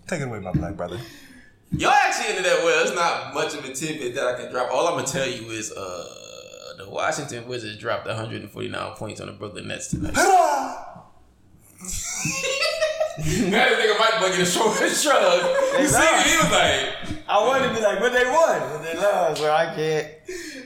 Take 0.06 0.20
it 0.22 0.24
away, 0.24 0.40
my 0.40 0.52
black 0.52 0.74
brother. 0.76 0.98
Y'all 1.72 1.90
actually 1.90 2.28
ended 2.28 2.44
that 2.44 2.62
well. 2.64 2.82
It's 2.84 2.94
not 2.94 3.34
much 3.34 3.54
of 3.54 3.64
a 3.64 3.72
tidbit 3.72 4.14
that 4.14 4.26
I 4.26 4.40
can 4.40 4.50
drop. 4.50 4.70
All 4.70 4.86
I'm 4.86 4.94
gonna 4.94 5.06
tell 5.06 5.28
you 5.28 5.50
is, 5.50 5.72
uh, 5.72 6.74
the 6.78 6.88
Washington 6.88 7.48
Wizards 7.48 7.78
dropped 7.78 8.06
149 8.06 8.92
points 8.96 9.20
on 9.20 9.26
the 9.26 9.32
Brooklyn 9.32 9.68
Nets 9.68 9.88
tonight. 9.88 10.14
that 10.14 10.88
nigga 13.18 13.98
Mike 13.98 14.20
Bucket 14.20 14.40
a 14.40 14.46
short 14.46 14.76
shrug. 14.76 15.80
You 15.80 15.86
see 15.88 15.98
it? 15.98 16.26
He 16.26 16.36
was 16.36 16.50
like, 16.50 17.28
I 17.28 17.44
wanted 17.46 17.68
to 17.68 17.74
be 17.74 17.80
like, 17.80 17.98
but 18.00 18.12
they 18.12 18.24
won. 18.24 18.60
But 18.60 18.82
they 18.82 18.96
lost, 18.96 19.40
bro. 19.40 19.52
I 19.52 19.74
can't. 19.74 20.08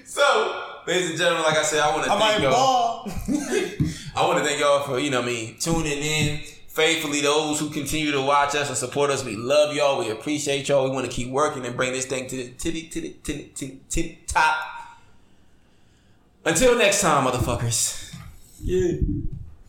so. 0.07 0.65
Ladies 0.87 1.11
and 1.11 1.19
gentlemen, 1.19 1.43
like 1.45 1.59
I 1.59 1.63
said, 1.65 1.81
I 1.81 1.95
want 1.95 2.05
to 2.05 2.11
thank 2.11 2.43
y'all. 2.43 3.05
I 4.17 4.27
want 4.27 4.39
to 4.39 4.45
thank 4.45 4.59
y'all 4.59 4.85
for, 4.85 4.99
you 4.99 5.11
know 5.11 5.21
what 5.21 5.29
I 5.29 5.33
mean, 5.33 5.59
tuning 5.61 5.99
in 5.99 6.41
faithfully. 6.79 7.21
Those 7.21 7.59
who 7.59 7.71
continue 7.71 8.13
to 8.13 8.23
watch 8.23 8.55
us 8.55 8.69
and 8.69 8.79
support 8.79 9.11
us, 9.11 9.25
we 9.25 9.35
love 9.35 9.75
y'all. 9.75 9.99
We 9.99 10.11
appreciate 10.11 10.69
y'all. 10.69 10.85
We 10.85 10.91
want 10.91 11.07
to 11.07 11.13
keep 11.13 11.31
working 11.31 11.67
and 11.67 11.77
bring 11.77 11.93
this 11.93 12.07
thing 12.07 12.29
to 12.29 12.37
the, 12.37 12.71
the, 12.71 12.83
to 12.89 13.01
the, 13.01 13.81
to 13.91 14.03
the 14.03 14.19
top. 14.29 14.57
Until 16.45 16.79
next 16.79 17.01
time, 17.01 17.27
motherfuckers. 17.27 18.15
Yeah. 18.63 18.99